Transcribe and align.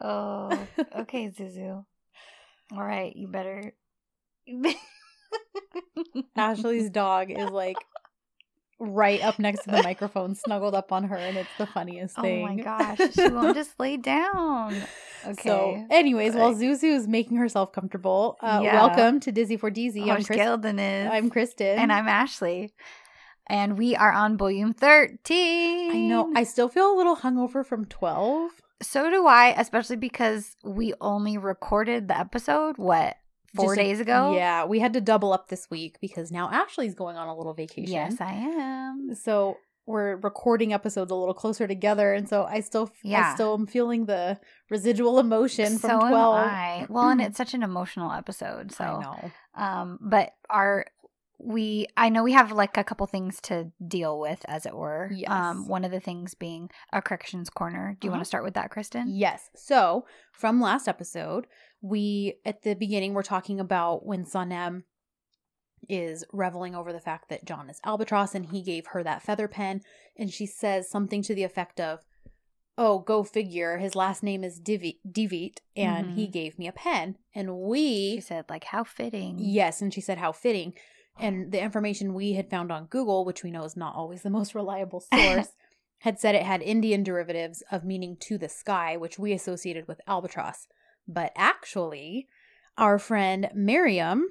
Oh, 0.00 0.66
okay, 1.00 1.28
Zuzu. 1.38 1.84
All 2.72 2.82
right, 2.84 3.14
you 3.14 3.28
better. 3.28 3.72
Ashley's 6.36 6.90
dog 6.90 7.30
is 7.30 7.50
like 7.50 7.76
right 8.78 9.22
up 9.22 9.38
next 9.38 9.64
to 9.64 9.70
the 9.70 9.82
microphone, 9.82 10.34
snuggled 10.34 10.74
up 10.74 10.92
on 10.92 11.04
her, 11.04 11.16
and 11.16 11.36
it's 11.36 11.50
the 11.58 11.66
funniest 11.66 12.16
thing. 12.16 12.44
Oh 12.44 12.48
my 12.48 12.56
gosh, 12.56 12.98
she 13.12 13.28
won't 13.28 13.54
just 13.56 13.78
lay 13.78 13.96
down. 13.96 14.74
Okay. 15.26 15.42
So, 15.48 15.86
anyways, 15.90 16.34
while 16.34 16.54
Zuzu 16.54 16.84
is 16.84 17.06
making 17.06 17.36
herself 17.36 17.72
comfortable, 17.72 18.38
uh, 18.40 18.60
Yeah. 18.62 18.74
welcome 18.86 19.20
to 19.20 19.32
Dizzy 19.32 19.56
for 19.58 19.70
Deezy. 19.70 20.02
I'm, 20.02 20.08
Horse 20.08 20.26
Chris- 20.26 20.38
Gildan 20.38 20.78
is. 20.80 21.10
I'm 21.12 21.28
Kristen. 21.28 21.78
and 21.78 21.92
I'm 21.92 22.08
Ashley. 22.08 22.72
And 23.46 23.76
we 23.76 23.96
are 23.96 24.12
on 24.12 24.36
volume 24.38 24.72
13. 24.72 25.90
I 25.90 25.98
know. 26.08 26.32
I 26.36 26.44
still 26.44 26.68
feel 26.68 26.94
a 26.94 26.96
little 26.96 27.16
hungover 27.16 27.66
from 27.66 27.84
12. 27.84 28.50
So 28.82 29.10
do 29.10 29.26
I, 29.26 29.54
especially 29.58 29.96
because 29.96 30.56
we 30.64 30.94
only 31.00 31.36
recorded 31.38 32.08
the 32.08 32.18
episode, 32.18 32.78
what, 32.78 33.16
four 33.54 33.74
Just 33.74 33.80
a- 33.80 33.82
days 33.84 34.00
ago? 34.00 34.34
Yeah, 34.34 34.64
we 34.64 34.78
had 34.80 34.92
to 34.94 35.00
double 35.00 35.32
up 35.32 35.48
this 35.48 35.68
week 35.70 35.98
because 36.00 36.30
now 36.32 36.48
Ashley's 36.50 36.94
going 36.94 37.16
on 37.16 37.28
a 37.28 37.36
little 37.36 37.54
vacation. 37.54 37.92
Yes, 37.92 38.16
I 38.20 38.32
am. 38.32 39.14
So 39.14 39.56
we're 39.86 40.16
recording 40.16 40.72
episodes 40.72 41.10
a 41.10 41.14
little 41.14 41.34
closer 41.34 41.66
together, 41.66 42.12
and 42.14 42.28
so 42.28 42.44
I 42.44 42.60
still, 42.60 42.90
Yeah. 43.02 43.30
I 43.30 43.34
still 43.34 43.54
am 43.54 43.66
feeling 43.66 44.06
the 44.06 44.38
residual 44.70 45.18
emotion 45.18 45.78
so 45.78 45.88
from 45.88 46.02
am 46.02 46.08
12. 46.10 46.36
I. 46.36 46.86
Well, 46.88 47.08
and 47.08 47.20
it's 47.26 47.36
such 47.36 47.54
an 47.54 47.62
emotional 47.62 48.12
episode. 48.12 48.72
So, 48.72 48.84
I 48.84 49.02
know. 49.02 49.30
um, 49.56 49.98
but 50.00 50.34
our 50.48 50.86
we 51.42 51.86
I 51.96 52.08
know 52.10 52.22
we 52.22 52.32
have 52.32 52.52
like 52.52 52.76
a 52.76 52.84
couple 52.84 53.06
things 53.06 53.40
to 53.42 53.72
deal 53.86 54.18
with, 54.20 54.44
as 54.46 54.66
it 54.66 54.74
were. 54.76 55.10
Yes. 55.12 55.30
Um, 55.30 55.66
one 55.68 55.84
of 55.84 55.90
the 55.90 56.00
things 56.00 56.34
being 56.34 56.70
a 56.92 57.00
corrections 57.00 57.48
corner. 57.50 57.96
Do 58.00 58.06
you 58.06 58.10
want 58.10 58.18
Uh-huh. 58.18 58.24
to 58.24 58.28
start 58.28 58.44
with 58.44 58.54
that, 58.54 58.70
Kristen? 58.70 59.06
Yes. 59.08 59.50
So 59.54 60.04
from 60.32 60.60
last 60.60 60.86
episode, 60.88 61.46
we 61.80 62.34
at 62.44 62.62
the 62.62 62.74
beginning 62.74 63.14
we're 63.14 63.22
talking 63.22 63.58
about 63.58 64.04
when 64.04 64.24
Sanem 64.24 64.82
is 65.88 66.24
reveling 66.32 66.74
over 66.74 66.92
the 66.92 67.00
fact 67.00 67.28
that 67.30 67.44
John 67.46 67.70
is 67.70 67.80
albatross 67.84 68.34
and 68.34 68.46
he 68.46 68.62
gave 68.62 68.88
her 68.88 69.02
that 69.02 69.22
feather 69.22 69.48
pen 69.48 69.80
and 70.16 70.30
she 70.30 70.44
says 70.46 70.90
something 70.90 71.22
to 71.22 71.34
the 71.34 71.42
effect 71.42 71.80
of 71.80 72.00
oh 72.76 72.98
go 72.98 73.24
figure 73.24 73.78
his 73.78 73.94
last 73.94 74.22
name 74.22 74.44
is 74.44 74.60
Divi- 74.60 75.00
Divit 75.10 75.58
and 75.74 76.10
he 76.12 76.26
Mhm. 76.28 76.32
gave 76.32 76.58
me 76.58 76.68
a 76.68 76.72
pen 76.72 77.16
and 77.34 77.56
we 77.60 78.16
She 78.16 78.20
said, 78.20 78.44
like, 78.50 78.64
how 78.64 78.84
fitting. 78.84 79.36
yes 79.38 79.80
and 79.80 79.92
she 79.92 80.02
said 80.02 80.18
how 80.18 80.32
fitting 80.32 80.74
and 81.20 81.52
the 81.52 81.60
information 81.62 82.14
we 82.14 82.32
had 82.34 82.48
found 82.50 82.70
on 82.72 82.86
Google 82.86 83.24
which 83.24 83.42
we 83.42 83.50
know 83.50 83.64
is 83.64 83.76
not 83.76 83.94
always 83.94 84.22
the 84.22 84.30
most 84.30 84.54
reliable 84.54 85.00
source 85.14 85.48
had 85.98 86.18
said 86.18 86.34
it 86.34 86.42
had 86.42 86.62
Indian 86.62 87.02
derivatives 87.02 87.62
of 87.70 87.84
meaning 87.84 88.16
to 88.20 88.38
the 88.38 88.48
sky, 88.48 88.96
which 88.96 89.18
we 89.18 89.32
associated 89.32 89.86
with 89.86 90.00
albatross. 90.06 90.66
But 91.06 91.30
actually, 91.36 92.26
our 92.78 92.98
friend 92.98 93.50
Miriam, 93.54 94.24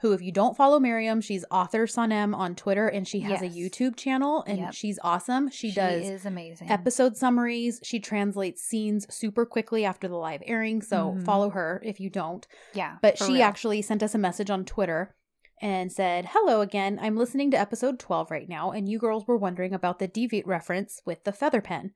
who, 0.00 0.12
if 0.12 0.20
you 0.22 0.32
don't 0.32 0.56
follow 0.56 0.80
Miriam, 0.80 1.20
she's 1.20 1.44
author 1.50 1.86
Sanem 1.86 2.34
on 2.34 2.56
Twitter 2.56 2.88
and 2.88 3.06
she 3.06 3.20
has 3.20 3.40
a 3.42 3.48
YouTube 3.48 3.94
channel 3.96 4.42
and 4.48 4.58
Yep. 4.58 4.72
she's 4.72 4.98
awesome. 5.04 5.48
She, 5.50 5.70
does 5.72 6.08
is 6.08 6.26
amazing. 6.26 6.70
episode 6.70 7.16
summaries. 7.16 7.78
She 7.84 8.00
translates 8.00 8.62
scenes 8.62 9.06
super 9.14 9.44
quickly 9.46 9.84
after 9.84 10.08
the 10.08 10.16
live 10.16 10.42
airing. 10.46 10.80
So 10.82 11.12
Mhm. 11.18 11.24
follow 11.24 11.50
her 11.50 11.80
if 11.84 12.00
you 12.00 12.10
don't. 12.10 12.46
yeah. 12.74 12.96
But 13.02 13.16
she 13.18 13.34
real. 13.34 13.42
actually 13.42 13.82
sent 13.82 14.02
us 14.02 14.14
a 14.14 14.18
message 14.18 14.50
on 14.50 14.64
Twitter 14.64 15.14
and 15.60 15.92
said, 15.92 16.28
Hello 16.32 16.60
again. 16.60 16.98
I'm 17.00 17.16
listening 17.16 17.50
to 17.50 17.58
episode 17.58 17.98
12 17.98 18.30
right 18.30 18.48
now, 18.48 18.70
and 18.70 18.88
you 18.88 18.98
girls 18.98 19.26
were 19.26 19.36
wondering 19.36 19.74
about 19.74 19.98
the 19.98 20.08
Divit 20.08 20.46
reference 20.46 21.00
with 21.04 21.24
the 21.24 21.32
feather 21.32 21.60
pen. 21.60 21.92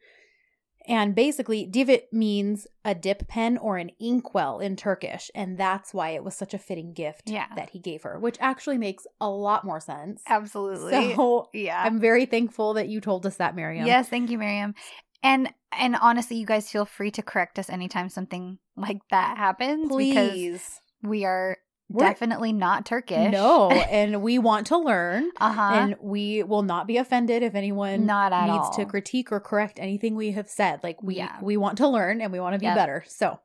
And 0.86 1.14
basically, 1.14 1.66
Divit 1.66 2.12
means 2.12 2.66
a 2.84 2.94
dip 2.94 3.26
pen 3.26 3.56
or 3.56 3.78
an 3.78 3.90
inkwell 3.98 4.58
in 4.60 4.76
Turkish, 4.76 5.30
and 5.34 5.56
that's 5.56 5.94
why 5.94 6.10
it 6.10 6.22
was 6.22 6.36
such 6.36 6.52
a 6.52 6.58
fitting 6.58 6.92
gift 6.92 7.30
Yeah. 7.30 7.46
that 7.56 7.70
he 7.70 7.78
gave 7.78 8.02
her, 8.02 8.18
which 8.18 8.36
actually 8.38 8.76
makes 8.76 9.06
a 9.18 9.30
lot 9.30 9.64
more 9.64 9.80
sense. 9.80 10.22
Absolutely. 10.28 11.14
So 11.14 11.48
yeah. 11.54 11.82
I'm 11.82 11.98
very 12.00 12.26
thankful 12.26 12.74
that 12.74 12.88
you 12.88 13.00
told 13.00 13.24
us 13.24 13.36
that, 13.36 13.56
Miriam. 13.56 13.86
Yes, 13.86 14.10
thank 14.10 14.30
you, 14.30 14.36
Miriam. 14.36 14.74
And 15.22 15.48
and 15.72 15.96
honestly, 15.96 16.36
you 16.36 16.44
guys 16.44 16.70
feel 16.70 16.84
free 16.84 17.10
to 17.12 17.22
correct 17.22 17.58
us 17.58 17.70
anytime 17.70 18.10
something 18.10 18.58
like 18.76 18.98
that 19.10 19.38
happens. 19.38 19.88
Because 19.88 20.30
Please. 20.32 20.80
we 21.02 21.24
are 21.24 21.56
We're- 21.90 22.08
definitely 22.08 22.52
not 22.52 22.86
Turkish. 22.86 23.30
No, 23.32 23.70
and 23.70 24.22
we 24.22 24.38
want 24.38 24.66
to 24.68 24.78
learn. 24.78 25.30
uh 25.38 25.52
huh. 25.52 25.70
and 25.74 25.96
we 26.00 26.42
will 26.42 26.62
not 26.62 26.86
be 26.86 26.96
offended 26.96 27.42
if 27.42 27.54
anyone 27.54 28.06
Not 28.06 28.32
at 28.32 28.46
needs 28.46 28.66
all. 28.66 28.74
to 28.76 28.84
critique 28.86 29.30
or 29.30 29.40
correct 29.40 29.78
anything 29.78 30.16
we 30.16 30.32
have 30.32 30.48
said. 30.48 30.80
Like 30.82 31.02
we 31.02 31.16
Yeah. 31.16 31.36
we 31.42 31.56
want 31.56 31.78
to 31.78 31.88
learn 31.88 32.20
and 32.20 32.32
we 32.32 32.40
want 32.40 32.54
to 32.54 32.58
be 32.58 32.66
Yep. 32.66 32.76
better. 32.76 33.04
So, 33.06 33.38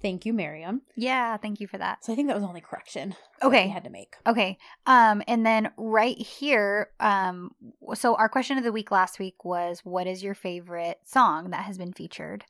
thank 0.00 0.24
you, 0.24 0.32
Miriam. 0.32 0.82
Yeah, 0.96 1.36
thank 1.36 1.60
you 1.60 1.66
for 1.66 1.76
that. 1.78 2.04
So 2.04 2.12
I 2.12 2.16
think 2.16 2.28
that 2.28 2.34
was 2.34 2.42
the 2.42 2.48
only 2.48 2.60
correction 2.62 3.14
Okay. 3.42 3.64
we 3.66 3.70
had 3.70 3.84
to 3.84 3.90
make. 3.90 4.14
Okay. 4.26 4.56
Um, 4.86 5.22
and 5.28 5.44
then 5.44 5.72
right 5.76 6.16
here, 6.16 6.90
um, 7.00 7.50
so 7.94 8.14
our 8.14 8.28
question 8.28 8.56
of 8.56 8.64
the 8.64 8.72
week 8.72 8.90
last 8.90 9.18
week 9.18 9.44
was, 9.44 9.80
"What 9.84 10.06
is 10.06 10.22
your 10.22 10.34
favorite 10.34 11.00
song 11.04 11.50
that 11.50 11.64
has 11.64 11.76
been 11.76 11.92
featured 11.92 12.44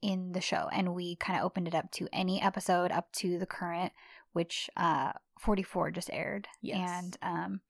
in 0.00 0.32
the 0.32 0.40
show?" 0.40 0.68
And 0.72 0.94
we 0.94 1.16
kind 1.16 1.38
of 1.38 1.44
opened 1.44 1.68
it 1.68 1.74
up 1.74 1.90
to 1.92 2.08
any 2.12 2.40
episode 2.40 2.92
up 2.92 3.12
to 3.14 3.38
the 3.38 3.46
current, 3.46 3.92
which 4.36 4.70
uh, 4.76 5.12
forty 5.40 5.64
four 5.64 5.90
just 5.90 6.10
aired. 6.12 6.46
Yes. 6.62 6.88
And 6.88 7.16
um, 7.22 7.60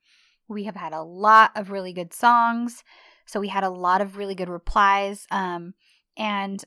we 0.49 0.65
have 0.65 0.77
had 0.77 0.93
a 0.93 1.03
lot 1.03 1.53
of 1.56 1.71
really 1.71 1.94
good 1.94 2.12
songs. 2.12 2.84
So 3.25 3.41
we 3.41 3.49
had 3.49 3.65
a 3.65 3.71
lot 3.71 4.03
of 4.03 4.19
really 4.19 4.34
good 4.34 4.50
replies. 4.50 5.27
Um, 5.31 5.72
and 6.16 6.62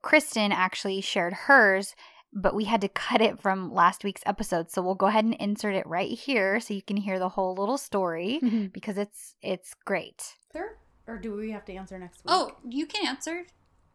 Kristen 0.00 0.50
actually 0.50 1.00
shared 1.00 1.34
hers 1.34 1.94
but 2.34 2.54
we 2.54 2.64
had 2.64 2.80
to 2.80 2.88
cut 3.04 3.20
it 3.20 3.38
from 3.38 3.72
last 3.74 4.04
week's 4.04 4.22
episode 4.24 4.70
so 4.70 4.80
we'll 4.80 4.94
go 4.94 5.06
ahead 5.06 5.24
and 5.24 5.34
insert 5.34 5.74
it 5.74 5.86
right 5.86 6.18
here 6.18 6.60
so 6.60 6.72
you 6.72 6.80
can 6.80 6.96
hear 6.96 7.18
the 7.18 7.28
whole 7.28 7.54
little 7.54 7.76
story 7.76 8.40
because 8.72 8.96
it's 8.96 9.34
it's 9.42 9.74
great 9.84 10.34
Sir, 10.52 10.76
or 11.06 11.18
do 11.18 11.34
we 11.34 11.50
have 11.50 11.64
to 11.66 11.74
answer 11.74 11.98
next 11.98 12.18
week? 12.18 12.26
Oh, 12.28 12.52
you 12.68 12.86
can 12.86 13.06
answer. 13.06 13.44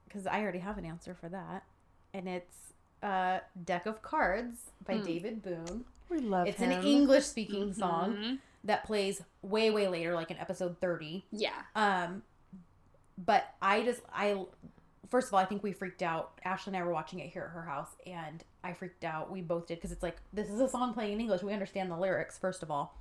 because 0.07 0.25
I 0.27 0.41
already 0.41 0.59
have 0.59 0.77
an 0.77 0.85
answer 0.85 1.13
for 1.13 1.29
that, 1.29 1.63
and 2.13 2.27
it's 2.27 2.66
uh, 3.03 3.39
"Deck 3.63 3.85
of 3.85 4.01
Cards" 4.01 4.71
by 4.85 4.95
Hmm. 4.97 5.03
David 5.05 5.41
Boone. 5.43 5.85
We 6.09 6.19
love 6.19 6.47
It's 6.47 6.59
him. 6.59 6.71
an 6.71 6.83
English-speaking 6.85 7.73
song 7.73 8.15
Mhm. 8.15 8.39
that 8.63 8.83
plays 8.85 9.21
way 9.41 9.69
way 9.71 9.87
later, 9.87 10.13
like 10.15 10.31
in 10.31 10.37
episode 10.37 10.77
thirty. 10.79 11.25
Yeah. 11.31 11.61
Um, 11.75 12.23
but 13.17 13.53
I 13.61 13.83
just 13.83 14.01
I 14.13 14.45
first 15.09 15.27
of 15.27 15.33
all 15.33 15.39
I 15.39 15.45
think 15.45 15.63
we 15.63 15.71
freaked 15.73 16.01
out. 16.03 16.39
Ashley 16.43 16.71
and 16.71 16.77
I 16.81 16.85
were 16.85 16.93
watching 16.93 17.19
it 17.19 17.29
here 17.31 17.43
at 17.43 17.49
her 17.51 17.63
house, 17.63 17.89
and 18.05 18.43
I 18.63 18.73
freaked 18.73 19.03
out. 19.03 19.31
We 19.31 19.41
both 19.41 19.67
did 19.67 19.75
because 19.75 19.91
it's 19.91 20.03
like 20.03 20.17
this 20.33 20.49
is 20.49 20.59
a 20.59 20.67
song 20.69 20.93
playing 20.93 21.13
in 21.13 21.19
English. 21.21 21.43
We 21.43 21.53
understand 21.53 21.91
the 21.91 21.97
lyrics 21.97 22.37
first 22.37 22.63
of 22.63 22.71
all, 22.71 22.97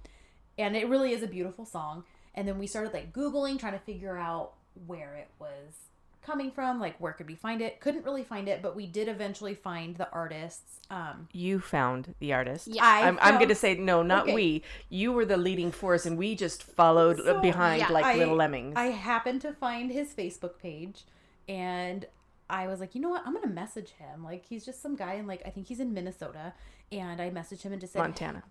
and 0.59 0.77
it 0.77 0.89
really 0.89 1.13
is 1.13 1.23
a 1.23 1.27
beautiful 1.29 1.65
song. 1.65 2.05
And 2.35 2.47
then 2.47 2.59
we 2.59 2.67
started 2.67 2.93
like 2.93 3.13
googling, 3.13 3.59
trying 3.59 3.73
to 3.73 3.79
figure 3.79 4.17
out 4.17 4.53
where 4.87 5.15
it 5.15 5.31
was 5.39 5.89
coming 6.27 6.51
from, 6.51 6.81
like 6.81 7.01
where 7.01 7.13
could 7.13 7.29
we 7.29 7.35
find 7.37 7.63
it? 7.63 7.81
Couldn't 7.81 8.05
really 8.05 8.25
find 8.25 8.49
it, 8.49 8.61
but 8.61 8.75
we 8.75 8.87
did 8.87 9.09
eventually 9.09 9.55
find 9.55 9.97
the 9.97 10.11
artists. 10.11 10.81
Um, 10.91 11.29
You 11.33 11.61
found 11.61 12.15
the 12.19 12.33
artist. 12.33 12.67
Yeah. 12.67 12.85
I 12.85 13.07
I'm, 13.09 13.19
I'm 13.23 13.37
going 13.37 13.49
to 13.49 13.55
say 13.55 13.77
no, 13.77 14.03
not 14.03 14.25
Okay. 14.25 14.35
we. 14.35 14.63
You 14.89 15.13
were 15.13 15.25
the 15.25 15.37
leading 15.37 15.71
force, 15.73 16.05
and 16.07 16.19
we 16.19 16.35
just 16.35 16.63
followed 16.63 17.19
So, 17.19 17.41
behind 17.41 17.81
yeah, 17.81 17.89
like 17.91 18.05
I- 18.05 18.17
little 18.17 18.37
lemmings. 18.37 18.75
I 18.77 18.87
happened 18.87 19.41
to 19.43 19.53
find 19.53 19.91
his 19.93 20.13
Facebook 20.13 20.59
page 20.61 21.05
and 21.49 22.05
I 22.51 22.67
was 22.69 22.81
like, 22.81 22.95
you 22.95 23.01
know 23.01 23.09
what? 23.11 23.23
I'm 23.27 23.33
gonna 23.33 23.49
message 23.49 23.91
him. 23.99 24.23
Like 24.25 24.45
he's 24.45 24.65
just 24.65 24.81
some 24.83 24.97
guy 24.97 25.15
and 25.15 25.27
like 25.29 25.43
I 25.47 25.51
think 25.51 25.67
he's 25.69 25.81
in 25.81 25.93
Minnesota. 25.95 26.53
And 26.93 27.21
I 27.21 27.31
messaged 27.31 27.63
him 27.63 27.73
and 27.73 27.81
just 27.81 27.93
said 27.95 28.01
Montana. 28.01 28.43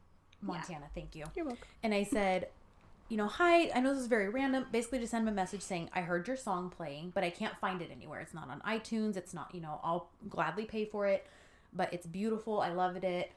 Montana, 0.41 0.85
thank 0.93 1.15
you. 1.15 1.25
You're 1.35 1.45
welcome. 1.45 1.63
And 1.83 1.93
I 1.93 2.03
said, 2.03 2.49
you 3.07 3.17
know, 3.17 3.27
hi, 3.27 3.69
I 3.75 3.81
know 3.81 3.93
this 3.93 4.01
is 4.01 4.07
very 4.07 4.29
random. 4.29 4.65
Basically 4.71 4.99
just 4.99 5.11
send 5.11 5.27
him 5.27 5.31
a 5.33 5.35
message 5.35 5.61
saying, 5.61 5.89
I 5.93 6.01
heard 6.01 6.27
your 6.27 6.37
song 6.37 6.69
playing, 6.75 7.11
but 7.13 7.23
I 7.23 7.29
can't 7.29 7.55
find 7.57 7.81
it 7.81 7.91
anywhere. 7.95 8.19
It's 8.19 8.33
not 8.33 8.49
on 8.49 8.61
iTunes, 8.61 9.15
it's 9.15 9.33
not, 9.33 9.53
you 9.53 9.61
know, 9.61 9.79
I'll 9.83 10.09
gladly 10.29 10.65
pay 10.65 10.85
for 10.85 11.05
it. 11.05 11.27
But 11.73 11.93
it's 11.93 12.07
beautiful. 12.07 12.61
I 12.61 12.69
loved 12.69 13.03
it. 13.03 13.31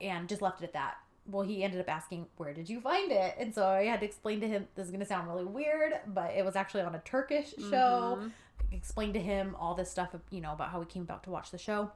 And 0.00 0.28
just 0.28 0.42
left 0.42 0.60
it 0.60 0.64
at 0.64 0.72
that. 0.74 0.96
Well, 1.26 1.42
he 1.46 1.62
ended 1.64 1.80
up 1.80 1.88
asking, 1.88 2.26
Where 2.36 2.52
did 2.52 2.68
you 2.68 2.80
find 2.80 3.10
it? 3.10 3.34
And 3.38 3.54
so 3.54 3.66
I 3.66 3.84
had 3.84 4.00
to 4.00 4.06
explain 4.06 4.40
to 4.40 4.48
him, 4.48 4.68
this 4.74 4.84
is 4.84 4.90
going 4.90 5.00
to 5.00 5.06
sound 5.06 5.28
really 5.28 5.44
weird, 5.44 5.94
but 6.06 6.32
it 6.36 6.44
was 6.44 6.54
actually 6.54 6.82
on 6.82 6.94
a 6.94 6.98
Turkish 7.00 7.54
show. 7.70 8.18
Mhm. 8.20 8.30
Explained 8.72 9.14
to 9.14 9.20
him 9.20 9.56
all 9.58 9.74
this 9.74 9.90
stuff, 9.90 10.14
you 10.30 10.40
know, 10.40 10.52
about 10.52 10.68
how 10.70 10.80
we 10.80 10.86
came 10.86 11.02
about 11.02 11.22
to 11.24 11.30
watch 11.30 11.50
the 11.50 11.58
show. 11.58 11.90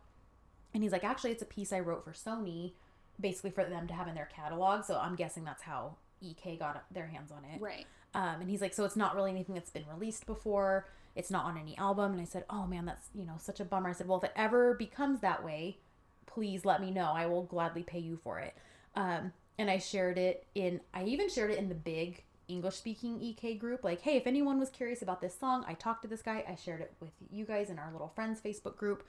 And 0.73 0.83
he's 0.83 0.93
like, 0.93 1.05
Actually, 1.05 1.33
it's 1.33 1.43
a 1.43 1.47
piece 1.47 1.73
I 1.73 1.81
wrote 1.81 2.05
for 2.05 2.13
Sony, 2.13 2.73
basically 3.21 3.51
for 3.51 3.65
them 3.65 3.87
to 3.89 3.95
have 3.95 4.09
in 4.09 4.15
their 4.15 4.27
catalog. 4.27 4.85
So 4.85 4.99
I'm 4.99 5.15
guessing 5.17 5.45
that's 5.45 5.63
how 5.63 5.97
EK 6.21 6.57
got 6.57 6.85
their 6.91 7.07
hands 7.07 7.31
on 7.31 7.45
it. 7.45 7.61
Right. 7.61 7.87
Um, 8.15 8.41
and 8.41 8.51
he's 8.51 8.61
like, 8.61 8.75
so 8.75 8.85
it's 8.85 8.97
not 8.97 9.15
really 9.15 9.31
anything 9.31 9.55
that's 9.55 9.71
been 9.71 9.85
released 9.93 10.27
before. 10.27 10.89
It's 11.15 11.31
not 11.31 11.45
on 11.45 11.59
any 11.59 11.77
album. 11.77 12.13
And 12.13 12.21
I 12.21 12.25
said, 12.25 12.45
oh 12.51 12.67
man, 12.67 12.85
that's 12.85 13.09
you 13.15 13.25
know 13.25 13.37
such 13.39 13.61
a 13.61 13.65
bummer. 13.65 13.91
I 13.91 13.93
said, 13.93 14.09
well, 14.09 14.19
if 14.19 14.25
it 14.25 14.33
ever 14.37 14.75
becomes 14.75 15.21
that 15.21 15.45
way, 15.45 15.79
please 16.27 16.65
let 16.65 16.81
me 16.81 16.91
know. 16.91 17.13
I 17.15 17.27
will 17.27 17.43
gladly 17.45 17.83
pay 17.83 17.99
you 17.99 18.19
for 18.23 18.39
it. 18.39 18.55
Um, 18.95 19.33
and 19.59 19.71
I 19.71 19.79
shared 19.79 20.19
it 20.19 20.47
in. 20.55 20.81
I 20.93 21.05
even 21.05 21.29
shared 21.29 21.51
it 21.51 21.59
in 21.59 21.69
the 21.69 21.75
big 21.75 22.23
English 22.49 22.77
speaking 22.77 23.21
EK 23.21 23.55
group. 23.55 23.85
Like, 23.85 24.03
hey, 24.03 24.17
if 24.17 24.27
anyone 24.27 24.59
was 24.59 24.71
curious 24.71 25.03
about 25.03 25.21
this 25.21 25.39
song, 25.39 25.65
I 25.67 25.75
talked 25.75 26.03
to 26.03 26.09
this 26.09 26.23
guy. 26.23 26.45
I 26.49 26.55
shared 26.55 26.81
it 26.81 26.93
with 27.01 27.13
you 27.31 27.45
guys 27.45 27.71
in 27.71 27.79
our 27.79 27.91
little 27.93 28.13
friends 28.15 28.41
Facebook 28.41 28.77
group, 28.77 29.03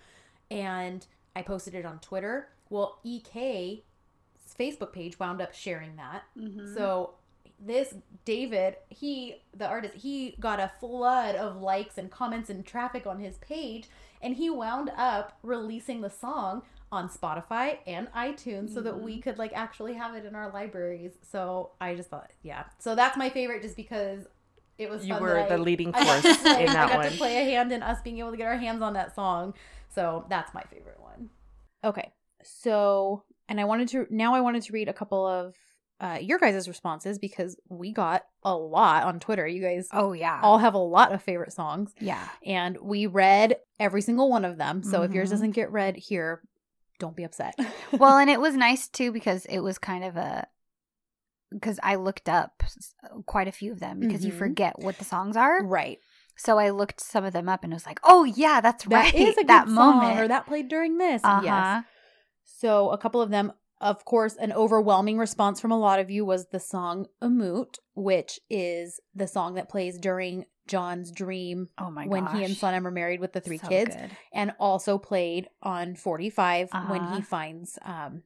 and 0.50 1.06
I 1.36 1.42
posted 1.42 1.76
it 1.76 1.86
on 1.86 2.00
Twitter. 2.00 2.50
Well, 2.70 3.00
EK's 3.06 3.80
Facebook 4.54 4.92
page 4.94 5.20
wound 5.20 5.42
up 5.42 5.54
sharing 5.54 5.96
that. 5.98 6.24
Mm-hmm. 6.38 6.74
So 6.76 7.16
this 7.60 7.96
David, 8.26 8.76
he 8.90 9.42
the 9.56 9.68
artist, 9.68 9.96
he 9.96 10.36
got 10.40 10.60
a 10.60 10.72
flood 10.80 11.36
of 11.36 11.62
likes 11.62 11.98
and 11.98 12.12
comments 12.12 12.50
and 12.50 12.66
traffic 12.66 13.08
on 13.08 13.20
his 13.20 13.38
page, 13.40 13.88
and 14.22 14.36
he 14.36 14.50
wound 14.50 14.92
up 14.98 15.38
releasing 15.44 16.02
the 16.02 16.10
song 16.10 16.62
on 16.92 17.10
Spotify 17.10 17.80
and 17.86 18.08
iTunes 18.14 18.74
so 18.74 18.80
that 18.82 19.02
we 19.02 19.20
could 19.20 19.38
like 19.38 19.52
actually 19.54 19.94
have 19.96 20.16
it 20.16 20.24
in 20.26 20.36
our 20.36 20.52
libraries. 20.54 21.12
So 21.30 21.72
I 21.82 21.96
just 21.96 22.10
thought, 22.10 22.32
yeah. 22.44 22.64
So 22.80 22.96
that's 22.96 23.18
my 23.18 23.30
favorite, 23.30 23.62
just 23.62 23.76
because 23.76 24.22
it 24.78 24.90
was 24.90 25.06
You 25.06 25.16
fun 25.16 25.24
were 25.24 25.34
that 25.34 25.50
the 25.50 25.56
I- 25.56 25.58
leading 25.58 25.92
force 25.94 26.22
to 26.22 26.36
play- 26.36 26.66
in 26.66 26.74
that 26.74 26.86
I 26.86 26.90
got 26.90 26.98
one. 26.98 27.12
to 27.12 27.18
play 27.18 27.38
a 27.42 27.44
hand 27.56 27.72
in 27.72 27.82
us 27.84 28.00
being 28.04 28.20
able 28.20 28.32
to 28.32 28.38
get 28.38 28.48
our 28.48 28.58
hands 28.58 28.82
on 28.82 28.94
that 28.94 29.16
song. 29.16 29.54
So 29.94 30.26
that's 30.30 30.54
my 30.54 30.62
favorite 30.64 31.00
one. 31.02 31.30
Okay. 31.84 32.12
So, 32.44 33.24
and 33.50 33.60
I 33.60 33.66
wanted 33.66 33.88
to, 33.90 34.08
now 34.10 34.34
I 34.36 34.42
wanted 34.42 34.64
to 34.64 34.74
read 34.74 34.90
a 34.90 34.94
couple 34.94 35.26
of 35.26 35.54
uh, 36.00 36.20
your 36.22 36.38
guys' 36.38 36.68
responses 36.68 37.18
because 37.18 37.58
we 37.70 37.92
got 37.92 38.24
a 38.44 38.54
lot 38.56 39.04
on 39.04 39.20
Twitter. 39.20 39.48
You 39.48 39.62
guys 39.64 39.88
Oh 39.92 40.14
yeah. 40.14 40.40
all 40.44 40.60
have 40.60 40.74
a 40.76 40.78
lot 40.80 41.12
of 41.12 41.24
favorite 41.24 41.52
songs, 41.54 41.92
yeah. 42.00 42.28
and 42.46 42.78
we 42.82 43.08
read 43.08 43.58
every 43.80 44.02
single 44.02 44.30
one 44.30 44.46
of 44.46 44.58
them. 44.58 44.84
So 44.84 45.02
if 45.02 45.12
yours 45.14 45.30
Mhm. 45.30 45.32
doesn't 45.32 45.52
get 45.52 45.72
read 45.72 45.98
here, 45.98 46.42
don't 47.00 47.16
be 47.16 47.24
upset. 47.24 47.56
well, 47.98 48.18
and 48.18 48.30
it 48.36 48.40
was 48.40 48.56
nice 48.56 48.88
too 48.88 49.12
because 49.12 49.46
it 49.46 49.60
was 49.60 49.78
kind 49.80 50.04
of 50.04 50.16
a 50.18 50.48
because 51.52 51.80
I 51.82 51.96
looked 51.96 52.28
up 52.30 52.62
quite 53.26 53.48
a 53.48 53.52
few 53.54 53.72
of 53.72 53.80
them 53.80 54.00
because 54.00 54.26
you 54.26 54.32
Mhm. 54.34 54.38
forget 54.38 54.78
what 54.80 55.00
the 55.00 55.06
songs 55.06 55.38
are. 55.38 55.64
right. 55.64 56.00
So 56.40 56.60
I 56.60 56.70
looked 56.70 57.00
some 57.02 57.24
of 57.26 57.34
them 57.34 57.50
up 57.50 57.64
and 57.64 57.74
it 57.74 57.76
was 57.76 57.88
like, 57.88 58.00
oh 58.04 58.24
yeah, 58.24 58.62
that's 58.62 58.86
right. 58.86 59.12
That 59.12 59.20
is 59.20 59.34
a 59.38 59.42
good 59.42 59.48
that 59.48 59.68
moment. 59.68 60.20
or 60.20 60.28
that 60.28 60.46
played 60.46 60.68
during 60.68 61.00
this. 61.00 61.24
uh-huh. 61.24 61.42
Yes. 61.44 61.86
So 62.50 62.90
a 62.92 62.98
couple 62.98 63.22
of 63.22 63.30
them, 63.30 63.54
of 63.80 64.04
course, 64.06 64.36
an 64.38 64.52
overwhelming 64.54 65.18
response 65.20 65.60
from 65.60 65.72
a 65.72 65.78
lot 65.80 66.00
of 66.00 66.10
you 66.10 66.26
was 66.26 66.48
the 66.48 66.60
song 66.60 67.06
"Amut," 67.22 67.78
which 67.94 68.40
is 68.50 69.00
the 69.14 69.28
song 69.28 69.54
that 69.56 69.70
plays 69.70 69.98
during 70.00 70.46
John's 70.68 71.12
dream 71.12 71.70
Oh 71.78 71.92
my 71.92 72.08
when 72.08 72.26
he 72.28 72.44
and 72.44 72.56
Sanem 72.56 72.86
are 72.86 72.92
married 72.92 73.20
with 73.20 73.34
the 73.34 73.40
three 73.42 73.58
So 73.60 73.68
kids, 73.68 73.96
good. 73.96 74.10
and 74.34 74.54
also 74.60 74.98
played 74.98 75.48
on 75.62 75.96
45 75.96 76.72
when 76.88 77.04
Uh-huh. 77.04 77.16
he 77.16 77.22
finds 77.22 77.78
um, 77.84 78.24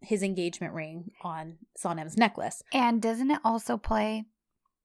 his 0.00 0.22
engagement 0.22 0.74
ring 0.74 1.10
on 1.22 1.58
Sanem's 1.78 2.16
necklace. 2.16 2.62
And 2.72 3.02
doesn't 3.02 3.30
it 3.30 3.40
also 3.44 3.76
play 3.76 4.26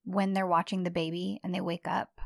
when 0.04 0.32
they're 0.34 0.46
watching 0.46 0.82
the 0.82 0.90
baby 0.90 1.40
and 1.44 1.54
they 1.54 1.60
wake 1.60 1.86
up? 1.88 2.20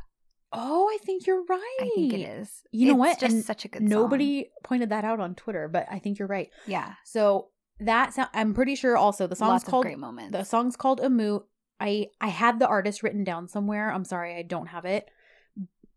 Oh, 0.53 0.89
I 0.89 0.99
think 1.05 1.27
you're 1.27 1.45
right. 1.45 1.77
I 1.81 1.91
think 1.95 2.13
it 2.13 2.21
is. 2.21 2.63
You 2.73 2.89
know 2.89 2.97
what? 2.97 3.19
Just 3.19 3.35
And 3.35 3.45
such 3.45 3.65
a 3.65 3.69
good 3.69 3.81
song. 3.83 3.89
Nobody 3.89 4.51
pointed 4.63 4.91
that 4.91 5.05
out 5.05 5.19
on 5.21 5.35
Twitter, 5.35 5.69
but 5.69 5.87
I 5.91 5.99
think 5.99 6.19
you're 6.19 6.29
right. 6.29 6.51
Yeah. 6.67 6.95
So 7.05 7.49
that 7.81 8.13
sound, 8.15 8.29
I'm 8.35 8.53
pretty 8.55 8.75
sure 8.75 8.97
also 8.97 9.27
the 9.27 9.37
song's 9.37 9.49
Lots 9.51 9.65
called 9.65 9.85
great 9.85 9.99
moments. 9.99 10.33
The 10.37 10.45
song's 10.45 10.77
called 10.77 11.01
Amut. 11.01 11.45
I 11.81 12.09
I 12.21 12.29
had 12.29 12.59
the 12.59 12.69
artist 12.69 13.03
written 13.03 13.25
down 13.25 13.49
somewhere. 13.49 13.91
I'm 13.91 14.05
sorry 14.05 14.37
I 14.37 14.43
don't 14.43 14.67
have 14.67 14.85
it 14.85 15.09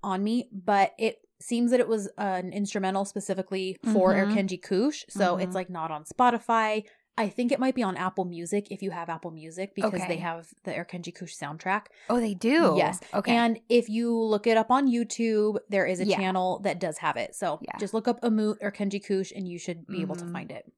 on 0.04 0.24
me, 0.24 0.50
but 0.52 0.94
it 0.98 1.18
seems 1.42 1.72
that 1.72 1.80
it 1.82 1.88
was 1.88 2.08
an 2.18 2.54
instrumental 2.54 3.04
specifically 3.06 3.78
for 3.94 4.14
Mhm. 4.14 4.32
Erkenci 4.34 4.62
Kush. 4.62 5.04
So 5.10 5.36
Mhm. 5.36 5.44
it's 5.44 5.54
like 5.56 5.70
not 5.70 5.92
on 5.92 6.06
Spotify. 6.06 6.86
I 7.18 7.30
think 7.30 7.52
it 7.54 7.60
might 7.60 7.76
be 7.76 7.84
on 7.84 7.96
Apple 7.96 8.26
Music 8.26 8.68
if 8.72 8.82
you 8.84 8.92
have 8.92 9.08
Apple 9.10 9.32
Music 9.32 9.74
because 9.74 9.94
Okay. 10.02 10.08
they 10.08 10.18
have 10.18 10.50
the 10.64 10.72
Erkenci 10.72 11.16
Kush 11.16 11.34
soundtrack. 11.36 11.86
oh, 12.10 12.20
they 12.20 12.34
do. 12.34 12.74
Yes. 12.78 13.00
Okay. 13.14 13.34
And 13.34 13.60
if 13.70 13.88
you 13.88 14.14
look 14.20 14.48
it 14.48 14.58
up 14.58 14.70
on 14.70 14.88
YouTube, 14.92 15.58
there 15.70 15.86
is 15.86 16.02
a 16.02 16.06
Yeah. 16.06 16.18
channel 16.18 16.60
that 16.60 16.78
does 16.80 16.98
have 16.98 17.16
it. 17.16 17.34
So 17.34 17.60
Yeah. 17.62 17.78
just 17.80 17.94
look 17.94 18.08
up 18.10 18.20
Amut 18.22 18.60
Erkenci 18.60 19.02
Kush 19.06 19.32
and 19.34 19.48
you 19.48 19.58
should 19.58 19.88
be 19.88 20.02
able 20.02 20.16
to 20.18 20.26
Mhm. 20.26 20.32
find 20.34 20.52
it. 20.52 20.70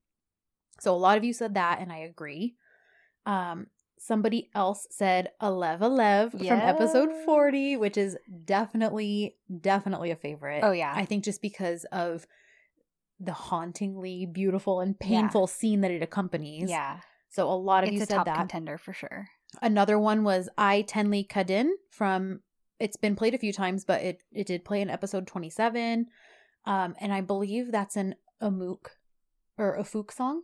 So 0.80 0.94
a 0.94 0.98
lot 0.98 1.18
of 1.18 1.24
you 1.24 1.34
said 1.34 1.56
that, 1.56 1.80
and 1.80 1.92
I 1.92 1.98
agree. 1.98 2.56
Um, 3.26 3.68
somebody 3.98 4.52
else 4.54 4.86
said 4.92 5.32
Alev 5.42 5.80
Alev 5.80 6.32
from 6.32 6.60
episode 6.60 7.10
40, 7.26 7.76
which 7.78 7.98
is 7.98 8.16
definitely, 8.46 9.36
definitely 9.62 10.12
a 10.12 10.16
favorite. 10.16 10.64
Oh, 10.64 10.72
yeah. 10.72 10.94
I 10.96 11.04
think 11.06 11.24
just 11.24 11.42
because 11.42 11.84
of 11.86 12.28
the 13.20 13.34
hauntingly 13.34 14.26
beautiful 14.26 14.80
and 14.82 14.96
Yeah. 15.02 15.08
painful 15.08 15.48
scene 15.48 15.82
that 15.82 15.92
it 15.92 16.02
accompanies. 16.04 16.70
yeah. 16.70 17.00
So 17.30 17.50
a 17.52 17.56
lot 17.56 17.84
of 17.84 17.90
It's 17.90 17.96
you 17.98 18.04
a 18.04 18.06
said 18.06 18.16
top 18.16 18.26
that. 18.26 18.38
contender 18.38 18.78
for 18.78 18.94
sure. 18.94 19.28
Another 19.62 19.98
one 20.00 20.24
was 20.24 20.50
Ay 20.58 20.84
Tenli 20.88 21.28
Kadın 21.28 21.70
from 21.90 22.42
it's 22.80 22.96
been 22.98 23.16
played 23.16 23.34
a 23.34 23.38
few 23.40 23.52
times, 23.52 23.86
but 23.86 24.02
it 24.02 24.24
it 24.32 24.46
did 24.48 24.64
play 24.64 24.82
in 24.82 24.90
episode 24.90 25.26
27. 25.28 26.08
Um 26.66 26.96
and 27.00 27.12
I 27.14 27.22
believe 27.22 27.72
that's 27.72 27.96
an 27.96 28.16
Amuk 28.42 28.88
or 29.58 29.76
a 29.76 29.84
Fook 29.84 30.12
song. 30.12 30.44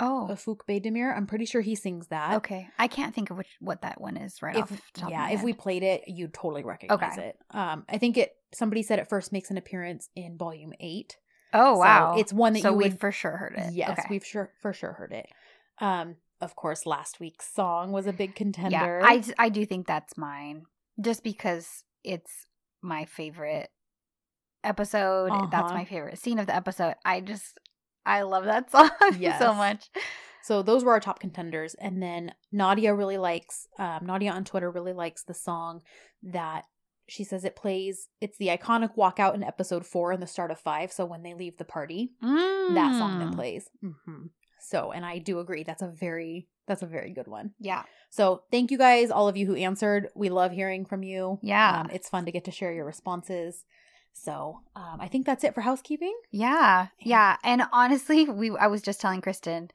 Oh. 0.00 0.26
Ufuk 0.30 0.58
Beydemir. 0.68 1.16
I'm 1.16 1.26
pretty 1.26 1.44
sure 1.46 1.60
he 1.60 1.74
sings 1.76 2.08
that. 2.08 2.34
Okay. 2.38 2.68
I 2.78 2.88
can't 2.88 3.14
think 3.14 3.30
of 3.30 3.36
which 3.38 3.56
what 3.60 3.82
that 3.82 4.00
one 4.00 4.16
is 4.16 4.42
right 4.42 4.56
If 4.56 4.62
off 4.62 4.70
the 4.70 5.00
top 5.00 5.04
of 5.08 5.10
yeah, 5.12 5.18
my 5.26 5.30
if 5.32 5.42
we 5.42 5.52
played 5.52 5.82
it, 5.84 6.02
you'd 6.08 6.34
totally 6.34 6.64
recognize 6.64 7.16
Okay. 7.18 7.28
it. 7.28 7.38
Um 7.50 7.84
I 7.88 7.98
think 7.98 8.16
it 8.16 8.32
somebody 8.52 8.82
said 8.82 8.98
it 8.98 9.08
first 9.08 9.30
makes 9.32 9.50
an 9.50 9.56
appearance 9.58 10.08
in 10.16 10.36
volume 10.38 10.72
8. 10.80 11.16
Oh 11.54 11.74
So 11.74 11.78
wow. 11.78 12.16
it's 12.18 12.32
one 12.32 12.52
that 12.54 12.60
so 12.62 12.72
you 12.72 12.76
we 12.76 12.84
would 12.84 13.00
for 13.00 13.12
sure 13.12 13.36
heard 13.36 13.54
it. 13.56 13.72
Yes, 13.74 13.90
Okay. 13.90 14.08
we've 14.10 14.24
sure 14.26 14.50
for 14.60 14.72
sure 14.72 14.92
heard 14.92 15.12
it. 15.12 15.26
Um 15.80 16.16
of 16.40 16.56
course 16.56 16.84
last 16.84 17.20
week's 17.20 17.48
song 17.54 17.92
was 17.92 18.06
a 18.06 18.12
big 18.12 18.34
contender. 18.34 19.00
Yeah, 19.02 19.08
I, 19.08 19.46
I 19.46 19.48
do 19.48 19.64
think 19.64 19.86
that's 19.86 20.18
mine. 20.18 20.64
Just 21.00 21.22
because 21.24 21.84
it's 22.02 22.46
my 22.82 23.04
favorite 23.06 23.70
episode. 24.62 25.32
That's 25.32 25.54
Uh-huh. 25.54 25.74
my 25.74 25.84
favorite 25.84 26.18
scene 26.18 26.38
of 26.38 26.46
the 26.46 26.54
episode. 26.54 26.94
I 27.04 27.20
just 27.20 27.58
I 28.06 28.22
love 28.22 28.44
that 28.44 28.70
song 28.72 28.90
Yes. 29.18 29.38
so 29.38 29.54
much. 29.54 29.88
So 30.42 30.62
those 30.62 30.84
were 30.84 30.92
our 30.92 31.00
top 31.00 31.20
contenders. 31.20 31.74
And 31.74 32.02
then 32.02 32.34
Nadia 32.52 32.92
really 32.94 33.16
likes, 33.16 33.66
um, 33.78 34.00
Nadia 34.04 34.30
on 34.30 34.44
Twitter 34.44 34.70
really 34.70 34.92
likes 34.92 35.22
the 35.24 35.32
song 35.32 35.80
that 36.24 36.64
she 37.06 37.24
says 37.24 37.44
it 37.44 37.56
plays. 37.56 38.08
It's 38.20 38.38
the 38.38 38.48
iconic 38.48 38.96
walkout 38.96 39.34
in 39.34 39.42
episode 39.42 39.84
four 39.86 40.12
and 40.12 40.22
the 40.22 40.26
start 40.26 40.50
of 40.50 40.58
five. 40.58 40.92
So 40.92 41.04
when 41.04 41.22
they 41.22 41.34
leave 41.34 41.58
the 41.58 41.64
party, 41.64 42.12
that 42.22 42.96
song 42.98 43.18
that 43.18 43.28
Mm. 43.28 43.34
plays. 43.34 43.68
hmm 43.80 44.26
So, 44.60 44.92
and 44.92 45.04
I 45.04 45.18
do 45.18 45.38
agree. 45.40 45.62
That's 45.64 45.82
a 45.82 45.88
very, 45.88 46.48
that's 46.66 46.82
a 46.82 46.86
very 46.86 47.12
good 47.12 47.28
one. 47.28 47.52
Yeah. 47.60 47.82
So 48.10 48.44
thank 48.50 48.70
you 48.70 48.78
guys, 48.78 49.10
all 49.10 49.28
of 49.28 49.36
you 49.36 49.46
who 49.46 49.54
answered. 49.56 50.08
We 50.14 50.30
love 50.30 50.52
hearing 50.52 50.86
from 50.86 51.02
you. 51.02 51.38
Yeah. 51.42 51.80
Um, 51.80 51.90
it's 51.92 52.08
fun 52.08 52.24
to 52.24 52.32
get 52.32 52.44
to 52.46 52.50
share 52.50 52.72
your 52.72 52.86
responses. 52.86 53.64
So 54.14 54.60
um, 54.76 54.98
I 55.00 55.08
think 55.08 55.26
that's 55.26 55.44
it 55.44 55.54
for 55.54 55.60
housekeeping. 55.60 56.16
Yeah. 56.30 56.86
Yeah. 57.00 57.06
Yeah. 57.06 57.36
And 57.44 57.62
honestly, 57.72 58.24
we 58.26 58.56
I 58.56 58.68
was 58.68 58.80
just 58.80 59.00
telling 59.00 59.20
Kristen 59.20 59.70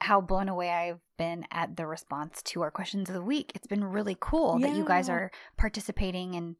how 0.00 0.20
blown 0.20 0.48
away 0.48 0.70
I've 0.70 1.00
been 1.16 1.46
at 1.50 1.76
the 1.76 1.86
response 1.86 2.42
to 2.42 2.62
our 2.62 2.70
questions 2.70 3.08
of 3.08 3.14
the 3.14 3.22
week. 3.22 3.52
It's 3.54 3.66
been 3.66 3.84
really 3.84 4.16
cool 4.18 4.58
that 4.58 4.74
you 4.74 4.84
guys 4.84 5.08
are 5.08 5.30
participating 5.56 6.34
and 6.34 6.56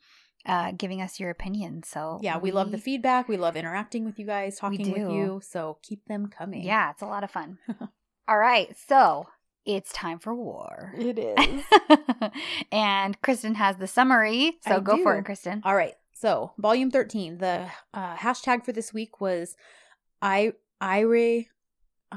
uh, 0.46 0.72
giving 0.72 1.00
us 1.00 1.18
your 1.18 1.30
opinions. 1.30 1.88
So 1.88 2.20
Yeah, 2.22 2.38
we, 2.38 2.52
love 2.52 2.70
the 2.70 2.78
feedback. 2.78 3.28
We 3.28 3.36
love 3.36 3.56
interacting 3.56 4.04
with 4.04 4.18
you 4.18 4.26
guys, 4.26 4.58
talking 4.58 4.90
with 4.90 5.10
you. 5.10 5.40
So 5.42 5.78
keep 5.82 6.06
them 6.06 6.28
coming. 6.28 6.62
Yeah, 6.62 6.90
it's 6.90 7.02
a 7.02 7.06
lot 7.06 7.24
of 7.24 7.30
fun. 7.30 7.58
All 8.28 8.38
right, 8.38 8.74
so 8.88 9.26
it's 9.64 9.92
time 9.92 10.18
for 10.18 10.34
war. 10.34 10.94
It 10.96 11.18
is. 11.38 11.64
and 12.70 13.20
Kristen 13.22 13.54
has 13.56 13.76
the 13.76 13.86
summary, 13.86 14.58
so 14.66 14.76
I 14.76 14.80
go 14.80 15.02
for 15.02 15.16
it, 15.16 15.24
Kristen. 15.24 15.62
All 15.64 15.74
right. 15.76 15.94
So, 16.12 16.52
volume 16.58 16.90
13, 16.90 17.38
the 17.38 17.66
uh, 17.92 18.16
hashtag 18.16 18.64
for 18.64 18.72
this 18.72 18.94
week 18.94 19.20
was 19.20 19.56
I 20.22 20.52
Ire 20.80 21.44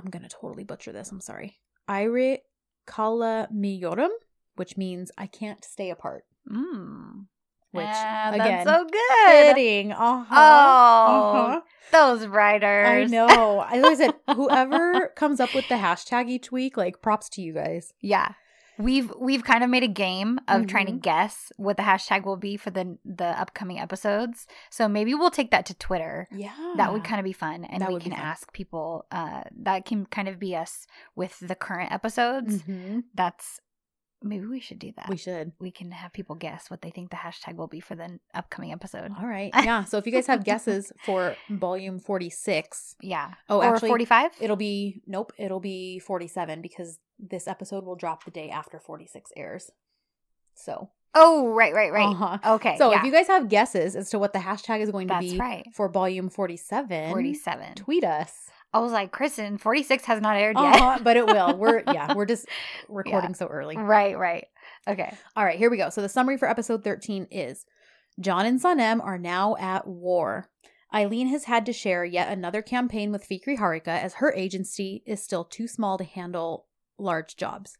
I'm 0.03 0.09
going 0.09 0.23
to 0.23 0.29
totally 0.29 0.63
butcher 0.63 0.91
this. 0.91 1.11
I'm 1.11 1.21
sorry. 1.21 1.57
Ire 1.87 2.37
Kala 2.85 3.47
Miyorum, 3.53 4.09
which 4.55 4.77
means 4.77 5.11
I 5.17 5.27
can't 5.27 5.63
stay 5.65 5.89
apart. 5.89 6.25
Mm. 6.49 7.25
Which 7.71 7.85
Ah, 7.87 8.31
again, 8.33 8.65
that's 8.65 8.69
so 8.69 8.85
good. 8.85 9.55
fitting. 9.55 9.91
Uh-huh. 9.91 10.25
Oh, 10.35 11.35
Uh-huh. 11.47 11.61
those 11.91 12.25
writers. 12.27 12.87
I 12.87 13.03
know. 13.13 13.61
As 13.69 13.83
I 13.83 13.93
said, 13.95 14.13
whoever 14.35 15.07
comes 15.15 15.39
up 15.39 15.53
with 15.53 15.67
the 15.67 15.75
hashtag 15.75 16.29
each 16.29 16.51
week, 16.51 16.77
like 16.77 17.01
props 17.01 17.29
to 17.31 17.41
you 17.41 17.53
guys. 17.53 17.93
Yeah. 18.01 18.33
We've 18.77 19.11
we've 19.19 19.43
kind 19.43 19.63
of 19.63 19.69
made 19.69 19.83
a 19.83 19.87
game 19.87 20.39
of 20.47 20.67
trying 20.67 20.85
to 20.87 20.91
Mhm. 20.93 21.01
guess 21.01 21.51
what 21.57 21.77
the 21.77 21.83
hashtag 21.83 22.25
will 22.25 22.37
be 22.37 22.57
for 22.57 22.69
the 22.71 22.97
the 23.05 23.25
upcoming 23.39 23.79
episodes. 23.79 24.47
So 24.69 24.87
maybe 24.87 25.13
we'll 25.15 25.31
take 25.31 25.51
that 25.51 25.65
to 25.67 25.73
Twitter. 25.73 26.27
Yeah. 26.31 26.53
That 26.77 26.93
would 26.93 27.03
kind 27.03 27.19
of 27.19 27.23
be 27.23 27.33
fun, 27.33 27.65
and 27.65 27.81
That 27.81 27.91
we 27.91 27.99
can 27.99 28.13
ask 28.13 28.51
people. 28.53 29.05
Uh, 29.11 29.43
that 29.61 29.85
can 29.85 30.05
kind 30.05 30.27
of 30.27 30.39
be 30.39 30.55
us 30.55 30.85
with 31.15 31.39
the 31.39 31.55
current 31.55 31.91
episodes. 31.91 32.63
Mhm. 32.63 33.03
That's 33.13 33.59
maybe 34.23 34.47
we 34.47 34.59
should 34.59 34.79
do 34.79 34.91
that. 34.97 35.07
We 35.09 35.15
should. 35.17 35.51
we 35.59 35.69
can 35.69 35.91
have 35.91 36.11
people 36.11 36.35
guess 36.35 36.71
what 36.71 36.81
they 36.81 36.89
think 36.89 37.11
the 37.11 37.17
hashtag 37.17 37.55
will 37.55 37.67
be 37.67 37.79
for 37.79 37.93
the 37.95 38.19
upcoming 38.33 38.71
episode. 38.71 39.11
All 39.19 39.27
right. 39.27 39.51
Yeah. 39.63 39.83
So 39.83 39.97
if 39.99 40.05
you 40.07 40.11
guys 40.11 40.25
have 40.27 40.43
guesses 40.43 40.91
for 41.05 41.35
volume 41.51 41.99
46, 41.99 42.95
Yeah. 42.99 43.35
Oh, 43.47 43.59
or 43.59 43.65
actually, 43.75 43.89
45? 43.89 44.31
it'll 44.41 44.55
be, 44.55 45.01
nope, 45.05 45.33
it'll 45.37 45.59
be 45.59 45.99
47 45.99 46.61
because 46.63 46.97
this 47.19 47.47
episode 47.47 47.83
will 47.83 47.95
drop 47.95 48.25
the 48.25 48.31
day 48.31 48.49
after 48.49 48.79
46 48.79 49.31
airs. 49.35 49.71
So, 50.55 50.89
Oh, 51.19 51.47
right, 51.49 51.73
right, 51.73 51.91
right. 51.91 52.09
Uh-huh. 52.09 52.37
Okay. 52.55 52.77
so 52.77 52.91
yeah. 52.91 52.99
if 52.99 53.03
you 53.03 53.11
guys 53.11 53.27
have 53.27 53.49
guesses 53.49 53.95
as 53.95 54.11
to 54.11 54.19
what 54.19 54.33
the 54.33 54.39
hashtag 54.39 54.81
is 54.81 54.91
going 54.91 55.07
to 55.07 55.15
That's 55.15 55.31
be 55.33 55.37
right. 55.39 55.65
for 55.73 55.89
volume 55.89 56.29
47, 56.29 57.09
47. 57.09 57.75
tweet 57.75 58.03
us. 58.03 58.31
I 58.73 58.79
was 58.79 58.91
like, 58.91 59.11
Kristen, 59.11 59.57
46 59.57 60.05
has 60.05 60.21
not 60.21 60.35
aired 60.35 60.57
yet. 60.57 60.75
Uh-huh, 60.75 60.99
but 61.01 61.17
it 61.17 61.25
will. 61.25 61.57
We're 61.57 61.81
yeah, 61.91 62.13
we're 62.13 62.25
just 62.25 62.47
recording 62.87 63.33
so 63.33 63.47
early. 63.47 63.77
right, 63.77 64.15
right. 64.17 64.45
Okay. 64.87 65.11
All 65.35 65.43
right, 65.43 65.57
here 65.57 65.71
we 65.71 65.77
go. 65.77 65.89
So 65.89 66.01
the 66.01 66.09
summary 66.09 66.37
for 66.37 66.47
episode 66.47 66.83
13 66.83 67.27
is 67.31 67.65
John 68.19 68.45
and 68.45 68.61
Sanem 68.61 69.03
are 69.03 69.17
now 69.17 69.55
at 69.59 69.87
war. 69.87 70.49
Aylin 70.93 71.29
has 71.29 71.45
had 71.45 71.65
to 71.65 71.73
share 71.73 72.05
yet 72.05 72.31
another 72.31 72.61
campaign 72.61 73.11
with 73.11 73.27
Fikri 73.27 73.57
Harika 73.57 73.87
as 73.87 74.15
her 74.15 74.31
agency 74.33 75.01
is 75.05 75.21
still 75.23 75.43
too 75.43 75.67
small 75.67 75.97
to 75.97 76.03
handle 76.03 76.66
large 76.97 77.35
jobs. 77.35 77.77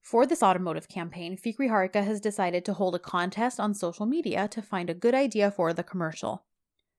For 0.00 0.26
this 0.26 0.42
automotive 0.42 0.88
campaign, 0.88 1.36
Fikri 1.36 1.68
Harika 1.68 2.04
has 2.04 2.20
decided 2.20 2.64
to 2.64 2.72
hold 2.72 2.94
a 2.94 2.98
contest 2.98 3.60
on 3.60 3.74
social 3.74 4.06
media 4.06 4.48
to 4.48 4.62
find 4.62 4.88
a 4.88 4.94
good 4.94 5.14
idea 5.14 5.50
for 5.50 5.72
the 5.72 5.82
commercial. 5.82 6.44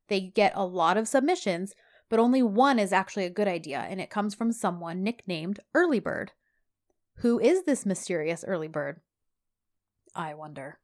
They 0.08 0.22
get 0.22 0.54
a 0.56 0.66
lot 0.66 0.98
of 0.98 1.08
submissions, 1.08 1.74
but 2.10 2.20
only 2.20 2.44
one 2.44 2.78
is 2.78 2.94
actually 2.94 3.26
a 3.26 3.30
good 3.30 3.48
idea, 3.48 3.80
and 3.80 4.00
it 4.00 4.10
comes 4.10 4.36
from 4.36 4.52
someone 4.52 5.04
nicknamed 5.04 5.62
Early 5.74 6.00
Bird. 6.00 6.34
Who 7.18 7.40
is 7.40 7.64
this 7.64 7.86
mysterious 7.86 8.44
early 8.48 8.68
bird? 8.68 9.02
I 10.16 10.34
wonder. 10.34 10.80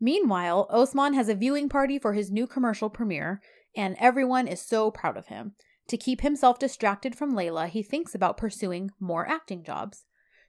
Meanwhile, 0.00 0.68
Osman 0.70 1.14
has 1.14 1.28
a 1.28 1.34
viewing 1.34 1.68
party 1.68 1.98
for 1.98 2.12
his 2.12 2.30
new 2.30 2.46
commercial 2.46 2.90
premiere, 2.90 3.40
and 3.76 3.96
everyone 3.98 4.48
is 4.48 4.60
so 4.60 4.90
proud 4.90 5.16
of 5.16 5.28
him. 5.28 5.54
To 5.88 5.96
keep 5.96 6.20
himself 6.20 6.58
distracted 6.58 7.14
from 7.16 7.34
Leyla, 7.34 7.68
he 7.68 7.82
thinks 7.82 8.14
about 8.14 8.36
pursuing 8.36 8.90
more 8.98 9.28
acting 9.28 9.62
jobs. 9.62 10.04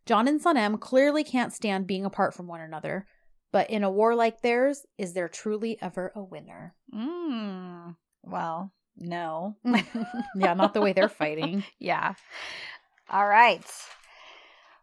John 0.05 0.27
and 0.27 0.41
Sanem 0.41 0.79
clearly 0.79 1.23
can't 1.23 1.53
stand 1.53 1.85
being 1.85 2.05
apart 2.05 2.33
from 2.33 2.47
one 2.47 2.61
another, 2.61 3.05
but 3.51 3.69
in 3.69 3.83
a 3.83 3.91
war 3.91 4.15
like 4.15 4.41
theirs, 4.41 4.85
is 4.97 5.13
there 5.13 5.27
truly 5.29 5.77
ever 5.81 6.11
a 6.15 6.23
winner? 6.23 6.75
Mm. 6.93 7.95
Well, 8.23 8.73
no. 8.95 9.57
yeah, 10.35 10.53
not 10.53 10.73
the 10.73 10.81
way 10.81 10.93
they're 10.93 11.09
fighting. 11.09 11.63
Yeah. 11.79 12.15
All 13.09 13.27
right. 13.27 13.63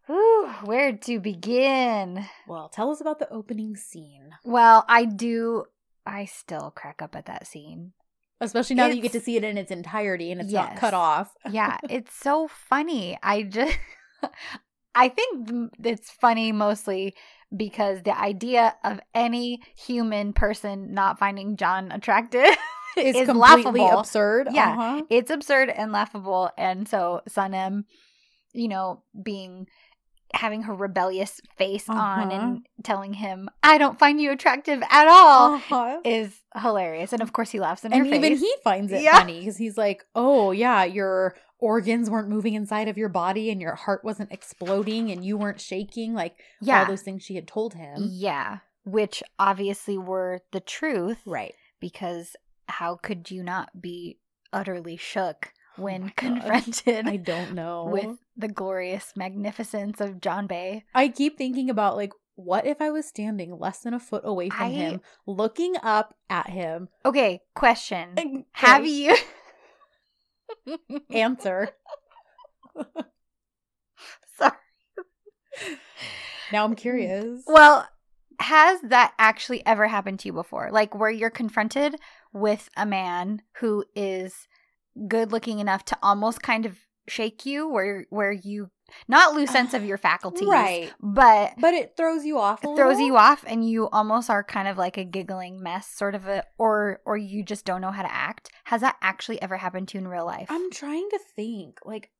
Whew, 0.06 0.48
where 0.64 0.92
to 0.96 1.18
begin? 1.18 2.26
Well, 2.46 2.68
tell 2.68 2.90
us 2.90 3.00
about 3.00 3.18
the 3.18 3.30
opening 3.32 3.76
scene, 3.76 4.30
Well, 4.44 4.84
I 4.88 5.04
do. 5.06 5.64
I 6.06 6.26
still 6.26 6.70
crack 6.74 7.00
up 7.00 7.16
at 7.16 7.26
that 7.26 7.46
scene. 7.46 7.92
Especially 8.40 8.76
now 8.76 8.88
that 8.88 8.96
you 8.96 9.02
get 9.02 9.12
to 9.12 9.20
see 9.20 9.36
it 9.36 9.44
in 9.44 9.56
its 9.58 9.70
entirety 9.70 10.30
and 10.32 10.40
it's 10.40 10.52
not 10.52 10.76
cut 10.76 10.94
off. 10.94 11.32
Yeah, 11.50 11.78
it's 11.88 12.14
so 12.14 12.48
funny. 12.48 13.18
I 13.22 13.42
just. 13.44 13.78
I 14.94 15.08
think 15.08 15.70
it's 15.82 16.10
funny 16.10 16.52
mostly 16.52 17.14
because 17.54 18.02
the 18.04 18.16
idea 18.18 18.74
of 18.84 19.00
any 19.14 19.60
human 19.76 20.32
person 20.32 20.94
not 20.94 21.18
finding 21.18 21.56
John 21.56 21.90
attractive 21.92 22.46
It's 22.96 23.18
is 23.18 23.26
completely 23.26 23.80
laughable. 23.80 23.98
absurd. 23.98 24.48
Yeah. 24.52 24.70
Uh-huh. 24.72 25.02
it's 25.10 25.30
absurd 25.30 25.68
and 25.68 25.90
laughable 25.90 26.50
and 26.56 26.88
so 26.88 27.22
Sanem 27.28 27.84
you 28.52 28.68
know 28.68 29.02
being 29.20 29.66
having 30.34 30.62
her 30.64 30.74
rebellious 30.74 31.40
face 31.56 31.88
on 31.88 31.96
Uh-huh. 31.98 32.30
and 32.32 32.66
telling 32.82 33.14
him 33.14 33.48
I 33.62 33.78
don't 33.78 33.98
find 33.98 34.20
you 34.20 34.32
attractive 34.32 34.82
at 34.90 35.06
all 35.08 35.54
Uh-huh. 35.54 36.00
is 36.04 36.42
hilarious 36.60 37.12
and 37.12 37.22
of 37.22 37.32
course 37.32 37.50
he 37.50 37.60
laughs 37.60 37.84
in 37.84 37.92
and 37.92 38.06
her 38.06 38.14
even 38.14 38.36
he 38.36 38.54
finds 38.62 38.92
it 38.92 39.02
Yeah. 39.02 39.18
funny 39.18 39.38
because 39.40 39.56
he's 39.56 39.78
like, 39.78 40.04
"Oh 40.14 40.50
yeah, 40.50 40.84
your 40.84 41.36
organs 41.58 42.10
weren't 42.10 42.28
moving 42.28 42.54
inside 42.54 42.88
of 42.88 42.98
your 42.98 43.08
body, 43.08 43.48
and 43.50 43.60
your 43.60 43.74
heart 43.74 44.04
wasn't 44.04 44.32
exploding, 44.32 45.10
and 45.10 45.24
you 45.24 45.36
weren't 45.38 45.60
shaking." 45.60 46.14
Like 46.14 46.36
yeah 46.60 46.80
all 46.80 46.86
those 46.86 47.02
things 47.02 47.22
she 47.22 47.36
had 47.36 47.46
told 47.48 47.74
him. 47.74 48.08
yeah 48.10 48.58
which 48.84 49.22
obviously 49.38 49.96
were 49.96 50.40
the 50.52 50.60
truth 50.60 51.18
Right. 51.24 51.54
because 51.80 52.36
how 52.68 52.96
could 52.96 53.30
you 53.30 53.42
not 53.42 53.80
be 53.80 54.18
utterly 54.52 54.96
shook 54.96 55.52
Oh 55.78 55.82
when 55.82 56.02
Oh 56.08 56.12
confronted 56.16 57.06
I 57.08 57.16
don't 57.16 57.52
know. 57.54 57.86
with 57.90 58.18
the 58.36 58.48
glorious 58.48 59.12
magnificence 59.16 60.00
of 60.00 60.20
John 60.20 60.46
Bay 60.46 60.84
I 60.94 61.08
keep 61.08 61.36
thinking 61.38 61.70
about 61.70 61.96
like, 61.96 62.12
what 62.36 62.66
if 62.66 62.80
I 62.80 62.90
was 62.90 63.06
standing 63.06 63.58
less 63.58 63.80
than 63.80 63.94
a 63.94 64.00
foot 64.00 64.22
away 64.24 64.50
from 64.50 64.60
I- 64.62 64.70
him, 64.70 65.00
looking 65.26 65.74
up 65.82 66.14
at 66.30 66.50
him? 66.50 66.88
okay 67.04 67.40
question 67.54 68.18
have 68.52 68.86
you 68.86 69.16
answer? 71.10 71.68
Sorry. 74.38 74.52
Now 76.52 76.64
I'm 76.64 76.74
mm, 76.74 76.78
curious. 76.78 77.44
Well, 77.46 77.86
has 78.40 78.80
that 78.82 79.14
actually 79.18 79.64
ever 79.66 79.86
happened 79.86 80.18
to 80.20 80.28
you 80.28 80.32
before? 80.32 80.68
Like 80.72 80.94
where 80.94 81.10
you're 81.10 81.30
confronted 81.30 81.96
with 82.32 82.68
a 82.76 82.84
man 82.86 83.42
who 83.58 83.84
is 83.94 84.48
good 85.08 85.32
looking 85.32 85.58
enough 85.58 85.84
to 85.86 85.98
almost 86.02 86.42
kind 86.42 86.66
of 86.66 86.78
shake 87.06 87.44
you 87.44 87.68
where 87.68 88.06
where 88.10 88.32
you 88.32 88.70
not 89.08 89.34
lose 89.34 89.50
sense 89.50 89.74
of 89.74 89.84
your 89.84 89.98
faculties. 90.10 90.48
right. 90.48 90.92
But 91.00 91.52
But 91.58 91.74
it 91.74 91.94
throws 91.96 92.24
you 92.24 92.38
off. 92.38 92.64
a 92.64 92.68
it 92.70 92.76
throws 92.76 92.98
you 93.00 93.16
off 93.16 93.44
and 93.46 93.68
you 93.68 93.88
almost 93.90 94.30
are 94.30 94.44
kind 94.44 94.68
of 94.68 94.78
like 94.78 94.96
a 94.96 95.04
giggling 95.04 95.62
mess 95.62 95.86
sort 95.88 96.14
of 96.14 96.26
a 96.26 96.44
or 96.58 97.00
or 97.04 97.16
you 97.16 97.42
just 97.42 97.64
don't 97.64 97.80
know 97.80 97.90
how 97.90 98.02
to 98.02 98.12
act. 98.12 98.50
Has 98.64 98.80
that 98.82 98.96
actually 99.02 99.40
ever 99.42 99.56
happened 99.56 99.88
to 99.88 99.98
you 99.98 100.02
in 100.04 100.08
real 100.08 100.26
life? 100.26 100.46
I'm 100.50 100.70
trying 100.70 101.08
to 101.10 101.18
think. 101.34 101.78
Like, 101.84 102.10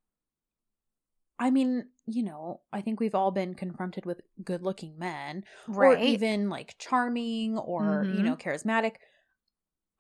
I 1.39 1.51
mean, 1.51 1.87
you 2.07 2.23
know, 2.23 2.61
I 2.73 2.81
think 2.81 3.01
we've 3.01 3.15
all 3.15 3.31
been 3.31 3.55
confronted 3.55 4.07
with 4.07 4.21
good 4.45 4.63
looking 4.63 4.99
men 4.99 5.45
right. 5.67 5.99
or 5.99 6.01
even 6.01 6.49
like 6.49 6.77
charming 6.79 7.59
or, 7.59 8.05
you 8.09 8.23
Mhm. 8.23 8.25
know, 8.25 8.37
charismatic. 8.37 8.97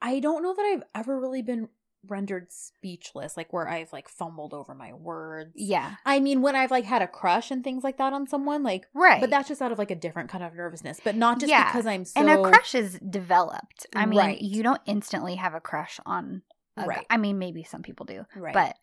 I 0.00 0.20
don't 0.20 0.42
know 0.42 0.54
that 0.54 0.62
I've 0.62 0.82
ever 0.94 1.18
really 1.18 1.42
been 1.42 1.68
rendered 2.08 2.52
speechless, 2.52 3.36
like 3.36 3.52
where 3.52 3.68
I've 3.68 3.92
like 3.92 4.08
fumbled 4.08 4.52
over 4.54 4.74
my 4.74 4.92
words. 4.92 5.52
yeah. 5.56 5.96
I 6.04 6.20
mean, 6.20 6.42
when 6.42 6.56
I've 6.56 6.70
like 6.70 6.84
had 6.84 7.02
a 7.02 7.08
crush 7.08 7.50
and 7.50 7.62
things 7.64 7.84
like 7.84 7.98
that 7.98 8.12
on 8.12 8.26
someone, 8.26 8.62
like, 8.62 8.86
Right. 8.94 9.20
but 9.20 9.30
that's 9.30 9.48
just 9.48 9.60
out 9.62 9.72
of 9.72 9.78
like 9.78 9.90
a 9.90 9.94
different 9.96 10.30
kind 10.30 10.44
of 10.44 10.54
nervousness, 10.54 11.00
but 11.02 11.14
not 11.16 11.40
just 11.40 11.50
Yeah. 11.50 11.66
because 11.70 11.86
I'm 11.86 12.04
so. 12.04 12.20
and 12.20 12.30
a 12.30 12.42
crush 12.42 12.74
is 12.74 12.98
developed. 12.98 13.86
I 13.94 14.06
mean, 14.06 14.18
Right. 14.18 14.40
you 14.40 14.62
don't 14.62 14.80
instantly 14.86 15.36
have 15.36 15.54
a 15.54 15.60
crush 15.60 16.00
on 16.06 16.42
a 16.76 16.80
guy. 16.82 16.86
Right. 16.86 17.06
I 17.10 17.16
mean, 17.16 17.38
maybe 17.38 17.62
some 17.64 17.82
people 17.82 18.06
do, 18.06 18.24
Right. 18.36 18.54
but 18.54 18.76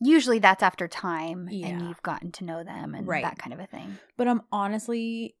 usually 0.00 0.38
that's 0.38 0.62
after 0.62 0.88
time 0.88 1.48
Yeah. 1.50 1.68
and 1.68 1.82
you've 1.88 2.02
gotten 2.02 2.30
to 2.32 2.44
know 2.44 2.62
them 2.64 2.94
and 2.94 3.06
Right. 3.06 3.24
that 3.24 3.38
kind 3.38 3.52
of 3.54 3.60
a 3.60 3.66
thing. 3.66 3.98
but 4.16 4.28
I'm 4.28 4.42
honestly, 4.52 5.36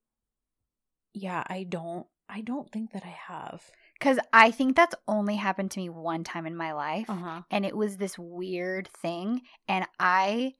yeah, 1.14 1.42
I 1.46 1.64
don't, 1.64 2.06
I 2.28 2.40
don't 2.40 2.70
think 2.72 2.92
that 2.92 3.04
I 3.04 3.16
have. 3.28 3.70
Because 3.98 4.18
I 4.32 4.50
think 4.50 4.76
that's 4.76 4.94
only 5.08 5.36
happened 5.36 5.70
to 5.72 5.80
me 5.80 5.88
one 5.88 6.22
time 6.22 6.46
in 6.46 6.54
my 6.56 6.72
life, 6.72 7.08
Uh 7.08 7.14
huh. 7.14 7.42
and 7.50 7.64
it 7.64 7.76
was 7.76 7.96
this 7.96 8.18
weird 8.18 8.88
thing, 8.88 9.42
and 9.68 9.86
I, 9.98 10.52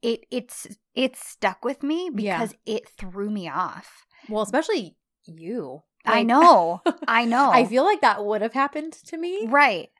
it 0.00 0.24
it's 0.30 0.66
it 0.94 1.16
stuck 1.16 1.64
with 1.64 1.82
me 1.82 2.10
Yeah. 2.14 2.36
because 2.38 2.54
it 2.66 2.88
threw 2.88 3.30
me 3.30 3.48
off. 3.48 4.06
Well, 4.28 4.42
especially 4.42 4.96
you. 5.26 5.82
I 6.06 6.22
know, 6.22 6.80
I 7.06 7.24
know. 7.34 7.50
I 7.50 7.64
feel 7.64 7.84
like 7.84 8.00
that 8.02 8.24
would 8.24 8.42
have 8.42 8.52
happened 8.54 8.92
to 9.06 9.16
me. 9.18 9.46
right, 9.48 9.90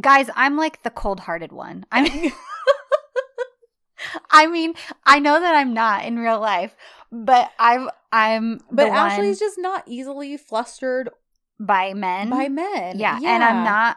guys. 0.00 0.30
I'm 0.36 0.56
like 0.56 0.82
the 0.82 0.90
cold-hearted 0.90 1.50
one. 1.52 1.86
I 1.90 2.02
mean. 2.02 2.32
I 4.30 4.46
mean, 4.46 4.74
I 5.04 5.18
know 5.18 5.40
that 5.40 5.54
I'm 5.54 5.72
not 5.74 6.04
in 6.04 6.18
real 6.18 6.40
life, 6.40 6.76
but 7.10 7.50
I'm 7.58 7.88
I'm 8.12 8.60
But 8.70 8.88
Ashley's 8.88 9.40
one 9.40 9.48
just 9.48 9.58
not 9.58 9.82
easily 9.86 10.36
flustered 10.36 11.08
by 11.60 11.94
men. 11.94 12.30
by 12.30 12.48
men. 12.48 12.98
yeah, 12.98 13.16
and 13.22 13.42
I'm 13.44 13.64
not 13.64 13.96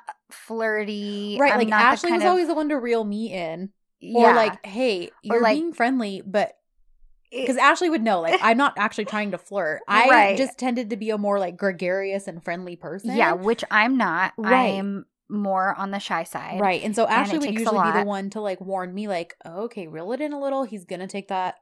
flirty. 0.58 1.38
right. 1.40 1.54
I'm 1.54 1.60
like 1.60 1.68
not 1.68 1.82
Ashley 1.82 2.12
was 2.12 2.22
of- 2.22 2.28
always 2.30 2.48
the 2.48 2.54
one 2.56 2.70
to 2.70 2.78
reel 2.80 3.04
me 3.04 3.32
in, 3.34 3.70
yeah, 4.00 4.32
or 4.32 4.34
like, 4.36 4.66
hey, 4.66 5.10
you're 5.22 5.42
like- 5.42 5.56
being 5.56 5.74
friendly, 5.74 6.22
but 6.26 6.50
eh. 7.32 7.42
because 7.42 7.58
Ashley 7.58 7.90
would 7.90 8.02
know, 8.04 8.22
like, 8.22 8.40
I'm 8.44 8.58
not 8.58 8.74
actually 8.78 9.06
trying 9.06 9.32
to 9.32 9.38
flirt. 9.38 9.82
I 9.88 10.08
Right. 10.10 10.38
just 10.38 10.58
tended 10.58 10.90
to 10.92 10.98
be 10.98 11.10
a 11.10 11.18
more 11.18 11.40
like 11.40 11.58
gregarious 11.58 12.28
and 12.28 12.44
friendly 12.44 12.76
person. 12.76 13.16
yeah, 13.16 13.34
which 13.34 13.64
I'm 13.72 13.98
not. 13.98 14.34
Right. 14.38 14.78
I'm 14.78 15.06
more 15.30 15.76
on 15.78 15.92
the 15.92 16.00
shy 16.00 16.24
side. 16.24 16.60
Right. 16.62 16.82
And 16.84 16.96
so 16.96 17.06
Ashley 17.06 17.40
would 17.40 17.54
usually 17.54 17.92
be 17.92 18.00
the 18.00 18.06
one 18.06 18.30
to 18.32 18.42
like 18.42 18.62
warn 18.62 18.94
me, 18.94 19.08
like, 19.08 19.36
oh, 19.46 19.64
okay, 19.64 19.88
reel 19.88 20.14
it 20.14 20.22
in 20.22 20.32
a 20.34 20.40
little. 20.40 20.64
He's 20.64 20.86
gonna 20.86 21.08
take 21.08 21.28
that 21.30 21.56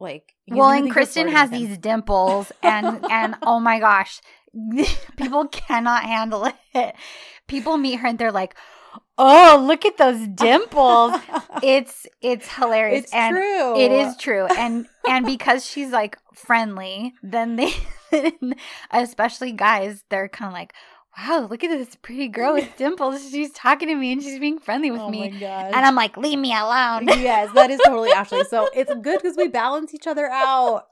like 0.00 0.34
Well, 0.48 0.70
and 0.70 0.90
Kristen 0.90 1.28
has 1.28 1.50
these 1.50 1.78
dimples, 1.78 2.50
and 2.62 3.04
and 3.08 3.36
oh 3.42 3.60
my 3.60 3.78
gosh, 3.78 4.20
people 5.16 5.48
cannot 5.48 6.04
handle 6.04 6.48
it. 6.74 6.94
People 7.46 7.76
meet 7.76 7.96
her 7.96 8.08
and 8.08 8.18
they're 8.18 8.32
like, 8.32 8.54
"Oh, 9.18 9.62
look 9.66 9.84
at 9.84 9.96
those 9.96 10.26
dimples." 10.28 11.14
it's 11.62 12.06
it's 12.20 12.48
hilarious, 12.52 13.04
it's 13.04 13.14
and 13.14 13.36
true. 13.36 13.78
it 13.78 13.92
is 13.92 14.16
true, 14.16 14.46
and 14.56 14.86
and 15.08 15.26
because 15.26 15.64
she's 15.66 15.90
like 15.90 16.18
friendly, 16.34 17.14
then 17.22 17.56
they, 17.56 17.72
especially 18.90 19.52
guys, 19.52 20.04
they're 20.10 20.28
kind 20.28 20.48
of 20.48 20.52
like, 20.54 20.72
"Wow, 21.18 21.46
look 21.50 21.64
at 21.64 21.70
this 21.70 21.96
pretty 21.96 22.28
girl 22.28 22.54
with 22.54 22.68
dimples. 22.76 23.30
She's 23.30 23.52
talking 23.52 23.88
to 23.88 23.94
me 23.94 24.12
and 24.12 24.22
she's 24.22 24.38
being 24.38 24.58
friendly 24.58 24.90
with 24.90 25.00
oh 25.00 25.08
me." 25.10 25.30
my 25.30 25.38
gosh. 25.38 25.72
And 25.74 25.86
I'm 25.86 25.94
like, 25.94 26.16
leave 26.16 26.38
me 26.38 26.54
alone. 26.54 27.06
yes, 27.08 27.50
that 27.54 27.70
is 27.70 27.80
totally 27.84 28.12
Ashley. 28.12 28.44
So 28.44 28.68
it's 28.74 28.92
good 29.02 29.20
because 29.22 29.36
we 29.36 29.48
balance 29.48 29.94
each 29.94 30.06
other 30.06 30.28
out. 30.30 30.86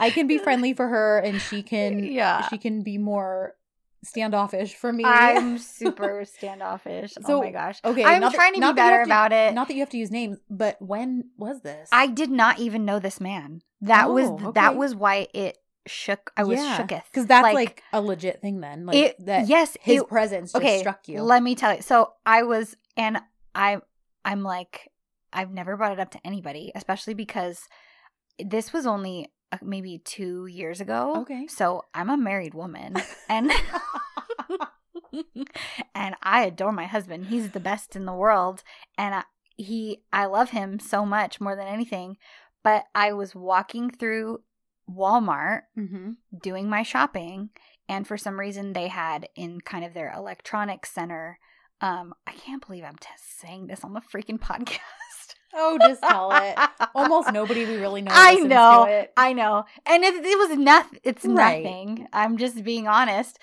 I 0.00 0.10
can 0.10 0.26
be 0.26 0.38
friendly 0.46 0.74
for 0.74 0.88
her, 0.88 1.18
and 1.18 1.40
she 1.40 1.62
can. 1.62 2.04
Yeah. 2.04 2.48
she 2.48 2.58
can 2.58 2.82
be 2.82 2.98
more 2.98 3.54
standoffish 4.02 4.74
for 4.74 4.92
me. 4.92 5.04
I'm 5.04 5.58
super 5.80 6.24
standoffish. 6.24 7.12
Oh 7.18 7.26
so, 7.26 7.38
oh 7.38 7.40
my 7.42 7.50
gosh. 7.50 7.80
okay. 7.84 8.04
I'm 8.04 8.20
not 8.20 8.32
that- 8.32 8.36
trying 8.38 8.54
to 8.54 8.60
not 8.60 8.74
be 8.74 8.80
better 8.80 8.98
to- 8.98 9.04
about 9.04 9.32
it. 9.32 9.54
Not 9.54 9.68
that 9.68 9.74
you 9.74 9.80
have 9.80 9.90
to 9.90 9.98
use 9.98 10.10
names, 10.10 10.38
but 10.48 10.80
when 10.80 11.30
was 11.36 11.60
this? 11.62 11.88
I 11.92 12.06
did 12.06 12.30
not 12.30 12.58
even 12.58 12.84
know 12.84 12.98
this 12.98 13.20
man. 13.20 13.62
That 13.82 14.10
was 14.10 14.28
Oh, 14.28 14.52
that 14.52 14.76
was 14.76 14.94
why 14.94 15.28
it 15.34 15.58
shook. 15.86 16.32
I 16.36 16.44
was 16.44 16.58
shooketh 16.58 17.04
because 17.12 17.26
that's 17.26 17.54
like, 17.54 17.82
a 17.92 18.00
legit 18.00 18.40
thing. 18.40 18.60
Then, 18.60 18.86
like 18.86 18.96
it. 18.96 19.26
that. 19.26 19.48
yes, 19.48 19.76
his 19.80 20.02
it, 20.02 20.08
presence 20.08 20.52
just 20.52 20.62
okay. 20.62 20.80
struck 20.80 21.08
you. 21.08 21.22
Let 21.22 21.42
me 21.42 21.54
tell 21.54 21.74
you. 21.74 21.82
So 21.82 22.12
I 22.26 22.42
was, 22.42 22.76
and 22.96 23.18
I, 23.54 23.80
I'm 24.24 24.42
like, 24.42 24.90
I've 25.32 25.50
never 25.50 25.76
brought 25.76 25.92
it 25.92 26.00
up 26.00 26.10
to 26.12 26.26
anybody, 26.26 26.72
especially 26.74 27.14
because 27.14 27.68
this 28.38 28.72
was 28.72 28.86
only 28.86 29.30
maybe 29.62 29.98
two 29.98 30.46
years 30.46 30.80
ago. 30.80 31.16
Okay. 31.18 31.46
So 31.46 31.84
I'm 31.94 32.10
a 32.10 32.16
married 32.16 32.54
woman, 32.54 32.96
and 33.28 33.50
and 35.94 36.14
I 36.22 36.44
adore 36.44 36.72
my 36.72 36.86
husband. 36.86 37.26
He's 37.26 37.50
the 37.50 37.60
best 37.60 37.96
in 37.96 38.04
the 38.04 38.12
world, 38.12 38.62
and 38.96 39.14
I, 39.14 39.22
he, 39.56 40.02
I 40.12 40.26
love 40.26 40.50
him 40.50 40.78
so 40.78 41.04
much 41.04 41.40
more 41.40 41.56
than 41.56 41.66
anything. 41.66 42.16
But 42.62 42.84
I 42.94 43.12
was 43.12 43.34
walking 43.34 43.90
through 43.90 44.40
Walmart 44.90 45.62
mm-hmm. 45.78 46.12
doing 46.42 46.68
my 46.68 46.82
shopping 46.82 47.50
and 47.88 48.06
for 48.06 48.16
some 48.16 48.38
reason 48.38 48.72
they 48.72 48.88
had 48.88 49.28
in 49.34 49.60
kind 49.60 49.84
of 49.84 49.94
their 49.94 50.12
electronics 50.16 50.90
center 50.92 51.38
um 51.80 52.14
i 52.26 52.32
can't 52.32 52.66
believe 52.66 52.84
i'm 52.84 52.96
t- 52.96 53.08
saying 53.16 53.66
this 53.66 53.84
on 53.84 53.92
the 53.92 54.00
freaking 54.00 54.38
podcast 54.40 54.78
Oh, 55.54 55.78
just 55.78 56.00
tell 56.02 56.32
it. 56.32 56.56
Almost 56.94 57.30
nobody 57.32 57.64
we 57.64 57.76
really 57.76 58.02
know. 58.02 58.12
I 58.14 58.34
know. 58.40 59.06
I 59.16 59.32
know 59.32 59.64
and 59.86 60.04
it, 60.04 60.14
it 60.24 60.38
was 60.38 60.56
nothing 60.58 60.98
it's 61.04 61.24
Right. 61.24 61.62
nothing 61.64 62.08
i'm 62.12 62.36
just 62.36 62.62
being 62.64 62.86
honest 62.88 63.38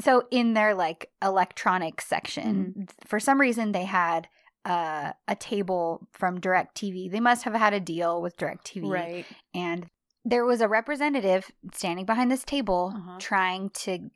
so 0.00 0.24
in 0.30 0.54
their 0.54 0.74
like 0.74 1.10
electronics 1.22 2.06
section 2.06 2.74
Mm-hmm. 2.76 2.82
for 3.06 3.18
some 3.20 3.40
reason 3.40 3.72
they 3.72 3.84
had 3.84 4.28
uh, 4.64 5.12
a 5.28 5.36
table 5.36 6.08
from 6.12 6.40
direct 6.40 6.76
tv 6.76 7.10
they 7.10 7.20
must 7.20 7.44
have 7.44 7.54
had 7.54 7.72
a 7.74 7.80
deal 7.80 8.20
with 8.22 8.36
direct 8.36 8.66
tv 8.66 8.90
Right. 8.90 9.26
and 9.54 9.86
there 10.24 10.44
was 10.44 10.60
a 10.60 10.68
representative 10.68 11.50
standing 11.72 12.06
behind 12.06 12.30
this 12.30 12.44
table 12.44 12.92
Uh-huh. 12.96 13.16
trying 13.18 13.70
to 13.84 14.10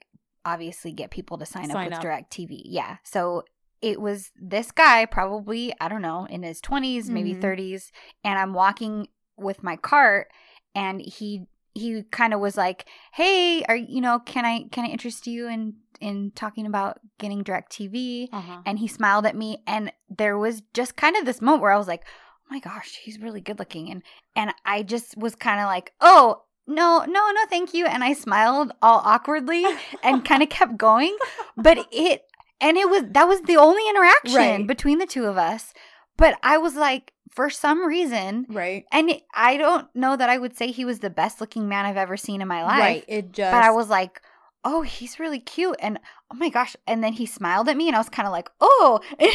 obviously 0.44 0.92
get 0.92 1.10
people 1.10 1.36
to 1.38 1.46
sign, 1.46 1.68
Sign 1.68 1.76
up 1.76 1.84
with 1.86 1.94
up. 1.94 2.02
direct 2.02 2.32
tv 2.32 2.62
yeah 2.64 2.96
so 3.04 3.44
it 3.82 4.00
was 4.00 4.30
this 4.40 4.70
guy 4.73 5.04
probably 5.06 5.73
i 5.80 5.88
don't 5.88 6.02
know 6.02 6.26
in 6.28 6.42
his 6.42 6.61
20s 6.61 7.08
maybe 7.08 7.35
Mhm. 7.35 7.40
30s 7.42 7.90
and 8.25 8.38
i'm 8.38 8.52
walking 8.54 9.08
with 9.37 9.62
my 9.62 9.76
cart 9.76 10.28
and 10.75 11.00
he 11.00 11.47
he 11.75 12.02
kind 12.11 12.35
of 12.35 12.40
was 12.40 12.56
like 12.56 12.87
hey 13.12 13.62
are 13.68 13.76
you 13.76 14.00
know 14.00 14.18
can 14.18 14.44
i 14.44 14.64
can 14.73 14.85
i 14.85 14.88
interest 14.88 15.26
you 15.26 15.49
in 15.49 15.75
in 16.00 16.32
talking 16.35 16.66
about 16.66 16.99
getting 17.18 17.42
direct 17.42 17.73
tv 17.73 18.28
Uh-huh. 18.32 18.62
and 18.66 18.78
he 18.78 18.88
smiled 18.88 19.26
at 19.26 19.37
me 19.37 19.62
and 19.66 19.92
there 20.08 20.37
was 20.38 20.62
just 20.75 20.97
kind 20.97 21.16
of 21.16 21.25
this 21.25 21.40
moment 21.40 21.62
where 21.62 21.73
i 21.73 21.76
was 21.78 21.88
like 21.88 22.02
oh 22.06 22.54
my 22.54 22.58
gosh 22.61 22.99
he's 23.02 23.18
really 23.20 23.40
good 23.40 23.58
looking 23.58 23.90
and 23.90 24.02
and 24.35 24.52
i 24.64 24.82
just 24.82 25.16
was 25.16 25.35
kind 25.35 25.61
of 25.61 25.66
like 25.66 25.92
oh 26.00 26.42
no 26.66 27.04
no 27.06 27.30
no 27.32 27.47
thank 27.49 27.73
you 27.75 27.87
and 27.87 28.02
i 28.04 28.12
smiled 28.12 28.73
all 28.82 29.00
awkwardly 29.04 29.64
and 30.02 30.25
kind 30.25 30.42
of 30.42 30.49
kept 30.49 30.76
going 30.76 31.16
but 31.56 31.78
it 31.92 32.23
and 32.60 32.76
it 32.76 32.88
was 32.90 33.02
that 33.10 33.28
was 33.28 33.40
the 33.42 33.56
only 33.56 33.82
interaction 33.88 34.34
Right. 34.36 34.66
between 34.66 34.98
the 34.98 35.06
two 35.06 35.24
of 35.26 35.36
us 35.38 35.72
but 36.16 36.36
i 36.42 36.58
was 36.58 36.74
like 36.74 37.12
for 37.30 37.50
some 37.50 37.87
reason 37.87 38.46
Right. 38.48 38.85
and 38.92 39.11
it, 39.11 39.22
i 39.35 39.56
don't 39.56 39.87
know 39.94 40.16
that 40.16 40.28
i 40.30 40.38
would 40.38 40.56
say 40.56 40.68
he 40.72 40.85
was 40.85 40.98
the 41.00 41.11
best 41.11 41.40
looking 41.40 41.68
man 41.68 41.87
i've 41.87 41.96
ever 41.96 42.16
seen 42.16 42.40
in 42.42 42.48
my 42.48 42.62
life 42.64 42.80
Right. 42.80 43.04
It 43.09 43.33
just. 43.33 43.52
but 43.52 43.62
I 43.62 43.70
was 43.70 43.88
like, 43.88 44.20
oh, 44.64 44.83
he's 44.83 45.20
really 45.20 45.38
cute. 45.38 45.76
And 45.80 45.98
oh 46.33 46.35
my 46.37 46.48
gosh. 46.48 46.76
And 46.87 47.02
then 47.02 47.12
he 47.14 47.26
smiled 47.26 47.68
at 47.68 47.76
me 47.76 47.87
and 47.87 47.94
I 47.94 48.00
was 48.00 48.09
kind 48.09 48.26
of 48.26 48.33
like, 48.33 48.50
oh. 48.61 49.00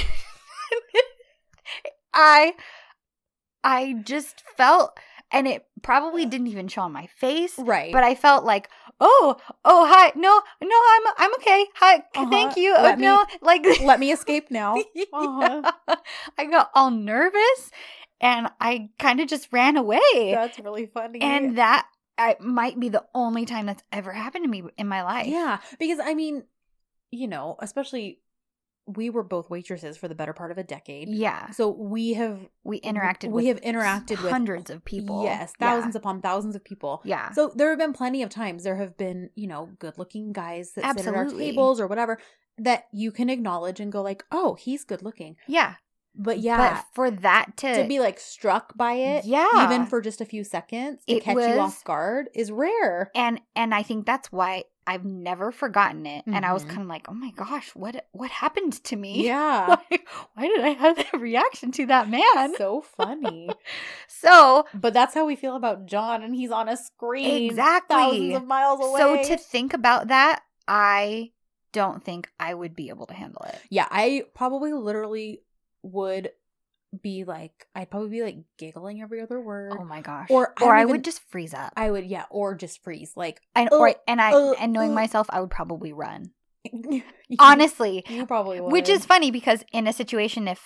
I 2.13 2.53
I 3.63 3.93
just 4.03 4.43
felt 4.57 4.97
and 5.33 5.47
it 5.47 5.65
probably 5.81 6.25
didn't 6.25 6.47
even 6.47 6.67
show 6.69 6.83
on 6.83 6.93
my 6.93 7.07
face. 7.07 7.55
Right. 7.57 7.91
But 7.91 8.03
I 8.03 8.15
felt 8.15 8.45
like, 8.45 8.69
oh, 9.01 9.35
oh, 9.65 9.85
hi, 9.89 10.13
no, 10.15 10.41
no, 10.61 10.75
I'm, 10.91 11.13
I'm 11.17 11.33
okay. 11.35 11.65
Hi, 11.75 11.95
Uh-huh. 11.97 12.29
thank 12.29 12.55
you. 12.55 12.73
Let 12.73 12.99
oh, 12.99 13.01
no, 13.01 13.25
like, 13.41 13.65
let 13.83 13.99
me 13.99 14.11
escape 14.13 14.47
now. 14.51 14.75
Uh-huh. 14.77 15.61
Yeah. 15.89 15.95
I 16.37 16.45
got 16.45 16.69
all 16.73 16.91
nervous, 16.91 17.71
and 18.21 18.47
I 18.61 18.89
kind 18.99 19.19
of 19.19 19.27
just 19.27 19.49
ran 19.51 19.75
away. 19.75 19.99
That's 20.31 20.57
really 20.59 20.85
funny. 20.85 21.19
And 21.21 21.57
that 21.57 21.87
I, 22.17 22.37
might 22.39 22.79
be 22.79 22.89
the 22.89 23.03
only 23.13 23.45
time 23.45 23.65
that's 23.65 23.83
ever 23.91 24.13
happened 24.13 24.45
to 24.45 24.49
me 24.49 24.63
in 24.77 24.87
my 24.87 25.03
life. 25.03 25.27
yeah, 25.27 25.57
because 25.79 25.99
I 26.01 26.13
mean, 26.13 26.43
you 27.11 27.27
know, 27.27 27.57
especially 27.59 28.19
we 28.85 29.09
were 29.09 29.23
both 29.23 29.49
waitresses 29.49 29.95
for 29.97 30.07
the 30.07 30.15
better 30.15 30.33
part 30.33 30.51
of 30.51 30.57
a 30.57 30.63
decade. 30.63 31.07
Yeah. 31.09 31.49
So 31.51 31.69
we 31.69 32.13
have 32.13 32.39
We 32.63 32.81
interacted 32.81 33.29
we 33.31 33.45
with 33.45 33.47
have 33.47 33.61
interacted 33.61 34.21
with 34.21 34.31
hundreds 34.31 34.69
of 34.69 34.83
people. 34.83 35.23
Yes, 35.23 35.53
Yeah. 35.59 35.67
thousands 35.69 35.95
upon 35.95 36.21
thousands 36.21 36.55
of 36.55 36.63
people. 36.63 37.01
Yeah. 37.05 37.31
So 37.31 37.51
there 37.55 37.69
have 37.69 37.79
been 37.79 37.93
plenty 37.93 38.21
of 38.23 38.29
times 38.29 38.63
there 38.63 38.75
have 38.77 38.97
been, 38.97 39.29
you 39.35 39.47
know, 39.47 39.69
good-looking 39.79 40.33
guys 40.33 40.73
that 40.75 40.97
sit 40.97 41.07
at 41.07 41.15
our 41.15 41.29
tables 41.29 41.79
or 41.79 41.87
whatever 41.87 42.19
that 42.57 42.85
you 42.91 43.11
can 43.11 43.29
acknowledge 43.29 43.79
and 43.79 43.91
go 43.91 44.01
like, 44.01 44.23
"Oh, 44.31 44.55
he's 44.55 44.83
good-looking." 44.83 45.37
yeah. 45.47 45.75
But 46.15 46.37
yeah, 46.39 46.57
But 46.75 46.85
for 46.93 47.09
that 47.09 47.57
to, 47.57 47.81
to 47.81 47.87
be 47.87 47.99
like 47.99 48.19
struck 48.19 48.77
by 48.77 48.93
it, 48.93 49.25
Yeah. 49.25 49.65
even 49.65 49.87
for 49.87 49.99
just 49.99 50.21
a 50.21 50.25
few 50.25 50.43
seconds, 50.43 51.03
to 51.05 51.19
catch 51.19 51.35
you 51.35 51.59
off 51.59 51.83
guard 51.83 52.29
is 52.35 52.51
rare. 52.51 53.09
and 53.15 53.41
and 53.55 53.73
I 53.73 53.81
think 53.81 54.05
that's 54.05 54.31
why 54.31 54.65
I've 54.85 55.05
never 55.05 55.51
forgotten 55.51 56.05
it. 56.05 56.25
And 56.27 56.45
I 56.45 56.53
was 56.53 56.63
Mhm. 56.65 56.69
kind 56.69 56.81
of 56.81 56.87
like, 56.87 57.05
oh 57.09 57.13
my 57.13 57.31
gosh, 57.31 57.69
what 57.75 58.05
what 58.11 58.29
happened 58.31 58.83
to 58.85 58.95
me? 58.95 59.23
Yeah, 59.25 59.77
Like, 59.89 60.07
why 60.33 60.47
did 60.47 60.61
I 60.61 60.69
have 60.69 60.97
that 60.97 61.13
reaction 61.19 61.71
to 61.73 61.85
that 61.87 62.09
man? 62.09 62.55
so 62.57 62.81
funny. 62.81 63.49
So 64.07 64.65
But 64.73 64.93
that's 64.93 65.13
how 65.13 65.25
we 65.25 65.35
feel 65.35 65.55
about 65.55 65.85
John, 65.85 66.23
and 66.23 66.35
he's 66.35 66.51
on 66.51 66.67
a 66.69 66.77
screen 66.77 67.49
Exactly. 67.49 67.95
thousands 67.95 68.35
of 68.35 68.45
miles 68.45 68.79
away. 68.79 68.99
so 68.99 69.23
to 69.35 69.37
think 69.37 69.73
about 69.73 70.07
that, 70.09 70.41
I 70.67 71.31
don't 71.71 72.03
think 72.03 72.29
I 72.39 72.53
would 72.53 72.75
be 72.75 72.89
able 72.89 73.05
to 73.07 73.13
handle 73.13 73.41
it. 73.47 73.59
yeah, 73.69 73.87
I 73.89 74.23
probably 74.35 74.73
literally 74.73 75.41
would 75.81 76.31
be 77.01 77.23
like, 77.23 77.67
I'd 77.75 77.89
probably 77.89 78.09
be 78.09 78.21
like 78.23 78.37
giggling 78.57 79.01
every 79.01 79.21
other 79.21 79.39
word. 79.41 79.73
Oh 79.79 79.83
my 79.85 80.01
gosh. 80.01 80.27
Or 80.29 80.53
I 80.61 80.65
or 80.65 80.75
I 80.75 80.81
even- 80.81 80.91
would 80.91 81.03
just 81.03 81.21
freeze 81.29 81.53
up. 81.53 81.73
I 81.75 81.89
would, 81.91 82.05
yeah, 82.05 82.25
or 82.29 82.55
just 82.55 82.83
freeze. 82.83 83.13
Like, 83.15 83.41
and 83.55 83.69
uh, 83.71 83.77
or 83.77 83.95
and 84.07 84.21
I 84.21 84.31
uh, 84.33 84.53
and 84.59 84.73
knowing 84.73 84.91
uh. 84.91 84.95
myself, 84.95 85.27
I 85.29 85.41
would 85.41 85.49
probably 85.51 85.93
run. 85.93 86.31
you- 86.71 87.03
Honestly, 87.39 88.03
you 88.07 88.25
probably 88.25 88.61
would. 88.61 88.71
which 88.71 88.89
is 88.89 89.05
funny 89.05 89.31
because 89.31 89.63
in 89.73 89.87
a 89.87 89.93
situation 89.93 90.47
if 90.47 90.61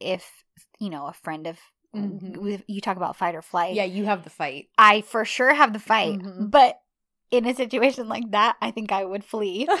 if 0.00 0.44
you 0.80 0.90
know 0.90 1.06
a 1.06 1.12
friend 1.12 1.46
of 1.46 1.58
Mhm. 1.94 2.62
you 2.66 2.80
talk 2.82 2.96
about 2.98 3.16
fight 3.16 3.34
or 3.34 3.40
flight 3.40 3.74
yeah, 3.74 3.84
you 3.84 4.04
have 4.04 4.22
the 4.22 4.28
fight. 4.28 4.66
i 4.76 5.00
for 5.00 5.24
sure 5.24 5.54
have 5.54 5.72
the 5.72 5.78
fight 5.78 6.18
Mhm. 6.18 6.50
but 6.50 6.78
in 7.30 7.46
a 7.46 7.54
situation 7.54 8.06
like 8.06 8.30
that 8.32 8.56
i 8.60 8.70
think 8.70 8.92
i 8.92 9.02
would 9.02 9.24
flee 9.24 9.66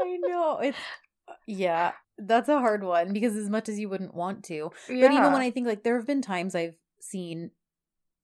I 0.00 0.16
know 0.26 0.58
it's 0.58 0.78
yeah, 1.46 1.92
that's 2.20 2.48
a 2.48 2.58
hard 2.58 2.84
one 2.84 3.12
because 3.12 3.36
as 3.36 3.48
much 3.50 3.68
as 3.68 3.78
you 3.78 3.88
wouldn't 3.88 4.14
want 4.14 4.44
to, 4.44 4.70
yeah. 4.88 5.00
But 5.08 5.12
even 5.12 5.32
when 5.32 5.42
I 5.42 5.50
think 5.50 5.66
like 5.66 5.82
there 5.82 5.96
have 5.96 6.06
been 6.06 6.22
times 6.22 6.54
I've 6.54 6.76
seen, 7.00 7.50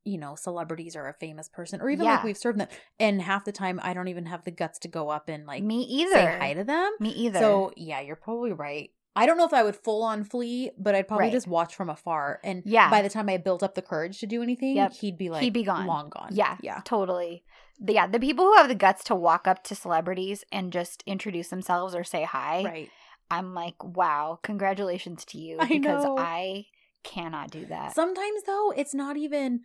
you 0.04 0.18
know, 0.18 0.34
celebrities 0.36 0.94
or 0.96 1.08
a 1.08 1.14
famous 1.14 1.48
person, 1.48 1.80
or 1.80 1.90
even 1.90 2.04
like 2.06 2.22
we've 2.24 2.36
served 2.36 2.58
them, 2.60 2.68
and 3.00 3.20
half 3.22 3.44
the 3.44 3.52
time 3.52 3.80
I 3.82 3.94
don't 3.94 4.08
even 4.08 4.26
have 4.26 4.44
the 4.44 4.50
guts 4.50 4.78
to 4.80 4.88
go 4.88 5.08
up 5.08 5.28
and 5.28 5.46
like 5.46 5.62
me 5.62 5.82
either 5.82 6.12
say 6.12 6.36
hi 6.38 6.52
to 6.54 6.64
them. 6.64 6.92
me 7.00 7.10
either 7.10 7.38
So 7.40 7.72
yeah, 7.76 8.00
you're 8.00 8.16
probably 8.16 8.52
right. 8.52 8.90
I 9.18 9.24
don't 9.24 9.38
know 9.38 9.46
if 9.46 9.54
I 9.54 9.62
would 9.62 9.76
full 9.76 10.02
on 10.02 10.24
flee, 10.24 10.70
but 10.78 10.94
I'd 10.94 11.08
probably 11.08 11.24
Right. 11.28 11.32
just 11.32 11.46
watch 11.48 11.74
from 11.74 11.88
afar. 11.88 12.38
And 12.44 12.62
Yeah. 12.66 12.90
by 12.90 13.00
the 13.00 13.08
time 13.08 13.30
I 13.30 13.38
built 13.38 13.62
up 13.62 13.74
the 13.74 13.80
courage 13.80 14.20
to 14.20 14.26
do 14.26 14.42
anything, 14.42 14.76
Yep. 14.76 14.92
he'd 14.92 15.16
be 15.16 15.30
like 15.30 15.42
He'd 15.42 15.54
be 15.54 15.62
gone. 15.62 15.86
long 15.86 16.10
gone. 16.10 16.28
yeah 16.32 16.58
yeah, 16.60 16.82
totally 16.84 17.42
yeah 17.88 18.06
the 18.06 18.20
people 18.20 18.44
who 18.46 18.54
have 18.56 18.68
the 18.68 18.74
guts 18.74 19.04
to 19.04 19.14
walk 19.14 19.46
up 19.46 19.62
to 19.64 19.74
celebrities 19.74 20.44
and 20.52 20.72
just 20.72 21.02
introduce 21.06 21.48
themselves 21.48 21.94
or 21.94 22.04
say 22.04 22.24
hi 22.24 22.62
right. 22.64 22.90
I'm 23.30 23.54
like 23.54 23.82
wow 23.82 24.38
congratulations 24.42 25.24
to 25.24 25.38
you 25.38 25.56
I 25.60 25.66
because 25.66 26.04
know. 26.04 26.16
i 26.18 26.66
cannot 27.04 27.50
do 27.50 27.66
that 27.66 27.94
Sometimes 27.94 28.42
though, 28.44 28.72
it's 28.76 28.94
not 28.94 29.16
even 29.16 29.60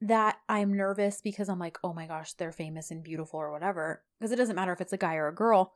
that 0.00 0.38
I'm 0.48 0.76
nervous 0.76 1.20
because 1.20 1.48
I'm 1.48 1.58
like, 1.58 1.78
oh 1.84 1.92
my 1.92 2.06
gosh, 2.06 2.32
they're 2.34 2.52
famous 2.52 2.90
and 2.90 3.02
beautiful 3.04 3.38
or 3.40 3.52
whatever. 3.52 4.02
Because 4.18 4.32
it 4.32 4.36
doesn't 4.36 4.56
matter 4.56 4.72
if 4.72 4.80
it's 4.80 4.92
a 4.92 4.96
guy 4.96 5.14
or 5.14 5.28
a 5.28 5.34
girl. 5.34 5.74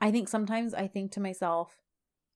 I 0.00 0.10
think 0.10 0.28
sometimes 0.28 0.74
I 0.74 0.88
think 0.88 1.12
to 1.12 1.20
myself, 1.20 1.76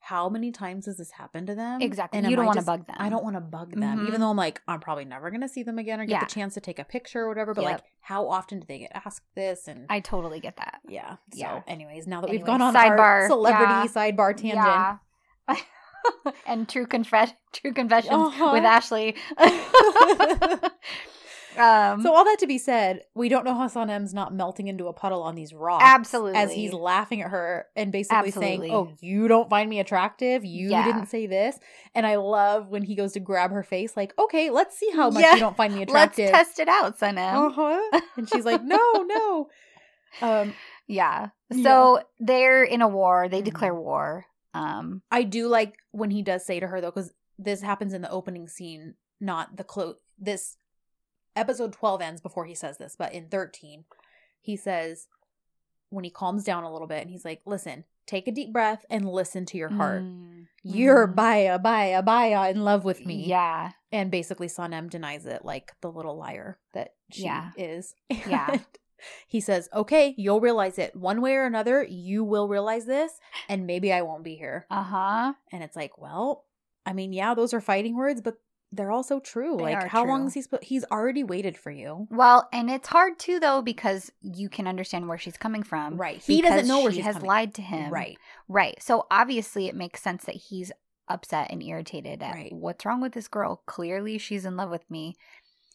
how 0.05 0.29
many 0.29 0.53
times 0.53 0.85
has 0.87 0.99
this 0.99 1.11
happened 1.11 1.47
to 1.47 1.55
them? 1.55 1.81
exactly 1.81 2.19
And 2.19 2.29
you 2.29 2.37
don't 2.37 2.45
want 2.47 2.59
to 2.59 2.65
bug 2.65 2.87
them 2.87 2.97
I 2.99 3.09
don't 3.09 3.25
want 3.25 3.37
to 3.37 3.41
bug 3.41 3.71
them, 3.75 4.01
Mhm. 4.01 4.09
even 4.09 4.21
though 4.21 4.29
I'm 4.31 4.37
like, 4.37 4.61
I'm 4.69 4.79
probably 4.81 5.07
never 5.07 5.31
going 5.31 5.41
to 5.41 5.49
see 5.49 5.63
them 5.63 5.79
again 5.79 5.99
or 6.01 6.05
get 6.05 6.13
Yeah. 6.13 6.21
the 6.21 6.27
chance 6.27 6.53
to 6.55 6.61
take 6.61 6.79
a 6.79 6.85
picture 6.85 7.21
or 7.23 7.29
whatever. 7.29 7.55
But 7.55 7.63
Yep. 7.63 7.73
like, 7.73 7.83
how 8.03 8.29
often 8.29 8.61
do 8.61 8.67
they 8.67 8.79
get 8.81 8.93
asked 8.95 9.23
this? 9.35 9.67
And 9.67 9.87
i 9.89 10.01
totally 10.01 10.41
get 10.41 10.57
that 10.59 10.81
yeah. 10.87 11.13
So, 11.33 11.39
Yeah. 11.39 11.63
anyways, 11.67 12.07
now 12.07 12.21
that 12.21 12.29
we've 12.31 12.45
gone 12.45 12.61
on 12.61 12.75
sidebar, 12.75 12.99
our 12.99 13.27
celebrity 13.29 13.73
yeah. 13.73 13.87
sidebar 13.87 14.37
tangent, 14.37 14.53
Yeah. 14.67 14.99
and 16.47 16.69
true 16.69 16.87
confess 16.87 17.33
true 17.53 17.73
confessions 17.73 18.13
Uh-huh. 18.13 18.51
with 18.53 18.65
Ashley. 18.65 19.17
Um, 21.59 22.03
So 22.03 22.15
all 22.15 22.25
that 22.25 22.39
to 22.41 22.47
be 22.47 22.59
said, 22.59 23.03
we 23.15 23.29
don't 23.29 23.45
know 23.45 23.55
how 23.55 23.69
Sanem's 23.69 24.13
not 24.13 24.35
melting 24.35 24.67
into 24.69 24.89
a 24.89 24.93
puddle 24.93 25.23
on 25.23 25.35
these 25.35 25.53
rocks. 25.55 25.85
Absolutely. 25.85 26.35
As 26.41 26.53
he's 26.53 26.73
laughing 26.73 27.23
at 27.23 27.31
her 27.31 27.67
and 27.77 27.93
basically 27.93 28.29
Absolutely. 28.29 28.69
saying, 28.69 28.73
Oh, 28.73 28.93
you 29.01 29.29
don't 29.29 29.49
find 29.49 29.71
me 29.71 29.79
attractive? 29.81 30.45
You 30.45 30.71
Yeah. 30.71 30.85
didn't 30.85 31.07
say 31.07 31.27
this. 31.27 31.59
And 31.95 32.07
I 32.07 32.17
love 32.17 32.69
when 32.69 32.83
he 32.83 32.95
goes 32.95 33.13
to 33.13 33.21
grab 33.21 33.51
her 33.53 33.63
face, 33.63 33.97
like, 33.97 34.15
okay, 34.19 34.51
let's 34.51 34.77
see 34.77 34.91
how 34.91 35.11
much 35.11 35.23
Yeah. 35.23 35.35
you 35.35 35.41
don't 35.41 35.57
find 35.57 35.73
me 35.75 35.83
attractive. 35.83 36.31
let's 36.33 36.49
test 36.49 36.59
it 36.59 36.69
out, 36.69 36.99
Sanem. 36.99 37.49
uh-huh. 37.51 38.01
And 38.17 38.29
she's 38.29 38.45
like, 38.45 38.63
No, 38.63 38.77
no. 39.07 39.49
Um, 40.23 40.55
Yeah. 40.87 41.29
Yeah. 41.51 41.63
So 41.63 42.01
they're 42.19 42.65
in 42.65 42.83
a 42.83 42.89
war. 42.89 43.29
They 43.29 43.41
Mhm. 43.43 43.45
declare 43.45 43.75
war. 43.75 44.27
Um, 44.55 45.03
I 45.11 45.23
do 45.25 45.49
like 45.49 45.75
when 45.93 46.11
he 46.11 46.23
does 46.23 46.45
say 46.45 46.59
to 46.61 46.67
her 46.67 46.81
though, 46.81 46.91
because 46.91 47.13
this 47.39 47.61
happens 47.63 47.93
in 47.93 48.03
the 48.03 48.11
opening 48.11 48.49
scene, 48.49 48.95
not 49.21 49.57
the 49.57 49.65
close. 49.65 49.97
This 50.19 50.57
episode 51.37 51.73
twelve 51.73 52.01
ends 52.03 52.21
before 52.21 52.45
he 52.47 52.55
says 52.55 52.79
this, 52.79 52.97
but 52.99 53.13
in 53.13 53.29
thirteen, 53.29 53.85
he 54.41 54.57
says 54.57 55.09
when 55.91 56.05
he 56.05 56.11
calms 56.11 56.45
down 56.45 56.65
a 56.65 56.73
little 56.73 56.89
bit, 56.89 57.03
and 57.03 57.11
he's 57.11 57.25
like, 57.25 57.41
"Listen, 57.47 57.85
take 58.07 58.27
a 58.29 58.33
deep 58.33 58.53
breath 58.53 58.85
and 58.91 59.09
listen 59.09 59.45
to 59.47 59.57
your 59.59 59.69
heart. 59.71 60.03
mm, 60.03 60.47
You're 60.63 61.07
mhm. 61.09 61.15
baya 61.15 61.59
baya 61.59 62.03
baya 62.03 62.51
in 62.51 62.65
love 62.65 62.85
with 62.85 63.05
me." 63.07 63.25
Yeah. 63.27 63.73
and 63.93 64.11
basically 64.11 64.49
Sanem 64.49 64.91
denies 64.91 65.25
it, 65.25 65.45
like 65.45 65.73
the 65.81 65.91
little 65.93 66.17
liar 66.17 66.59
that 66.73 66.95
she 67.13 67.25
Yeah. 67.25 67.51
is. 67.57 67.95
Yeah. 68.27 68.59
He 69.29 69.41
says, 69.41 69.69
"Okay, 69.75 70.15
you'll 70.17 70.41
realize 70.41 70.79
it 70.79 70.97
one 70.97 71.21
way 71.21 71.35
or 71.35 71.45
another. 71.45 71.83
You 71.83 72.25
will 72.25 72.49
realize 72.49 72.87
this, 72.87 73.13
and 73.51 73.67
maybe 73.67 73.93
I 73.93 74.01
won't 74.01 74.25
be 74.25 74.35
here." 74.35 74.67
Uh 74.71 74.83
huh. 74.83 75.33
And 75.53 75.63
it's 75.63 75.77
like, 75.77 75.99
well, 75.99 76.47
I 76.87 76.95
mean, 76.95 77.13
yeah, 77.13 77.35
those 77.35 77.53
are 77.53 77.61
fighting 77.61 77.97
words, 77.97 78.23
but 78.23 78.39
they're 78.77 78.91
also 78.91 79.21
true. 79.21 79.57
They 79.57 79.63
like, 79.75 79.89
how 79.89 80.05
long 80.07 80.21
true. 80.23 80.27
is 80.29 80.35
he 80.35 80.43
supposed? 80.43 80.65
He's 80.65 80.85
already 80.91 81.23
waited 81.25 81.57
for 81.57 81.71
you, 81.71 82.07
Well, 82.11 82.49
and 82.53 82.71
it's 82.71 82.89
hard 82.89 83.19
too, 83.19 83.39
though, 83.41 83.63
because 83.63 84.11
you 84.23 84.49
can 84.49 84.67
understand 84.67 85.09
where 85.09 85.19
she's 85.19 85.37
coming 85.37 85.63
from. 85.63 85.97
right? 85.97 86.19
He 86.23 86.43
doesn't 86.43 86.67
know 86.69 86.81
where 86.83 86.93
she 86.93 87.01
has 87.03 87.15
coming. 87.17 87.29
lied 87.29 87.55
to 87.55 87.63
him. 87.63 87.93
right? 87.93 88.19
Right. 88.49 88.83
So 88.83 89.07
obviously, 89.11 89.67
it 89.69 89.75
makes 89.75 90.03
sense 90.03 90.25
that 90.25 90.35
he's 90.37 90.73
upset 91.09 91.51
and 91.51 91.63
irritated 91.63 92.23
at 92.23 92.35
Right. 92.35 92.53
what's 92.53 92.85
wrong 92.87 93.01
with 93.01 93.13
this 93.13 93.29
girl. 93.29 93.63
Clearly, 93.67 94.19
she's 94.19 94.45
in 94.45 94.57
love 94.57 94.71
with 94.71 94.91
me. 94.91 95.17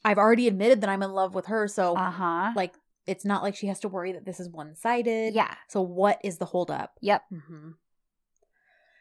I've 0.03 0.17
already 0.17 0.47
admitted 0.47 0.81
that 0.81 0.89
I'm 0.89 1.03
in 1.03 1.11
love 1.11 1.35
with 1.35 1.47
her, 1.47 1.67
so 1.67 1.95
Uh 1.95 2.11
huh. 2.11 2.51
like, 2.55 2.73
it's 3.05 3.25
not 3.25 3.43
like 3.43 3.55
she 3.55 3.67
has 3.67 3.79
to 3.81 3.87
worry 3.89 4.11
that 4.13 4.25
this 4.25 4.39
is 4.39 4.49
one 4.49 4.75
sided. 4.75 5.33
Yeah. 5.35 5.53
So 5.67 5.81
what 5.81 6.19
is 6.23 6.37
the 6.37 6.45
holdup? 6.45 6.93
Yep. 7.01 7.23
Mm-hmm. 7.33 7.69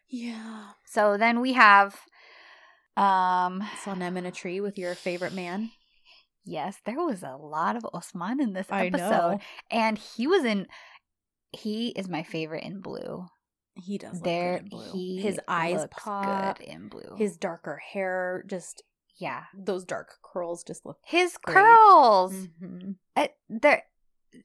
Yeah. 0.08 0.64
So 0.84 1.16
then 1.18 1.40
we 1.40 1.52
have, 1.52 1.96
um, 2.98 3.62
Sanem 3.84 4.16
in 4.16 4.26
a 4.26 4.30
tree 4.32 4.61
with 4.61 4.78
your 4.78 4.94
favorite 4.94 5.32
man. 5.32 5.70
yes, 6.44 6.76
there 6.84 6.96
was 7.04 7.22
a 7.22 7.37
lot 7.37 7.76
of 7.76 7.87
Osman 7.92 8.40
in 8.40 8.52
this 8.52 8.66
episode, 8.70 8.98
know 8.98 9.38
and 9.70 9.98
he 9.98 10.26
was 10.26 10.44
in. 10.44 10.66
He 11.52 11.88
is 11.90 12.08
my 12.08 12.22
favorite 12.22 12.64
in 12.64 12.80
blue. 12.80 13.26
he 13.74 13.96
does. 13.98 14.14
Look 14.14 14.24
there, 14.24 14.54
good 14.58 14.62
in 14.64 14.68
blue. 14.68 14.92
he 14.92 15.20
his 15.20 15.40
eyes 15.48 15.87
pop. 15.90 16.58
good 16.58 16.66
in 16.66 16.88
blue. 16.88 17.14
His 17.16 17.37
darker 17.37 17.76
hair, 17.92 18.44
just 18.46 18.82
yeah, 19.16 19.44
those 19.56 19.84
dark 19.84 20.08
curls, 20.22 20.62
just 20.64 20.84
look. 20.87 20.98
his 21.04 21.37
Great. 21.38 21.54
curls. 21.54 22.32
Mhm. 22.62 22.96
Uh, 23.16 23.28
there, 23.48 23.82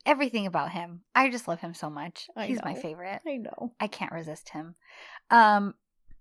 everything 0.05 0.45
about 0.47 0.71
him. 0.71 1.01
I 1.13 1.29
just 1.29 1.47
love 1.47 1.59
him 1.59 1.73
so 1.73 1.89
much. 1.89 2.27
I 2.35 2.45
He's 2.47 2.63
my 2.63 2.73
favorite. 2.75 3.21
I 3.27 3.37
know. 3.37 3.73
I 3.79 3.87
can't 3.87 4.11
resist 4.13 4.49
him. 4.49 4.75
Um, 5.29 5.75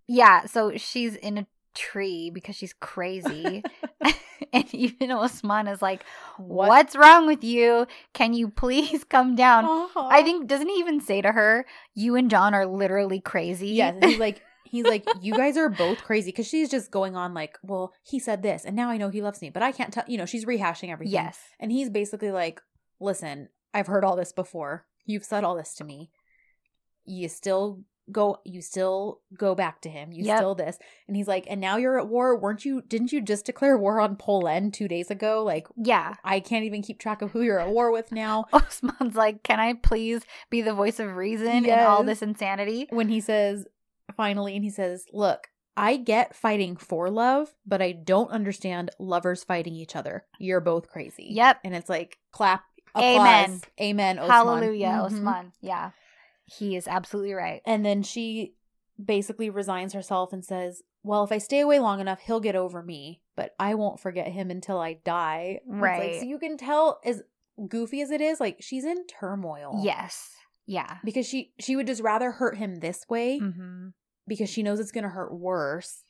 yeah. 0.09 0.47
So 0.47 0.77
she's 0.77 1.15
in 1.15 1.39
a 1.39 1.47
tree 1.75 2.31
because 2.31 2.57
she's 2.57 2.73
crazy, 2.75 3.63
and 4.53 4.75
even 4.75 5.11
Osman 5.11 5.67
is 5.69 5.83
like, 5.83 6.05
What? 6.39 6.69
"What's 6.69 6.97
wrong 6.97 7.27
with 7.27 7.43
you? 7.45 7.87
Can 8.13 8.35
you 8.35 8.49
please 8.49 9.05
come 9.09 9.35
down?" 9.35 9.65
Uh-huh. 9.65 10.09
I 10.11 10.23
think 10.23 10.47
doesn't 10.47 10.69
he 10.69 10.77
even 10.77 11.01
say 11.01 11.21
to 11.23 11.33
her, 11.33 11.67
"You 11.95 12.17
and 12.17 12.31
John 12.31 12.55
are 12.55 12.67
literally 12.67 13.21
crazy." 13.21 13.69
Yes, 13.69 13.97
he's 14.03 14.19
like, 14.19 14.43
he's 14.65 14.85
like, 14.87 15.07
you 15.21 15.35
guys 15.35 15.57
are 15.57 15.69
both 15.69 16.03
crazy 16.03 16.31
because 16.31 16.47
she's 16.49 16.71
just 16.71 16.91
going 16.91 17.15
on 17.15 17.35
like, 17.35 17.59
well, 17.63 17.93
he 18.03 18.19
said 18.19 18.43
this, 18.43 18.65
and 18.65 18.75
now 18.75 18.89
I 18.89 18.97
know 18.97 19.11
he 19.11 19.21
loves 19.23 19.41
me, 19.43 19.51
but 19.51 19.63
I 19.63 19.71
can't 19.73 19.93
tell. 19.93 20.05
You 20.07 20.19
know, 20.19 20.27
she's 20.27 20.45
rehashing 20.47 20.91
everything. 20.91 21.13
yes. 21.13 21.39
and 21.61 21.71
he's 21.71 21.91
basically 21.91 22.31
like, 22.33 22.61
listen, 23.01 23.49
I've 23.75 23.87
heard 23.87 24.05
all 24.05 24.17
this 24.17 24.33
before. 24.33 24.87
You've 25.05 25.25
said 25.25 25.45
all 25.45 25.57
this 25.57 25.75
to 25.75 25.85
me. 25.85 26.11
You 27.05 27.29
still 27.29 27.83
go. 28.11 28.39
You 28.45 28.61
still 28.63 29.21
go 29.37 29.55
back 29.55 29.81
to 29.83 29.89
him. 29.89 30.13
You 30.13 30.25
Yep. 30.25 30.37
still 30.39 30.55
this, 30.55 30.79
and 31.07 31.17
he's 31.17 31.29
like, 31.29 31.47
and 31.49 31.61
now 31.61 31.77
you're 31.77 31.99
at 31.99 32.09
war. 32.09 32.37
weren't 32.39 32.65
you? 32.65 32.83
Didn't 32.83 33.13
you 33.13 33.21
just 33.21 33.47
declare 33.47 33.77
war 33.79 34.01
on 34.01 34.17
Poland 34.17 34.75
two 34.75 34.89
days 34.89 35.11
ago? 35.11 35.43
Like, 35.45 35.67
Yeah. 35.77 36.15
I 36.25 36.41
can't 36.41 36.65
even 36.65 36.83
keep 36.83 36.99
track 36.99 37.23
of 37.23 37.31
who 37.33 37.43
you're 37.43 37.61
at 37.61 37.71
war 37.71 37.93
with 37.93 38.11
now. 38.13 38.47
Osman's 38.53 39.15
like, 39.15 39.43
"Can 39.43 39.61
I 39.61 39.75
please 39.75 40.23
be 40.51 40.63
the 40.63 40.75
voice 40.75 40.99
of 40.99 41.15
reason 41.17 41.65
in 41.65 41.79
all 41.79 42.03
this 42.03 42.23
insanity?" 42.23 42.87
when 42.91 43.09
he 43.09 43.21
says 43.21 43.67
finally 44.17 44.55
and 44.57 44.65
he 44.65 44.69
says 44.71 45.07
look 45.13 45.47
i 45.75 45.97
get 45.97 46.35
fighting 46.37 46.77
for 46.77 47.09
love 47.09 47.55
but 47.65 47.81
i 47.81 47.93
don't 47.93 48.31
understand 48.31 48.91
lovers 48.99 49.43
fighting 49.43 49.75
each 49.75 49.97
other 49.97 50.27
you're 50.39 50.61
both 50.61 50.87
crazy 50.89 51.29
Yep. 51.31 51.61
and 51.65 51.75
it's 51.75 51.89
like 51.89 52.19
clap 52.31 52.63
applause. 52.95 53.21
Amen. 53.21 53.61
amen 53.81 54.19
Osman. 54.19 54.31
Hallelujah, 54.31 54.87
Mhm. 54.89 55.05
Osman. 55.05 55.53
Yeah. 55.63 55.91
He 56.59 56.77
is 56.77 56.87
absolutely 56.89 57.33
right. 57.35 57.63
and 57.65 57.85
then 57.85 58.03
she 58.03 58.55
basically 59.03 59.51
resigns 59.51 59.95
herself 59.95 60.33
and 60.33 60.45
says 60.45 60.83
well 61.03 61.25
if 61.25 61.33
i 61.33 61.39
stay 61.39 61.61
away 61.61 61.81
long 61.81 61.99
enough 61.99 62.21
he'll 62.21 62.41
get 62.41 62.55
over 62.55 62.83
me 62.83 63.21
but 63.35 63.55
i 63.59 63.75
won't 63.75 63.99
forget 63.99 64.29
him 64.29 64.51
until 64.51 64.79
i 64.79 64.93
die 64.93 65.59
it's 65.61 65.67
like, 65.69 65.81
Right. 65.81 66.21
so 66.21 66.27
you 66.27 66.39
can 66.39 66.57
tell 66.59 67.01
as 67.05 67.23
goofy 67.69 68.03
as 68.03 68.11
it 68.11 68.21
is 68.21 68.39
like 68.39 68.59
she's 68.61 68.85
in 68.85 69.07
turmoil 69.07 69.81
Yes. 69.83 70.31
Yeah. 70.67 70.99
because 71.05 71.27
she 71.27 71.53
she 71.59 71.75
would 71.75 71.87
just 71.87 72.03
rather 72.03 72.31
hurt 72.33 72.57
him 72.59 72.77
this 72.77 73.05
way 73.09 73.41
Mm-hmm. 73.41 73.89
because 74.29 74.51
she 74.51 74.63
knows 74.63 74.79
it's 74.79 74.93
going 74.93 75.05
to 75.05 75.11
hurt 75.11 75.33
worse 75.35 76.05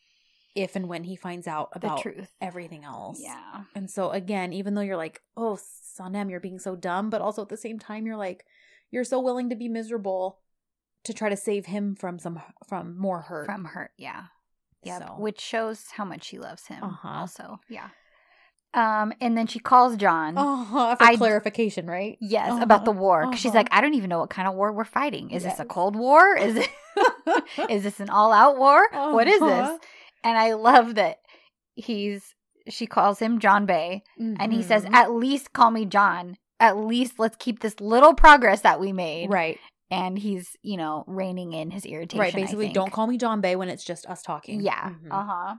if 0.54 0.76
and 0.76 0.86
when 0.88 1.04
he 1.04 1.16
finds 1.16 1.46
out 1.46 1.70
about 1.72 1.96
The 1.98 2.02
truth. 2.10 2.34
everything 2.42 2.84
else. 2.84 3.18
Yeah. 3.22 3.62
And 3.74 3.90
so 3.90 4.10
again, 4.10 4.52
even 4.52 4.74
though 4.74 4.82
you're 4.82 4.98
like, 4.98 5.22
"Oh, 5.34 5.56
Sanem, 5.98 6.28
you're 6.28 6.40
being 6.40 6.58
so 6.58 6.76
dumb," 6.76 7.08
but 7.08 7.22
also 7.22 7.40
at 7.40 7.48
the 7.48 7.56
same 7.56 7.78
time 7.78 8.04
you're 8.04 8.18
like 8.18 8.44
you're 8.92 9.02
so 9.04 9.18
willing 9.20 9.50
to 9.50 9.56
be 9.56 9.68
miserable 9.68 10.38
to 11.04 11.12
try 11.12 11.28
to 11.28 11.36
save 11.36 11.66
him 11.66 11.96
from 11.96 12.20
some 12.20 12.40
from 12.68 12.96
more 12.96 13.22
hurt. 13.22 13.46
From 13.46 13.64
hurt, 13.64 13.90
Yeah. 13.98 14.26
Yeah. 14.84 14.98
So- 15.00 15.14
Which 15.18 15.40
shows 15.40 15.86
how 15.96 16.04
much 16.04 16.22
she 16.24 16.38
loves 16.38 16.66
him. 16.68 16.82
Uh-huh. 16.84 17.08
Also. 17.08 17.58
Yeah. 17.68 17.88
Um, 18.74 19.12
and 19.20 19.36
then 19.36 19.46
she 19.46 19.58
calls 19.58 19.96
John. 19.96 20.34
Oh, 20.38 20.94
for 20.96 21.04
I- 21.04 21.16
clarification, 21.16 21.86
right? 21.86 22.16
Yes, 22.20 22.50
Uh-huh. 22.52 22.62
about 22.62 22.84
the 22.86 22.92
war. 22.92 23.24
'Cause 23.24 23.38
She's 23.38 23.50
Uh-huh. 23.50 23.58
like, 23.58 23.68
I 23.70 23.80
don't 23.80 23.94
even 23.94 24.08
know 24.08 24.20
what 24.20 24.30
kind 24.30 24.48
of 24.48 24.54
war 24.54 24.72
we're 24.72 24.84
fighting. 24.84 25.30
Is 25.30 25.42
this 25.44 25.60
a 25.60 25.64
cold 25.64 25.94
war? 25.96 26.36
Is 26.36 26.56
it 26.56 26.68
is 27.70 27.82
this 27.82 28.00
an 28.00 28.08
all 28.10 28.32
out 28.32 28.56
war? 28.56 28.88
What 28.92 29.28
is 29.28 29.42
Uh-huh. 29.42 29.72
this? 29.72 29.80
And 30.24 30.38
I 30.38 30.52
love 30.54 30.94
that 30.94 31.18
he's 31.74 32.34
she 32.68 32.86
calls 32.86 33.18
him 33.18 33.40
John 33.40 33.66
Bay 33.66 34.04
and 34.18 34.52
he 34.52 34.62
says, 34.62 34.84
Mhm. 34.84 34.94
At 34.94 35.10
least 35.12 35.52
call 35.52 35.70
me 35.72 35.84
John. 35.84 36.36
At 36.62 36.76
least 36.76 37.18
let's 37.18 37.36
keep 37.38 37.58
this 37.60 37.78
little 37.80 38.14
progress 38.14 38.60
that 38.60 38.78
we 38.80 38.92
made. 38.92 39.28
right, 39.30 39.58
And 39.90 40.16
he's, 40.16 40.56
you 40.62 40.76
know, 40.76 41.02
reining 41.08 41.52
in 41.52 41.70
his 41.72 41.84
irritation. 41.84 42.20
right. 42.20 42.32
I 42.34 42.40
Basically, 42.40 42.66
think. 42.66 42.74
don't 42.76 42.92
call 42.92 43.06
me 43.08 43.18
John 43.18 43.40
Bay 43.40 43.56
when 43.56 43.68
it's 43.68 43.84
just 43.84 44.06
us 44.06 44.22
talking. 44.22 44.60
Yeah. 44.62 44.90
Mhm. 44.90 45.08
Uh-huh. 45.10 45.56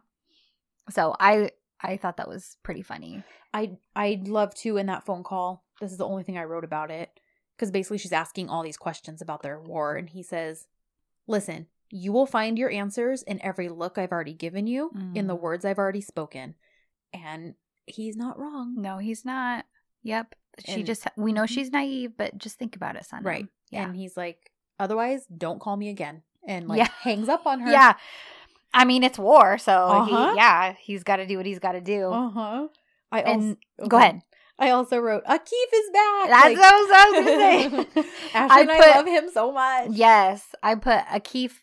So 0.89 1.15
I 1.19 1.51
I 1.81 1.97
thought 1.97 2.15
that 2.17 2.29
was 2.29 2.55
pretty 2.63 2.81
funny. 2.81 3.21
I 3.53 3.77
I'd 3.95 4.27
love 4.29 4.55
to 4.63 4.77
in 4.77 4.85
that 4.87 5.05
phone 5.05 5.23
call. 5.23 5.65
This 5.81 5.91
is 5.91 5.97
the 5.97 6.07
only 6.07 6.23
thing 6.23 6.37
I 6.37 6.45
wrote 6.45 6.63
about 6.63 6.89
it 6.89 7.19
because 7.55 7.69
basically 7.69 7.97
she's 7.97 8.13
asking 8.13 8.49
all 8.49 8.63
these 8.63 8.77
questions 8.77 9.21
about 9.21 9.41
their 9.43 9.59
war, 9.59 9.95
and 9.95 10.09
he 10.09 10.23
says, 10.23 10.67
"Listen, 11.27 11.67
you 11.89 12.13
will 12.13 12.25
find 12.25 12.57
your 12.57 12.69
answers 12.71 13.23
in 13.23 13.41
every 13.41 13.67
look 13.69 13.97
I've 13.97 14.11
already 14.13 14.33
given 14.33 14.67
you, 14.67 14.91
in 15.13 15.27
the 15.27 15.35
Mm. 15.35 15.41
words 15.41 15.65
I've 15.65 15.77
already 15.77 16.01
spoken," 16.01 16.55
and 17.11 17.55
he's 17.85 18.15
not 18.15 18.39
wrong, 18.39 18.75
No, 18.81 18.97
he's 18.99 19.25
not. 19.25 19.65
Yep. 20.03 20.35
She 20.65 20.73
And- 20.73 20.85
just 20.85 21.07
we 21.17 21.33
know 21.33 21.43
Mhm. 21.43 21.49
she's 21.49 21.71
naive, 21.71 22.11
but 22.17 22.37
just 22.37 22.57
think 22.59 22.75
about 22.75 22.95
it, 22.95 23.05
son. 23.05 23.23
right? 23.23 23.47
Yeah. 23.71 23.85
And 23.85 23.95
he's 23.95 24.15
like, 24.15 24.51
"Otherwise, 24.79 25.25
don't 25.27 25.59
call 25.59 25.77
me 25.77 25.89
again," 25.89 26.23
and 26.47 26.67
like 26.67 26.77
Yeah. 26.79 26.87
hangs 27.01 27.27
up 27.29 27.45
on 27.45 27.59
her. 27.61 27.71
Yeah. 27.71 27.93
I 28.73 28.85
mean, 28.85 29.03
it's 29.03 29.19
war, 29.19 29.57
so 29.57 29.71
Uh-huh. 29.73 30.31
he, 30.31 30.35
yeah, 30.37 30.73
he's 30.79 31.03
got 31.03 31.17
to 31.17 31.25
do 31.27 31.37
what 31.37 31.45
he's 31.45 31.59
got 31.59 31.73
to 31.73 31.81
do. 31.81 32.11
Uh 32.11 32.29
huh. 32.29 32.67
I 33.11 33.21
And- 33.21 33.57
also 33.79 33.89
go 33.89 33.97
ahead. 33.97 34.21
I 34.59 34.69
also 34.69 34.99
wrote 34.99 35.23
Akif 35.25 35.73
is 35.73 35.89
back. 35.91 36.29
That's 36.29 36.43
Like- 36.45 36.57
what 36.57 36.73
I 36.73 37.09
was, 37.09 37.25
gonna 37.25 37.25
say. 37.25 38.03
Ashley 38.33 38.61
I 38.63 38.77
put- 38.77 38.95
love 38.95 39.07
him 39.07 39.29
so 39.31 39.51
much. 39.51 39.89
yes, 39.91 40.55
I 40.61 40.75
put 40.75 40.99
Akif 41.05 41.61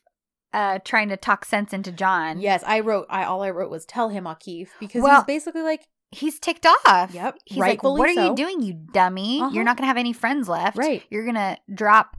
uh, 0.52 0.80
trying 0.84 1.08
to 1.08 1.16
talk 1.16 1.44
sense 1.44 1.72
into 1.72 1.92
John. 1.92 2.40
Yes, 2.40 2.64
I 2.66 2.80
wrote. 2.80 3.06
I 3.08 3.22
all 3.24 3.42
I 3.44 3.50
wrote 3.50 3.70
was 3.70 3.86
tell 3.86 4.08
him 4.08 4.24
Akif 4.24 4.68
because 4.80 5.00
Well- 5.02 5.16
he's 5.20 5.24
basically 5.24 5.62
like 5.62 5.86
he's 6.10 6.38
ticked 6.38 6.66
off. 6.66 7.12
Yep, 7.14 7.38
He's 7.44 7.58
like, 7.58 7.82
"What 7.82 8.08
are 8.08 8.14
so." 8.14 8.28
you 8.30 8.34
doing, 8.36 8.62
you 8.62 8.74
dummy? 8.92 9.40
Uh-huh. 9.40 9.50
You're 9.52 9.64
not 9.64 9.76
gonna 9.76 9.86
have 9.88 9.96
any 9.96 10.12
friends 10.12 10.48
left. 10.48 10.76
right, 10.76 11.02
You're 11.10 11.24
gonna 11.24 11.58
drop 11.72 12.16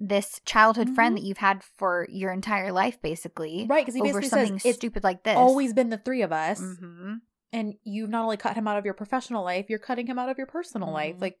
this 0.00 0.40
childhood 0.44 0.90
friend 0.90 1.14
Mhm. 1.14 1.20
that 1.20 1.26
you've 1.26 1.38
had 1.38 1.62
for 1.62 2.06
your 2.10 2.32
entire 2.32 2.72
life, 2.72 3.00
basically, 3.00 3.66
right, 3.68 3.82
because 3.86 3.94
he 3.94 4.00
over 4.02 4.20
basically 4.20 4.28
something 4.28 4.58
says 4.58 4.70
it's 4.70 4.78
stupid 4.78 5.04
like 5.04 5.22
this. 5.22 5.36
always 5.36 5.72
been 5.72 5.88
the 5.90 5.98
three 5.98 6.22
of 6.22 6.32
us, 6.32 6.58
hmm 6.60 7.14
and 7.52 7.74
you've 7.84 8.10
not 8.10 8.24
only 8.24 8.36
cut 8.36 8.56
him 8.56 8.66
out 8.66 8.76
of 8.76 8.84
your 8.84 8.94
professional 8.94 9.44
life, 9.44 9.66
you're 9.68 9.78
cutting 9.78 10.08
him 10.08 10.18
out 10.18 10.28
of 10.28 10.36
your 10.36 10.46
personal 10.48 10.90
life. 10.92 11.16
Mhm. 11.16 11.20
Like, 11.20 11.38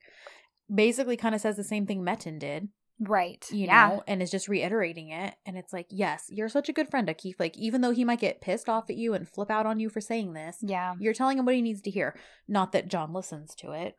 basically, 0.72 1.16
kind 1.16 1.34
of 1.34 1.40
says 1.40 1.56
the 1.56 1.64
same 1.64 1.86
thing 1.86 2.02
Metin 2.04 2.38
did, 2.38 2.68
Right. 3.00 3.44
you 3.50 3.66
yeah. 3.66 3.88
know, 3.88 4.02
and 4.06 4.22
is 4.22 4.30
just 4.30 4.48
reiterating 4.48 5.10
it. 5.10 5.34
And 5.44 5.56
it's 5.56 5.72
like, 5.72 5.86
yes, 5.90 6.26
you're 6.28 6.48
such 6.48 6.68
a 6.68 6.72
good 6.72 6.88
friend, 6.88 7.12
Keith. 7.18 7.40
Like, 7.40 7.56
even 7.58 7.80
though 7.80 7.90
he 7.90 8.04
might 8.04 8.20
get 8.20 8.40
pissed 8.40 8.68
off 8.68 8.88
at 8.88 8.96
you 8.96 9.14
and 9.14 9.28
flip 9.28 9.50
out 9.50 9.66
on 9.66 9.80
you 9.80 9.88
for 9.88 10.00
saying 10.00 10.32
this, 10.32 10.58
Yeah. 10.60 10.94
you're 10.98 11.12
telling 11.14 11.38
him 11.38 11.44
what 11.44 11.54
he 11.56 11.62
needs 11.62 11.80
to 11.82 11.90
hear. 11.90 12.16
Not 12.46 12.72
that 12.72 12.88
John 12.88 13.12
listens 13.12 13.54
to 13.56 13.72
it, 13.72 13.96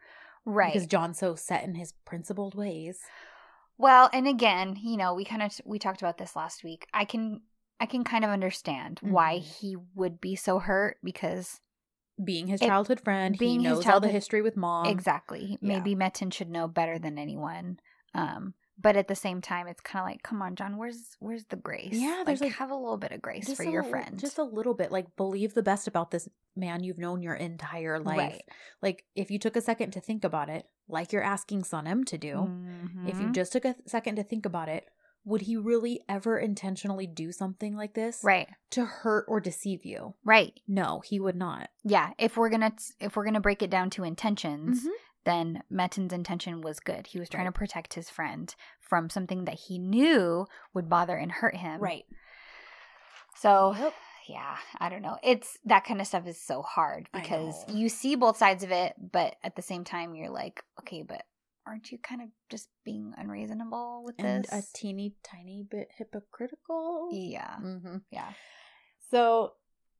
Right. 0.47 0.71
Because 0.73 0.87
John's 0.87 1.17
so 1.17 1.33
set 1.35 1.63
in 1.63 1.73
his 1.75 1.93
principled 2.05 2.53
ways. 2.55 2.99
Well, 3.77 4.09
and 4.13 4.27
again, 4.27 4.77
you 4.81 4.95
know, 4.95 5.13
we 5.15 5.25
kind 5.25 5.41
of 5.41 5.51
we 5.65 5.79
talked 5.79 6.01
about 6.01 6.17
this 6.19 6.35
last 6.35 6.63
week. 6.63 6.87
I 6.93 7.03
can 7.03 7.41
I 7.79 7.87
can 7.87 8.03
kind 8.03 8.23
of 8.23 8.29
understand 8.29 8.99
why 9.01 9.39
Mhm. 9.39 9.59
he 9.59 9.75
would 9.95 10.21
be 10.21 10.35
so 10.35 10.59
hurt 10.59 10.97
because 11.03 11.59
Being 12.23 12.47
his 12.47 12.61
It- 12.61 12.67
childhood 12.67 13.01
friend, 13.01 13.37
being 13.37 13.59
he 13.59 13.65
knows 13.65 13.85
all 13.87 13.99
the 13.99 14.07
history 14.07 14.41
with 14.41 14.55
mom. 14.55 14.85
exactly. 14.85 15.57
yeah. 15.59 15.79
Maybe 15.79 15.95
Metin 15.95 16.31
should 16.31 16.49
know 16.49 16.67
better 16.69 16.97
than 16.97 17.17
anyone. 17.17 17.79
Um 18.13 18.53
but 18.77 18.95
at 18.95 19.07
the 19.07 19.15
same 19.15 19.41
time 19.41 19.67
it's 19.67 19.81
kind 19.81 20.03
of 20.03 20.11
like, 20.11 20.23
come 20.23 20.41
on, 20.41 20.55
John, 20.55 20.77
where's 20.77 21.15
where's 21.19 21.45
the 21.45 21.55
grace? 21.55 21.89
Yeah, 21.93 22.23
there's, 22.25 22.41
like, 22.41 22.49
like, 22.51 22.59
have 22.59 22.71
a 22.71 22.75
little 22.75 22.97
bit 22.97 23.11
of 23.11 23.21
grace 23.21 23.53
for 23.55 23.63
your 23.63 23.83
li- 23.83 23.89
friend. 23.89 24.19
Just 24.19 24.37
a 24.37 24.43
little 24.43 24.73
bit. 24.73 24.91
Like, 24.91 25.15
believe 25.15 25.53
the 25.53 25.63
best 25.63 25.87
about 25.87 26.11
this 26.11 26.27
man 26.55 26.83
you've 26.83 26.97
known 26.97 27.21
your 27.21 27.35
entire 27.35 27.99
life. 27.99 28.17
Right. 28.17 28.43
Like, 28.81 29.05
if 29.15 29.31
you 29.31 29.39
took 29.39 29.55
a 29.55 29.61
second 29.61 29.91
to 29.91 30.01
think 30.01 30.23
about 30.23 30.49
it, 30.49 30.67
like 30.87 31.11
you're 31.13 31.23
asking 31.23 31.63
Sanem 31.63 32.05
to 32.05 32.17
do, 32.17 32.49
if 33.07 33.19
you 33.19 33.27
Mhm. 33.27 33.33
just 33.33 33.51
took 33.53 33.65
a 33.65 33.75
second 33.87 34.17
to 34.17 34.23
think 34.23 34.45
about 34.45 34.69
it, 34.69 34.87
would 35.27 35.41
he 35.41 35.57
really 35.57 36.01
ever 36.07 36.37
intentionally 36.37 37.07
do 37.07 37.31
something 37.31 37.75
like 37.75 37.95
this? 37.95 38.21
Right. 38.23 38.47
To 38.71 38.85
hurt 38.85 39.25
or 39.27 39.39
deceive 39.39 39.83
you? 39.83 40.13
Right. 40.23 40.53
No, 40.67 40.99
he 41.03 41.19
would 41.19 41.35
not. 41.35 41.69
Yeah, 41.83 42.11
if 42.19 42.37
we're 42.37 42.49
going 42.49 42.61
to 42.61 42.73
if 42.99 43.15
we're 43.15 43.27
to 43.31 43.39
break 43.39 43.63
it 43.63 43.71
down 43.71 43.89
to 43.91 44.03
intentions, 44.03 44.85
Mhm. 44.85 44.91
Then 45.25 45.63
Metin's 45.71 46.13
intention 46.13 46.61
was 46.61 46.79
good. 46.79 47.07
He 47.07 47.19
was 47.19 47.29
trying 47.29 47.45
Right. 47.45 47.53
to 47.53 47.57
protect 47.57 47.95
his 47.95 48.09
friend 48.09 48.53
from 48.79 49.09
something 49.09 49.45
that 49.45 49.59
he 49.67 49.77
knew 49.77 50.45
would 50.73 50.87
bother 50.89 51.15
and 51.17 51.31
hurt 51.31 51.55
him. 51.57 51.81
Right. 51.81 52.05
So, 53.37 53.73
Yep. 53.77 53.93
yeah, 54.29 54.57
I 54.79 54.89
don't 54.89 55.01
know. 55.01 55.17
It's 55.23 55.57
that 55.65 55.83
kind 55.85 55.99
of 55.99 56.07
stuff 56.07 56.25
is 56.27 56.41
so 56.41 56.61
hard 56.61 57.09
because 57.13 57.65
you 57.67 57.89
see 57.89 58.15
both 58.15 58.37
sides 58.37 58.63
of 58.63 58.71
it, 58.71 58.93
but 58.99 59.35
at 59.43 59.55
the 59.55 59.61
same 59.61 59.83
time 59.83 60.15
you're 60.15 60.29
like, 60.29 60.63
okay, 60.79 61.01
but 61.03 61.23
aren't 61.67 61.91
you 61.91 61.97
kind 61.97 62.21
of 62.21 62.29
just 62.49 62.69
being 62.83 63.13
unreasonable 63.17 64.03
with 64.05 64.15
And 64.19 64.45
this? 64.45 64.51
a 64.53 64.61
teeny 64.77 65.15
tiny 65.23 65.65
bit 65.69 65.89
hypocritical. 65.97 67.09
yeah. 67.11 67.55
Mm-hmm. 67.61 67.97
Yeah. 68.11 68.31
So 69.09 69.53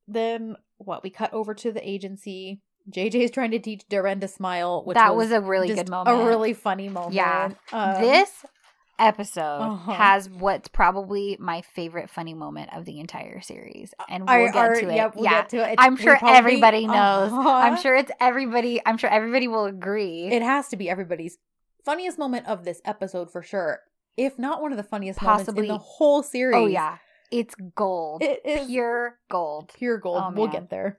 then 0.07 0.55
what? 0.77 1.03
We 1.03 1.09
cut 1.09 1.33
over 1.33 1.53
to 1.55 1.71
the 1.71 1.87
agency. 1.87 2.61
JJ's 2.91 3.31
trying 3.31 3.51
to 3.51 3.59
teach 3.59 3.87
Deren 3.89 4.19
to 4.21 4.27
smile, 4.27 4.83
which 4.85 4.95
that 4.95 5.15
was, 5.15 5.31
a 5.31 5.41
really 5.41 5.73
good 5.73 5.89
moment. 5.89 6.21
A 6.21 6.25
really 6.25 6.53
funny 6.53 6.89
moment. 6.89 7.13
Yeah. 7.13 7.51
Um, 7.73 8.01
this 8.01 8.45
episode 8.97 9.41
Uh-huh. 9.61 9.91
has 9.93 10.29
what's 10.29 10.67
probably 10.69 11.35
my 11.39 11.61
favorite 11.61 12.09
funny 12.09 12.33
moment 12.33 12.69
of 12.73 12.85
the 12.85 12.99
entire 12.99 13.41
series, 13.41 13.93
and 14.07 14.25
we'll 14.27 14.45
get 14.45 14.55
our- 14.55 14.75
to 14.75 14.89
it. 14.89 14.95
Yep, 14.95 15.15
we'll 15.15 15.23
yeah, 15.25 15.31
get 15.41 15.49
to 15.49 15.57
it. 15.57 15.71
It's- 15.73 15.75
I'm 15.79 15.97
sure 15.97 16.15
probably- 16.17 16.37
everybody 16.37 16.87
knows. 16.87 17.31
I'm 17.33 17.39
Uh-huh. 17.73 17.75
sure 17.77 17.95
it's 17.95 18.11
everybody. 18.21 18.81
I'm 18.85 18.97
sure 18.97 19.09
everybody 19.09 19.47
will 19.47 19.65
agree. 19.65 20.27
it 20.31 20.41
has 20.41 20.69
to 20.69 20.77
be 20.77 20.89
everybody's 20.89 21.37
funniest 21.83 22.17
moment 22.17 22.47
of 22.47 22.63
this 22.63 22.81
episode 22.85 23.31
for 23.31 23.41
sure. 23.43 23.81
If 24.17 24.39
not 24.39 24.61
one 24.61 24.71
of 24.71 24.77
the 24.77 24.83
funniest 24.83 25.21
moments 25.21 25.43
Possibly- 25.43 25.63
in 25.67 25.73
the 25.73 25.77
whole 25.77 26.23
series. 26.23 26.55
oh 26.55 26.65
yeah, 26.67 26.99
it's 27.31 27.53
gold, 27.75 28.23
It 28.23 28.39
is 28.45 28.67
pure 28.67 29.19
gold. 29.29 29.71
pure 29.75 29.97
gold. 29.97 30.23
Oh, 30.25 30.31
we'll 30.33 30.47
get 30.47 30.69
there. 30.69 30.97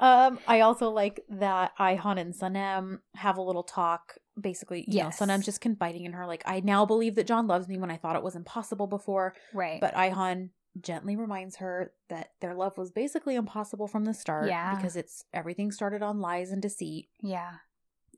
Um, 0.00 0.38
I 0.48 0.60
also 0.60 0.90
like 0.90 1.20
that 1.28 1.72
Ayhan 1.78 2.18
and 2.18 2.34
Sanem 2.34 2.98
have 3.14 3.36
a 3.38 3.42
little 3.42 3.62
talk. 3.62 4.14
Basically, 4.40 4.80
you 4.80 4.96
Yes. 4.98 5.20
know, 5.20 5.26
Sanem's 5.26 5.44
just 5.44 5.60
confiding 5.60 6.04
in 6.04 6.12
her, 6.14 6.26
like, 6.26 6.42
I 6.46 6.58
now 6.60 6.84
believe 6.84 7.14
that 7.14 7.26
John 7.28 7.46
loves 7.46 7.68
me 7.68 7.78
when 7.78 7.90
I 7.90 7.96
thought 7.96 8.16
it 8.16 8.22
was 8.22 8.34
impossible 8.34 8.88
before. 8.88 9.34
Right. 9.52 9.80
But 9.80 9.94
Ayhan 9.94 10.50
gently 10.80 11.14
reminds 11.14 11.56
her 11.56 11.92
that 12.08 12.30
their 12.40 12.52
love 12.54 12.76
was 12.76 12.90
basically 12.90 13.36
impossible 13.36 13.86
from 13.86 14.04
the 14.04 14.12
start. 14.14 14.48
Yeah. 14.48 14.74
Because 14.74 14.96
it's 14.96 15.24
everything 15.32 15.70
started 15.70 16.02
on 16.02 16.20
lies 16.20 16.50
and 16.50 16.60
deceit. 16.60 17.08
yeah. 17.22 17.52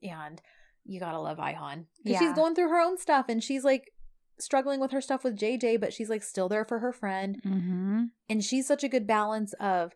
And 0.03 0.41
you 0.85 1.01
gotta 1.01 1.19
love 1.19 1.39
Ayhan. 1.39 1.87
Because 2.03 2.13
Yeah. 2.13 2.19
she's 2.21 2.33
going 2.35 2.55
through 2.55 2.69
her 2.69 2.81
own 2.81 2.97
stuff 2.97 3.27
and 3.29 3.43
she's 3.43 3.65
like 3.65 3.91
struggling 4.39 4.79
with 4.81 4.93
her 4.93 5.01
stuff 5.01 5.25
with 5.25 5.37
JJ, 5.37 5.79
but 5.81 5.93
she's 5.93 6.09
like 6.09 6.23
still 6.23 6.49
there 6.49 6.65
for 6.65 6.79
her 6.79 6.93
friend. 6.93 7.41
Mm-hmm. 7.45 8.05
And 8.29 8.45
she's 8.45 8.67
such 8.67 8.85
a 8.85 8.89
good 8.89 9.07
balance 9.07 9.53
of 9.55 9.95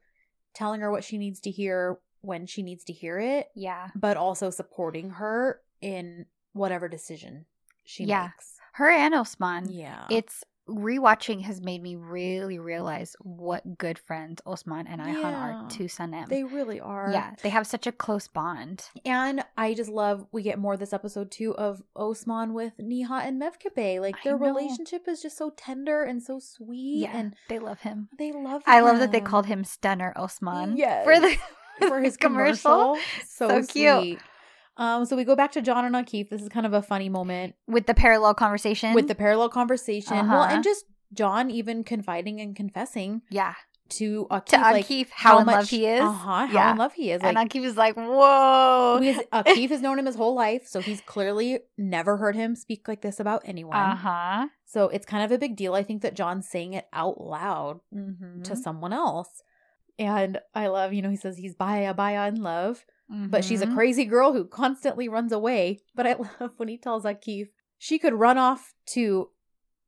telling 0.54 0.80
her 0.80 0.90
what 0.90 1.04
she 1.04 1.18
needs 1.18 1.40
to 1.40 1.50
hear 1.50 1.98
when 2.22 2.46
she 2.46 2.62
needs 2.62 2.84
to 2.84 2.92
hear 2.92 3.18
it, 3.18 3.48
Yeah. 3.54 3.88
but 3.94 4.16
also 4.16 4.50
supporting 4.50 5.10
her 5.10 5.60
in 5.80 6.26
whatever 6.52 6.88
decision 6.88 7.46
she 7.84 8.04
Yeah. 8.04 8.24
makes. 8.24 8.56
Her 8.74 8.90
and 8.90 9.14
Osman. 9.14 9.70
Yeah. 9.72 10.06
It's 10.10 10.44
rewatching 10.70 11.42
has 11.42 11.60
made 11.60 11.82
me 11.82 11.96
really 11.96 12.58
realize 12.58 13.16
what 13.20 13.76
good 13.78 13.98
friends 13.98 14.40
Osman 14.46 14.86
and 14.86 15.00
Ayhan 15.00 15.20
Yeah. 15.22 15.40
are 15.64 15.68
to 15.70 15.84
Sanem. 15.84 16.28
they 16.28 16.44
really 16.44 16.80
are. 16.80 17.10
yeah, 17.12 17.34
they 17.42 17.48
have 17.48 17.66
such 17.66 17.86
a 17.86 17.92
close 17.92 18.28
bond. 18.28 18.88
And 19.04 19.44
I 19.56 19.74
just 19.74 19.90
love 19.90 20.26
we 20.32 20.42
get 20.42 20.58
more 20.58 20.76
this 20.76 20.92
episode 20.92 21.30
too 21.30 21.54
of 21.56 21.82
Osman 21.96 22.54
with 22.54 22.72
Niha 22.78 23.22
and 23.26 23.40
Mevkibe. 23.42 24.00
Like 24.00 24.22
their 24.22 24.36
relationship 24.36 25.08
is 25.08 25.20
just 25.20 25.36
so 25.36 25.50
tender 25.56 26.02
and 26.04 26.22
so 26.22 26.38
sweet 26.38 27.00
Yeah, 27.02 27.16
and 27.16 27.34
they 27.48 27.58
love 27.58 27.80
him. 27.80 28.08
they 28.18 28.32
love 28.32 28.62
him. 28.62 28.72
I 28.72 28.80
love 28.80 28.98
that 29.00 29.12
they 29.12 29.20
called 29.20 29.46
him 29.46 29.64
Stunner 29.64 30.12
Osman. 30.16 30.76
Yes. 30.76 31.04
for 31.04 31.18
the 31.18 31.36
for 31.88 32.00
his 32.06 32.16
commercial. 32.16 32.96
So, 33.26 33.48
So 33.48 33.62
cute. 33.66 33.98
sweet. 34.00 34.18
Um, 34.80 35.04
so 35.04 35.14
we 35.14 35.24
go 35.24 35.36
back 35.36 35.52
to 35.52 35.62
John 35.62 35.84
and 35.84 35.94
Akif. 35.94 36.30
This 36.30 36.40
is 36.42 36.48
kind 36.48 36.64
of 36.66 36.72
a 36.72 36.82
funny 36.82 37.08
moment 37.08 37.54
with 37.68 37.86
the 37.86 37.94
parallel 37.94 38.34
conversation 38.34 38.94
with 38.94 39.06
the 39.08 39.14
parallel 39.14 39.48
conversation. 39.50 40.26
Well, 40.28 40.42
Uh-huh. 40.42 40.54
and 40.54 40.64
just 40.64 40.86
John 41.12 41.50
even 41.50 41.84
confiding 41.84 42.40
and 42.40 42.56
confessing 42.56 43.22
yeah 43.30 43.54
to 43.90 44.26
Akif, 44.30 44.44
to 44.46 44.58
like 44.60 44.86
Akif 44.86 45.08
how, 45.10 45.40
in 45.40 45.46
love 45.48 45.68
he 45.68 45.84
is. 45.84 46.00
Uh 46.00 46.12
huh. 46.12 46.46
How 46.46 46.52
Yeah. 46.54 46.70
in 46.72 46.78
love 46.78 46.92
he 46.94 47.10
is. 47.10 47.20
and 47.22 47.34
Like 47.34 47.48
Akif 47.50 47.64
is 47.64 47.76
like, 47.76 47.96
whoa. 47.96 49.00
Akif 49.32 49.68
has 49.74 49.82
known 49.82 49.98
him 49.98 50.06
his 50.06 50.14
whole 50.14 50.34
life, 50.34 50.66
so 50.66 50.80
he's 50.80 51.00
clearly 51.02 51.58
never 51.76 52.16
heard 52.16 52.36
him 52.36 52.54
speak 52.56 52.86
like 52.88 53.00
this 53.02 53.18
about 53.20 53.42
anyone. 53.44 53.76
Uh 53.76 53.96
huh. 53.96 54.46
So 54.64 54.88
it's 54.88 55.04
kind 55.04 55.24
of 55.24 55.32
a 55.32 55.38
big 55.38 55.56
deal. 55.56 55.74
I 55.74 55.82
think 55.82 56.02
that 56.02 56.14
John's 56.14 56.48
saying 56.48 56.72
it 56.74 56.86
out 56.92 57.20
loud 57.20 57.80
Mm-hmm. 57.94 58.42
to 58.42 58.56
someone 58.56 58.92
else. 58.92 59.42
And 59.98 60.38
I 60.54 60.68
love, 60.68 60.92
you 60.94 61.02
know, 61.02 61.10
he 61.10 61.16
says 61.16 61.36
he's 61.36 61.54
baya 61.56 61.92
baya 61.92 62.28
in 62.28 62.36
love, 62.42 62.86
but 63.10 63.44
she's 63.44 63.60
a 63.60 63.66
Mm-hmm. 63.66 63.74
crazy 63.74 64.04
girl 64.04 64.32
who 64.32 64.44
constantly 64.44 65.08
runs 65.08 65.32
away. 65.32 65.80
But 65.94 66.06
I 66.06 66.14
love 66.40 66.52
when 66.56 66.68
he 66.68 66.78
tells 66.78 67.04
Akif 67.04 67.48
she 67.78 67.98
could 67.98 68.14
run 68.14 68.38
off 68.38 68.74
to 68.88 69.30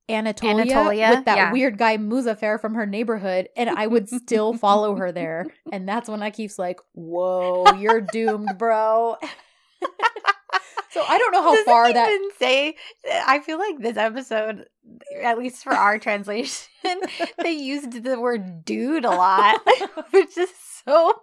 Anatolia, 0.08 0.62
Anatolia, 0.62 1.10
with 1.10 1.24
that 1.26 1.36
yeah. 1.36 1.52
weird 1.52 1.78
guy 1.78 1.96
Muzaffer 1.96 2.60
from 2.60 2.74
her 2.74 2.84
neighborhood, 2.86 3.48
and 3.56 3.70
I 3.70 3.86
would 3.86 4.08
still 4.08 4.52
follow 4.66 4.96
her 4.96 5.12
there. 5.12 5.46
And 5.70 5.88
that's 5.88 6.08
when 6.08 6.20
Akif's 6.20 6.58
like, 6.58 6.80
"Whoa, 6.92 7.72
you're 7.74 8.00
doomed, 8.00 8.50
bro." 8.58 9.16
so 10.90 11.02
I 11.08 11.18
don't 11.18 11.32
know 11.32 11.42
how 11.42 11.52
Does 11.54 11.60
it 11.60 11.66
far 11.66 11.92
that 11.92 12.08
even 12.08 12.28
say. 12.38 12.76
I 13.26 13.38
feel 13.40 13.58
like 13.58 13.78
this 13.78 13.96
episode, 13.96 14.66
at 15.22 15.38
least 15.38 15.62
for 15.62 15.72
our 15.72 15.98
translation, 15.98 16.68
they 17.42 17.52
used 17.52 18.02
the 18.02 18.18
word 18.20 18.64
"dude" 18.64 19.04
a 19.04 19.10
lot, 19.10 19.60
which 20.10 20.36
is 20.36 20.50
so. 20.84 21.14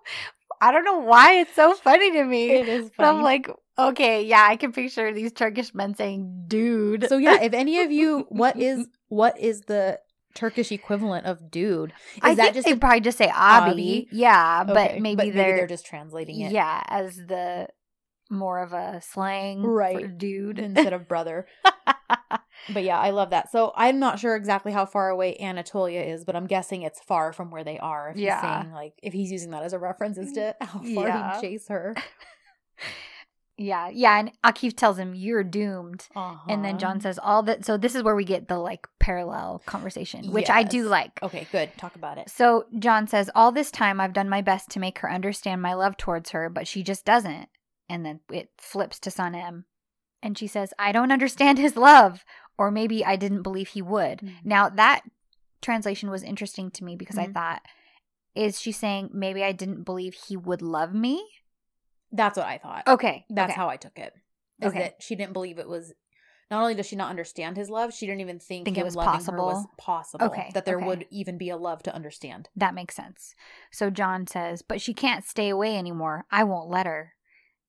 I 0.61 0.71
don't 0.71 0.83
know 0.83 0.99
why 0.99 1.39
it's 1.39 1.55
so 1.55 1.73
funny 1.75 2.11
to 2.11 2.23
me. 2.23 2.51
it 2.51 2.67
is 2.67 2.91
But 2.97 3.05
I'm 3.05 3.21
like, 3.21 3.49
okay, 3.77 4.23
yeah, 4.25 4.45
I 4.47 4.55
can 4.57 4.71
picture 4.73 5.13
these 5.13 5.31
Turkish 5.31 5.73
men 5.73 5.95
saying 5.95 6.45
"dude." 6.47 7.07
So 7.09 7.17
yeah, 7.17 7.41
if 7.41 7.53
any 7.53 7.79
of 7.81 7.91
you, 7.91 8.25
what 8.29 8.57
is 8.59 8.87
what 9.07 9.39
is 9.39 9.61
the 9.61 9.99
Turkish 10.35 10.71
equivalent 10.71 11.25
of 11.25 11.49
dude? 11.49 11.91
Is 12.15 12.19
I 12.21 12.35
that 12.35 12.41
think 12.43 12.55
just 12.55 12.67
they 12.67 12.75
probably 12.75 12.99
just 13.01 13.17
say 13.17 13.31
abi. 13.33 13.71
Abi? 13.71 14.07
Yeah, 14.11 14.63
but 14.65 14.91
Okay, 14.91 14.99
maybe 14.99 15.29
they're, 15.31 15.57
they're 15.57 15.67
just 15.67 15.85
translating 15.85 16.39
it 16.41 16.51
yeah 16.51 16.83
as 16.87 17.15
the 17.15 17.67
more 18.29 18.61
of 18.61 18.73
a 18.73 19.01
slang 19.01 19.63
for 19.63 19.73
Right. 19.73 20.17
dude. 20.17 20.59
instead 20.59 20.93
of 20.93 21.07
brother. 21.07 21.47
But 22.71 22.83
yeah, 22.83 22.99
I 22.99 23.09
love 23.11 23.31
that. 23.31 23.51
So 23.51 23.71
I'm 23.75 23.99
not 23.99 24.19
sure 24.19 24.35
exactly 24.35 24.71
how 24.71 24.85
far 24.85 25.09
away 25.09 25.35
Anatolia 25.39 26.01
is, 26.01 26.23
but 26.23 26.35
I'm 26.35 26.45
guessing 26.45 26.83
it's 26.83 26.99
far 26.99 27.33
from 27.33 27.49
where 27.51 27.63
they 27.63 27.79
are. 27.79 28.09
If 28.11 28.17
Yeah. 28.17 28.35
he's 28.35 28.41
saying 28.63 28.73
like 28.73 28.93
if 29.01 29.13
he's 29.13 29.31
using 29.31 29.51
that 29.51 29.63
as 29.63 29.73
a 29.73 29.79
reference 29.79 30.17
as 30.17 30.31
to 30.33 30.55
how 30.61 30.79
far 30.79 31.07
Yeah. 31.07 31.33
he'd 31.35 31.41
chase 31.41 31.67
her. 31.69 31.95
yeah, 33.57 33.89
yeah, 33.89 34.19
and 34.19 34.31
Akif 34.45 34.75
tells 34.77 34.97
him 34.97 35.13
you're 35.15 35.43
doomed. 35.43 36.07
Uh-huh. 36.15 36.37
And 36.47 36.63
then 36.63 36.77
John 36.79 37.01
says 37.01 37.19
all 37.21 37.43
that. 37.43 37.65
So 37.65 37.77
this 37.77 37.95
is 37.95 38.03
where 38.03 38.15
we 38.15 38.23
get 38.23 38.47
the 38.47 38.57
like 38.57 38.87
parallel 38.99 39.61
conversation, 39.65 40.31
which 40.31 40.49
I 40.49 40.63
do 40.63 40.87
like. 40.87 41.21
Okay, 41.23 41.47
good. 41.51 41.71
Talk 41.77 41.95
about 41.95 42.17
it. 42.17 42.29
So 42.29 42.65
John 42.77 43.07
says, 43.07 43.29
All 43.35 43.51
this 43.51 43.71
time 43.71 43.99
I've 43.99 44.13
done 44.13 44.29
my 44.29 44.41
best 44.41 44.69
to 44.71 44.79
make 44.79 44.99
her 44.99 45.11
understand 45.11 45.61
my 45.61 45.73
love 45.73 45.97
towards 45.97 46.29
her, 46.31 46.49
but 46.49 46.67
she 46.67 46.83
just 46.83 47.03
doesn't. 47.03 47.49
And 47.89 48.05
then 48.05 48.19
it 48.31 48.49
flips 48.57 48.99
to 48.99 49.09
Sanem. 49.09 49.63
And 50.21 50.37
she 50.37 50.47
says, 50.47 50.73
I 50.77 50.91
don't 50.91 51.11
understand 51.11 51.57
his 51.57 51.75
love. 51.75 52.25
Or 52.57 52.71
maybe 52.71 53.05
I 53.05 53.15
didn't 53.15 53.41
believe 53.43 53.69
he 53.69 53.81
would. 53.81 54.19
Mhm. 54.19 54.35
Now 54.43 54.69
that 54.69 55.01
translation 55.61 56.09
was 56.09 56.23
interesting 56.23 56.71
to 56.71 56.83
me 56.83 56.95
because 56.95 57.15
Mhm. 57.17 57.29
I 57.29 57.33
thought 57.33 57.61
is 58.35 58.61
she 58.61 58.71
saying 58.71 59.09
maybe 59.11 59.43
I 59.43 59.51
didn't 59.51 59.83
believe 59.83 60.13
he 60.13 60.37
would 60.37 60.61
love 60.61 60.93
me? 60.93 61.25
That's 62.11 62.37
what 62.37 62.47
I 62.47 62.57
thought. 62.57 62.87
Okay. 62.87 63.25
That's 63.29 63.51
okay. 63.51 63.55
how 63.55 63.69
I 63.69 63.77
took 63.77 63.97
it. 63.97 64.13
Is 64.61 64.69
Okay. 64.69 64.79
that 64.79 65.01
she 65.01 65.15
didn't 65.15 65.33
believe 65.33 65.57
it 65.59 65.67
was. 65.67 65.93
Not 66.51 66.61
only 66.61 66.73
does 66.75 66.87
she 66.87 66.95
not 66.95 67.09
understand 67.11 67.57
his 67.57 67.69
love, 67.69 67.93
she 67.93 68.07
didn't 68.07 68.21
even 68.21 68.39
think, 68.39 68.65
Think 68.65 68.77
it 68.77 68.83
was 68.83 68.95
her 68.95 69.01
was 69.01 69.07
possible? 69.07 69.71
possible. 69.77 70.25
Okay, 70.27 70.49
That 70.53 70.65
there 70.65 70.77
okay. 70.77 70.85
would 70.87 71.05
even 71.11 71.37
be 71.37 71.49
a 71.49 71.57
love 71.57 71.83
to 71.83 71.93
understand. 71.93 72.49
That 72.55 72.73
makes 72.73 72.95
sense. 72.95 73.35
So 73.71 73.89
John 73.91 74.25
says, 74.25 74.61
but 74.63 74.81
she 74.81 74.93
can't 74.93 75.23
stay 75.23 75.49
away 75.49 75.77
anymore. 75.77 76.25
I 76.31 76.43
won't 76.45 76.69
let 76.69 76.87
her. 76.87 77.13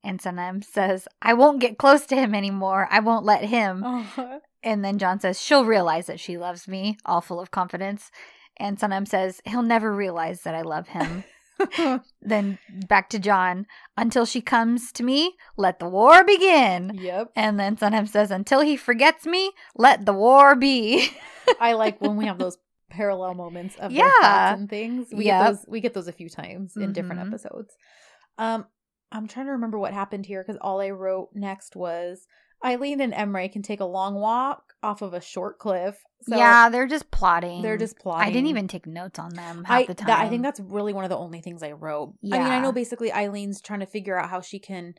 And 0.03 0.19
Sanem 0.21 0.65
says, 0.65 1.07
I 1.21 1.35
won't 1.35 1.61
get 1.61 1.77
close 1.79 2.07
to 2.07 2.17
him 2.17 2.35
anymore. 2.35 2.89
I 2.91 3.01
won't 3.01 3.25
let 3.25 3.45
him. 3.45 3.85
And 4.63 4.85
then 4.85 4.99
John 4.99 5.19
says, 5.21 5.41
she'll 5.41 5.65
realize 5.65 6.05
that 6.07 6.21
she 6.21 6.37
loves 6.37 6.69
me, 6.69 6.99
all 7.07 7.23
full 7.23 7.41
of 7.41 7.51
confidence. 7.51 8.11
And 8.59 8.79
Sanem 8.79 9.09
says, 9.09 9.41
he'll 9.47 9.63
never 9.63 9.91
realize 9.91 10.43
that 10.43 10.55
I 10.55 10.61
love 10.61 10.89
him. 10.89 11.25
then 12.21 12.59
back 12.69 13.09
to 13.09 13.19
John, 13.19 13.65
until 13.97 14.27
she 14.27 14.43
comes 14.43 14.93
to 14.93 15.03
me, 15.03 15.35
let 15.57 15.79
the 15.79 15.89
war 15.89 16.25
begin. 16.25 16.93
yep. 17.01 17.33
And 17.35 17.59
then 17.59 17.77
Sanem 17.77 18.07
says, 18.07 18.31
until 18.31 18.61
he 18.61 18.77
forgets 18.77 19.25
me, 19.25 19.53
let 19.75 20.05
the 20.05 20.13
war 20.13 20.55
be. 20.55 21.09
I 21.59 21.73
like 21.73 21.99
when 22.03 22.17
we 22.19 22.27
have 22.27 22.37
those 22.39 22.59
parallel 22.91 23.33
moments 23.35 23.77
of 23.77 23.93
Yeah. 23.93 24.03
thoughts 24.21 24.61
and 24.61 24.69
things. 24.69 25.09
We 25.11 25.25
Yep. 25.25 25.39
get 25.39 25.47
those 25.47 25.65
we 25.69 25.81
get 25.81 25.95
those 25.95 26.09
a 26.09 26.13
few 26.13 26.29
times 26.29 26.77
in 26.77 26.93
different 26.93 27.23
Mhm. 27.23 27.29
episodes. 27.29 27.75
Um 28.37 28.67
I'm 29.13 29.27
trying 29.27 29.47
to 29.47 29.53
remember 29.53 29.79
what 29.79 29.93
happened 29.93 30.27
here 30.27 30.43
because 30.43 30.59
all 30.61 30.81
I 30.81 30.91
wrote 30.91 31.31
next 31.35 31.77
was 31.77 32.27
Aylin 32.65 33.01
and 33.01 33.13
Emre 33.13 33.51
can 33.51 33.63
take 33.63 33.81
a 33.81 33.85
long 33.85 34.15
walk 34.15 34.75
off 34.83 35.03
of 35.03 35.15
a 35.15 35.21
short 35.21 35.59
cliff. 35.59 36.03
So 36.23 36.37
yeah, 36.37 36.69
they're 36.69 36.87
just 36.87 37.11
plotting. 37.11 37.63
they're 37.63 37.79
just 37.79 37.99
plotting. 37.99 38.29
I 38.29 38.33
didn't 38.33 38.49
even 38.49 38.69
take 38.69 38.87
notes 38.87 39.19
on 39.19 39.35
them 39.35 39.65
half 39.65 39.83
I, 39.83 39.87
the 39.87 39.95
time. 39.95 40.07
that, 40.09 40.21
I 40.21 40.29
think 40.29 40.43
that's 40.43 40.61
really 40.61 40.93
one 40.93 41.05
of 41.05 41.11
the 41.11 41.17
only 41.17 41.41
things 41.41 41.63
I 41.63 41.73
wrote. 41.73 42.15
I 42.25 42.39
mean, 42.39 42.43
I 42.43 42.61
know 42.61 42.73
basically 42.73 43.11
Aylin's 43.11 43.61
trying 43.61 43.81
to 43.81 43.87
figure 43.87 44.19
out 44.19 44.29
how 44.29 44.41
she 44.41 44.59
can, 44.59 44.95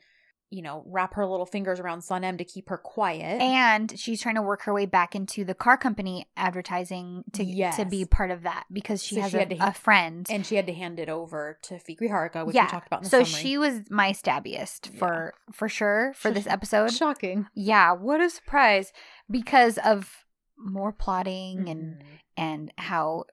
you 0.54 0.62
know, 0.62 0.84
wrap 0.86 1.14
her 1.14 1.26
little 1.26 1.46
fingers 1.46 1.80
around 1.80 2.02
Sanem 2.02 2.38
to 2.38 2.44
keep 2.44 2.68
her 2.70 2.78
quiet. 2.78 3.42
and 3.42 3.98
she's 3.98 4.22
trying 4.22 4.36
to 4.36 4.42
work 4.42 4.64
her 4.64 4.74
way 4.74 4.86
back 4.86 5.16
into 5.16 5.46
the 5.46 5.56
car 5.56 5.78
company 5.78 6.28
advertising 6.36 7.24
to 7.34 7.72
to 7.78 7.86
be 7.86 8.04
part 8.06 8.32
of 8.32 8.44
that 8.44 8.66
because 8.72 9.02
she 9.04 9.16
So 9.16 9.22
has 9.22 9.32
she 9.32 9.38
a, 9.38 9.40
had 9.40 9.58
ha- 9.58 9.68
a 9.70 9.74
friend. 9.74 10.28
and 10.30 10.46
she 10.46 10.56
had 10.58 10.68
to 10.68 10.74
hand 10.74 11.00
it 11.00 11.08
over 11.10 11.58
to 11.64 11.76
Fikri 11.76 12.10
Harika, 12.12 12.46
which 12.46 12.56
yeah, 12.56 12.66
we 12.66 12.70
talked 12.70 12.88
about 12.88 13.00
in 13.00 13.04
the 13.06 13.10
so 13.10 13.24
summary. 13.24 13.42
she 13.42 13.58
was 13.58 13.82
my 13.90 14.12
stabbiest 14.12 14.88
for 14.98 15.34
for 15.52 15.70
sure 15.70 16.14
for 16.16 16.30
this 16.32 16.46
episode. 16.56 16.92
Shocking. 16.92 17.48
Yeah, 17.56 17.94
what 17.94 18.20
a 18.22 18.30
surprise 18.30 18.92
because 19.30 19.78
of 19.78 20.26
more 20.58 20.92
plotting 20.92 21.70
and 21.70 21.96
Mhm. 21.96 22.04
and 22.38 22.74
how 22.78 23.24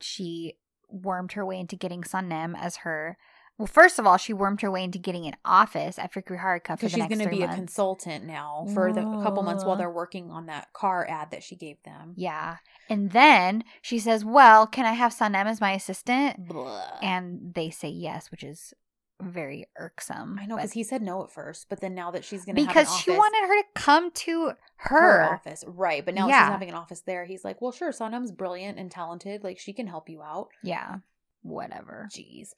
she 0.00 0.54
wormed 0.90 1.32
her 1.32 1.44
way 1.44 1.58
into 1.60 1.76
getting 1.76 2.02
Sanem 2.02 2.54
as 2.58 2.76
her. 2.76 3.16
Well, 3.58 3.66
first 3.66 3.98
of 3.98 4.06
all, 4.06 4.16
she 4.16 4.32
wormed 4.32 4.60
her 4.60 4.70
way 4.70 4.84
into 4.84 4.98
getting 4.98 5.26
an 5.26 5.34
office 5.44 5.98
at 5.98 6.12
Harika 6.14 6.62
for 6.62 6.76
because 6.76 6.92
she's 6.92 7.06
going 7.08 7.18
to 7.18 7.28
be 7.28 7.42
a 7.42 7.48
consultant 7.48 8.24
now 8.24 8.66
for 8.72 8.92
the 8.92 9.00
a 9.00 9.22
couple 9.24 9.42
months 9.42 9.64
while 9.64 9.74
they're 9.76 9.90
working 9.90 10.30
on 10.30 10.46
that 10.46 10.72
car 10.72 11.04
ad 11.08 11.32
that 11.32 11.42
she 11.42 11.56
gave 11.56 11.82
them. 11.82 12.14
Yeah. 12.16 12.58
And 12.88 13.10
then 13.10 13.64
she 13.82 13.98
says, 13.98 14.24
Well, 14.24 14.66
can 14.68 14.86
I 14.86 14.92
have 14.92 15.12
Sanem 15.12 15.46
as 15.46 15.60
my 15.60 15.72
assistant? 15.72 16.46
Blah. 16.46 16.98
And 17.02 17.52
they 17.54 17.70
say 17.70 17.88
yes, 17.88 18.30
which 18.30 18.44
is 18.44 18.72
very 19.20 19.66
irksome. 19.76 20.38
I 20.40 20.46
know 20.46 20.54
because 20.54 20.72
he 20.72 20.84
said 20.84 21.02
no 21.02 21.24
at 21.24 21.32
first, 21.32 21.66
but 21.68 21.80
then 21.80 21.96
now 21.96 22.12
that 22.12 22.24
she's 22.24 22.44
going 22.44 22.54
to 22.54 22.64
because 22.64 22.96
she 22.98 23.10
wanted 23.10 23.48
her 23.48 23.56
to 23.56 23.64
come 23.74 24.12
to 24.12 24.52
her. 24.76 25.00
her 25.00 25.34
office, 25.34 25.64
right? 25.66 26.04
But 26.04 26.14
now 26.14 26.28
Yeah. 26.28 26.46
she's 26.46 26.52
having 26.52 26.68
an 26.68 26.76
office 26.76 27.00
there. 27.00 27.24
He's 27.24 27.44
like, 27.44 27.60
well, 27.60 27.72
sure, 27.72 27.90
Sanem's 27.90 28.30
brilliant 28.30 28.78
and 28.78 28.88
talented. 28.88 29.42
Like 29.42 29.58
she 29.58 29.72
can 29.72 29.88
help 29.88 30.08
you 30.08 30.22
out. 30.22 30.50
Yeah. 30.62 30.98
Whatever. 31.42 32.08
Jeez. 32.12 32.50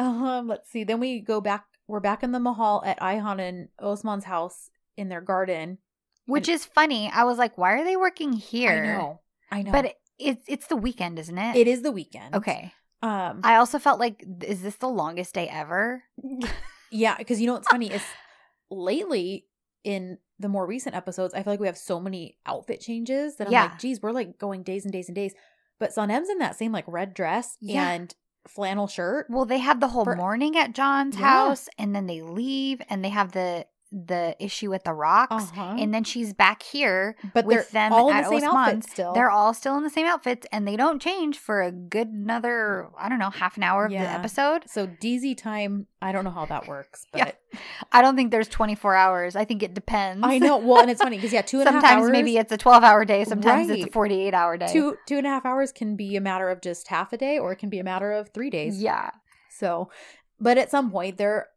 Um, 0.00 0.48
let's 0.48 0.70
see. 0.70 0.84
Then 0.84 1.00
we 1.00 1.20
go 1.20 1.40
back. 1.40 1.64
We're 1.86 2.00
back 2.00 2.22
in 2.22 2.32
the 2.32 2.40
Mahal 2.40 2.82
at 2.86 2.98
Ayhan 3.00 3.40
and 3.40 3.68
Osman's 3.80 4.24
house 4.24 4.70
in 4.96 5.08
their 5.08 5.20
garden. 5.20 5.78
Which 6.26 6.48
is 6.48 6.64
funny. 6.64 7.10
I 7.12 7.24
was 7.24 7.38
like, 7.38 7.58
why 7.58 7.72
are 7.72 7.84
they 7.84 7.96
working 7.96 8.32
here? 8.32 8.84
I 8.84 8.86
know. 8.98 9.20
I 9.50 9.62
know. 9.62 9.72
But 9.72 9.84
it, 9.86 9.94
it's 10.18 10.44
it's 10.46 10.66
the 10.68 10.76
weekend, 10.76 11.18
isn't 11.18 11.36
it? 11.36 11.56
it 11.56 11.66
is 11.66 11.82
the 11.82 11.90
weekend. 11.92 12.34
Okay. 12.36 12.72
Um. 13.02 13.40
I 13.42 13.56
also 13.56 13.78
felt 13.78 13.98
like, 13.98 14.24
is 14.42 14.62
this 14.62 14.76
the 14.76 14.88
longest 14.88 15.34
day 15.34 15.48
ever? 15.48 16.04
yeah, 16.90 17.16
because 17.16 17.40
you 17.40 17.46
know 17.46 17.54
what's 17.54 17.68
funny 17.68 17.90
is 17.92 18.02
lately 18.70 19.46
in 19.84 20.18
the 20.38 20.48
more 20.48 20.66
recent 20.66 20.94
episodes, 20.94 21.34
I 21.34 21.42
feel 21.42 21.52
like 21.54 21.60
we 21.60 21.66
have 21.66 21.76
so 21.78 22.00
many 22.00 22.38
outfit 22.46 22.80
changes 22.80 23.36
that 23.36 23.46
I'm 23.46 23.52
Yeah. 23.52 23.62
like, 23.64 23.78
geez, 23.78 24.00
we're 24.00 24.12
like 24.12 24.38
going 24.38 24.62
days 24.62 24.84
and 24.84 24.92
days 24.92 25.08
and 25.08 25.14
days. 25.16 25.34
But 25.78 25.90
Sanem's 25.94 26.28
in 26.28 26.38
that 26.38 26.56
same 26.56 26.72
like 26.72 26.84
red 26.86 27.14
dress 27.14 27.56
Yeah. 27.60 27.90
and 27.90 28.14
flannel 28.48 28.86
shirt. 28.88 29.26
Well, 29.28 29.44
they 29.44 29.58
have 29.58 29.80
the 29.80 29.88
whole 29.88 30.04
For- 30.04 30.16
morning 30.16 30.56
at 30.56 30.72
John's 30.74 31.16
Yeah. 31.18 31.26
house, 31.28 31.68
and 31.78 31.94
then 31.94 32.06
they 32.06 32.22
leave, 32.22 32.80
and 32.88 33.04
they 33.04 33.10
have 33.10 33.32
the 33.32 33.66
the 33.92 34.36
issue 34.38 34.70
with 34.70 34.84
the 34.84 34.92
rocks, 34.92 35.32
Uh-huh. 35.50 35.74
and 35.78 35.92
then 35.92 36.04
she's 36.04 36.32
back 36.32 36.62
here 36.62 37.16
But 37.34 37.44
with 37.44 37.72
them 37.72 37.92
all 37.92 38.08
in 38.10 38.16
at 38.18 38.22
the 38.30 38.38
same 38.38 38.48
Osman's. 38.48 38.56
outfit 38.84 38.90
still. 38.92 39.12
They're 39.14 39.30
all 39.30 39.52
still 39.52 39.76
in 39.76 39.82
the 39.82 39.90
same 39.90 40.06
outfits, 40.06 40.46
and 40.52 40.66
they 40.68 40.76
don't 40.76 41.02
change 41.02 41.38
for 41.38 41.60
a 41.60 41.72
good 41.72 42.06
another, 42.08 42.88
I 42.96 43.08
don't 43.08 43.18
know, 43.18 43.30
half 43.30 43.56
an 43.56 43.64
hour 43.64 43.86
of 43.86 43.90
the 43.90 43.98
episode. 43.98 44.62
so 44.68 44.86
DZ 44.86 45.36
time. 45.36 45.88
I 46.00 46.12
don't 46.12 46.22
know 46.24 46.30
how 46.30 46.46
that 46.46 46.68
works, 46.68 47.06
but 47.12 47.18
Yeah. 47.18 47.58
I 47.90 48.00
don't 48.00 48.14
think 48.14 48.30
there's 48.30 48.46
24 48.48 48.94
hours. 48.94 49.34
I 49.34 49.44
think 49.44 49.62
it 49.64 49.74
depends. 49.74 50.24
I 50.24 50.38
know. 50.38 50.56
Well, 50.58 50.80
and 50.82 50.90
it's 50.90 51.02
funny 51.02 51.16
because 51.16 51.32
yeah, 51.32 51.42
two 51.42 51.58
and 51.58 51.68
a 51.68 51.72
half 51.72 51.82
sometimes 51.82 52.02
hours. 52.04 52.12
maybe 52.12 52.36
it's 52.36 52.52
a 52.52 52.56
12 52.56 52.84
hour 52.84 53.04
day, 53.04 53.24
sometimes 53.24 53.68
it's 53.70 53.86
a 53.86 53.90
48 53.90 54.32
hour 54.34 54.56
day. 54.56 54.68
two 54.72 54.96
two 55.08 55.18
and 55.18 55.26
a 55.26 55.30
half 55.30 55.44
hours 55.44 55.72
can 55.72 55.96
be 55.96 56.14
a 56.14 56.20
matter 56.20 56.48
of 56.48 56.60
just 56.62 56.86
half 56.88 57.12
a 57.12 57.16
day, 57.16 57.38
or 57.40 57.50
it 57.52 57.56
can 57.56 57.70
be 57.70 57.80
a 57.80 57.84
matter 57.84 58.12
of 58.12 58.28
three 58.28 58.50
days. 58.50 58.80
Yeah. 58.80 59.10
So, 59.48 59.90
but 60.38 60.58
at 60.58 60.70
some 60.70 60.92
point 60.92 61.16
they're 61.16 61.48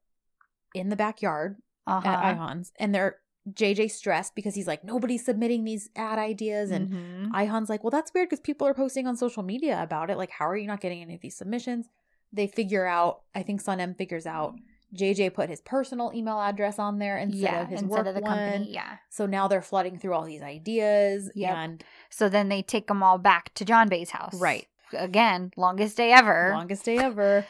in 0.73 0.89
the 0.89 0.95
backyard 0.95 1.57
Uh-huh. 1.85 2.07
at 2.07 2.23
Ayhan's, 2.35 2.71
and 2.79 2.93
they're 2.95 3.17
JJ 3.51 3.91
stressed 3.91 4.35
because 4.35 4.55
he's 4.55 4.67
like 4.67 4.85
nobody's 4.85 5.25
submitting 5.25 5.65
these 5.65 5.89
ad 5.97 6.17
ideas, 6.17 6.71
and 6.71 6.89
Mhm. 6.89 7.31
Ayhan's 7.33 7.67
like, 7.69 7.83
well, 7.83 7.91
that's 7.91 8.13
weird 8.13 8.29
because 8.29 8.39
people 8.39 8.65
are 8.67 8.73
posting 8.73 9.05
on 9.05 9.17
social 9.17 9.43
media 9.43 9.81
about 9.83 10.09
it. 10.09 10.17
Like, 10.17 10.29
how 10.31 10.47
are 10.47 10.55
you 10.55 10.67
not 10.67 10.79
getting 10.79 11.01
any 11.01 11.15
of 11.15 11.21
these 11.21 11.35
submissions? 11.35 11.89
They 12.31 12.47
figure 12.47 12.85
out. 12.85 13.21
I 13.35 13.43
think 13.43 13.61
Sanem 13.61 13.97
figures 13.97 14.25
out. 14.25 14.55
JJ 14.95 15.31
put 15.33 15.49
his 15.49 15.59
personal 15.59 16.11
email 16.15 16.39
address 16.39 16.77
on 16.79 16.99
there 16.99 17.17
instead 17.17 17.41
yeah, 17.41 17.61
of 17.63 17.67
his 17.67 17.81
instead 17.81 17.97
work 17.97 18.07
of 18.07 18.15
the 18.15 18.21
one. 18.21 18.31
company. 18.37 18.71
Yeah. 18.73 18.97
So 19.09 19.25
now 19.25 19.47
they're 19.47 19.61
flooding 19.61 19.97
through 19.97 20.13
all 20.13 20.23
these 20.23 20.43
ideas. 20.43 21.31
Yep. 21.35 21.55
And 21.55 21.83
So 22.11 22.29
then 22.29 22.47
they 22.49 22.61
take 22.61 22.87
them 22.87 23.01
all 23.03 23.17
back 23.17 23.53
to 23.55 23.65
John 23.65 23.89
Bay's 23.89 24.11
house. 24.11 24.39
right. 24.39 24.67
Again, 24.95 25.51
longest 25.57 25.97
day 25.97 26.11
ever. 26.13 26.51
Longest 26.53 26.85
day 26.85 26.97
ever. 26.99 27.45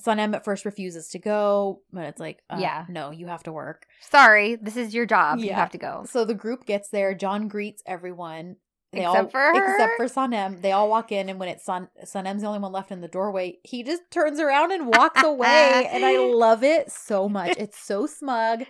Sanem 0.00 0.34
at 0.34 0.44
first 0.44 0.64
refuses 0.64 1.08
to 1.08 1.18
go, 1.18 1.80
but 1.92 2.04
it's 2.04 2.20
like, 2.20 2.42
uh, 2.50 2.58
Yeah. 2.60 2.84
no, 2.88 3.10
you 3.10 3.26
have 3.26 3.42
to 3.44 3.52
work. 3.52 3.86
Sorry, 4.00 4.54
this 4.56 4.76
is 4.76 4.94
your 4.94 5.06
job. 5.06 5.38
You 5.40 5.52
have 5.52 5.70
to 5.70 5.78
go. 5.78 6.04
So 6.08 6.24
the 6.24 6.34
group 6.34 6.66
gets 6.66 6.88
there. 6.90 7.14
John 7.14 7.48
greets 7.48 7.82
everyone. 7.86 8.56
They 8.92 9.00
Except 9.00 9.16
all, 9.16 9.28
for 9.30 9.38
her? 9.40 9.72
except 9.72 10.16
for. 10.16 10.56
They 10.62 10.72
all 10.72 10.88
walk 10.88 11.12
in, 11.12 11.28
and 11.28 11.38
when 11.38 11.50
it's 11.50 11.62
Sun 11.64 11.88
Sanem's 12.04 12.40
the 12.40 12.46
only 12.46 12.58
one 12.60 12.72
left 12.72 12.90
in 12.90 13.02
the 13.02 13.08
doorway, 13.08 13.58
he 13.62 13.82
just 13.82 14.02
turns 14.10 14.40
around 14.40 14.72
and 14.72 14.86
walks 14.86 15.22
away. 15.22 15.86
and 15.92 16.04
I 16.06 16.16
love 16.32 16.62
it 16.64 16.90
so 16.90 17.28
much. 17.28 17.54
It's 17.58 17.78
so 17.78 18.06
smug. 18.06 18.64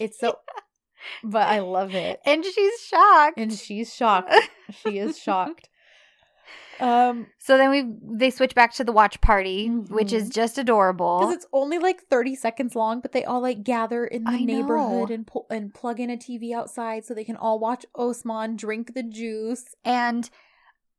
It's 0.00 0.18
so, 0.18 0.38
but 1.24 1.48
I 1.48 1.58
love 1.58 1.94
it. 1.94 2.18
And 2.24 2.44
she's 2.44 2.80
shocked. 2.80 3.34
And 3.38 3.52
she's 3.52 3.94
shocked. 3.94 4.34
She 4.70 4.98
is 4.98 5.18
shocked. 5.22 5.67
Um, 6.80 7.26
so 7.38 7.56
then 7.56 7.70
we 7.70 7.84
they 8.18 8.30
switch 8.30 8.54
back 8.54 8.72
to 8.74 8.84
the 8.84 8.92
watch 8.92 9.20
party, 9.20 9.68
which 9.68 10.12
is 10.12 10.28
Mhm. 10.30 10.34
just 10.34 10.58
adorable. 10.58 11.20
because 11.20 11.34
it's 11.34 11.46
only 11.52 11.78
like 11.78 12.02
thirty 12.08 12.34
seconds 12.34 12.74
long, 12.76 13.00
but 13.00 13.12
they 13.12 13.24
all 13.24 13.40
like 13.40 13.62
gather 13.64 14.04
in 14.06 14.24
the 14.24 14.30
I 14.30 14.44
neighborhood 14.44 15.08
know. 15.08 15.14
and 15.14 15.26
pull 15.26 15.46
and 15.50 15.72
plug 15.74 16.00
in 16.00 16.10
a 16.10 16.16
TV 16.16 16.52
outside 16.54 17.04
so 17.04 17.14
they 17.14 17.24
can 17.24 17.36
all 17.36 17.58
watch 17.58 17.84
Osman 17.94 18.56
drink 18.56 18.94
the 18.94 19.02
juice. 19.02 19.74
And 19.84 20.28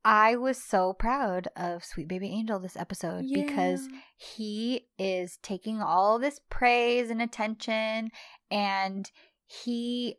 I 0.06 0.38
was 0.38 0.58
so 0.58 0.94
proud 0.94 1.50
of 1.58 1.84
Sweet 1.84 2.08
Baby 2.08 2.30
Angel 2.30 2.58
this 2.60 2.78
episode 2.78 3.26
because 3.34 3.88
he 4.16 4.88
is 4.98 5.38
taking 5.44 5.82
all 5.82 6.20
this 6.20 6.40
praise 6.50 7.10
and 7.10 7.22
attention 7.22 8.10
and 8.50 9.12
he 9.46 10.16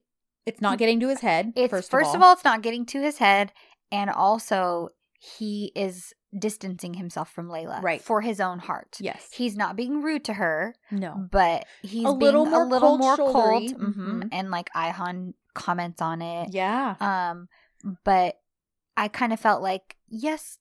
it's 0.46 0.60
not 0.60 0.78
getting 0.78 1.00
to 1.00 1.08
his 1.08 1.20
head. 1.20 1.52
it's 1.56 1.70
first, 1.70 1.90
first, 1.90 2.14
of, 2.14 2.22
all. 2.22 2.32
it's 2.32 2.44
not 2.44 2.62
getting 2.62 2.84
to 2.86 3.00
his 3.00 3.18
head 3.18 3.52
and 3.92 4.10
also 4.10 4.88
he 5.22 5.70
is 5.76 6.14
distancing 6.36 6.94
himself 6.94 7.30
from 7.30 7.48
Leyla 7.48 7.82
Right. 7.82 8.00
for 8.00 8.20
his 8.22 8.40
own 8.40 8.58
heart. 8.58 8.96
yes, 9.00 9.28
He's 9.32 9.54
not 9.56 9.76
being 9.76 10.00
rude 10.02 10.24
to 10.24 10.32
her, 10.34 10.74
no, 10.90 11.28
but 11.30 11.66
he's 11.82 12.06
A 12.06 12.10
little 12.10 12.44
being 12.44 12.52
more 12.52 12.64
a 12.64 12.66
little 12.68 12.96
more 12.98 13.16
cold. 13.16 13.62
mhm, 13.62 13.94
Mhm. 13.94 14.28
And 14.32 14.50
like 14.50 14.70
Ayhan 14.74 15.34
comments 15.54 16.00
on 16.00 16.22
it. 16.22 16.54
yeah, 16.54 16.96
Um, 17.00 17.48
but 18.04 18.40
I 18.96 19.08
kind 19.08 19.32
of 19.34 19.40
felt 19.40 19.60
like, 19.62 19.96
yes, 20.08 20.58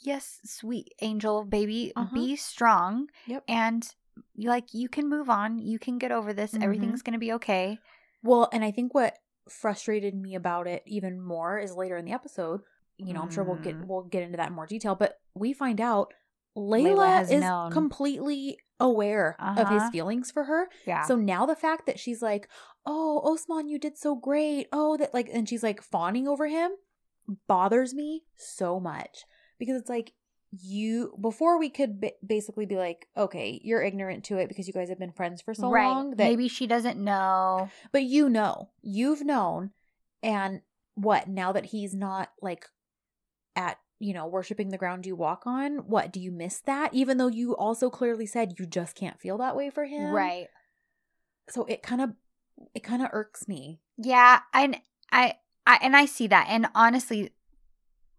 yes, 0.00 0.40
sweet 0.44 0.92
angel 1.00 1.44
baby, 1.44 1.92
Uh-huh. 1.94 2.14
be 2.14 2.34
strong. 2.36 3.08
Yep. 3.26 3.44
And 3.46 3.94
like 4.36 4.72
you 4.74 4.88
can 4.88 5.08
move 5.08 5.28
on. 5.30 5.58
You 5.58 5.78
can 5.78 5.98
get 5.98 6.10
over 6.12 6.32
this. 6.32 6.52
Mhm. 6.52 6.62
Everything's 6.64 7.02
gonna 7.02 7.18
be 7.18 7.32
okay. 7.34 7.78
Well, 8.22 8.48
and 8.52 8.64
I 8.64 8.70
think 8.70 8.92
what 8.94 9.18
frustrated 9.48 10.14
me 10.14 10.34
about 10.34 10.66
it 10.66 10.82
even 10.86 11.20
more 11.20 11.58
is 11.58 11.74
later 11.76 11.96
in 11.96 12.04
the 12.06 12.12
episode. 12.12 12.62
You 12.98 13.12
know, 13.14 13.22
I'm 13.22 13.30
sure 13.30 13.44
we'll 13.44 13.56
get 13.56 13.76
Mm. 13.80 13.86
we'll 13.86 14.02
get 14.04 14.22
into 14.22 14.36
that 14.36 14.48
in 14.48 14.54
more 14.54 14.66
detail, 14.66 14.94
but 14.94 15.18
we 15.34 15.52
find 15.52 15.80
out 15.80 16.12
Leyla, 16.56 17.06
has 17.06 17.30
is 17.32 17.40
known. 17.40 17.72
completely 17.72 18.56
aware 18.78 19.34
of 19.40 19.56
his 19.68 19.82
Uh-huh. 19.82 19.90
feelings 19.90 20.30
for 20.30 20.44
her. 20.44 20.68
Yeah. 20.86 21.02
So 21.04 21.16
now 21.16 21.46
the 21.46 21.56
fact 21.56 21.86
that 21.86 21.98
she's 21.98 22.22
like, 22.22 22.48
"Oh, 22.86 23.20
Osman, 23.24 23.68
you 23.68 23.78
did 23.78 23.98
so 23.98 24.14
great." 24.14 24.68
Oh, 24.72 24.96
that 24.96 25.12
like 25.12 25.28
and 25.32 25.48
she's 25.48 25.62
like 25.64 25.82
fawning 25.82 26.28
over 26.28 26.46
him 26.46 26.70
bothers 27.46 27.94
me 27.94 28.22
so 28.36 28.78
much 28.78 29.24
because 29.58 29.80
it's 29.80 29.88
like 29.88 30.12
you 30.52 31.16
before 31.20 31.58
we 31.58 31.68
could 31.70 32.00
ba- 32.00 32.12
basically 32.24 32.66
be 32.66 32.76
like, 32.76 33.08
"Okay, 33.16 33.60
you're 33.64 33.82
ignorant 33.82 34.22
to 34.26 34.38
it 34.38 34.48
because 34.48 34.68
you 34.68 34.72
guys 34.74 34.88
have 34.88 34.98
been 35.00 35.10
friends 35.10 35.42
for 35.42 35.54
so 35.54 35.68
right. 35.70 35.88
long 35.88 36.10
that 36.10 36.18
Maybe 36.18 36.46
she 36.48 36.66
doesn't 36.68 37.02
know. 37.02 37.68
but 37.90 38.04
you 38.04 38.28
know, 38.28 38.70
you've 38.82 39.22
known 39.24 39.72
and 40.22 40.60
what 40.94 41.26
now 41.26 41.50
that 41.50 41.66
he's 41.66 41.92
not 41.94 42.30
like 42.40 42.66
at 43.56 43.78
you 44.00 44.12
know 44.12 44.26
worshiping 44.26 44.68
the 44.70 44.78
ground 44.78 45.06
you 45.06 45.14
walk 45.16 45.46
on 45.46 45.78
what 45.88 46.12
do 46.12 46.20
you 46.20 46.30
miss 46.32 46.60
that 46.60 46.92
even 46.92 47.16
though 47.16 47.28
you 47.28 47.54
also 47.56 47.88
clearly 47.90 48.26
said 48.26 48.54
you 48.58 48.66
just 48.66 48.94
can't 48.96 49.20
feel 49.20 49.38
that 49.38 49.56
way 49.56 49.70
for 49.70 49.84
him 49.84 50.12
Right. 50.12 50.48
so 51.48 51.64
it 51.66 51.82
kind 51.82 52.00
of 52.00 52.10
it 52.74 52.80
kind 52.82 53.02
of 53.02 53.08
irks 53.12 53.46
me 53.48 53.80
Yeah, 53.96 54.40
and 54.52 54.80
I, 55.12 55.34
I 55.66 55.78
and 55.82 55.96
I 55.96 56.06
see 56.06 56.26
that. 56.28 56.46
And 56.48 56.66
honestly, 56.74 57.30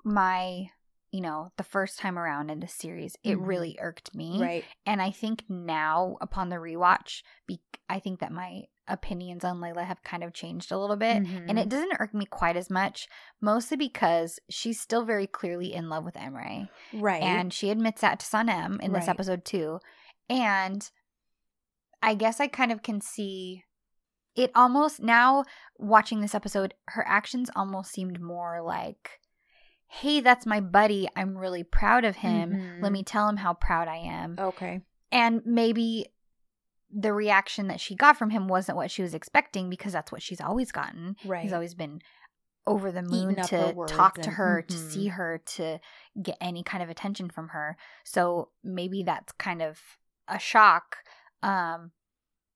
my 0.03 0.69
you 1.11 1.21
know 1.21 1.51
the 1.57 1.63
first 1.63 1.99
time 1.99 2.17
around 2.19 2.49
in 2.49 2.59
this 2.59 2.73
series, 2.73 3.15
it 3.23 3.37
Mhm. 3.37 3.47
really 3.47 3.77
irked 3.79 4.13
me. 4.15 4.41
right 4.41 4.65
And 4.85 5.01
I 5.01 5.11
think 5.11 5.43
now, 5.49 6.17
upon 6.21 6.49
the 6.49 6.57
rewatch, 6.57 7.23
be- 7.47 7.61
I 7.89 7.99
think 7.99 8.19
that 8.19 8.31
my 8.31 8.65
opinions 8.87 9.43
on 9.43 9.57
Leyla 9.59 9.85
have 9.85 10.03
kind 10.03 10.23
of 10.23 10.33
changed 10.33 10.71
a 10.71 10.77
little 10.77 10.95
bit. 10.95 11.23
And 11.47 11.57
Mhm. 11.57 11.61
it 11.61 11.69
doesn't 11.69 11.97
irk 11.99 12.13
me 12.13 12.25
quite 12.25 12.55
as 12.55 12.69
much, 12.69 13.07
mostly 13.41 13.77
because 13.77 14.39
she's 14.49 14.79
still 14.79 15.03
very 15.05 15.27
clearly 15.27 15.73
in 15.73 15.89
love 15.89 16.03
with 16.05 16.15
Emre. 16.15 16.69
right 16.93 17.21
And 17.21 17.53
she 17.53 17.69
admits 17.69 18.01
that 18.01 18.19
to 18.19 18.25
Sanem 18.25 18.79
in 18.81 18.91
this 18.93 19.07
Right. 19.07 19.09
episode 19.09 19.45
too. 19.45 19.79
And 20.29 20.89
I 22.01 22.13
guess 22.15 22.39
I 22.39 22.47
kind 22.47 22.71
of 22.71 22.83
can 22.83 23.01
see 23.01 23.63
it 24.35 24.51
almost 24.53 25.01
now 25.01 25.43
watching 25.77 26.21
this 26.21 26.35
episode, 26.35 26.73
her 26.89 27.05
actions 27.07 27.49
almost 27.55 27.91
seemed 27.91 28.19
more 28.21 28.61
like, 28.61 29.19
hey, 29.87 30.19
that's 30.19 30.45
my 30.45 30.59
buddy. 30.59 31.07
I'm 31.15 31.37
really 31.37 31.63
proud 31.63 32.03
of 32.05 32.17
him. 32.17 32.57
Let 32.81 32.89
Mhm. 32.89 32.93
me 32.93 33.03
tell 33.03 33.29
him 33.29 33.37
how 33.37 33.53
proud 33.53 33.87
I 33.87 33.97
am. 33.97 34.35
okay 34.39 34.81
And 35.11 35.41
maybe 35.45 36.07
the 36.91 37.13
reaction 37.13 37.67
that 37.67 37.79
she 37.79 37.95
got 37.95 38.17
from 38.17 38.29
him 38.29 38.47
wasn't 38.47 38.77
what 38.77 38.91
she 38.91 39.01
was 39.01 39.13
expecting 39.13 39.69
because 39.69 39.93
that's 39.93 40.11
what 40.11 40.21
she's 40.21 40.41
always 40.41 40.71
gotten. 40.71 41.15
right 41.25 41.43
He's 41.43 41.53
always 41.53 41.73
been 41.73 42.01
over 42.67 42.91
the 42.91 43.01
moon 43.03 43.33
Eating 43.33 43.39
up 43.39 43.49
her 43.51 43.73
to 43.73 43.93
talk 43.93 44.15
to 44.21 44.31
her, 44.31 44.61
to 44.63 44.73
mhm. 44.73 44.91
see 44.91 45.07
her, 45.07 45.41
to 45.45 45.79
get 46.21 46.37
any 46.41 46.63
kind 46.63 46.81
of 46.81 46.89
attention 46.89 47.29
from 47.29 47.49
her. 47.49 47.77
So 48.03 48.49
maybe 48.63 49.03
that's 49.03 49.31
kind 49.33 49.61
of 49.61 49.79
a 50.27 50.39
shock. 50.39 50.97
Um, 51.43 51.91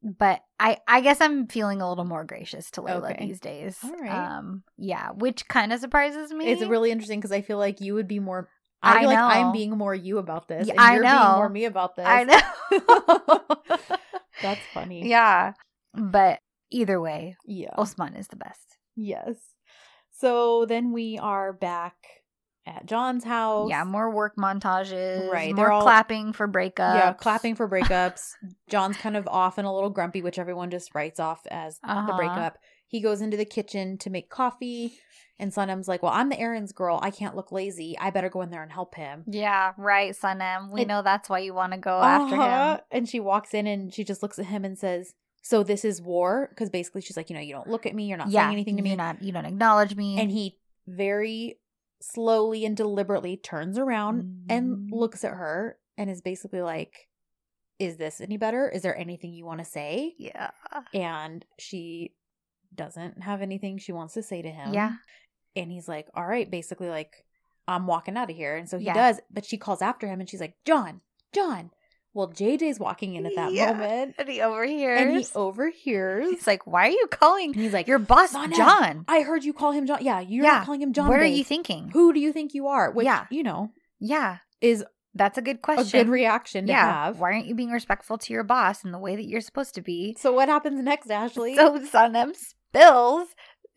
but 0.02 0.42
I, 0.60 0.78
I 0.88 1.02
guess 1.02 1.20
I'm 1.22 1.48
feeling 1.48 1.82
a 1.82 1.90
little 1.90 2.06
more 2.06 2.24
gracious 2.24 2.72
to 2.72 2.82
Leyla 2.82 3.12
Okay. 3.12 3.26
these 3.26 3.40
days. 3.40 3.78
All 3.84 3.92
right. 3.92 4.38
Um, 4.38 4.64
yeah, 4.78 5.10
which 5.12 5.48
kind 5.48 5.74
of 5.74 5.80
surprises 5.80 6.32
me. 6.32 6.50
it's 6.50 6.64
really 6.64 6.90
interesting 6.90 7.20
because 7.20 7.32
i 7.34 7.42
feel 7.42 7.58
like 7.58 7.82
you 7.82 7.94
would 7.96 8.08
be 8.08 8.20
more 8.20 8.50
I 8.82 8.96
i 8.96 9.00
feel 9.02 9.10
like 9.10 9.20
i'm 9.20 9.52
being 9.52 9.72
more 9.78 9.94
you 9.94 10.18
about 10.20 10.48
this 10.48 10.68
Yeah, 10.68 10.74
and 10.76 10.82
I 10.82 10.94
you're 10.96 11.04
know. 11.04 11.10
being 11.10 11.36
more 11.36 11.50
me 11.50 11.66
about 11.66 11.96
this 11.98 12.08
I 12.08 12.24
know. 12.24 12.40
that's 14.42 14.62
funny 14.74 15.08
yeah, 15.08 15.54
but 15.94 16.40
either 16.72 17.00
way, 17.02 17.36
yeah 17.46 17.70
Osman 17.78 18.16
is 18.16 18.28
the 18.28 18.36
best. 18.36 18.78
Yes. 18.96 19.36
So 20.12 20.66
then 20.66 20.92
we 20.92 21.18
are 21.18 21.54
back 21.54 21.96
at 22.68 22.86
John's 22.86 23.24
house. 23.24 23.70
Yeah, 23.70 23.84
more 23.86 24.12
work 24.14 24.36
montages. 24.38 25.32
Right, 25.32 25.56
More 25.56 25.72
all- 25.72 25.82
clapping 25.82 26.34
for 26.34 26.48
breakups. 26.48 26.96
Yeah, 26.96 27.14
clapping 27.14 27.56
for 27.56 27.68
breakups. 27.74 28.32
John's 28.70 28.98
kind 28.98 29.16
of 29.18 29.28
off 29.28 29.58
and 29.58 29.66
a 29.66 29.72
little 29.72 29.90
grumpy, 29.90 30.22
which 30.22 30.38
everyone 30.38 30.70
just 30.70 30.94
writes 30.94 31.20
off 31.20 31.42
as 31.50 31.80
the 31.80 31.92
Uh-huh. 31.92 32.18
breakup. 32.18 32.58
He 32.88 33.02
goes 33.02 33.22
into 33.22 33.38
the 33.38 33.46
kitchen 33.46 33.98
to 34.00 34.10
make 34.10 34.30
coffee, 34.30 34.94
and 35.40 35.52
Sanem's 35.54 35.88
like, 35.88 36.04
Well, 36.04 36.12
I'm 36.12 36.30
the 36.30 36.40
errands 36.40 36.72
girl. 36.74 37.00
I 37.02 37.12
can't 37.12 37.36
look 37.36 37.52
lazy. 37.52 37.98
I 38.00 38.10
better 38.10 38.30
go 38.30 38.42
in 38.42 38.50
there 38.52 38.62
and 38.64 38.72
help 38.72 38.96
him. 38.96 39.24
Yeah, 39.28 39.74
right, 39.78 40.14
Sanem. 40.14 40.72
We 40.72 40.82
It- 40.82 40.88
know 40.88 41.02
that's 41.02 41.30
why 41.30 41.40
you 41.40 41.54
want 41.54 41.72
to 41.74 41.80
go 41.80 42.00
after 42.02 42.36
Uh-huh. 42.36 42.76
him. 42.76 42.82
And 42.92 43.10
she 43.10 43.20
walks 43.20 43.54
in 43.54 43.66
and 43.68 43.94
she 43.94 44.04
just 44.04 44.22
looks 44.22 44.38
at 44.40 44.46
him 44.48 44.66
and 44.66 44.78
says, 44.78 45.14
So 45.42 45.64
this 45.64 45.86
is 45.86 46.02
war? 46.02 46.48
Because 46.50 46.70
basically 46.70 47.02
she's 47.02 47.16
like, 47.18 47.30
You 47.30 47.36
know, 47.36 47.42
you 47.42 47.54
don't 47.54 47.70
look 47.70 47.86
at 47.86 47.96
me. 47.96 48.08
You're 48.08 48.18
not 48.18 48.30
yeah, 48.30 48.42
saying 48.44 48.54
anything 48.54 48.76
to 48.78 48.84
me. 48.84 48.96
Not, 48.96 49.24
you 49.24 49.32
don't 49.32 49.46
acknowledge 49.46 49.96
me. 49.96 50.20
And 50.20 50.30
he 50.30 50.60
very 50.88 51.60
slowly 52.02 52.66
and 52.66 52.76
deliberately 52.78 53.38
turns 53.38 53.78
around 53.78 54.46
and 54.50 54.78
Mhm. 54.78 54.92
looks 54.92 55.24
at 55.24 55.32
her 55.32 55.78
and 55.98 56.10
is 56.10 56.22
basically 56.22 56.62
like, 56.62 57.08
Is 57.78 57.96
this 57.96 58.20
any 58.20 58.36
better? 58.36 58.68
Is 58.70 58.82
there 58.82 58.98
anything 58.98 59.34
you 59.34 59.46
want 59.46 59.60
to 59.60 59.66
say? 59.66 60.14
yeah, 60.18 60.52
And 60.94 61.46
she 61.58 62.14
doesn't 62.76 63.24
have 63.24 63.42
anything 63.42 63.78
she 63.78 63.94
wants 63.94 64.14
to 64.16 64.22
say 64.24 64.42
to 64.42 64.50
him. 64.50 64.74
yeah, 64.74 64.96
And 65.62 65.72
he's 65.72 65.88
like, 65.88 66.08
All 66.16 66.26
right, 66.26 66.50
basically, 66.50 66.90
like, 66.90 67.26
I'm 67.68 67.86
walking 67.88 68.18
out 68.18 68.30
of 68.30 68.36
here. 68.36 68.56
And 68.56 68.68
so 68.70 68.78
he 68.80 68.86
Yeah. 68.86 68.94
does, 68.94 69.20
but 69.32 69.46
she 69.46 69.58
calls 69.58 69.82
after 69.82 70.08
him 70.08 70.20
and 70.20 70.30
she's 70.30 70.42
like, 70.42 70.56
John, 70.66 71.02
John. 71.34 71.72
Well, 72.16 72.28
JJ's 72.30 72.80
walking 72.80 73.14
in 73.14 73.28
at 73.28 73.36
that 73.36 73.54
Yeah. 73.54 73.72
moment. 73.74 74.16
and 74.18 74.28
he 74.28 74.42
overhears. 74.42 75.00
And 75.00 75.18
he 75.18 75.26
overhears. 75.36 76.28
He's 76.32 76.48
like, 76.48 76.66
"Why 76.66 76.88
are 76.88 76.92
you 76.92 77.06
calling 77.12 77.52
And 77.52 77.62
he's 77.62 77.72
like, 77.74 77.88
your 77.88 78.00
boss 78.00 78.34
John? 78.34 79.06
I 79.08 79.22
heard 79.22 79.44
you 79.44 79.54
call 79.54 79.72
him 79.74 79.86
John. 79.86 80.00
Yeah, 80.02 80.20
you're 80.20 80.44
Yeah. 80.46 80.66
calling 80.66 80.82
him 80.82 80.92
John. 80.94 81.08
what 81.10 81.20
are 81.20 81.26
you 81.26 81.44
thinking? 81.44 81.90
Who 81.94 82.12
do 82.12 82.20
you 82.20 82.34
think 82.34 82.56
you 82.56 82.68
are? 82.68 82.90
Which, 82.92 83.06
Yeah. 83.06 83.28
you 83.30 83.44
know, 83.44 83.72
Yeah, 84.00 84.38
is 84.60 84.84
that's 85.14 85.38
a 85.38 85.42
good 85.44 85.62
question. 85.62 86.00
a 86.00 86.04
good 86.04 86.10
reaction 86.12 86.66
to 86.66 86.72
yeah, 86.74 87.06
have. 87.06 87.20
why 87.20 87.34
aren't 87.34 87.46
you 87.46 87.54
being 87.54 87.70
respectful 87.72 88.18
to 88.18 88.34
your 88.34 88.44
boss 88.44 88.84
in 88.84 88.92
the 88.92 88.98
way 89.00 89.16
that 89.16 89.26
you're 89.26 89.40
supposed 89.42 89.76
to 89.76 89.82
be? 89.82 90.16
So 90.20 90.34
what 90.34 90.50
happens 90.50 90.82
next, 90.84 91.12
Ashley? 91.12 91.56
So 91.56 91.78
Sanem 91.80 92.36
spills. 92.36 93.28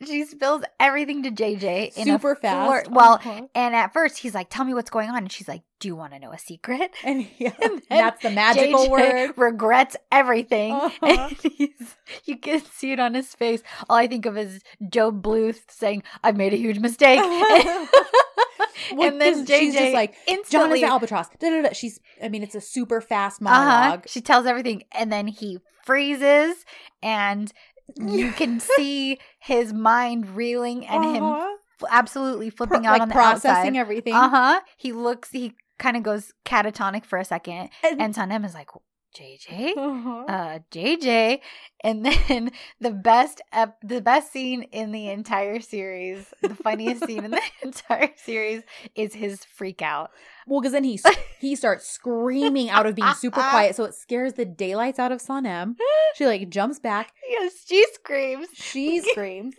She 0.07 0.25
spills 0.25 0.63
everything 0.81 1.23
to 1.25 1.31
JJ 1.31 1.97
in 1.97 2.05
super 2.05 2.33
a 2.33 2.37
fast. 2.37 2.69
flirt- 2.87 2.91
Well, 2.95 3.15
Uh-huh. 3.15 3.47
and 3.55 3.75
at 3.75 3.93
first 3.93 4.19
he's 4.19 4.35
like, 4.35 4.49
"Tell 4.51 4.65
me 4.65 4.75
what's 4.75 4.91
going 4.91 5.09
on," 5.11 5.17
and 5.19 5.33
she's 5.33 5.49
like, 5.49 5.63
"Do 5.81 5.89
you 5.89 5.97
want 5.97 6.13
to 6.13 6.19
know 6.19 6.33
a 6.33 6.39
secret?" 6.39 6.91
and 7.05 7.27
yeah, 7.39 7.53
and 7.63 7.83
that's 7.89 8.23
the 8.23 8.31
magical 8.31 8.87
JJ 8.87 8.91
word. 8.91 9.33
regrets 9.37 9.97
everything. 10.11 10.73
Uh-huh. 11.03 11.29
You 12.25 12.37
can 12.39 12.63
see 12.65 12.93
it 12.93 13.01
on 13.01 13.15
his 13.15 13.35
face. 13.35 13.63
All 13.89 13.97
I 13.97 14.07
think 14.07 14.27
of 14.27 14.37
is 14.37 14.61
Gob 14.91 15.23
Bluth 15.23 15.61
saying, 15.71 16.03
"I've 16.23 16.37
made 16.37 16.53
a 16.53 16.57
huge 16.57 16.79
mistake," 16.79 17.21
Well, 18.95 19.09
and 19.09 19.21
then 19.21 19.47
JJ 19.47 19.59
she's 19.61 19.75
just 19.75 19.95
like, 19.95 20.13
John 20.13 20.35
is 20.35 20.39
instantly 20.39 20.81
the 20.81 20.87
albatross. 20.87 21.29
Da-da-da. 21.39 21.73
She's, 21.73 21.99
I 22.23 22.29
mean, 22.29 22.43
it's 22.43 22.55
a 22.55 22.61
super 22.61 23.01
fast 23.01 23.41
Uh-huh. 23.43 23.55
monologue. 23.55 24.09
She 24.09 24.21
tells 24.21 24.45
everything, 24.47 24.83
and 24.93 25.11
then 25.13 25.29
he 25.29 25.59
freezes, 25.85 26.65
and 27.03 27.53
you 28.01 28.31
can 28.41 28.61
see 28.61 29.19
his 29.41 29.73
mind 29.73 30.37
reeling 30.37 30.87
and 30.87 31.05
him 31.17 31.23
Uh-huh. 31.25 31.57
f- 31.83 31.89
absolutely 31.91 32.51
Pro- 32.51 32.67
flipping 32.67 32.87
out 32.87 32.93
like 32.93 33.03
on 33.03 33.09
the 33.09 33.15
processing 33.15 33.51
outside. 33.51 33.77
everything. 33.77 34.15
Uh 34.15 34.29
huh. 34.29 34.61
He 34.77 34.93
looks. 34.93 35.31
He 35.31 35.55
kind 35.79 35.97
of 35.97 36.03
goes 36.03 36.33
catatonic 36.45 37.05
for 37.05 37.19
a 37.19 37.25
second, 37.25 37.71
And- 37.83 38.01
and 38.01 38.15
Sanem 38.15 38.45
is 38.45 38.55
like, 38.55 38.69
"JJ, 39.17 39.77
Uh-huh. 39.77 40.25
uh, 40.29 40.59
JJ," 40.71 41.41
and 41.85 42.05
then 42.05 42.51
the 42.81 42.91
best, 42.91 43.41
ep- 43.53 43.79
the 43.83 44.01
best 44.01 44.33
scene 44.33 44.63
in 44.73 44.93
the 44.93 45.09
entire 45.09 45.61
series, 45.61 46.33
the 46.41 46.55
funniest 46.55 47.05
scene 47.07 47.25
in 47.25 47.31
the 47.33 47.43
entire 47.63 48.11
series 48.17 48.63
is 48.95 49.15
his 49.15 49.45
freak 49.45 49.83
out. 49.83 50.11
Well, 50.47 50.61
because 50.61 50.73
then 50.73 50.85
he 50.85 50.99
he 51.39 51.55
starts 51.57 51.87
screaming 51.89 52.69
out 52.71 52.87
of 52.87 52.95
being 52.95 53.13
super 53.15 53.41
quiet, 53.41 53.77
so 53.77 53.85
it 53.85 53.95
scares 53.95 54.33
the 54.35 54.45
daylights 54.45 54.99
out 54.99 55.13
of 55.13 55.21
Sanem. 55.23 55.77
She 56.17 56.27
like 56.27 56.49
jumps 56.51 56.79
back. 56.81 57.13
Yes, 57.29 57.53
she 57.67 57.85
screams, 57.95 58.49
She 58.53 59.01
screams. 59.01 59.55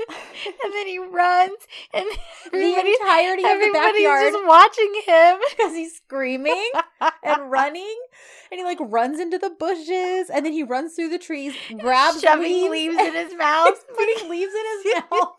and 0.46 0.74
then 0.74 0.88
he 0.88 1.00
runs, 1.00 1.58
and 1.94 2.06
the 2.52 2.58
entirety 2.80 3.44
of 3.44 3.60
the 3.60 3.70
backyard 3.74 4.34
just 4.34 4.46
watching 4.46 4.94
him. 5.06 5.38
because 5.50 5.74
he's 5.74 5.96
screaming 5.96 6.70
and 7.24 7.50
running, 7.50 7.96
and 8.54 8.60
he 8.60 8.64
like 8.64 8.78
runs 8.80 9.20
into 9.20 9.40
the 9.40 9.50
bushes, 9.50 10.30
and 10.30 10.46
then 10.46 10.54
he 10.54 10.62
runs 10.62 10.94
through 10.94 11.10
the 11.10 11.18
trees, 11.18 11.56
grabs 11.80 12.22
shoving 12.22 12.70
leaves, 12.70 12.96
leaves 12.96 12.98
in 13.00 13.14
his 13.16 13.34
mouth. 13.38 13.84
putting 13.98 14.30
leaves 14.30 14.54
in 14.54 14.92
his 14.92 15.02
mouth. 15.12 15.34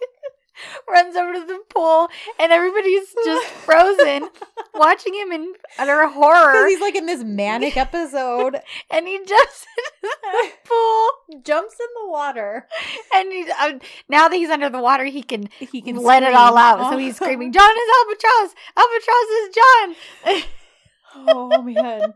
runs 0.89 1.15
over 1.17 1.33
to 1.35 1.45
the 1.47 1.61
pool, 1.73 2.09
and 2.41 2.51
everybody's 2.53 3.13
just 3.25 3.47
frozen, 3.49 4.29
watching 4.75 5.15
him 5.15 5.33
in 5.33 5.53
utter 5.79 6.03
Because 6.07 6.15
horror. 6.15 6.67
he's 6.69 6.81
like 6.81 6.95
in 6.97 7.07
this 7.07 7.23
manic 7.25 7.77
episode, 7.77 8.61
And 8.91 9.07
he 9.07 9.19
jumps 9.19 9.67
into 9.77 10.15
the 10.23 10.51
pool, 10.65 11.41
jumps 11.43 11.75
in 11.81 11.87
the 12.05 12.09
water. 12.11 12.67
and 13.15 13.33
he's 13.33 13.49
uh, 13.61 13.73
now 14.09 14.29
that 14.29 14.37
he's 14.37 14.51
under 14.51 14.71
the 14.71 14.81
water, 14.81 15.05
he 15.05 15.23
can, 15.23 15.49
He 15.59 15.81
can 15.83 15.97
let 15.97 16.23
it 16.23 16.35
all 16.35 16.57
out. 16.57 16.91
So 16.91 16.99
he's 16.99 17.17
screaming, 17.17 17.53
"John 17.53 17.71
is 17.71 17.91
albatross! 18.01 18.55
Albatross 18.77 19.29
is 19.43 19.55
John!" 19.55 20.45
oh 21.17 21.63
man. 21.63 22.15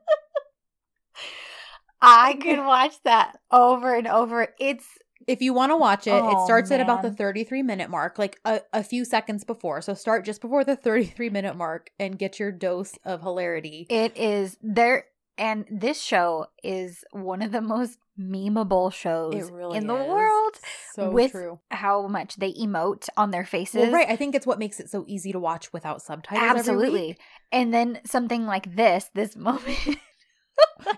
I 2.00 2.34
could 2.42 2.58
watch 2.58 2.94
that 3.04 3.38
over 3.50 3.94
and 3.94 4.06
over. 4.06 4.48
It's 4.58 4.86
if 5.26 5.42
you 5.42 5.52
want 5.52 5.70
to 5.72 5.76
watch 5.76 6.06
it, 6.06 6.14
it 6.14 6.22
Oh, 6.24 6.44
starts 6.46 6.70
at 6.70 6.80
about 6.80 7.02
the 7.02 7.10
33 7.10 7.62
minute 7.62 7.90
mark, 7.90 8.18
like 8.18 8.40
a, 8.46 8.60
a 8.72 8.82
few 8.82 9.04
seconds 9.04 9.44
before. 9.44 9.82
So 9.82 9.92
start 9.94 10.24
just 10.24 10.40
before 10.40 10.64
the 10.64 10.74
33 10.76 11.28
minute 11.28 11.54
mark 11.56 11.90
and 11.98 12.18
get 12.18 12.38
your 12.40 12.50
dose 12.50 12.98
of 13.04 13.20
hilarity. 13.20 13.86
It 13.90 14.16
is 14.16 14.56
there, 14.62 15.04
and 15.36 15.66
this 15.70 16.00
show 16.00 16.46
is 16.64 17.04
one 17.10 17.42
of 17.42 17.52
the 17.52 17.60
most 17.60 17.98
memeable 18.18 18.92
shows 18.92 19.50
really 19.50 19.76
in 19.76 19.86
the 19.86 19.94
is. 19.96 20.08
world. 20.08 20.54
So 20.94 21.10
with 21.10 21.32
true. 21.32 21.60
how 21.70 22.06
much 22.08 22.36
they 22.36 22.52
emote 22.54 23.08
on 23.16 23.30
their 23.30 23.44
faces. 23.44 23.82
Well, 23.82 23.92
right. 23.92 24.08
I 24.08 24.16
think 24.16 24.34
it's 24.34 24.46
what 24.46 24.58
makes 24.58 24.80
it 24.80 24.88
so 24.88 25.04
easy 25.06 25.30
to 25.32 25.38
watch 25.38 25.72
without 25.74 26.00
subtitles. 26.00 26.42
Absolutely. 26.58 27.18
And 27.52 27.72
then 27.74 28.00
something 28.06 28.46
like 28.46 28.74
this, 28.76 29.10
this 29.14 29.36
moment. 29.36 29.98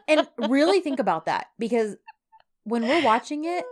And 0.09 0.29
really 0.39 0.81
think 0.81 0.99
about 1.01 1.27
that 1.27 1.47
because 1.59 1.97
when 2.65 2.87
we're 2.87 3.01
watching 3.01 3.45
it, 3.45 3.65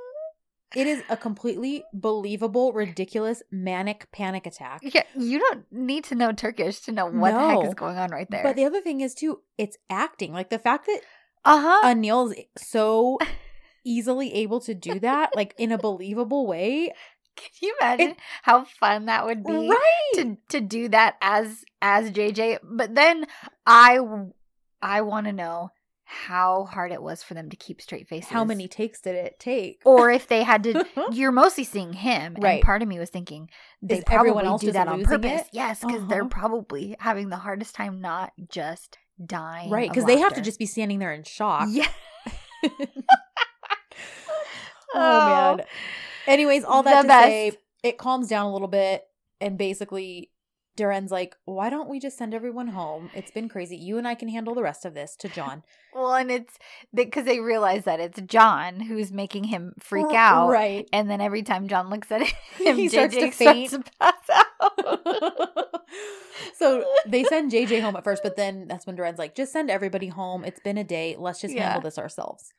it 0.76 0.86
is 0.86 1.02
a 1.08 1.16
completely 1.16 1.84
believable, 1.92 2.72
ridiculous, 2.72 3.42
manic 3.50 4.10
panic 4.12 4.46
attack. 4.46 4.80
Yeah, 4.82 5.04
you 5.16 5.38
don't 5.38 5.64
need 5.72 6.04
to 6.04 6.14
know 6.14 6.32
Turkish 6.32 6.80
to 6.80 6.92
know 6.92 7.06
what 7.06 7.34
the 7.34 7.40
heck 7.40 7.64
is 7.64 7.74
going 7.74 7.96
on 7.96 8.10
right 8.10 8.30
there. 8.30 8.42
But 8.42 8.56
the 8.56 8.64
other 8.64 8.80
thing 8.80 9.00
is 9.00 9.14
too, 9.14 9.40
it's 9.56 9.76
acting. 9.88 10.32
Like 10.32 10.50
the 10.50 10.58
fact 10.58 10.86
that 10.86 11.00
uh 11.44 11.60
huh. 11.60 11.88
Anil's 11.88 12.34
so 12.56 13.18
easily 13.84 14.34
able 14.34 14.60
to 14.60 14.74
do 14.74 15.00
that, 15.00 15.34
like 15.34 15.54
in 15.58 15.72
a 15.72 15.78
believable 15.78 16.46
way. 16.46 16.92
Can 17.36 17.50
you 17.62 17.76
imagine 17.80 18.16
how 18.42 18.64
fun 18.64 19.06
that 19.06 19.24
would 19.24 19.44
be 19.44 19.68
Right. 19.70 20.12
to 20.14 20.36
to 20.48 20.60
do 20.60 20.88
that 20.88 21.16
as 21.22 21.64
as 21.80 22.10
JJ? 22.10 22.58
But 22.64 22.94
then 22.94 23.26
I 23.64 24.00
I 24.82 25.02
want 25.02 25.26
to 25.26 25.32
know 25.32 25.70
how 26.10 26.64
hard 26.64 26.90
it 26.90 27.02
was 27.02 27.22
for 27.22 27.34
them 27.34 27.50
to 27.50 27.56
keep 27.56 27.82
straight 27.82 28.08
faces. 28.08 28.30
How 28.30 28.42
many 28.42 28.66
takes 28.66 29.00
did 29.02 29.14
it 29.14 29.38
take? 29.38 29.82
Or 29.84 30.10
if 30.10 30.26
they 30.26 30.42
had 30.42 30.62
to. 30.64 30.84
You're 31.12 31.32
mostly 31.32 31.64
seeing 31.64 31.92
him, 31.92 32.34
Right. 32.38 32.52
and 32.54 32.62
part 32.62 32.80
of 32.80 32.88
me 32.88 32.98
was 32.98 33.10
thinking 33.10 33.50
they 33.82 33.98
Is 33.98 34.04
everyone 34.10 34.44
probably 34.44 34.48
else 34.48 34.60
do 34.62 34.72
that 34.72 34.88
on 34.88 35.04
purpose. 35.04 35.42
it? 35.42 35.48
Yes, 35.52 35.80
because 35.80 36.06
they're 36.08 36.22
Uh-huh. 36.22 36.28
probably 36.30 36.96
having 36.98 37.28
the 37.28 37.36
hardest 37.36 37.74
time 37.74 38.00
not 38.00 38.32
just 38.48 38.96
dying. 39.24 39.70
right. 39.70 39.90
Because 39.90 40.06
they 40.06 40.18
have 40.18 40.32
to 40.34 40.40
just 40.40 40.58
be 40.58 40.64
standing 40.66 40.98
there 40.98 41.12
in 41.12 41.24
shock. 41.24 41.68
Yeah. 41.70 41.88
oh, 44.94 45.56
man. 45.56 45.66
Anyways, 46.26 46.64
all 46.64 46.82
that 46.82 46.96
The 46.96 47.02
to 47.02 47.08
best. 47.08 47.26
say, 47.26 47.52
it 47.82 47.98
calms 47.98 48.28
down 48.28 48.46
a 48.46 48.52
little 48.52 48.68
bit, 48.68 49.04
and 49.40 49.56
basically, 49.58 50.30
Deren's 50.78 51.10
like, 51.10 51.36
"Why 51.44 51.68
don't 51.68 51.88
we 51.90 52.00
just 52.00 52.16
send 52.16 52.32
everyone 52.32 52.68
home? 52.68 53.10
It's 53.14 53.30
been 53.30 53.48
crazy. 53.50 53.76
You 53.76 53.98
and 53.98 54.08
I 54.08 54.14
can 54.14 54.28
handle 54.30 54.54
the 54.54 54.62
rest 54.62 54.86
of 54.86 54.94
this." 54.94 55.14
To 55.16 55.28
John, 55.28 55.62
Well, 55.94 56.14
and 56.14 56.30
it's 56.30 56.56
because 56.94 57.24
they 57.26 57.40
realize 57.40 57.84
that 57.84 58.00
it's 58.00 58.20
John 58.22 58.80
who's 58.80 59.12
making 59.12 59.44
him 59.44 59.74
freak 59.80 60.06
R- 60.06 60.14
out. 60.14 60.48
right? 60.48 60.88
And 60.92 61.10
then 61.10 61.20
every 61.20 61.42
time 61.42 61.68
John 61.68 61.90
looks 61.90 62.10
at 62.10 62.22
him, 62.56 62.76
He 62.76 62.88
JJ 62.88 62.90
starts 62.90 63.14
to 63.16 63.32
starts 63.32 63.70
to 63.72 63.82
pass 64.00 64.14
out. 64.60 65.80
so 66.56 66.84
they 67.06 67.24
send 67.24 67.50
JJ 67.52 67.80
home 67.82 67.96
at 67.96 68.04
first, 68.04 68.22
but 68.22 68.36
then 68.36 68.66
that's 68.68 68.86
when 68.86 68.96
Deren's 68.96 69.18
like, 69.18 69.34
"Just 69.34 69.52
send 69.52 69.70
everybody 69.70 70.08
home. 70.08 70.44
It's 70.44 70.60
been 70.60 70.78
a 70.78 70.84
day. 70.84 71.16
Let's 71.18 71.40
just 71.40 71.54
Yeah. 71.54 71.64
handle 71.64 71.82
this 71.82 71.98
ourselves." 71.98 72.52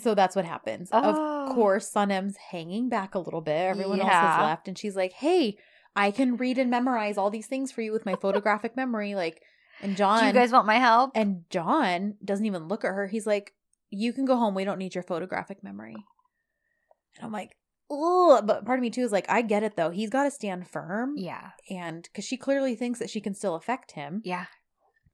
So 0.00 0.14
that's 0.14 0.36
what 0.36 0.44
happens. 0.44 0.88
Oh. 0.92 1.46
Of 1.48 1.54
course, 1.54 1.90
Sanem's 1.92 2.36
hanging 2.36 2.88
back 2.88 3.14
a 3.14 3.18
little 3.18 3.40
bit. 3.40 3.54
Everyone 3.56 4.00
else 4.00 4.08
has 4.10 4.40
left, 4.42 4.68
and 4.68 4.78
she's 4.78 4.94
like, 4.96 5.12
"Hey, 5.14 5.56
I 5.96 6.10
can 6.10 6.36
read 6.36 6.58
and 6.58 6.70
memorize 6.70 7.18
all 7.18 7.30
these 7.30 7.46
things 7.46 7.72
for 7.72 7.82
you 7.82 7.92
with 7.92 8.06
my 8.06 8.14
photographic 8.16 8.76
memory." 8.76 9.14
Like, 9.14 9.42
and 9.82 9.96
John, 9.96 10.20
Do 10.20 10.26
you 10.26 10.32
guys 10.32 10.52
want 10.52 10.66
my 10.66 10.76
help? 10.76 11.10
and 11.14 11.44
John 11.50 12.16
doesn't 12.24 12.46
even 12.46 12.68
look 12.68 12.84
at 12.84 12.88
her. 12.94 13.06
He's 13.08 13.26
like, 13.26 13.54
"You 13.90 14.12
can 14.12 14.24
go 14.24 14.36
home. 14.36 14.54
We 14.54 14.64
don't 14.64 14.78
need 14.78 14.94
your 14.94 15.04
photographic 15.04 15.62
memory." 15.64 15.96
And 17.16 17.24
I'm 17.24 17.32
like, 17.32 17.56
"Oh," 17.90 18.40
but 18.44 18.64
part 18.64 18.78
of 18.78 18.82
me 18.82 18.90
too 18.90 19.02
is 19.02 19.12
like, 19.12 19.26
I 19.28 19.42
get 19.42 19.62
it 19.62 19.76
though. 19.76 19.90
He's 19.90 20.10
got 20.10 20.24
to 20.24 20.30
stand 20.30 20.68
firm, 20.68 21.14
yeah. 21.16 21.50
and 21.68 22.02
because 22.04 22.24
she 22.24 22.36
clearly 22.36 22.74
thinks 22.76 22.98
that 23.00 23.10
she 23.10 23.20
can 23.20 23.34
still 23.34 23.54
affect 23.56 23.92
him, 23.92 24.22
Yeah. 24.24 24.46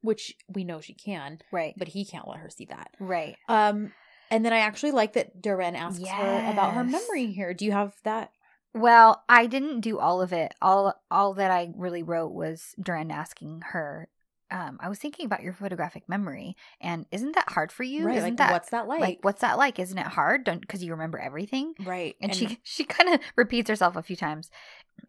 which 0.03 0.35
we 0.49 0.62
know 0.64 0.81
she 0.81 0.95
can, 0.95 1.39
Right. 1.51 1.74
but 1.77 1.89
he 1.89 2.05
can't 2.05 2.29
let 2.29 2.39
her 2.41 2.51
see 2.51 2.66
that. 2.66 2.91
right. 3.01 3.37
Um, 3.49 3.93
and 4.31 4.45
then 4.45 4.53
I 4.53 4.59
actually 4.59 4.91
like 4.91 5.12
that 5.14 5.41
Deren 5.41 5.74
asks 5.77 6.07
her 6.09 6.51
about 6.51 6.74
her 6.74 6.83
memory 6.85 7.27
here. 7.33 7.55
Do 7.55 7.64
you 7.64 7.72
have 7.72 7.95
that? 8.03 8.31
Well, 8.77 9.24
I 9.29 9.47
didn't 9.47 9.81
do 9.81 9.99
all 9.99 10.20
of 10.20 10.33
it. 10.33 10.53
All 10.61 10.95
all 11.11 11.35
that 11.35 11.51
I 11.51 11.72
really 11.77 12.03
wrote 12.03 12.33
was 12.33 12.74
Deren 12.81 13.11
asking 13.11 13.62
her. 13.72 14.09
Um, 14.49 14.79
I 14.81 14.89
was 14.89 14.99
thinking 15.01 15.27
about 15.27 15.43
your 15.43 15.53
photographic 15.53 16.09
memory, 16.09 16.57
and 16.81 17.05
isn't 17.11 17.35
that 17.35 17.49
hard 17.51 17.72
for 17.72 17.83
you? 17.83 18.05
right, 18.05 18.18
Isn't 18.18 18.29
like 18.31 18.37
that 18.37 18.53
what's 18.53 18.70
that 18.70 18.87
like? 18.87 19.01
like 19.01 19.18
what's 19.22 19.41
that 19.41 19.59
like? 19.59 19.81
Isn't 19.81 19.99
it 19.99 20.07
hard? 20.07 20.45
Don't 20.45 20.61
because 20.61 20.85
you 20.85 20.93
remember 20.93 21.18
everything. 21.18 21.74
right, 21.85 22.14
And, 22.20 22.33
she 22.33 22.59
she 22.62 22.85
kind 22.85 23.12
of 23.14 23.20
repeats 23.35 23.68
herself 23.68 23.97
a 23.97 24.03
few 24.03 24.14
times, 24.14 24.51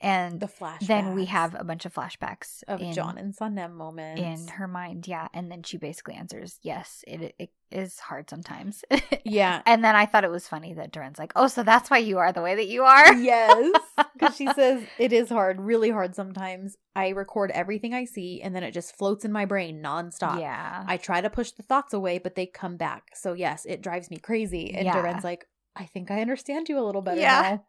and 0.02 0.40
the 0.40 0.48
flash. 0.48 0.88
then 0.88 1.14
we 1.14 1.26
have 1.26 1.54
a 1.54 1.64
bunch 1.64 1.86
of 1.86 1.94
flashbacks 1.94 2.64
of 2.68 2.82
in, 2.82 2.94
John 2.94 3.18
and 3.20 3.36
Sanem 3.36 3.74
moments 3.74 4.22
in 4.22 4.48
her 4.56 4.68
mind. 4.68 5.08
Yeah, 5.08 5.28
and 5.36 5.52
then 5.52 5.62
she 5.62 5.78
basically 5.78 6.16
answers, 6.16 6.58
"Yes, 6.64 7.04
it 7.06 7.36
it 7.38 7.50
is 7.72 8.00
hard 8.00 8.30
sometimes." 8.30 8.84
Yeah. 9.24 9.62
and 9.66 9.84
then 9.84 9.96
I 9.96 10.06
thought 10.06 10.24
it 10.24 10.32
was 10.32 10.48
funny 10.48 10.74
that 10.74 10.92
Deren's 10.92 11.20
like, 11.20 11.34
"Oh, 11.36 11.48
so 11.48 11.64
that's 11.64 11.90
why 11.90 11.98
you 12.00 12.18
are 12.18 12.32
the 12.32 12.42
way 12.42 12.56
that 12.56 12.68
you 12.68 12.84
are." 12.84 13.14
yes, 13.16 13.72
because 14.14 14.36
she 14.36 14.48
says 14.54 14.84
it 14.98 15.14
is 15.14 15.30
hard, 15.30 15.60
really 15.60 15.90
hard 15.90 16.16
sometimes. 16.16 16.76
I 16.96 17.10
record 17.10 17.52
everything 17.52 17.94
I 17.94 18.06
see, 18.06 18.42
and 18.42 18.56
then 18.56 18.64
it 18.64 18.72
just 18.72 18.96
floats 18.98 19.26
in 19.26 19.32
my 19.32 19.46
brain 19.46 19.82
nonstop. 19.84 20.40
Yeah. 20.40 20.84
I 20.88 20.98
try 20.98 21.22
to 21.22 21.30
push 21.30 21.52
the 21.52 21.64
thoughts 21.64 21.94
away, 21.94 22.18
but 22.18 22.36
they 22.36 22.46
come 22.48 22.78
back. 22.78 23.10
So 23.14 23.34
yes, 23.34 23.66
it 23.66 23.82
drives 23.82 24.10
me 24.10 24.18
crazy. 24.18 24.74
And 24.74 24.86
Yeah. 24.86 24.94
Deren's 24.94 25.24
like, 25.24 25.46
I 25.76 25.86
think 25.86 26.10
I 26.10 26.22
understand 26.22 26.70
you 26.70 26.80
a 26.80 26.86
little 26.86 27.02
better 27.04 27.22
Yeah. 27.22 27.42
now. 27.42 27.66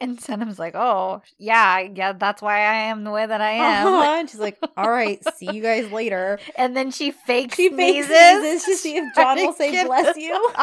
And 0.00 0.18
Sanem's 0.18 0.58
like, 0.58 0.74
"Oh, 0.74 1.22
yeah, 1.38 1.78
yeah, 1.80 2.12
that's 2.12 2.40
why 2.40 2.60
I 2.60 2.74
am 2.90 3.04
the 3.04 3.10
way 3.10 3.26
that 3.26 3.40
I 3.40 3.50
am." 3.52 3.86
Uh-huh. 3.86 4.16
And 4.20 4.30
she's 4.30 4.40
like, 4.40 4.58
All 4.76 4.90
right, 4.90 5.22
see 5.36 5.52
you 5.52 5.62
guys 5.62 5.90
later. 5.92 6.38
And 6.56 6.76
then 6.76 6.90
she 6.90 7.10
fakes 7.10 7.56
She 7.56 7.68
fakes 7.68 8.06
sneezes, 8.08 8.40
sneezes 8.40 8.64
to 8.64 8.76
see 8.76 8.96
if 8.96 9.14
John 9.16 9.36
will 9.36 9.52
say 9.52 9.84
bless 9.84 10.16
you. 10.16 10.50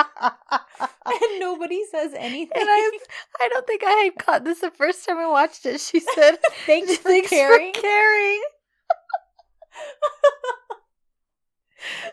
And 1.08 1.39
nobody 1.39 1.84
says 1.91 2.14
anything. 2.18 2.58
and 2.60 2.68
I, 2.70 2.97
I 3.39 3.47
don't 3.49 3.66
think 3.68 3.84
I 3.86 3.91
had 3.91 4.16
caught 4.18 4.43
this 4.43 4.60
the 4.62 4.72
first 4.72 5.06
time 5.06 5.18
I 5.20 5.28
watched 5.28 5.66
it. 5.66 5.80
She 5.80 5.99
said, 5.99 6.38
Thanks 6.66 6.97
for 6.97 7.03
"Thanks 7.10 7.30
caring. 7.30 7.74
for 7.74 7.82
caring." 7.82 8.41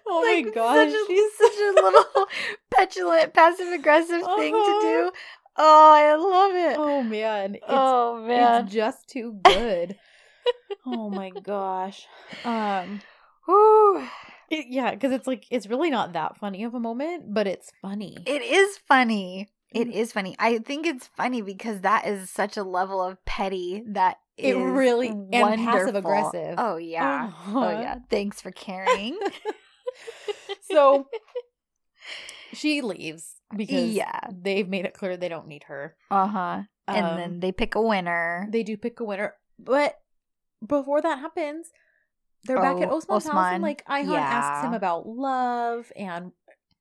oh 0.07 0.23
Like, 0.27 0.47
my 0.47 0.51
gosh. 0.53 0.91
such 0.91 1.01
a, 1.01 1.07
she's 1.07 1.33
such 1.39 1.57
a 1.59 1.73
little 1.83 2.27
petulant, 2.71 3.35
passive 3.35 3.69
aggressive 3.73 4.21
thing 4.37 4.53
to 4.53 4.59
Uh-huh. 4.59 4.81
do. 4.83 5.11
Oh, 5.57 5.93
I 5.95 6.15
love 6.15 6.73
it. 6.73 6.77
Oh 6.79 7.03
man. 7.03 7.55
It's 7.57 7.65
oh 7.69 8.25
man. 8.27 8.65
It's 8.65 8.73
just 8.75 9.09
too 9.09 9.39
good. 9.45 9.97
oh 10.87 11.11
my 11.11 11.31
gosh. 11.31 12.07
Um 12.45 13.01
Whew. 13.47 14.07
it- 14.51 14.67
yeah, 14.71 14.95
cuz 14.97 15.13
it's 15.13 15.27
like 15.27 15.45
it's 15.51 15.67
really 15.67 15.91
not 15.91 16.13
that 16.15 16.37
funny 16.39 16.65
of 16.65 16.75
a 16.75 16.81
moment, 16.81 17.33
but 17.35 17.47
it's 17.47 17.71
funny. 17.83 18.17
It 18.27 18.43
is 18.43 18.79
funny. 18.79 19.49
It 19.75 19.89
Mm. 19.89 20.13
funny. 20.13 20.37
I 20.39 20.59
think 20.59 20.87
it's 20.87 21.07
funny 21.17 21.41
because 21.43 21.81
that 21.81 22.07
is 22.07 22.29
such 22.31 22.57
a 22.59 22.63
level 22.63 23.03
of 23.03 23.23
petty 23.25 23.83
that 23.89 24.19
It 24.37 24.55
is 24.57 24.63
really- 24.63 25.09
and 25.09 25.31
wonderful. 25.31 25.65
passive-aggressive. 25.73 26.55
Oh 26.59 26.77
yeah. 26.77 27.31
Oh 27.49 27.59
Uh-huh. 27.59 27.81
yeah. 27.81 27.97
Thanks 28.11 28.41
for 28.41 28.51
caring. 28.51 29.19
so 30.71 31.09
she 32.53 32.81
leaves 32.83 33.37
because 33.57 33.93
Yeah. 33.95 34.19
they've 34.31 34.69
made 34.69 34.85
it 34.85 34.95
clear 34.95 35.17
they 35.17 35.29
don't 35.29 35.49
need 35.49 35.65
her. 35.65 35.97
Uh 36.11 36.27
huh. 36.27 36.63
And 36.89 37.07
Um, 37.07 37.17
then 37.17 37.41
they 37.41 37.53
pick 37.53 37.75
a 37.75 37.83
winner. 37.83 38.47
they 38.51 38.63
do 38.63 38.77
pick 38.77 38.99
a 39.01 39.05
winner, 39.05 39.35
but 39.59 40.01
before 40.67 41.01
that 41.03 41.19
happens, 41.21 41.71
they're 42.45 42.57
back 42.57 42.81
at 42.81 42.89
Oh, 42.91 42.97
Osman's 42.97 43.27
house 43.29 43.53
and 43.55 43.63
like 43.63 43.85
Ayhan 43.87 44.19
asks 44.19 44.67
him 44.67 44.75
about 44.75 45.07
love 45.07 45.93
and 45.95 46.33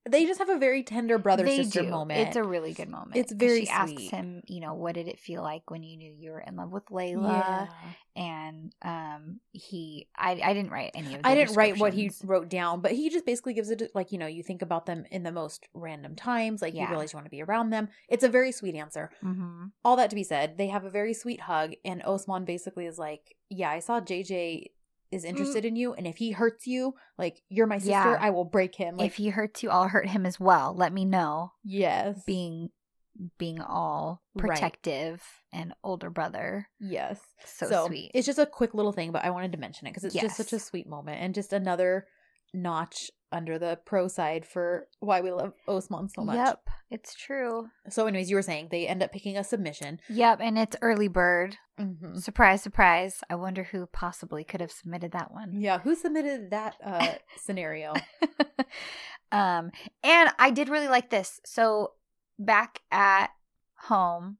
they 0.09 0.25
just 0.25 0.39
have 0.39 0.49
a 0.49 0.57
very 0.57 0.81
tender 0.83 1.17
brother 1.19 1.45
sister 1.47 1.83
moment. 1.83 2.19
It's 2.27 2.35
a 2.35 2.43
really 2.43 2.73
good 2.73 2.89
moment. 2.89 3.15
It's 3.17 3.31
very 3.31 3.65
She 3.65 3.69
asks 3.69 4.01
him, 4.09 4.41
you 4.47 4.59
know, 4.59 4.73
what 4.73 4.95
did 4.95 5.07
it 5.07 5.19
feel 5.19 5.43
like 5.43 5.69
when 5.69 5.83
you 5.83 5.95
knew 5.95 6.11
you 6.17 6.31
were 6.31 6.39
in 6.39 6.55
love 6.55 6.71
with 6.71 6.85
Leyla? 6.87 7.31
yeah. 7.31 7.67
And 8.15 8.73
um, 8.81 9.39
he, 9.51 10.07
I, 10.17 10.31
I 10.43 10.53
didn't 10.53 10.71
write 10.71 10.91
any 10.95 11.15
of. 11.15 11.21
The 11.21 11.27
I 11.27 11.35
didn't 11.35 11.55
write 11.55 11.77
what 11.79 11.93
he 11.93 12.11
wrote 12.23 12.49
down, 12.49 12.81
but 12.81 12.91
he 12.91 13.09
just 13.09 13.25
basically 13.25 13.53
gives 13.53 13.69
it 13.69 13.91
like 13.95 14.11
you 14.11 14.17
know 14.17 14.27
you 14.27 14.43
think 14.43 14.61
about 14.61 14.85
them 14.85 15.05
in 15.11 15.23
the 15.23 15.31
most 15.31 15.67
random 15.73 16.15
times, 16.15 16.61
like 16.61 16.73
Yeah. 16.73 16.83
you 16.83 16.89
realize 16.89 17.13
you 17.13 17.17
want 17.17 17.27
to 17.27 17.31
be 17.31 17.41
around 17.41 17.69
them. 17.69 17.87
It's 18.09 18.23
a 18.23 18.29
very 18.29 18.51
sweet 18.51 18.75
answer. 18.75 19.11
Mhm. 19.23 19.71
All 19.85 19.95
that 19.95 20.09
to 20.09 20.15
be 20.15 20.23
said, 20.23 20.57
they 20.57 20.67
have 20.67 20.83
a 20.83 20.89
very 20.89 21.13
sweet 21.13 21.41
hug, 21.41 21.73
and 21.85 22.01
Osman 22.03 22.43
basically 22.43 22.85
is 22.85 22.99
like, 22.99 23.35
"Yeah, 23.49 23.69
I 23.69 23.79
saw 23.79 24.01
JJ 24.01 24.71
is 25.11 25.25
mm. 25.25 25.29
interested 25.29 25.65
in 25.65 25.75
you, 25.75 25.93
and 25.93 26.07
if 26.07 26.17
he 26.17 26.31
hurts 26.31 26.67
you, 26.67 26.93
like 27.17 27.41
you're 27.49 27.67
my 27.67 27.77
sister, 27.77 27.91
Yeah. 27.91 28.17
I 28.19 28.29
will 28.29 28.45
break 28.45 28.75
him." 28.75 28.97
Like, 28.97 29.07
if 29.07 29.15
he 29.15 29.29
hurts 29.29 29.63
you, 29.63 29.69
I'll 29.69 29.87
hurt 29.87 30.07
him 30.09 30.25
as 30.25 30.39
well. 30.39 30.73
Let 30.75 30.93
me 30.93 31.05
know. 31.05 31.53
yes, 31.63 32.23
Being, 32.25 32.69
being 33.37 33.61
all 33.61 34.21
protective 34.37 35.21
and 35.51 35.73
older 35.83 36.09
brother. 36.09 36.69
yes, 36.79 37.19
So, 37.45 37.87
sweet. 37.87 38.11
It's 38.13 38.25
just 38.25 38.39
a 38.39 38.45
quick 38.45 38.73
little 38.73 38.93
thing, 38.93 39.11
but 39.11 39.23
I 39.25 39.31
wanted 39.31 39.51
to 39.51 39.57
mention 39.57 39.87
it 39.87 39.91
because 39.91 40.05
it's 40.05 40.15
just 40.15 40.37
such 40.37 40.53
a 40.53 40.59
sweet 40.59 40.87
moment 40.87 41.21
and 41.21 41.35
just 41.35 41.53
another 41.53 42.07
notch 42.53 43.11
under 43.31 43.57
the 43.57 43.79
pro 43.85 44.07
side 44.07 44.45
for 44.45 44.87
why 44.99 45.21
we 45.21 45.31
love 45.31 45.53
Osman 45.67 46.09
so 46.09 46.23
much. 46.23 46.35
Yep, 46.35 46.69
it's 46.89 47.13
true. 47.15 47.67
So, 47.89 48.05
anyways, 48.07 48.29
you 48.29 48.35
were 48.35 48.41
saying 48.41 48.67
they 48.71 48.87
end 48.87 49.01
up 49.03 49.11
picking 49.11 49.37
a 49.37 49.43
submission. 49.43 49.99
Yep, 50.09 50.39
and 50.41 50.57
it's 50.57 50.75
early 50.81 51.07
bird. 51.07 51.57
Mm-hmm. 51.79 52.15
Surprise, 52.17 52.61
surprise. 52.61 53.21
I 53.29 53.35
wonder 53.35 53.63
who 53.63 53.85
possibly 53.87 54.43
could 54.43 54.61
have 54.61 54.71
submitted 54.71 55.11
that 55.13 55.31
one. 55.31 55.59
Yeah, 55.61 55.79
who 55.79 55.95
submitted 55.95 56.51
that 56.51 56.75
uh, 56.83 57.13
scenario? 57.37 57.93
um, 59.31 59.71
and 60.03 60.29
I 60.37 60.51
did 60.51 60.69
really 60.69 60.87
like 60.87 61.09
this. 61.09 61.39
So 61.45 61.93
back 62.37 62.79
at 62.91 63.27
home, 63.75 64.37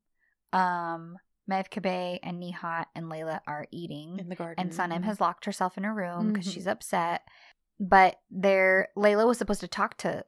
um, 0.54 1.18
Mevkibe 1.50 2.20
and 2.24 2.42
Nihat 2.42 2.86
and 2.96 3.06
Leyla 3.06 3.40
are 3.48 3.66
eating. 3.72 4.18
In 4.20 4.30
the 4.30 4.36
garden. 4.36 4.56
and 4.64 4.72
Sanem 4.72 5.04
has 5.04 5.20
locked 5.20 5.46
herself 5.46 5.78
in 5.78 5.84
her 5.84 5.94
room 5.94 6.32
because 6.32 6.48
Mhm. 6.48 6.54
she's 6.54 6.68
upset. 6.68 7.22
But 7.82 8.18
there, 8.30 8.90
Leyla 8.96 9.26
was 9.28 9.38
supposed 9.40 9.60
to 9.62 9.68
talk 9.68 9.98
to 9.98 10.24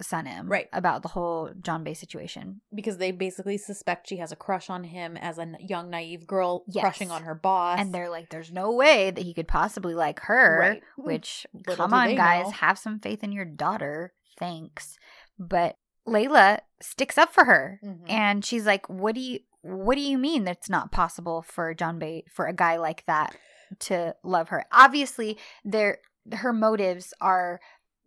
Sanem 0.00 0.48
Right. 0.48 0.68
about 0.72 1.02
the 1.02 1.08
whole 1.08 1.50
John 1.60 1.84
Bay 1.84 1.92
situation. 1.94 2.60
because 2.74 2.96
they 2.98 3.10
basically 3.10 3.58
suspect 3.58 4.08
she 4.08 4.16
has 4.18 4.32
a 4.32 4.36
crush 4.36 4.70
on 4.70 4.84
him 4.84 5.16
as 5.18 5.36
a 5.38 5.52
young 5.60 5.90
naive 5.90 6.26
girl 6.26 6.64
Yes. 6.68 6.82
crushing 6.82 7.10
on 7.10 7.24
her 7.24 7.34
boss. 7.34 7.78
And 7.78 7.92
they're 7.94 8.08
like, 8.08 8.30
there's 8.30 8.50
no 8.52 8.72
way 8.72 9.10
that 9.10 9.22
he 9.24 9.34
could 9.34 9.48
possibly 9.48 9.94
like 9.94 10.20
her. 10.20 10.58
Right. 10.60 10.82
Which, 10.96 11.46
Little 11.52 11.76
come 11.76 11.92
on, 11.92 12.14
guys, 12.14 12.44
know. 12.46 12.50
have 12.52 12.78
some 12.78 13.00
faith 13.00 13.22
in 13.22 13.32
your 13.32 13.44
daughter. 13.44 14.14
Thanks. 14.38 14.96
But 15.38 15.76
Leyla 16.08 16.60
sticks 16.80 17.18
up 17.18 17.32
for 17.32 17.44
her. 17.44 17.78
Mhm. 17.84 18.08
And 18.10 18.44
she's 18.44 18.64
like, 18.64 18.88
what 18.88 19.14
do 19.16 19.20
you. 19.20 19.40
What 19.64 19.94
do 19.94 20.00
you 20.00 20.18
mean 20.18 20.42
that's 20.42 20.68
not 20.70 20.90
possible 20.90 21.42
for 21.42 21.72
John 21.74 21.98
Bay 22.00 22.24
for 22.28 22.46
a 22.46 22.52
guy 22.52 22.78
like 22.78 23.04
that 23.06 23.36
to 23.80 24.16
love 24.24 24.48
her? 24.48 24.64
Obviously, 24.72 25.38
there 25.64 25.98
her 26.32 26.52
motives 26.52 27.12
are 27.20 27.60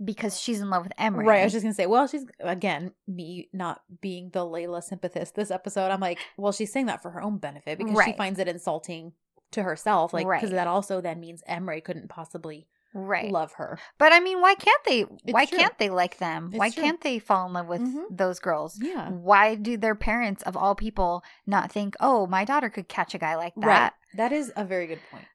because 0.03 0.39
she's 0.39 0.59
in 0.61 0.70
love 0.70 0.84
with 0.84 0.91
Emre. 0.99 1.26
Right. 1.26 1.41
I 1.41 1.43
was 1.45 1.53
just 1.53 1.63
gonna 1.63 1.74
say, 1.74 1.86
well, 1.86 2.05
she's 2.07 2.26
again 2.39 2.91
me 3.07 3.49
not 3.53 3.82
being 4.01 4.30
the 4.32 4.39
Leyla 4.45 4.84
sympathist 4.84 5.36
this 5.36 5.51
episode. 5.51 5.89
I'm 5.91 6.01
like, 6.01 6.20
well, 6.38 6.51
she's 6.51 6.72
saying 6.72 6.88
that 6.88 7.01
for 7.01 7.11
her 7.11 7.22
own 7.22 7.38
benefit 7.38 7.78
because 7.78 8.03
she 8.03 8.13
finds 8.13 8.39
it 8.39 8.47
insulting 8.47 9.13
to 9.51 9.63
herself, 9.63 10.13
like 10.13 10.26
because 10.28 10.49
Right. 10.51 10.55
that 10.57 10.68
also 10.68 10.99
then 11.01 11.20
means 11.22 11.41
Emre 11.49 11.82
couldn't 11.82 12.09
possibly 12.09 12.68
right. 12.93 13.32
love 13.32 13.53
her. 13.53 13.80
But 13.97 14.11
I 14.11 14.20
mean, 14.20 14.41
why 14.41 14.55
can't 14.55 14.84
they? 14.86 15.01
why 15.32 15.45
true. 15.45 15.59
can't 15.59 15.78
they 15.78 15.89
like 15.89 16.18
them? 16.18 16.47
It's 16.51 16.57
why 16.59 16.72
true. 16.72 16.84
can't 16.84 16.99
they 17.01 17.20
fall 17.20 17.47
in 17.47 17.53
love 17.53 17.68
with 17.68 17.82
Mhm. 17.82 18.05
those 18.09 18.39
girls? 18.39 18.78
Yeah. 18.82 19.09
Why 19.09 19.55
do 19.55 19.78
their 19.78 19.95
parents, 19.95 20.43
of 20.43 20.57
all 20.57 20.76
people, 20.76 21.24
not 21.45 21.72
think, 21.72 21.95
"Oh, 22.01 22.28
my 22.28 22.43
daughter 22.43 22.70
could 22.70 22.89
catch 22.89 23.13
a 23.13 23.18
guy 23.18 23.36
like 23.36 23.53
Right. 23.55 23.66
that"? 23.68 23.93
That 24.16 24.32
is 24.34 24.51
a 24.57 24.66
very 24.66 24.88
good 24.88 24.99
point. 25.09 25.26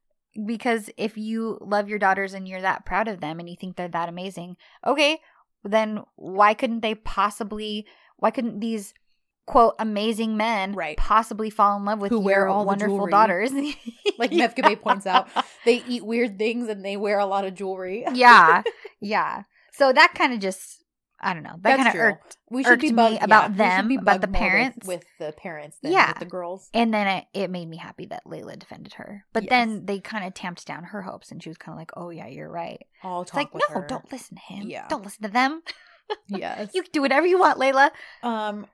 Because 0.47 0.91
if 0.97 1.17
you 1.17 1.59
love 1.61 1.89
your 1.89 1.99
daughters 1.99 2.35
and 2.35 2.47
you're 2.49 2.61
that 2.63 2.87
proud 2.87 3.09
of 3.09 3.21
them 3.21 3.41
and 3.41 3.49
you 3.49 3.57
think 3.61 3.77
they're 3.77 3.89
that 3.89 4.09
amazing, 4.09 4.57
okay, 4.87 5.19
then 5.65 6.01
why 6.17 6.55
couldn't 6.55 6.81
they 6.81 6.95
possibly? 6.95 7.87
Why 8.17 8.31
couldn't 8.31 8.61
these 8.61 8.95
quote 9.47 9.75
amazing 9.81 10.37
men 10.37 10.75
Right. 10.75 10.97
possibly 10.97 11.51
fall 11.51 11.77
in 11.77 11.85
love 11.85 11.99
with 12.01 12.11
Who 12.11 12.17
your 12.19 12.25
wear 12.25 12.49
all 12.49 12.65
wonderful 12.65 13.07
daughters? 13.09 13.51
Like 14.19 14.33
Yeah. 14.33 14.49
Mevkibe 14.49 14.81
points 14.83 15.07
out, 15.07 15.29
they 15.65 15.83
eat 15.89 16.05
weird 16.05 16.39
things 16.39 16.69
and 16.69 16.85
they 16.85 16.97
wear 16.97 17.19
a 17.19 17.27
lot 17.27 17.45
of 17.47 17.55
jewelry. 17.55 18.05
yeah, 18.13 18.63
yeah. 19.01 19.45
So 19.73 19.93
that 19.93 20.13
kind 20.15 20.35
of 20.35 20.41
just, 20.41 20.80
I 21.23 21.35
don't 21.35 21.43
know, 21.43 21.57
that 21.61 21.77
kind 21.77 21.89
of 21.89 21.95
irked 21.95 22.39
We 22.49 22.63
should 22.65 22.73
irked 22.73 22.83
be 22.83 22.93
me 22.93 23.19
about 23.19 23.51
yeah, 23.51 23.57
them, 23.77 23.89
be 23.89 23.97
about 23.97 24.21
the 24.23 24.27
with- 24.27 24.37
parents. 24.37 24.87
with, 24.87 25.05
the 25.19 25.33
parents 25.33 25.77
than 25.83 25.93
Yeah. 25.93 26.09
with 26.09 26.19
the 26.19 26.25
girls. 26.25 26.71
And 26.73 26.95
then 26.95 27.07
it, 27.07 27.25
it 27.35 27.51
made 27.51 27.69
me 27.69 27.77
happy 27.77 28.07
that 28.07 28.25
Leyla 28.25 28.59
defended 28.59 28.95
her. 28.95 29.25
But 29.35 29.43
Yes. 29.45 29.51
then 29.51 29.85
they 29.87 29.99
kind 30.01 30.25
of 30.25 30.33
tamped 30.33 30.67
down 30.67 30.85
her 30.85 31.03
hopes 31.03 31.31
and 31.31 31.43
she 31.43 31.51
was 31.51 31.59
kind 31.59 31.75
of 31.75 31.79
like, 31.79 31.91
oh, 31.97 32.09
yeah, 32.11 32.27
you're 32.27 32.49
right. 32.51 32.87
I'll 33.03 33.23
It's 33.23 33.31
talk 33.33 33.53
like, 33.53 33.55
no, 33.55 33.75
her. 33.81 33.87
don't 33.87 34.11
listen 34.11 34.37
to 34.37 34.43
him. 34.55 34.69
Yeah. 34.71 34.89
Don't 34.89 35.05
listen 35.05 35.23
to 35.25 35.29
them. 35.31 35.63
Yes. 36.27 36.71
You 36.75 36.83
can 36.83 36.91
do 36.93 37.03
whatever 37.03 37.25
you 37.27 37.39
want, 37.39 37.57
Leyla. 37.59 37.91
um, 38.25 38.67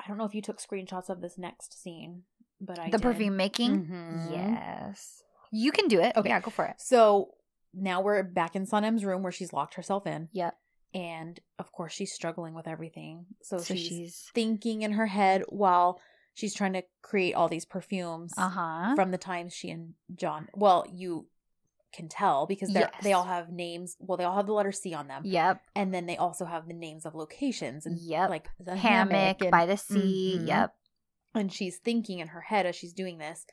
I 0.00 0.08
don't 0.08 0.16
know 0.16 0.24
if 0.24 0.34
you 0.34 0.40
took 0.40 0.58
screenshots 0.58 1.10
of 1.10 1.20
this 1.20 1.36
next 1.36 1.82
scene, 1.82 2.22
but 2.62 2.78
I 2.78 2.86
the 2.86 2.96
did. 2.96 3.02
perfume 3.02 3.36
making? 3.36 3.86
Mhm. 3.86 4.30
Yes. 4.32 5.22
You 5.50 5.70
can 5.70 5.86
do 5.88 6.00
it. 6.00 6.16
Okay. 6.16 6.30
Yeah, 6.30 6.40
go 6.40 6.50
for 6.50 6.64
it. 6.64 6.76
So 6.78 7.34
now 7.74 8.00
we're 8.00 8.22
back 8.22 8.56
in 8.56 8.64
Sanem's 8.66 9.04
room 9.04 9.22
where 9.22 9.32
she's 9.32 9.52
locked 9.52 9.74
herself 9.74 10.06
in, 10.06 10.28
Yep. 10.32 10.56
And 10.94 11.40
of 11.58 11.72
course 11.72 11.92
she's 11.92 12.12
struggling 12.12 12.54
with 12.54 12.66
everything. 12.68 13.26
So, 13.42 13.58
So 13.58 13.74
she's, 13.74 13.86
she's, 13.86 14.30
thinking 14.34 14.82
in 14.82 14.92
her 14.92 15.06
head 15.06 15.42
while 15.48 16.00
she's 16.34 16.54
trying 16.54 16.72
to 16.74 16.82
create 17.02 17.34
all 17.34 17.48
these 17.48 17.64
perfumes 17.64 18.32
uh 18.36 18.48
huh. 18.48 18.94
from 18.94 19.10
the 19.10 19.18
times 19.18 19.52
she 19.54 19.70
and 19.70 19.94
John. 20.14 20.48
Well, 20.54 20.86
you 20.92 21.26
can 21.94 22.08
tell 22.08 22.46
because 22.46 22.72
they 22.72 22.86
they 23.02 23.12
all 23.12 23.24
have 23.24 23.50
names. 23.50 23.96
Well, 24.00 24.16
they 24.16 24.24
all 24.24 24.36
have 24.36 24.46
the 24.46 24.54
letter 24.54 24.72
C 24.72 24.94
on 24.94 25.08
them, 25.08 25.22
Yep. 25.26 25.60
and 25.74 25.92
then 25.92 26.06
they 26.06 26.16
also 26.16 26.46
have 26.46 26.66
the 26.66 26.72
names 26.72 27.04
of 27.04 27.14
locations 27.14 27.84
and 27.84 27.98
Yep. 27.98 28.30
like 28.30 28.48
the 28.58 28.76
Hammock 28.76 29.42
and- 29.42 29.50
by 29.50 29.66
the 29.66 29.76
sea. 29.76 30.38
Mhm. 30.40 30.48
Yep. 30.48 30.74
And 31.34 31.52
she's 31.52 31.78
thinking 31.78 32.18
in 32.18 32.28
her 32.28 32.40
head 32.42 32.64
as 32.66 32.76
she's 32.76 32.92
doing 32.94 33.18
this, 33.18 33.46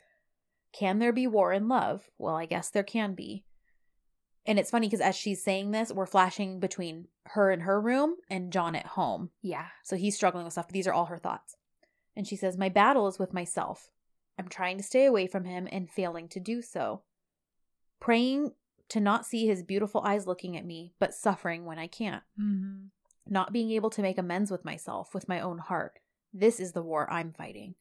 can 0.73 0.99
there 0.99 1.11
be 1.13 1.27
war 1.27 1.51
and 1.51 1.67
love? 1.67 2.09
Well, 2.17 2.35
I 2.35 2.45
guess 2.45 2.69
there 2.69 2.83
can 2.83 3.13
be. 3.13 3.43
And 4.45 4.57
it's 4.57 4.71
funny 4.71 4.87
because 4.87 5.01
as 5.01 5.15
she's 5.15 5.43
saying 5.43 5.71
this, 5.71 5.91
we're 5.91 6.05
flashing 6.05 6.59
between 6.59 7.07
her 7.27 7.51
in 7.51 7.61
her 7.61 7.79
room 7.79 8.15
and 8.29 8.51
John 8.51 8.75
at 8.75 8.87
home. 8.87 9.29
Yeah. 9.41 9.67
So 9.83 9.95
he's 9.95 10.15
struggling 10.15 10.45
with 10.45 10.53
stuff, 10.53 10.67
but 10.67 10.73
these 10.73 10.87
are 10.87 10.93
all 10.93 11.05
her 11.05 11.17
thoughts. 11.17 11.55
And 12.15 12.27
she 12.27 12.35
says, 12.35 12.57
My 12.57 12.69
battle 12.69 13.07
is 13.07 13.19
with 13.19 13.33
myself. 13.33 13.89
I'm 14.37 14.47
trying 14.47 14.77
to 14.77 14.83
stay 14.83 15.05
away 15.05 15.27
from 15.27 15.43
him 15.43 15.67
and 15.71 15.89
failing 15.89 16.29
to 16.29 16.39
do 16.39 16.61
so. 16.61 17.03
Praying 17.99 18.53
to 18.89 18.99
not 18.99 19.25
see 19.25 19.45
his 19.45 19.63
beautiful 19.63 20.01
eyes 20.01 20.25
looking 20.25 20.57
at 20.57 20.65
me, 20.65 20.93
but 20.99 21.13
suffering 21.13 21.65
when 21.65 21.77
I 21.77 21.87
can't. 21.87 22.23
Mm-hmm. 22.41 22.85
Not 23.27 23.53
being 23.53 23.71
able 23.71 23.89
to 23.91 24.01
make 24.01 24.17
amends 24.17 24.49
with 24.49 24.65
myself, 24.65 25.13
with 25.13 25.29
my 25.29 25.39
own 25.39 25.59
heart. 25.59 25.99
This 26.33 26.59
is 26.59 26.71
the 26.71 26.81
war 26.81 27.11
I'm 27.11 27.33
fighting. 27.33 27.75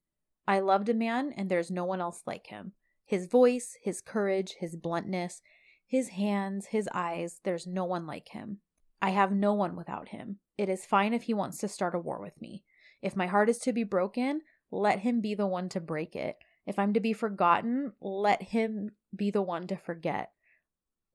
I 0.47 0.61
loved 0.61 0.89
a 0.89 0.95
man, 0.95 1.33
and 1.37 1.49
there's 1.49 1.71
no 1.71 1.85
one 1.85 2.01
else 2.01 2.23
like 2.27 2.49
him. 2.49 2.73
His 3.05 3.27
voice, 3.27 3.77
his 3.83 4.01
courage, 4.01 4.57
his 4.59 4.77
bluntness, 4.77 5.41
his 5.89 6.11
hands, 6.11 6.67
his 6.67 6.89
eyes, 6.93 7.41
there's 7.45 7.67
no 7.67 7.85
one 7.85 8.07
like 8.07 8.29
him. 8.29 8.59
I 9.01 9.11
have 9.11 9.33
no 9.33 9.55
one 9.55 9.75
without 9.75 10.11
him. 10.11 10.39
It 10.59 10.69
is 10.69 10.85
fine 10.85 11.15
if 11.15 11.23
he 11.25 11.35
wants 11.35 11.59
to 11.59 11.69
start 11.69 11.95
a 11.95 11.99
war 11.99 12.21
with 12.21 12.41
me. 12.41 12.63
If 13.01 13.17
my 13.17 13.27
heart 13.27 13.49
is 13.49 13.59
to 13.61 13.73
be 13.73 13.85
broken, 13.85 14.43
let 14.71 15.01
him 15.01 15.21
be 15.21 15.35
the 15.35 15.47
one 15.47 15.69
to 15.71 15.81
break 15.81 16.15
it. 16.15 16.37
If 16.67 16.79
I'm 16.79 16.93
to 16.93 17.01
be 17.01 17.15
forgotten, 17.15 17.93
let 18.03 18.43
him 18.43 18.91
be 19.17 19.31
the 19.31 19.41
one 19.41 19.67
to 19.69 19.77
forget. 19.77 20.33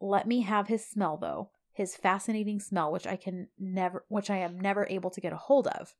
Let 0.01 0.27
me 0.27 0.41
have 0.41 0.67
his 0.67 0.83
smell 0.89 1.17
though, 1.17 1.51
his 1.71 1.95
fascinating 1.95 2.59
smell 2.59 2.91
which 2.91 3.05
I 3.05 3.15
can 3.15 3.49
never 3.59 4.03
which 4.07 4.31
I 4.31 4.37
am 4.37 4.59
never 4.59 4.87
able 4.89 5.11
to 5.11 5.21
get 5.21 5.33
a 5.33 5.37
hold 5.37 5.67
of. 5.67 5.93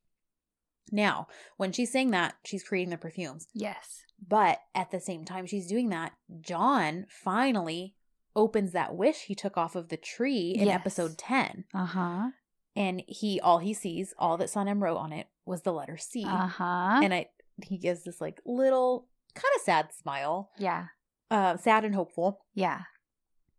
Now, 0.90 1.28
when 1.56 1.70
she's 1.70 1.92
saying 1.92 2.10
that, 2.10 2.34
she's 2.44 2.64
creating 2.64 2.90
the 2.90 2.98
perfumes. 2.98 3.46
Yes. 3.54 4.02
But 4.26 4.58
at 4.74 4.90
the 4.90 5.00
same 5.00 5.24
time 5.24 5.46
she's 5.46 5.68
doing 5.68 5.90
that, 5.90 6.12
John 6.40 7.06
finally 7.08 7.94
opens 8.36 8.72
that 8.72 8.94
wish 8.94 9.22
he 9.26 9.34
took 9.34 9.56
off 9.56 9.74
of 9.76 9.88
the 9.88 9.96
tree 9.96 10.50
in 10.50 10.66
Yes. 10.66 10.74
episode 10.80 11.16
10. 11.18 11.64
Uh 11.74 11.84
huh. 11.86 12.30
And 12.76 13.02
he 13.06 13.40
all 13.40 13.58
he 13.58 13.72
sees, 13.74 14.12
all 14.18 14.36
that 14.38 14.48
Sanem 14.48 14.80
wrote 14.82 14.96
on 14.96 15.12
it 15.12 15.28
was 15.46 15.62
the 15.62 15.72
letter 15.72 15.96
C. 15.96 16.24
Uh 16.24 16.46
huh. 16.48 17.00
And 17.02 17.14
I 17.14 17.28
he 17.62 17.78
gives 17.78 18.02
this 18.04 18.20
like 18.20 18.40
little 18.44 19.08
kind 19.34 19.52
of 19.56 19.62
sad 19.62 19.92
smile. 19.92 20.50
yeah. 20.58 20.86
Uh 21.30 21.56
sad 21.56 21.84
and 21.84 21.94
hopeful 21.94 22.44
Yeah. 22.54 22.82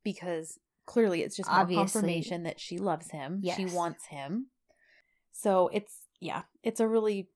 because 0.04 0.60
clearly 0.86 1.24
it's 1.24 1.36
just 1.38 1.50
confirmation 1.50 2.44
that 2.44 2.60
she 2.60 2.78
loves 2.78 3.12
him. 3.12 3.42
She 3.56 3.66
wants 3.66 4.08
him. 4.08 4.48
So 5.32 5.70
it's 5.74 6.02
yeah, 6.20 6.44
it's 6.64 6.80
a 6.80 6.88
really 6.88 7.30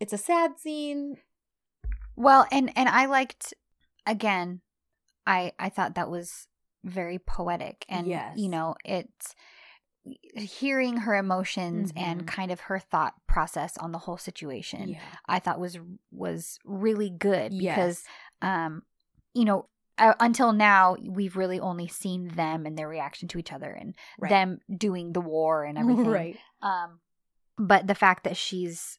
it's 0.00 0.12
a 0.12 0.18
sad 0.18 0.58
scene. 0.58 1.16
Well, 2.16 2.46
and 2.52 2.70
and 2.76 2.88
I 2.88 3.06
liked 3.06 3.54
again, 4.06 4.60
I 5.26 5.52
I 5.58 5.68
thought 5.68 5.94
that 5.94 6.10
was 6.10 6.46
very 6.84 7.18
poetic 7.18 7.84
and 7.88 8.06
Yes. 8.06 8.36
you 8.38 8.48
know, 8.48 8.74
it's 8.84 9.34
hearing 10.34 10.98
her 10.98 11.14
emotions 11.14 11.92
Mhm. 11.92 12.00
and 12.00 12.26
kind 12.26 12.50
of 12.50 12.60
her 12.60 12.78
thought 12.78 13.14
process 13.26 13.76
on 13.76 13.92
the 13.92 13.98
whole 13.98 14.16
situation. 14.16 14.90
Yeah. 14.90 15.00
I 15.26 15.38
thought 15.40 15.60
was 15.60 15.78
was 16.10 16.58
really 16.64 17.10
good 17.10 17.50
because 17.52 18.02
Yes. 18.04 18.06
um 18.42 18.82
you 19.34 19.44
know 19.44 19.68
uh, 19.98 20.14
until 20.18 20.52
now 20.54 20.96
we've 21.02 21.36
really 21.36 21.60
only 21.60 21.86
seen 21.86 22.28
them 22.28 22.64
and 22.64 22.78
their 22.78 22.88
reaction 22.88 23.28
to 23.28 23.38
each 23.38 23.52
other 23.52 23.70
and 23.70 23.94
Right. 24.18 24.30
them 24.30 24.60
doing 24.74 25.12
the 25.12 25.20
war 25.20 25.64
and 25.64 25.76
everything 26.06 26.06
Right. 26.10 26.38
um 26.62 27.00
but 27.58 27.86
the 27.86 27.94
fact 27.94 28.24
that 28.24 28.36
she's 28.38 28.98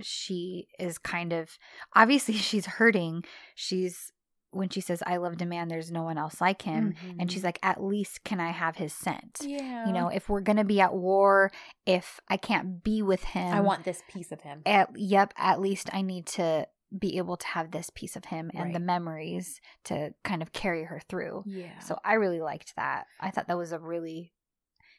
she 0.00 0.68
is 0.78 0.98
kind 0.98 1.32
of 1.32 1.58
obviously 1.96 2.34
she's 2.36 2.66
hurting 2.66 3.24
she's 3.56 4.12
when 4.50 4.68
she 4.68 4.80
says 4.80 5.02
i 5.06 5.16
loved 5.16 5.42
a 5.42 5.46
man 5.46 5.68
there's 5.68 5.90
no 5.90 6.02
one 6.02 6.16
else 6.18 6.40
like 6.40 6.62
him 6.62 6.94
and 7.18 7.30
she's 7.30 7.44
like 7.44 7.58
at 7.62 7.82
least 7.82 8.24
can 8.24 8.40
i 8.40 8.50
have 8.50 8.76
his 8.76 8.92
scent 8.92 9.34
Mm-hmm. 9.42 9.50
yeah. 9.50 9.86
you 9.86 9.92
know 9.92 10.08
if 10.08 10.28
we're 10.28 10.40
gonna 10.40 10.64
be 10.64 10.80
at 10.80 10.94
war 10.94 11.50
if 11.84 12.20
i 12.28 12.36
can't 12.36 12.82
be 12.82 13.02
with 13.02 13.22
him 13.24 13.52
I 13.54 13.60
want 13.60 13.84
this 13.84 14.02
piece 14.08 14.32
of 14.32 14.40
him. 14.40 14.62
at 14.64 14.88
yep 14.96 15.34
at 15.36 15.60
least 15.60 15.90
i 15.92 16.00
need 16.02 16.26
to 16.26 16.66
be 16.96 17.18
able 17.18 17.36
to 17.36 17.46
have 17.48 17.72
this 17.72 17.90
piece 17.90 18.14
of 18.16 18.26
him 18.26 18.50
and 18.54 18.74
the 18.74 18.78
memories 18.80 19.60
to 19.84 20.14
kind 20.24 20.40
of 20.40 20.52
carry 20.52 20.84
her 20.84 21.00
through 21.08 21.42
Yeah. 21.46 21.78
so 21.80 21.98
i 22.04 22.14
really 22.14 22.40
liked 22.40 22.74
that 22.76 23.06
i 23.20 23.30
thought 23.30 23.48
that 23.48 23.58
was 23.58 23.72
a 23.72 23.78
really 23.78 24.32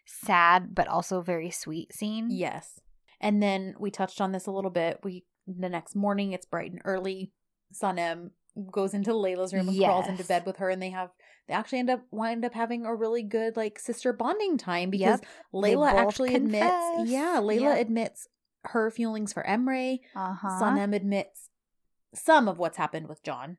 sad 0.06 0.74
but 0.76 0.88
also 0.88 1.22
very 1.22 1.50
sweet 1.50 1.94
scene. 1.94 2.28
Yes. 2.30 2.80
And 3.20 3.42
then 3.42 3.74
we 3.80 3.92
touched 3.92 4.22
on 4.22 4.32
this 4.32 4.46
a 4.46 4.52
little 4.52 4.72
bit. 4.72 5.00
We 5.04 5.26
the 5.48 5.70
next 5.70 5.96
morning 5.96 6.32
it's 6.34 6.46
bright 6.46 6.72
and 6.72 6.82
early. 6.86 7.32
sun 7.74 7.98
Sanem 7.98 8.30
goes 8.72 8.94
into 8.94 9.12
Leyla's 9.12 9.54
room 9.54 9.68
and 9.70 9.78
crawls 9.78 10.08
into 10.08 10.24
bed 10.24 10.46
with 10.46 10.58
her 10.58 10.70
and 10.70 10.82
they 10.82 10.90
have 10.90 11.10
they 11.48 11.54
actually 11.54 11.80
end 11.80 11.90
up 11.90 12.02
wind 12.12 12.44
up 12.44 12.54
having 12.54 12.86
a 12.86 12.94
really 12.96 13.24
good 13.24 13.56
like 13.56 13.80
sister 13.80 14.12
bonding 14.14 14.58
time 14.58 14.90
because 14.90 15.20
Yep. 15.22 15.26
Leyla 15.54 15.92
actually 15.94 16.36
admits 16.36 16.66
yeah, 17.06 17.40
Leyla 17.42 17.62
Yep. 17.76 17.82
admits 17.82 18.28
her 18.66 18.90
feelings 18.92 19.32
for 19.34 19.44
Emre. 19.44 20.00
Uh-huh. 20.16 20.48
Sanem 20.62 20.94
admits 20.96 21.50
some 22.14 22.48
of 22.48 22.58
what's 22.58 22.78
happened 22.78 23.08
with 23.08 23.24
John. 23.24 23.58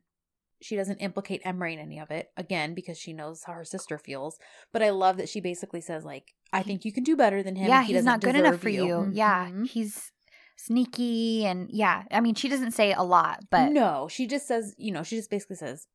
She 0.60 0.74
doesn't 0.74 0.96
implicate 0.98 1.44
Emre 1.44 1.72
in 1.72 1.78
any 1.78 2.00
of 2.00 2.10
it, 2.10 2.30
again, 2.36 2.74
because 2.74 2.98
she 2.98 3.12
knows 3.12 3.44
how 3.44 3.52
her 3.52 3.64
sister 3.64 3.96
feels. 3.96 4.38
But 4.72 4.82
I 4.82 4.90
love 4.90 5.16
that 5.18 5.28
she 5.28 5.40
basically 5.40 5.80
says, 5.80 6.04
like, 6.04 6.34
I 6.52 6.62
think 6.64 6.84
you 6.84 6.92
can 6.92 7.04
do 7.04 7.14
better 7.16 7.44
than 7.44 7.54
him. 7.54 7.68
yeah, 7.68 7.78
and 7.78 7.86
he 7.86 7.92
he's 7.94 8.04
not 8.04 8.20
good 8.20 8.34
enough 8.34 8.58
for 8.60 8.68
you. 8.68 9.08
Yeah, 9.12 9.46
Mhm. 9.48 9.68
he's 9.68 10.10
sneaky 10.58 11.46
and 11.46 11.70
yeah. 11.72 12.02
I 12.10 12.20
mean, 12.20 12.34
she 12.34 12.48
doesn't 12.48 12.72
say 12.72 12.92
a 12.92 13.02
lot, 13.02 13.44
but 13.50 13.72
no, 13.72 14.08
she 14.10 14.26
just 14.26 14.46
says, 14.46 14.74
you 14.76 14.92
know, 14.92 15.02
she 15.02 15.16
just 15.16 15.30
basically 15.30 15.56
says 15.56 15.86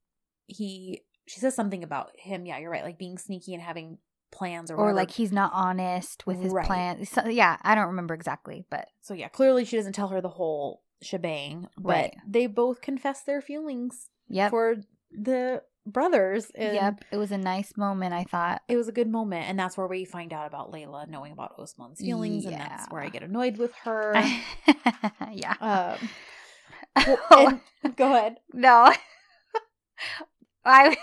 he. 0.47 1.01
She 1.25 1.39
says 1.39 1.55
something 1.55 1.83
about 1.83 2.11
him. 2.17 2.45
Yeah, 2.45 2.57
you're 2.57 2.69
right. 2.69 2.83
Like 2.83 2.97
being 2.97 3.17
sneaky 3.17 3.53
and 3.53 3.63
having 3.63 3.97
plans 4.31 4.69
or 4.71 4.75
or 4.75 4.93
like 4.93 5.11
he's 5.11 5.31
not 5.31 5.51
honest 5.53 6.25
with 6.27 6.41
his 6.41 6.51
Right. 6.51 6.65
plan. 6.65 7.05
So, 7.05 7.27
yeah, 7.27 7.57
I 7.61 7.75
don't 7.75 7.87
remember 7.87 8.13
exactly, 8.13 8.65
but 8.69 8.87
so 9.01 9.13
yeah, 9.13 9.29
clearly 9.29 9.63
she 9.63 9.77
doesn't 9.77 9.93
tell 9.93 10.09
her 10.09 10.19
the 10.19 10.27
whole 10.29 10.83
shebang. 11.01 11.67
But 11.77 11.87
Right. 11.87 12.15
they 12.27 12.47
both 12.47 12.81
confess 12.81 13.21
their 13.21 13.41
feelings 13.41 14.09
yep, 14.27 14.49
for 14.49 14.77
the 15.11 15.63
brothers. 15.85 16.51
Yep. 16.57 17.03
It 17.11 17.17
was 17.17 17.31
a 17.31 17.37
nice 17.37 17.75
moment. 17.77 18.13
I 18.13 18.23
thought. 18.23 18.61
it 18.67 18.77
was 18.77 18.87
a 18.87 18.91
good 18.91 19.09
moment 19.09 19.49
and 19.49 19.59
that's 19.59 19.77
where 19.77 19.87
we 19.87 20.05
find 20.05 20.31
out 20.33 20.47
about 20.47 20.71
leyla 20.71 21.07
knowing 21.07 21.31
about 21.31 21.53
osman's 21.59 21.99
feelings 21.99 22.45
and 22.45 22.55
that's 22.55 22.89
where 22.89 23.01
i 23.01 23.09
get 23.09 23.23
annoyed 23.23 23.57
with 23.57 23.73
her 23.83 24.13
yeah. 25.31 25.55
um 25.59 26.09
well, 27.29 27.59
and- 27.83 27.95
go 27.95 28.13
ahead 28.15 28.37
no. 28.53 28.91
I 30.65 30.95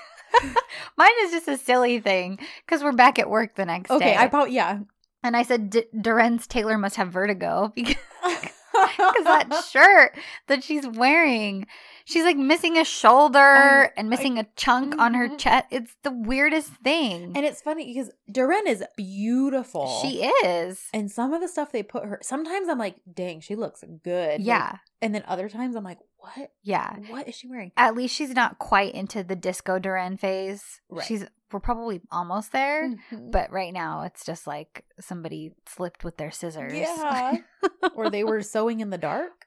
mine 0.97 1.11
is 1.22 1.33
just 1.33 1.49
a 1.49 1.59
silly 1.59 2.01
thing 2.01 2.39
because 2.64 2.83
we're 2.83 2.93
back 2.93 3.18
at 3.18 3.28
work 3.28 3.57
the 3.57 3.66
next 3.66 3.91
okay 3.91 3.99
day. 4.05 4.11
Okay, 4.12 4.18
I 4.22 4.28
probably 4.28 4.55
yeah 4.55 4.81
and 5.22 5.37
I 5.37 5.43
said, 5.43 5.68
D- 5.70 5.85
Deren's 5.99 6.47
Taylor 6.47 6.78
must 6.78 6.97
have 6.97 7.09
vertigo 7.12 7.72
because 7.74 7.97
because 8.22 9.24
that 9.24 9.64
shirt 9.70 10.16
that 10.47 10.64
she's 10.64 10.87
wearing, 10.87 11.66
she's 12.05 12.24
like 12.24 12.36
missing 12.36 12.76
a 12.78 12.84
shoulder 12.84 13.38
I- 13.38 13.90
and 13.96 14.09
missing 14.11 14.38
a 14.38 14.46
chunk 14.57 14.98
on 14.98 15.14
her 15.14 15.28
Mhm. 15.28 15.38
chest. 15.38 15.66
It's 15.70 15.96
the 16.03 16.11
weirdest 16.12 16.70
thing. 16.84 17.32
and 17.36 17.44
it's 17.46 17.61
funny 17.62 17.86
because 17.92 18.11
Deren 18.30 18.66
is 18.66 18.82
beautiful 18.96 20.01
she 20.03 20.24
is. 20.44 20.88
and 20.94 21.11
some 21.11 21.32
of 21.32 21.40
the 21.40 21.48
stuff 21.48 21.72
they 21.72 21.82
put 21.82 22.05
her 22.05 22.18
sometimes 22.22 22.68
i'm 22.68 22.78
like 22.78 22.96
dang 23.12 23.40
she 23.40 23.55
looks 23.57 23.82
good 24.05 24.38
Like, 24.40 24.46
Yeah. 24.46 24.76
and 25.03 25.14
then 25.14 25.24
other 25.26 25.48
times 25.48 25.76
i'm 25.76 25.84
like 25.84 25.98
what 26.18 26.51
Yeah. 26.62 26.96
what 27.09 27.28
is 27.28 27.34
she 27.34 27.48
wearing 27.48 27.72
At 27.76 27.94
least 27.94 28.14
she's 28.14 28.34
not 28.34 28.59
quite 28.59 28.94
into 28.94 29.22
the 29.24 29.36
disco 29.36 29.78
Deren 29.78 30.18
phase. 30.18 30.80
Right. 30.90 31.07
She's 31.07 31.24
we're 31.53 31.61
probably 31.61 32.01
almost 32.12 32.53
there. 32.53 32.88
Mhm. 33.11 33.32
But 33.32 33.51
right 33.51 33.72
now, 33.72 34.03
it's 34.03 34.24
just 34.24 34.46
like 34.46 34.84
somebody 35.01 35.51
slipped 35.66 36.05
with 36.05 36.16
their 36.16 36.30
scissors. 36.30 36.72
yeah 36.74 37.38
or 37.96 38.09
they 38.11 38.22
were 38.22 38.40
sewing 38.42 38.78
in 38.80 38.90
the 38.90 38.98
dark 38.98 39.46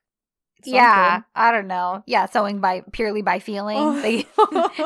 Yeah, 0.66 1.22
I 1.36 1.51
don't 1.51 1.68
know. 1.68 2.03
Yeah, 2.05 2.26
sewing 2.26 2.59
by 2.59 2.84
purely 2.91 3.22
by 3.22 3.39
feeling. 3.39 3.78
Oh. 3.78 4.01
They, 4.01 4.26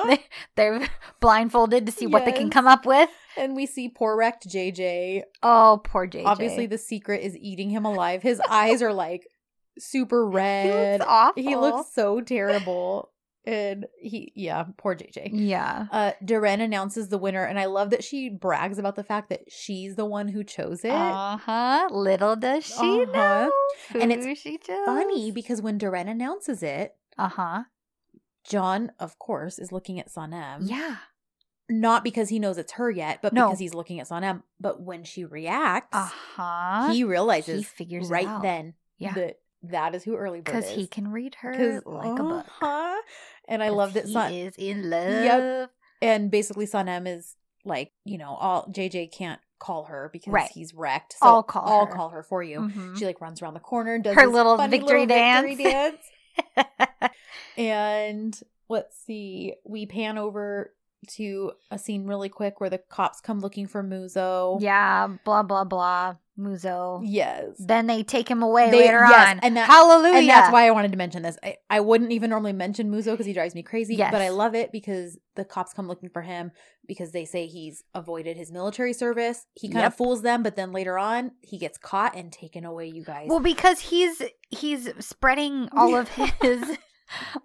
they 0.15 0.23
they're 0.55 0.87
blindfolded 1.19 1.85
to 1.85 1.91
see 1.91 2.07
what 2.07 2.25
they 2.25 2.31
can 2.31 2.49
come 2.49 2.67
up 2.67 2.85
with. 2.85 3.09
and 3.37 3.55
we 3.55 3.65
see 3.65 3.89
poor 3.89 4.15
wrecked 4.17 4.47
jj 4.47 5.23
Oh, 5.43 5.81
poor 5.83 6.07
JJ. 6.07 6.25
Obviously, 6.25 6.65
the 6.65 6.77
secret 6.77 7.21
is 7.21 7.37
eating 7.37 7.69
him 7.69 7.85
alive. 7.85 8.21
His 8.23 8.41
eyes 8.49 8.81
are 8.81 8.93
like 8.93 9.27
super 9.79 10.27
he 10.29 10.35
red. 10.35 10.99
looks 10.99 11.05
awful. 11.09 11.43
He 11.43 11.55
looks 11.55 11.93
so 11.93 12.21
terrible. 12.21 13.11
And 13.47 13.85
he, 13.97 14.33
yeah, 14.35 14.65
poor 14.75 14.93
JJ. 14.93 15.29
Yeah. 15.31 15.87
Uh, 15.89 16.11
Deren 16.21 16.59
announces 16.59 17.07
the 17.07 17.17
winner, 17.17 17.45
and 17.45 17.57
I 17.57 17.65
love 17.65 17.91
that 17.91 18.03
she 18.03 18.27
brags 18.27 18.77
about 18.77 18.97
the 18.97 19.05
fact 19.05 19.29
that 19.29 19.49
she's 19.49 19.95
the 19.95 20.03
one 20.05 20.27
who 20.27 20.43
chose 20.43 20.83
it. 20.83 20.91
Uh 20.91 21.37
huh. 21.37 21.87
Little 21.89 22.35
does 22.35 22.65
she 22.65 22.73
Uh-huh. 22.73 23.11
know. 23.13 23.51
And 24.01 24.11
it's 24.11 24.41
she 24.41 24.57
chose. 24.57 24.85
Funny 24.85 25.31
because 25.31 25.61
when 25.61 25.77
Deren 25.79 26.09
announces 26.09 26.61
it, 26.61 26.95
Uh 27.17 27.29
huh. 27.29 27.63
John, 28.43 28.91
of 28.99 29.17
course, 29.17 29.59
is 29.59 29.71
looking 29.71 29.97
at 29.97 30.09
Sanem. 30.09 30.69
Yeah. 30.69 30.97
Not 31.69 32.03
because 32.03 32.27
he 32.29 32.39
knows 32.39 32.57
it's 32.57 32.73
her 32.73 32.91
yet, 32.91 33.19
but 33.21 33.31
No. 33.33 33.45
because 33.47 33.59
he's 33.59 33.73
looking 33.73 33.99
at 34.01 34.07
Sanem. 34.09 34.43
But 34.59 34.81
when 34.81 35.03
she 35.05 35.23
reacts, 35.23 35.95
Uh 35.95 36.09
huh. 36.35 36.91
he 36.91 37.05
realizes 37.05 37.57
he 37.59 37.63
figures 37.63 38.09
it 38.09 38.13
right 38.13 38.41
then 38.41 38.73
Yeah. 38.97 39.13
that 39.13 39.39
that 39.63 39.95
is 39.95 40.03
who 40.03 40.15
early 40.15 40.39
bird 40.39 40.45
Because 40.53 40.69
he 40.69 40.85
can 40.87 41.11
read 41.11 41.35
her 41.41 41.81
like 41.85 42.19
a 42.19 42.23
book. 42.23 42.45
And 43.47 43.63
I 43.63 43.69
love 43.69 43.93
that 43.93 44.07
Son 44.07 44.33
is 44.33 44.55
in 44.57 44.89
love. 44.89 45.23
Yep. 45.23 45.71
and 46.01 46.29
basically 46.31 46.65
Sanem 46.67 47.07
is 47.07 47.35
like, 47.65 47.91
you 48.05 48.17
know, 48.17 48.35
all 48.35 48.67
JJ 48.71 49.11
can't 49.11 49.39
call 49.59 49.85
her 49.85 50.09
because 50.13 50.31
Right. 50.31 50.51
he's 50.53 50.73
wrecked. 50.73 51.13
So 51.13 51.25
I'll 51.27 51.43
call 51.43 51.63
I'll 51.67 51.85
her. 51.87 51.91
call 51.93 52.09
her 52.09 52.21
for 52.23 52.43
you. 52.43 52.59
Mhm. 52.59 52.97
She 52.99 53.05
like 53.05 53.19
runs 53.21 53.41
around 53.41 53.55
the 53.55 53.59
corner 53.59 53.95
and 53.95 54.03
does 54.03 54.15
Her 54.15 54.27
little 54.27 54.55
victory 54.57 55.05
victory 55.05 55.55
dance. 55.55 55.57
dance. 56.55 57.11
And 57.57 58.39
let's 58.69 58.97
see, 58.99 59.55
we 59.65 59.85
pan 59.87 60.17
over 60.17 60.73
to 61.09 61.53
a 61.71 61.79
scene 61.79 62.05
really 62.05 62.29
quick 62.29 62.59
where 62.59 62.69
the 62.69 62.77
cops 62.77 63.19
come 63.21 63.39
looking 63.39 63.65
for 63.67 63.83
Muzo. 63.83 64.61
yeah. 64.61 65.07
Blah 65.25 65.43
blah 65.43 65.63
blah. 65.63 66.15
Muzo. 66.39 67.01
Yes. 67.03 67.45
Then 67.57 67.87
they 67.87 68.03
take 68.03 68.29
him 68.29 68.43
away 68.43 68.69
They- 68.69 68.79
later 68.81 69.05
yes, 69.09 69.29
on. 69.31 69.39
and 69.39 69.57
that- 69.57 69.67
Hallelujah. 69.69 70.17
And 70.19 70.29
that's 70.29 70.51
why 70.53 70.67
I 70.67 70.71
wanted 70.71 70.91
to 70.91 70.97
mention 70.97 71.23
this. 71.23 71.37
I, 71.43 71.57
I 71.69 71.79
wouldn't 71.79 72.11
even 72.11 72.29
normally 72.29 72.53
mention 72.53 72.91
Muzo 72.91 73.11
because 73.11 73.25
he 73.25 73.33
drives 73.33 73.55
me 73.55 73.63
crazy, 73.63 73.95
Yes. 73.95 74.11
but 74.11 74.21
I 74.21 74.29
love 74.29 74.53
it 74.55 74.71
because 74.71 75.17
the 75.35 75.43
cops 75.45 75.73
come 75.73 75.87
looking 75.87 76.09
for 76.09 76.21
him 76.21 76.51
because 76.87 77.11
they 77.11 77.25
say 77.25 77.47
he's 77.47 77.83
avoided 77.93 78.37
his 78.37 78.51
military 78.51 78.93
service. 78.93 79.45
He 79.55 79.67
kind 79.67 79.79
of 79.85 79.91
Yep. 79.93 79.97
fools 79.97 80.21
them, 80.21 80.43
but 80.43 80.55
then 80.55 80.71
later 80.71 80.97
on, 80.97 81.31
he 81.41 81.57
gets 81.57 81.77
caught 81.77 82.15
and 82.15 82.31
taken 82.31 82.65
away, 82.65 82.87
you 82.87 83.03
guys. 83.03 83.27
Well, 83.29 83.39
because 83.39 83.79
he's 83.79 84.21
he's 84.49 84.89
spreading 84.99 85.69
all 85.75 85.95
of 85.95 86.07
his 86.41 86.61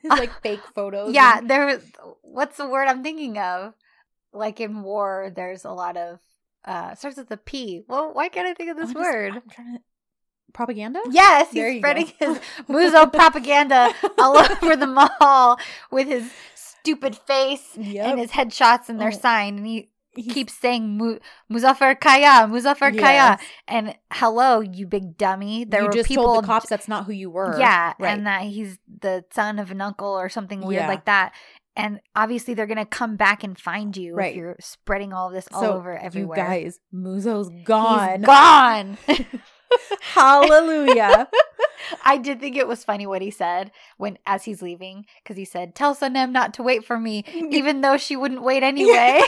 his 0.02 0.10
like 0.10 0.40
fake 0.42 0.60
photos. 0.74 1.14
yeah. 1.14 1.38
and- 1.38 1.48
There, 1.50 1.80
what's 2.22 2.56
the 2.56 2.68
word 2.68 2.88
I'm 2.88 3.02
thinking 3.02 3.38
of? 3.38 3.74
Like 4.34 4.60
in 4.60 4.82
war, 4.82 5.30
there's 5.34 5.64
a 5.64 5.70
lot 5.72 5.96
of 5.96 6.18
uh 6.64 6.94
starts 6.94 7.16
with 7.16 7.30
a 7.30 7.36
P. 7.36 7.82
Well, 7.88 8.12
why 8.12 8.28
can't 8.28 8.46
I 8.46 8.54
think 8.54 8.70
of 8.70 8.76
this 8.76 8.92
What 8.94 9.00
is- 9.00 9.06
word? 9.06 9.32
I'm 9.34 9.50
trying 9.50 9.74
to 9.76 9.82
propaganda? 10.52 11.00
Yes, 11.10 11.48
There 11.52 11.66
he's 11.66 11.76
you 11.76 11.80
spreading 11.80 12.06
his 12.18 12.38
Muzo 12.68 13.10
propaganda 13.12 13.92
all 14.18 14.36
over 14.36 14.76
the 14.76 14.86
mall 14.86 15.58
with 15.90 16.08
his 16.08 16.30
stupid 16.54 17.16
face 17.16 17.70
Yep. 17.76 18.06
and 18.06 18.18
his 18.20 18.32
headshots 18.32 18.88
and 18.88 19.00
their 19.00 19.08
Oh. 19.08 19.18
sign, 19.18 19.58
and 19.58 19.66
he 19.66 19.88
He's- 20.14 20.34
keeps 20.34 20.52
saying 20.52 20.98
Mu- 20.98 21.18
Muzaffer 21.50 21.98
Kaya, 21.98 22.46
Muzaffer 22.46 22.90
Kaya, 22.98 23.38
Yes. 23.40 23.42
and 23.66 23.96
hello, 24.12 24.60
you 24.60 24.86
big 24.86 25.16
dummy. 25.16 25.64
There 25.64 25.80
you 25.80 25.86
were 25.86 25.92
just 25.92 26.06
people, 26.06 26.24
told 26.24 26.44
the 26.44 26.48
cops 26.48 26.68
that's 26.68 26.86
not 26.86 27.06
who 27.06 27.12
you 27.12 27.30
were. 27.30 27.58
yeah, 27.58 27.94
right. 27.98 28.10
and 28.18 28.26
that 28.26 28.42
he's 28.42 28.78
the 29.00 29.24
son 29.32 29.58
of 29.58 29.70
an 29.70 29.80
uncle 29.80 30.08
or 30.10 30.28
something 30.28 30.60
weird 30.60 30.82
Yeah. 30.82 30.88
like 30.88 31.06
that. 31.06 31.32
And 31.74 32.00
obviously, 32.14 32.54
they're 32.54 32.66
gonna 32.66 32.84
come 32.84 33.16
back 33.16 33.42
and 33.42 33.58
find 33.58 33.96
you 33.96 34.14
Right. 34.14 34.32
if 34.32 34.36
you're 34.36 34.56
spreading 34.60 35.12
all 35.12 35.30
this 35.30 35.48
all 35.52 35.64
over 35.64 35.96
everywhere. 35.96 36.36
you 36.38 36.44
guys, 36.44 36.80
Muzo's 36.94 37.48
He's 37.50 37.64
gone. 37.64 38.22
gone. 38.22 38.98
Hallelujah. 40.00 41.28
I 42.04 42.18
did 42.18 42.40
think 42.40 42.56
it 42.56 42.68
was 42.68 42.84
funny 42.84 43.06
what 43.06 43.22
he 43.22 43.30
said 43.30 43.70
when 43.96 44.18
as 44.26 44.44
he's 44.44 44.62
leaving 44.62 45.06
because 45.22 45.36
he 45.36 45.44
said, 45.44 45.74
"Tell 45.74 45.94
Sanem 45.94 46.30
not 46.30 46.54
to 46.54 46.62
wait 46.62 46.84
for 46.84 46.98
me, 46.98 47.24
even 47.50 47.80
though 47.80 47.96
she 47.96 48.16
wouldn't 48.16 48.42
wait 48.42 48.62
anyway." 48.62 49.22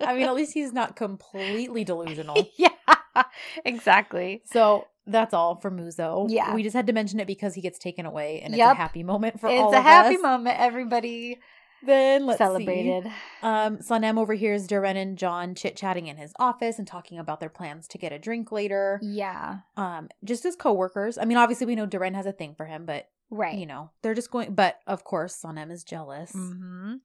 I 0.00 0.14
mean, 0.14 0.22
at 0.26 0.34
least 0.34 0.54
he's 0.54 0.72
not 0.72 0.96
completely 0.96 1.84
delusional. 1.84 2.48
yeah, 2.56 2.68
exactly. 3.64 4.42
So 4.44 4.86
that's 5.06 5.34
all 5.34 5.56
for 5.56 5.70
Muzo. 5.70 6.26
Yeah. 6.28 6.54
We 6.54 6.62
just 6.62 6.74
had 6.76 6.86
to 6.86 6.92
mention 6.92 7.20
it 7.20 7.26
because 7.26 7.54
he 7.54 7.60
gets 7.60 7.78
taken 7.78 8.06
away 8.06 8.40
and 8.42 8.54
it's 8.54 8.60
a 8.62 8.74
happy 8.74 9.02
moment 9.02 9.40
for 9.40 9.48
it's 9.48 9.60
all 9.60 9.68
It's 9.70 9.78
a 9.78 9.82
happy 9.82 10.16
us. 10.16 10.22
moment. 10.22 10.58
Everybody 10.60 11.38
Then 11.82 12.26
let's 12.26 12.38
celebrated. 12.38 13.04
See. 13.04 13.10
Um, 13.42 13.78
Sanem 13.78 14.18
overhears 14.18 14.66
Deren 14.68 14.96
and 14.96 15.16
John 15.16 15.54
chit 15.54 15.76
chatting 15.76 16.06
in 16.06 16.16
his 16.16 16.32
office 16.38 16.78
and 16.78 16.86
talking 16.86 17.18
about 17.18 17.40
their 17.40 17.48
plans 17.48 17.88
to 17.88 17.98
get 17.98 18.12
a 18.12 18.18
drink 18.18 18.52
later. 18.52 19.00
Yeah, 19.02 19.58
Um, 19.76 20.08
just 20.24 20.44
as 20.44 20.56
coworkers. 20.56 21.16
I 21.18 21.24
mean, 21.24 21.38
obviously 21.38 21.66
we 21.66 21.74
know 21.76 21.86
Deren 21.86 22.14
has 22.14 22.26
a 22.26 22.32
thing 22.32 22.54
for 22.54 22.66
him, 22.66 22.84
but 22.86 23.08
right. 23.30 23.56
you 23.58 23.66
know, 23.66 23.90
they're 24.02 24.14
just 24.14 24.30
going 24.30 24.54
but 24.54 24.78
of 24.86 25.04
course 25.04 25.40
Sanem 25.42 25.72
is 25.72 25.82
jealous. 25.82 26.32
hmm 26.32 26.96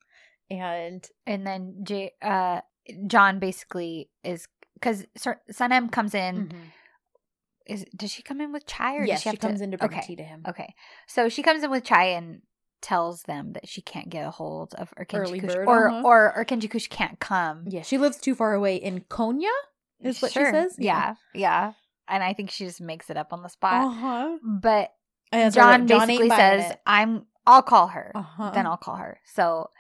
And 0.50 1.08
And 1.26 1.48
then 1.48 1.78
J- 1.84 2.12
uh, 2.22 2.62
John 3.08 3.40
basically 3.40 4.10
is 4.24 4.48
because 4.76 5.06
Sanem 5.52 5.92
comes 5.92 6.14
in. 6.14 6.50
Mhm. 6.50 6.62
Is 7.68 7.84
does 7.96 8.12
she 8.12 8.22
come 8.22 8.42
in 8.42 8.52
with 8.54 8.68
chai 8.68 8.96
or 8.96 9.06
yes, 9.06 9.18
does 9.18 9.24
she, 9.24 9.30
she 9.32 9.38
comes 9.38 9.58
to, 9.58 9.64
in 9.64 9.72
to 9.72 9.78
bring 9.80 9.92
okay. 9.92 10.02
tea 10.06 10.16
to 10.18 10.24
him. 10.24 10.44
Okay, 10.48 10.76
so 11.08 11.30
she 11.30 11.42
comes 11.42 11.64
in 11.64 11.72
with 11.72 11.84
chai 11.84 12.06
and 12.10 12.44
tells 12.82 13.24
them 13.24 13.54
that 13.54 13.68
she 13.68 13.82
can't 13.82 14.10
get 14.10 14.28
a 14.28 14.30
hold 14.30 14.76
of 14.76 14.94
Early 15.12 15.40
Kush, 15.40 15.56
bird, 15.56 15.68
or 15.68 15.90
uh-huh. 15.90 16.02
or 16.06 16.34
Erkenci 16.38 16.70
Kush 16.70 16.88
can't 16.88 17.20
come. 17.20 17.66
Yeah, 17.68 17.82
she 17.82 17.98
lives 17.98 18.18
too 18.18 18.36
far 18.36 18.54
away 18.54 18.76
in 18.76 19.02
Konya. 19.02 19.50
Is 20.02 20.22
what 20.22 20.32
Sure. 20.32 20.46
she 20.46 20.52
says. 20.52 20.76
Yeah. 20.78 21.16
yeah. 21.34 21.74
And 22.08 22.24
I 22.24 22.34
think 22.34 22.52
she 22.52 22.66
just 22.66 22.82
makes 22.82 23.10
it 23.10 23.18
up 23.18 23.34
on 23.34 23.42
the 23.42 23.50
spot. 23.50 23.84
Uh 23.84 23.90
huh. 23.90 24.38
But 24.44 24.94
John, 25.34 25.52
John 25.52 25.88
basically 25.88 26.30
says. 26.30 26.74
"I'm. 26.86 27.26
I'll 27.48 27.64
call 27.64 27.88
her. 27.88 28.12
Uh-huh. 28.14 28.52
Then 28.52 28.68
I'll 28.68 28.78
call 28.78 28.98
her." 28.98 29.20
So 29.34 29.72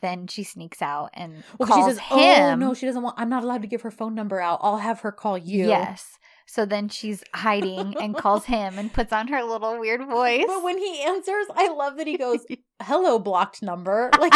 then 0.00 0.26
she 0.26 0.42
sneaks 0.42 0.80
out 0.82 1.10
and 1.14 1.42
Well, 1.58 1.68
calls 1.68 1.84
she 1.86 1.90
says, 1.96 2.00
"Oh 2.10 2.18
him. 2.18 2.60
no, 2.60 2.74
she 2.74 2.86
doesn't 2.86 3.02
want. 3.02 3.16
I'm 3.18 3.28
not 3.28 3.42
allowed 3.44 3.62
to 3.62 3.68
give 3.68 3.82
her 3.82 3.90
phone 3.90 4.14
number 4.14 4.40
out. 4.40 4.60
I'll 4.62 4.78
have 4.78 5.00
her 5.00 5.12
call 5.12 5.36
you." 5.38 5.66
Yes. 5.68 6.16
So 6.46 6.64
then 6.66 6.88
she's 6.88 7.22
hiding 7.34 7.94
and 8.00 8.16
calls 8.16 8.44
him 8.46 8.78
and 8.78 8.92
puts 8.92 9.12
on 9.12 9.28
her 9.28 9.42
little 9.44 9.78
weird 9.78 10.04
voice. 10.06 10.44
But 10.46 10.62
when 10.64 10.78
he 10.78 11.00
answers, 11.02 11.46
I 11.54 11.68
love 11.72 11.96
that 11.98 12.06
he 12.06 12.16
goes, 12.18 12.44
"Hello, 12.82 13.18
blocked 13.18 13.62
number." 13.62 14.10
Like, 14.20 14.34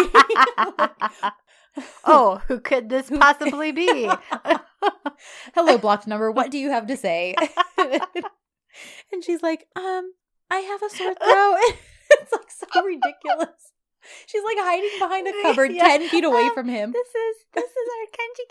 oh, 2.05 2.41
who 2.47 2.61
could 2.61 2.89
this 2.89 3.11
possibly 3.11 3.73
be? 3.73 4.09
hello, 5.55 5.77
blocked 5.79 6.07
number. 6.07 6.31
What 6.31 6.51
do 6.53 6.59
you 6.59 6.71
have 6.71 6.87
to 6.87 6.97
say? 6.97 7.35
and 7.77 9.25
she's 9.25 9.43
like, 9.43 9.67
"Um, 9.75 10.13
I 10.51 10.59
have 10.61 10.83
a 10.83 10.91
sore 10.91 11.15
throat." 11.15 11.77
it's 12.11 12.33
like 12.33 12.51
so 12.51 12.85
ridiculous. 12.85 13.73
She's 14.27 14.43
like 14.45 14.57
hiding 14.59 14.91
behind 14.99 15.27
a 15.29 15.33
cupboard, 15.43 15.73
Yeah. 15.73 15.85
ten 15.85 16.09
feet 16.09 16.25
away 16.25 16.43
Um, 16.43 16.55
from 16.55 16.69
him. 16.69 16.93
this 16.93 17.09
is 17.09 17.37
this 17.55 17.65
is 17.65 17.89
our 17.95 18.07
Kenji 18.15 18.45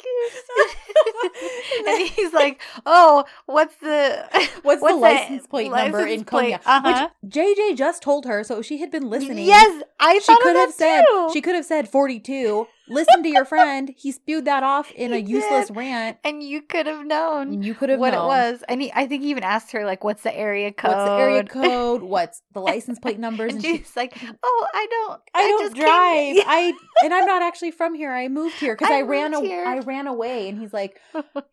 and 1.88 2.10
he's 2.10 2.34
like, 2.34 2.62
"Oh, 2.86 3.26
what's 3.46 3.76
the 3.78 4.26
What's, 4.64 4.82
the 4.82 4.88
that 4.88 4.96
license 4.96 5.48
plate 5.48 5.72
number 5.72 6.06
in? 6.06 6.24
Konya? 6.26 6.60
Uh-huh. 6.66 7.10
Which 7.22 7.32
JJ 7.34 7.76
just 7.78 8.02
told 8.02 8.26
her, 8.26 8.44
so 8.44 8.62
she 8.62 8.78
had 8.80 8.92
been 8.92 9.10
listening. 9.10 9.46
Yes, 9.46 9.84
I 10.00 10.20
she 10.20 10.36
could 10.42 10.56
have 10.56 10.70
that 10.70 10.76
said 10.76 11.06
too. 11.08 11.30
she 11.34 11.42
could 11.42 11.56
have 11.56 11.66
said 11.66 11.90
42 11.90 12.68
listen 12.90 13.24
to 13.24 13.30
your 13.30 13.46
friend 13.46 13.94
he 13.98 14.12
spewed 14.12 14.46
that 14.46 14.62
off 14.64 14.92
in 14.96 15.14
a 15.14 15.18
useless 15.18 15.68
did. 15.68 15.78
rant 15.78 16.18
and 16.24 16.44
you 16.44 16.62
could 16.62 16.86
have 16.86 17.06
known 17.06 17.54
and 17.54 17.66
you 17.66 17.74
could 17.74 17.90
have 17.90 18.00
what 18.00 18.14
known 18.14 18.26
it 18.26 18.28
was. 18.28 18.64
And 18.68 18.82
he, 18.82 18.92
I 18.94 19.08
think 19.08 19.24
he 19.24 19.30
even 19.30 19.44
asked 19.44 19.72
her 19.72 19.86
like, 19.86 20.04
"What's 20.04 20.24
the 20.24 20.36
area 20.36 20.72
code?" 20.72 20.92
what's 20.92 21.06
the 21.10 21.16
area 21.16 21.44
code 21.44 22.02
what's 22.02 22.42
the 22.54 22.60
license 22.72 23.00
plate 23.00 23.20
numbers 23.20 23.54
and 23.54 23.64
and 23.64 23.78
she, 23.78 23.78
she's 23.84 23.96
like, 23.96 24.18
"Oh, 24.44 24.68
I 24.74 24.88
don't. 24.90 25.22
I 25.34 25.42
don't 25.48 25.62
just 25.64 25.76
came- 25.76 25.84
drive. 25.84 26.46
I 26.48 26.74
and 27.04 27.14
I'm 27.14 27.26
not 27.26 27.42
actually 27.42 27.72
from 27.72 27.94
here. 27.96 28.12
I 28.12 28.28
moved 28.28 28.56
here 28.56 28.76
because 28.76 28.92
I 28.92 28.98
I, 28.98 29.02
ran. 29.02 29.34
I 29.34 29.80
ran 29.80 30.08
away, 30.08 30.50
and 30.50 30.60
he's 30.60 30.74
like, 30.74 31.00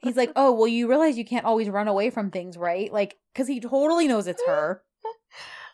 he's 0.00 0.16
like, 0.16 0.32
oh 0.36 0.52
well, 0.52 0.66
you 0.68 0.88
realize 0.88 1.16
you 1.16 1.24
can't 1.24 1.44
always 1.46 1.68
run 1.68 1.86
away 1.88 2.10
from 2.10 2.30
things, 2.30 2.56
right? 2.56 2.92
Like, 2.92 3.16
because 3.32 3.46
he 3.48 3.60
totally 3.60 4.08
knows 4.08 4.26
it's 4.26 4.42
her. 4.46 4.82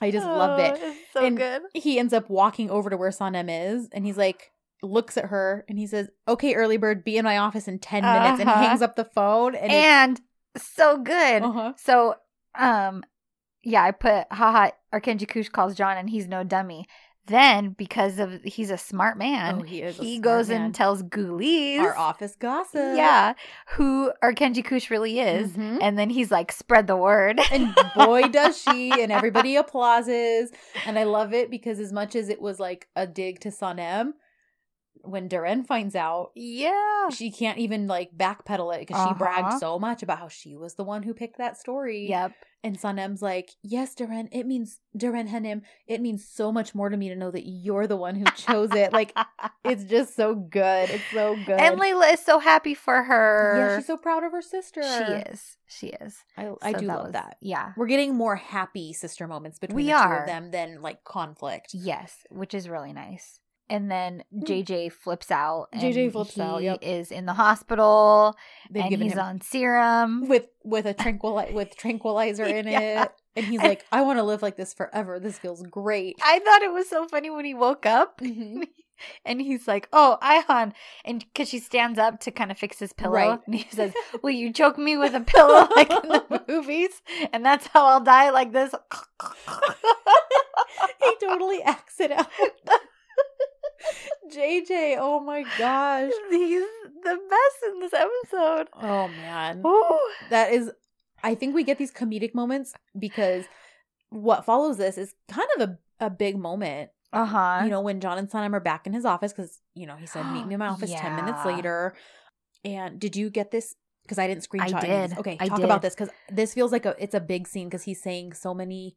I 0.00 0.10
just 0.10 0.26
love 0.26 0.60
Oh, 0.60 0.62
it. 0.62 0.78
It's 0.82 0.98
so 1.14 1.24
And 1.24 1.36
good. 1.38 1.62
He 1.72 1.98
ends 1.98 2.12
up 2.12 2.28
walking 2.28 2.68
over 2.70 2.90
to 2.90 2.96
where 2.98 3.10
Sanem 3.10 3.48
is, 3.48 3.88
and 3.92 4.04
he's 4.04 4.18
like, 4.18 4.52
looks 4.82 5.16
at 5.16 5.26
her, 5.26 5.64
and 5.68 5.78
he 5.78 5.86
says, 5.86 6.08
"Okay, 6.28 6.54
early 6.54 6.76
bird, 6.76 7.04
be 7.04 7.16
in 7.16 7.24
my 7.24 7.38
office 7.38 7.66
in 7.68 7.78
10 7.78 8.02
minutes," 8.02 8.40
and 8.40 8.48
Uh-huh. 8.48 8.60
hangs 8.62 8.82
up 8.82 8.96
the 8.96 9.04
phone. 9.04 9.54
And, 9.54 9.72
And 9.72 10.20
so 10.56 10.98
good. 10.98 11.42
uh-huh. 11.42 11.72
So, 11.76 12.16
um, 12.54 13.02
yeah, 13.62 13.82
I 13.82 13.90
put 13.90 14.26
haha. 14.32 14.70
Erkenci 14.92 15.28
Kush 15.28 15.48
calls 15.48 15.74
John, 15.74 15.96
and 15.96 16.08
he's 16.10 16.28
no 16.28 16.44
dummy. 16.44 16.86
Then, 17.26 17.70
because 17.70 18.20
of 18.20 18.40
he's 18.44 18.70
a 18.70 18.78
smart 18.78 19.18
man, 19.18 19.56
Oh, 19.60 19.62
he 19.64 19.82
he 19.90 20.20
goes 20.20 20.48
man. 20.48 20.62
and 20.62 20.74
tells 20.74 21.02
Güliz, 21.02 21.80
our 21.80 21.96
office 21.98 22.36
gossip. 22.36 22.96
yeah, 22.96 23.32
who 23.70 24.12
Erkenci 24.22 24.64
Kush 24.64 24.90
really 24.90 25.18
is. 25.18 25.54
Mhm. 25.56 25.78
And 25.82 25.98
then 25.98 26.08
he's 26.08 26.30
like, 26.30 26.52
spread 26.52 26.86
the 26.86 26.96
word. 26.96 27.40
and 27.50 27.74
boy 27.96 28.28
does 28.28 28.56
she 28.62 29.02
and 29.02 29.10
everybody 29.10 29.56
applauses 29.62 30.52
and 30.86 30.96
i 30.98 31.02
love 31.02 31.34
it 31.34 31.50
because 31.50 31.80
as 31.80 31.92
much 31.92 32.14
as 32.14 32.28
it 32.28 32.40
was 32.40 32.60
like 32.60 32.86
a 32.94 33.06
dig 33.08 33.40
to 33.40 33.48
sanem 33.50 34.12
when 35.02 35.28
Deren 35.28 35.66
finds 35.66 35.94
out 35.94 36.30
yeah. 36.34 37.08
she 37.10 37.30
can't 37.30 37.58
even 37.58 37.86
like 37.86 38.10
backpedal 38.16 38.74
it 38.74 38.80
because 38.86 39.06
she 39.08 39.14
bragged 39.14 39.46
Uh-huh. 39.48 39.58
so 39.58 39.78
much 39.78 40.02
about 40.02 40.18
how 40.18 40.28
she 40.28 40.56
was 40.56 40.74
the 40.74 40.84
one 40.84 41.02
who 41.02 41.14
picked 41.14 41.38
that 41.38 41.56
story 41.56 42.08
Yep. 42.08 42.32
and 42.64 42.76
sanem's 42.78 43.22
like 43.22 43.50
yes 43.62 43.94
Deren 43.94 44.28
it 44.32 44.46
means 44.46 44.80
Deren 44.96 45.28
Hanım 45.28 45.62
it 45.86 46.00
means 46.00 46.26
so 46.28 46.50
much 46.50 46.74
more 46.74 46.88
to 46.88 46.96
me 46.96 47.08
to 47.08 47.14
know 47.16 47.30
that 47.30 47.46
you're 47.46 47.86
the 47.86 47.96
one 47.96 48.14
who 48.16 48.24
chose 48.36 48.72
it 48.74 48.92
like 48.92 49.16
it's 49.64 49.84
just 49.84 50.16
so 50.16 50.34
good 50.34 50.90
it's 50.90 51.04
so 51.12 51.36
good 51.46 51.60
And 51.60 51.78
Leyla 51.78 52.12
is 52.14 52.20
so 52.20 52.38
happy 52.38 52.74
for 52.74 53.02
her. 53.04 53.54
yeah 53.58 53.76
she's 53.78 53.86
so 53.86 53.96
proud 53.96 54.24
of 54.24 54.32
her 54.32 54.42
sister 54.42 54.82
She 54.82 55.12
is. 55.30 55.56
She 55.68 55.86
is. 55.88 56.24
i, 56.36 56.50
I 56.62 56.72
So 56.72 56.78
do 56.78 56.86
love 56.86 57.04
was- 57.04 57.12
that 57.12 57.36
Yeah. 57.40 57.72
we're 57.76 57.86
getting 57.86 58.14
more 58.14 58.36
happy 58.36 58.92
sister 58.92 59.26
moments 59.28 59.58
between 59.58 59.76
We 59.76 59.84
the 59.84 59.90
two 59.92 59.96
are. 59.96 60.20
of 60.22 60.26
them 60.26 60.50
than 60.50 60.80
like 60.82 61.04
conflict. 61.04 61.70
Yes, 61.74 62.24
which 62.30 62.54
is 62.54 62.68
really 62.68 62.92
nice. 62.92 63.40
And 63.68 63.90
then 63.90 64.22
Hmm. 64.32 64.44
JJ 64.44 64.92
flips 64.92 65.30
out. 65.30 65.68
And 65.72 65.82
JJ 65.82 66.12
flips 66.12 66.38
out, 66.38 66.58
he 66.60 66.66
yep. 66.66 66.78
Is 66.82 67.10
in 67.10 67.26
the 67.26 67.32
hospital 67.34 68.36
They've 68.70 68.84
and 68.84 69.02
he's 69.02 69.18
on 69.18 69.40
serum. 69.40 70.28
with 70.28 70.44
with 70.62 70.86
a 70.86 70.94
tranquili- 70.94 71.52
with 71.52 71.76
tranquilizer 71.76 72.44
in 72.58 72.68
Yeah. 72.68 73.04
it, 73.04 73.12
and 73.34 73.44
he's 73.46 73.60
like, 73.62 73.84
"I 73.90 74.02
want 74.02 74.18
to 74.18 74.22
live 74.22 74.40
like 74.42 74.56
this 74.56 74.72
forever. 74.72 75.18
This 75.18 75.38
feels 75.38 75.62
great." 75.62 76.16
I 76.22 76.38
thought 76.38 76.62
it 76.62 76.72
was 76.72 76.88
so 76.88 77.06
funny 77.08 77.28
when 77.30 77.44
he 77.44 77.54
woke 77.54 77.86
up 77.86 78.20
Mhm. 78.20 78.68
and 79.24 79.40
he's 79.40 79.66
like, 79.66 79.88
"Oh, 79.92 80.16
Ayhan," 80.22 80.72
and 81.04 81.18
because 81.32 81.48
she 81.48 81.58
stands 81.58 81.98
up 81.98 82.20
to 82.20 82.30
kind 82.30 82.52
of 82.52 82.58
fix 82.58 82.78
his 82.78 82.92
pillow, 82.92 83.12
Right. 83.14 83.40
and 83.46 83.54
he 83.56 83.66
says, 83.74 83.92
"Will 84.22 84.30
you 84.30 84.52
choke 84.52 84.78
me 84.78 84.96
with 84.96 85.12
a 85.14 85.20
pillow 85.20 85.66
like 85.74 85.90
in 85.90 86.08
the 86.08 86.44
movies?" 86.48 87.02
And 87.32 87.44
that's 87.44 87.66
how 87.66 87.84
I'll 87.86 88.00
die, 88.00 88.30
like 88.30 88.52
this. 88.52 88.72
he 91.02 91.14
totally 91.20 91.62
acts 91.62 91.98
it 92.00 92.12
out. 92.12 92.28
JJ, 94.32 94.96
oh 94.98 95.20
my 95.20 95.44
gosh. 95.58 96.10
He's 96.30 96.62
the 97.02 97.18
best 97.30 97.72
in 97.72 97.80
this 97.80 97.92
episode. 97.92 98.68
Oh 98.74 99.08
man. 99.08 99.62
Ooh. 99.64 99.98
That 100.30 100.52
is 100.52 100.70
I 101.22 101.34
think 101.34 101.54
we 101.54 101.64
get 101.64 101.78
these 101.78 101.92
comedic 101.92 102.34
moments 102.34 102.72
because 102.98 103.46
what 104.10 104.44
follows 104.44 104.76
this 104.76 104.98
is 104.98 105.14
kind 105.28 105.48
of 105.58 105.68
a, 105.68 106.06
a 106.06 106.10
big 106.10 106.36
moment 106.38 106.90
Uh 107.12 107.24
huh. 107.24 107.60
you 107.64 107.70
know, 107.70 107.80
when 107.80 108.00
John 108.00 108.18
and 108.18 108.30
Sanem 108.30 108.52
are 108.54 108.60
back 108.60 108.86
in 108.86 108.92
his 108.92 109.04
office, 109.04 109.32
because, 109.32 109.60
you 109.74 109.86
know, 109.86 109.96
he 109.96 110.06
said, 110.06 110.24
meet 110.32 110.46
me 110.46 110.54
in 110.54 110.60
my 110.60 110.68
office 110.74 110.92
10 110.92 111.16
minutes 111.16 111.44
later. 111.44 111.94
And 112.64 112.98
did 113.00 113.16
you 113.16 113.30
get 113.30 113.50
this? 113.50 113.74
Because 114.02 114.18
I 114.18 114.26
didn't 114.28 114.48
screenshot 114.48 114.74
I 114.74 114.80
did. 114.86 115.10
these. 115.10 115.18
Okay, 115.18 115.36
I 115.40 115.48
talk 115.48 115.60
about 115.60 115.82
this 115.82 115.94
because 115.94 116.10
this 116.30 116.54
feels 116.54 116.70
like 116.70 116.86
a 116.86 116.94
it's 116.98 117.14
a 117.14 117.20
big 117.20 117.48
scene 117.48 117.68
because 117.68 117.82
he's 117.82 118.00
saying 118.02 118.34
so 118.34 118.54
many 118.54 118.96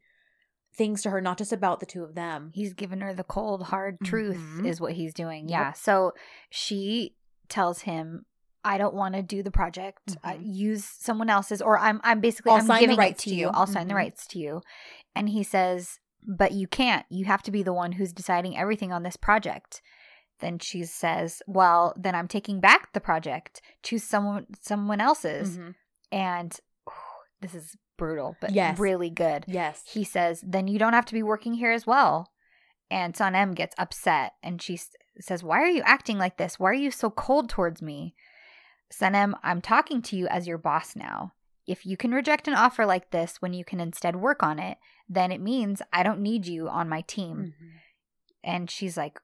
things 0.73 1.01
to 1.01 1.09
her, 1.09 1.19
not 1.21 1.37
just 1.37 1.51
about 1.51 1.79
the 1.79 1.85
two 1.85 2.03
of 2.03 2.15
them. 2.15 2.51
He's 2.53 2.73
giving 2.73 3.01
her 3.01 3.13
the 3.13 3.23
cold, 3.23 3.63
hard 3.63 3.97
truth, 4.03 4.37
Mhm. 4.37 4.65
is 4.65 4.79
what 4.79 4.93
he's 4.93 5.13
doing. 5.13 5.49
Yep. 5.49 5.59
Yeah. 5.59 5.73
So 5.73 6.13
she 6.49 7.15
tells 7.49 7.81
him, 7.81 8.25
"I 8.63 8.77
don't 8.77 8.93
want 8.93 9.15
to 9.15 9.21
do 9.21 9.41
the 9.43 9.51
project. 9.51 10.17
I 10.23 10.35
Mhm. 10.37 10.41
use 10.45 10.85
someone 10.85 11.29
else's, 11.29 11.61
or 11.61 11.77
I'm, 11.79 11.99
I'm 12.03 12.19
basically, 12.21 12.51
I'll 12.51 12.59
I'm 12.71 12.79
giving 12.79 12.95
it 12.95 12.99
rights 12.99 13.23
to 13.23 13.29
you. 13.31 13.47
you." 13.47 13.47
I'll 13.49 13.67
sign 13.67 13.87
the 13.87 13.93
Mhm. 13.93 13.97
rights 13.97 14.27
to 14.27 14.39
you." 14.39 14.61
And 15.15 15.29
he 15.29 15.43
says, 15.43 15.99
"But 16.21 16.51
you 16.51 16.67
can't. 16.67 17.05
You 17.09 17.25
have 17.25 17.41
to 17.43 17.51
be 17.51 17.63
the 17.63 17.73
one 17.73 17.93
who's 17.93 18.13
deciding 18.13 18.55
everything 18.57 18.93
on 18.93 19.03
this 19.03 19.17
project." 19.17 19.81
Then 20.39 20.59
she 20.59 20.83
says, 20.85 21.41
"Well, 21.47 21.93
then 21.97 22.15
I'm 22.15 22.27
taking 22.27 22.59
back 22.61 22.93
the 22.93 23.01
project. 23.01 23.61
Choose 23.83 24.03
someone, 24.03 24.45
someone 24.61 25.01
else's." 25.01 25.57
Mhm. 25.57 25.75
And 26.11 26.59
this 27.41 27.53
is 27.55 27.75
brutal, 27.99 28.35
but 28.41 28.51
Yes. 28.51 28.79
really 28.79 29.09
good 29.11 29.45
Yes. 29.47 29.83
he 29.85 30.03
says, 30.03 30.41
then 30.45 30.67
you 30.67 30.79
don't 30.79 30.93
have 30.93 31.05
to 31.05 31.13
be 31.13 31.21
working 31.23 31.53
here 31.53 31.71
as 31.71 31.85
well. 31.85 32.31
And 32.89 33.13
Sanem 33.13 33.53
gets 33.53 33.75
upset 33.77 34.33
and 34.41 34.59
she 34.61 34.79
says, 35.19 35.43
Why 35.43 35.59
are 35.61 35.69
you 35.69 35.83
acting 35.85 36.17
like 36.17 36.37
this? 36.37 36.57
Why 36.59 36.71
are 36.71 36.73
you 36.73 36.89
so 36.89 37.11
cold 37.11 37.49
towards 37.49 37.81
me? 37.83 38.15
Sanem, 38.91 39.33
I'm 39.43 39.61
talking 39.61 40.01
to 40.03 40.15
you 40.15 40.27
as 40.27 40.47
your 40.47 40.57
boss 40.57 40.95
now. 40.95 41.33
If 41.67 41.85
you 41.85 41.95
can 41.97 42.11
reject 42.11 42.47
an 42.47 42.55
offer 42.55 42.87
like 42.87 43.11
this 43.11 43.39
when 43.43 43.53
you 43.53 43.63
can 43.63 43.79
instead 43.79 44.15
work 44.15 44.41
on 44.41 44.57
it, 44.57 44.79
then 45.07 45.31
it 45.31 45.39
means 45.41 45.83
I 45.93 46.01
don't 46.01 46.21
need 46.21 46.47
you 46.47 46.67
on 46.67 46.89
my 46.89 47.01
team. 47.01 47.53
Mhm. 47.61 47.69
And 48.43 48.71
she's 48.71 48.97
like, 48.97 49.19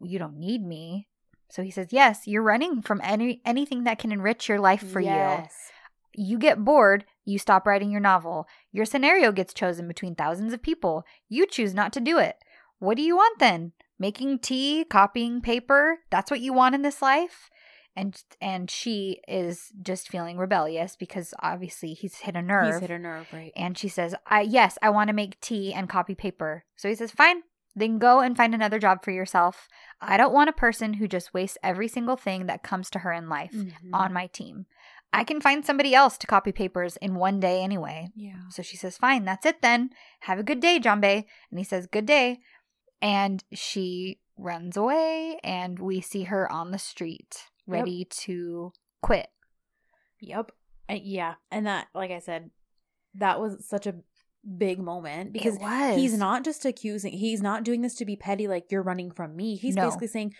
You 0.00 0.20
don't 0.20 0.38
need 0.38 0.64
me. 0.64 1.08
So 1.50 1.62
he 1.62 1.72
says, 1.72 1.88
Yes, 1.90 2.28
you're 2.28 2.42
running 2.42 2.82
from 2.82 3.00
any 3.02 3.40
anything 3.44 3.82
that 3.84 3.98
can 3.98 4.12
enrich 4.12 4.48
your 4.48 4.60
life 4.60 4.86
for 4.86 5.00
you 5.00 5.08
you 6.14 6.38
get 6.38 6.64
bored, 6.64 7.04
you 7.28 7.38
stop 7.38 7.66
writing 7.66 7.90
your 7.90 8.00
novel. 8.00 8.46
Your 8.72 8.84
scenario 8.84 9.32
gets 9.32 9.52
chosen 9.52 9.86
between 9.86 10.14
thousands 10.14 10.52
of 10.52 10.62
people. 10.62 11.04
You 11.28 11.46
choose 11.46 11.74
not 11.74 11.92
to 11.92 12.00
do 12.00 12.18
it. 12.18 12.36
What 12.78 12.96
do 12.96 13.02
you 13.02 13.16
want 13.16 13.38
then? 13.38 13.72
Making 13.98 14.38
tea, 14.38 14.84
copying 14.88 15.40
paper? 15.40 15.98
That's 16.10 16.30
what 16.30 16.40
you 16.40 16.52
want 16.52 16.74
in 16.74 16.82
this 16.82 17.02
life? 17.02 17.50
And 17.96 18.22
and 18.40 18.70
she 18.70 19.20
is 19.26 19.72
just 19.82 20.08
feeling 20.08 20.38
rebellious 20.38 20.94
because 20.96 21.34
obviously 21.42 21.94
he's 21.94 22.18
hit 22.18 22.36
a 22.36 22.42
nerve. 22.42 22.74
He's 22.74 22.80
hit 22.80 22.90
a 22.90 22.98
nerve, 22.98 23.26
right? 23.32 23.52
and 23.56 23.76
she 23.76 23.88
says, 23.88 24.14
"I 24.26 24.42
yes, 24.42 24.78
I 24.80 24.90
want 24.90 25.08
to 25.08 25.14
make 25.14 25.40
tea 25.40 25.74
and 25.74 25.88
copy 25.88 26.14
paper." 26.14 26.64
So 26.76 26.88
he 26.88 26.94
says, 26.94 27.10
"Fine. 27.10 27.42
Then 27.74 27.98
go 27.98 28.20
and 28.20 28.36
find 28.36 28.54
another 28.54 28.78
job 28.78 29.04
for 29.04 29.10
yourself. 29.12 29.68
I 30.00 30.16
don't 30.16 30.32
want 30.32 30.48
a 30.50 30.52
person 30.52 30.94
who 30.94 31.06
just 31.06 31.34
wastes 31.34 31.58
every 31.62 31.86
single 31.88 32.16
thing 32.16 32.46
that 32.46 32.62
comes 32.64 32.88
to 32.90 33.00
her 33.00 33.12
in 33.12 33.28
life 33.28 33.52
Mhm. 33.52 33.72
on 33.92 34.12
my 34.12 34.26
team. 34.28 34.66
I 35.12 35.24
can 35.24 35.40
find 35.40 35.64
somebody 35.64 35.94
else 35.94 36.18
to 36.18 36.26
copy 36.26 36.52
papers 36.52 36.96
in 36.98 37.14
one 37.14 37.40
day 37.40 37.62
anyway. 37.62 38.08
Yeah. 38.14 38.48
So 38.50 38.62
she 38.62 38.76
says, 38.76 38.98
Fine, 38.98 39.24
that's 39.24 39.46
it 39.46 39.62
then. 39.62 39.90
Have 40.20 40.38
a 40.38 40.42
good 40.42 40.60
day, 40.60 40.78
Jambe. 40.78 41.24
And 41.50 41.58
he 41.58 41.64
says, 41.64 41.86
Good 41.86 42.06
day. 42.06 42.40
And 43.00 43.42
she 43.52 44.18
runs 44.36 44.76
away, 44.76 45.38
and 45.42 45.78
we 45.78 46.00
see 46.00 46.24
her 46.24 46.50
on 46.50 46.70
the 46.72 46.78
street, 46.78 47.36
Yep. 47.66 47.74
ready 47.74 48.06
to 48.22 48.72
quit. 49.02 49.28
Yep. 50.20 50.52
Uh, 50.90 50.96
yeah, 51.02 51.34
and 51.50 51.66
that, 51.66 51.88
like 51.94 52.10
I 52.10 52.18
said, 52.18 52.50
that 53.14 53.40
was 53.40 53.66
such 53.68 53.86
a 53.86 53.94
big 54.56 54.78
moment 54.78 55.32
because 55.32 55.58
he's 55.96 56.16
not 56.16 56.44
just 56.44 56.64
accusing. 56.64 57.12
He's 57.12 57.42
not 57.42 57.64
doing 57.64 57.82
this 57.82 57.94
to 57.96 58.04
be 58.04 58.16
petty. 58.16 58.48
Like 58.48 58.70
you're 58.70 58.82
running 58.82 59.10
from 59.10 59.36
me. 59.36 59.56
He's 59.56 59.74
No. 59.74 59.84
basically 59.86 60.06
saying, 60.08 60.34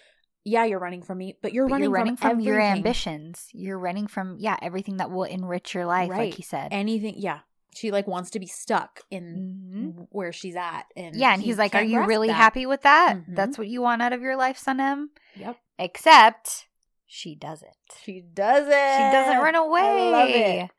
"Yeah, 0.45 0.65
you're 0.65 0.79
running 0.79 1.03
from 1.03 1.19
me, 1.19 1.37
but 1.43 1.53
you're 1.53 1.67
But 1.67 1.73
running, 1.73 1.85
you're 1.85 1.93
running 1.93 2.17
from, 2.17 2.31
from, 2.31 2.41
your 2.41 2.61
ambitions. 2.61 3.49
You're 3.53 3.79
running 3.79 4.07
from 4.07 4.37
yeah 4.39 4.57
everything 4.63 4.97
that 4.99 5.11
will 5.11 5.25
enrich 5.25 5.75
your 5.75 5.87
life, 5.87 6.11
Right. 6.11 6.19
like 6.31 6.35
he 6.35 6.43
said. 6.43 6.69
Anything? 6.73 7.15
Yeah, 7.19 7.41
she 7.75 7.91
like 7.91 8.07
wants 8.07 8.31
to 8.31 8.39
be 8.41 8.47
stuck 8.47 9.01
in 9.11 9.95
Mhm. 9.97 10.07
where 10.11 10.33
she's 10.33 10.57
at, 10.57 10.85
and 10.97 11.15
Yeah, 11.17 11.33
and 11.33 11.43
he 11.43 11.49
he's 11.49 11.59
like, 11.59 11.75
"Are 11.75 11.83
you 11.83 12.05
really 12.05 12.29
that." 12.29 12.35
happy 12.35 12.67
with 12.67 12.83
that? 12.83 13.17
Mhm. 13.17 13.35
That's 13.37 13.59
what 13.59 13.69
you 13.69 13.83
want 13.83 14.03
out 14.03 14.13
of 14.13 14.21
your 14.23 14.37
life, 14.37 14.59
Sanem?" 14.59 15.07
Yep, 15.37 15.57
Except 15.79 16.67
she 17.07 17.35
doesn't. 17.35 17.71
she 18.03 18.21
doesn't. 18.21 18.69
She 18.71 19.13
doesn't 19.13 19.39
run 19.43 19.55
away. 19.55 19.81
I 19.81 20.11
love 20.11 20.29
it. 20.31 20.71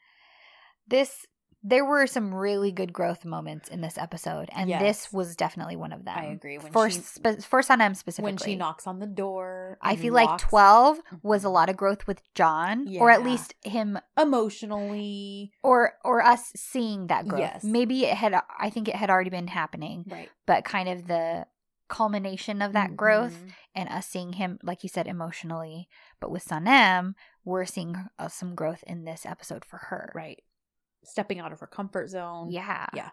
This 0.87 1.25
there 1.61 1.83
were 1.83 2.07
some 2.07 2.33
really 2.33 2.71
good 2.71 2.93
growth 2.93 3.25
moments 3.25 3.67
in 3.67 3.81
this 3.81 3.97
episode, 3.97 4.49
and 4.53 4.69
Yes. 4.69 4.81
this 4.81 5.13
was 5.13 5.35
definitely 5.35 5.75
one 5.75 5.91
of 5.91 6.05
them. 6.05 6.17
I 6.17 6.25
agree. 6.25 6.57
When 6.57 6.71
for 6.71 6.89
she- 6.89 7.01
spe- 7.01 7.41
for 7.43 7.61
Sanem 7.61 7.95
specifically, 7.95 8.31
When 8.31 8.37
she 8.37 8.55
knocks 8.55 8.87
on 8.87 8.99
the 8.99 9.07
door, 9.07 9.77
I 9.81 9.95
feel 9.97 10.13
like 10.13 10.37
twelve 10.39 10.99
was 11.21 11.43
a 11.43 11.47
Mhm. 11.47 11.53
lot 11.53 11.69
of 11.69 11.75
growth 11.77 12.07
with 12.07 12.21
John, 12.33 12.87
or 12.97 13.11
at 13.11 13.23
least 13.23 13.55
him, 13.63 13.99
emotionally. 14.17 15.51
or 15.63 15.93
or 16.03 16.21
us 16.23 16.51
seeing 16.55 17.07
that 17.07 17.27
growth. 17.27 17.41
Yes. 17.41 17.63
Maybe 17.63 18.05
it 18.05 18.15
had. 18.15 18.39
I 18.57 18.69
think 18.69 18.87
it 18.87 18.95
had 18.95 19.09
already 19.09 19.29
been 19.29 19.47
happening, 19.47 20.05
Right. 20.09 20.29
but 20.45 20.63
kind 20.63 20.87
of 20.89 21.07
the 21.07 21.47
culmination 21.87 22.61
of 22.61 22.71
that 22.73 22.95
growth 22.95 23.33
Mhm. 23.33 23.51
and 23.75 23.89
us 23.89 24.05
seeing 24.05 24.33
him, 24.33 24.59
like 24.61 24.83
you 24.83 24.89
said, 24.89 25.07
emotionally. 25.07 25.89
But 26.19 26.29
with 26.29 26.45
Sanem, 26.45 27.15
we're 27.43 27.65
seeing 27.65 27.95
uh, 28.19 28.27
some 28.27 28.53
growth 28.53 28.83
in 28.85 29.05
this 29.05 29.25
episode 29.25 29.65
for 29.65 29.77
her. 29.77 30.11
Right. 30.13 30.43
Stepping 31.03 31.39
out 31.39 31.51
of 31.51 31.59
her 31.59 31.67
comfort 31.67 32.09
zone. 32.09 32.51
Yeah. 32.51 32.87
Yeah. 32.93 33.09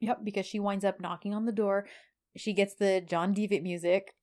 Yep, 0.00 0.20
because 0.24 0.46
she 0.46 0.60
winds 0.60 0.84
up 0.84 1.00
knocking 1.00 1.34
on 1.34 1.46
the 1.46 1.52
door. 1.52 1.86
She 2.36 2.52
gets 2.52 2.74
the 2.74 3.00
John 3.06 3.32
Devitt 3.32 3.62
music. 3.62 4.14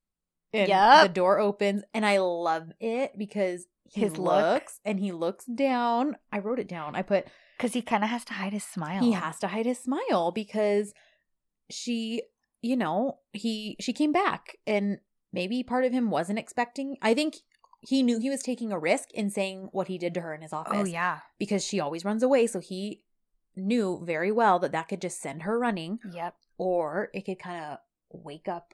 And 0.55 0.69
Yup. 0.69 1.07
the 1.07 1.13
door 1.13 1.39
opens 1.39 1.83
and 1.95 2.05
I 2.05 2.19
love 2.19 2.71
it 2.79 3.17
because 3.17 3.65
he 3.85 4.01
His 4.01 4.17
look. 4.19 4.35
looks 4.53 4.79
and 4.85 4.99
he 4.99 5.11
looks 5.11 5.45
down. 5.45 6.15
I 6.31 6.37
wrote 6.39 6.59
it 6.59 6.67
down. 6.67 6.95
I 6.95 7.01
put 7.01 7.25
Because 7.57 7.73
he 7.73 7.81
kind 7.81 8.03
of 8.03 8.11
has 8.11 8.23
to 8.25 8.33
hide 8.33 8.53
his 8.53 8.63
smile. 8.63 9.01
he 9.01 9.13
has 9.13 9.39
to 9.39 9.47
hide 9.47 9.65
his 9.65 9.79
smile 9.79 10.31
because 10.31 10.93
she, 11.71 12.21
you 12.61 12.75
know, 12.75 13.17
he 13.31 13.75
she 13.79 13.93
came 13.93 14.11
back 14.11 14.57
and 14.67 14.99
maybe 15.31 15.63
part 15.63 15.85
of 15.85 15.91
him 15.91 16.11
wasn't 16.11 16.37
expecting. 16.37 16.97
I 17.01 17.15
think 17.15 17.37
he 17.87 18.01
knew 18.03 18.19
he 18.19 18.29
was 18.29 18.41
taking 18.41 18.71
a 18.71 18.79
risk 18.79 19.11
in 19.13 19.29
saying 19.29 19.69
what 19.71 19.87
he 19.87 19.97
did 19.97 20.13
to 20.13 20.21
her 20.21 20.33
in 20.33 20.41
his 20.41 20.53
office 20.53 20.73
Oh, 20.75 20.85
yeah. 20.85 21.19
because 21.37 21.63
she 21.63 21.79
always 21.79 22.05
runs 22.05 22.23
away. 22.23 22.47
So 22.47 22.59
he 22.59 23.01
knew 23.55 24.01
very 24.03 24.31
well 24.31 24.57
that 24.59 24.71
that 24.71 24.87
could 24.87 25.01
just 25.01 25.21
send 25.21 25.43
her 25.43 25.59
running, 25.59 25.99
Yep. 26.11 26.35
or 26.57 27.09
it 27.13 27.21
could 27.25 27.39
kind 27.39 27.63
of 27.65 27.77
wake 28.11 28.47
up, 28.47 28.73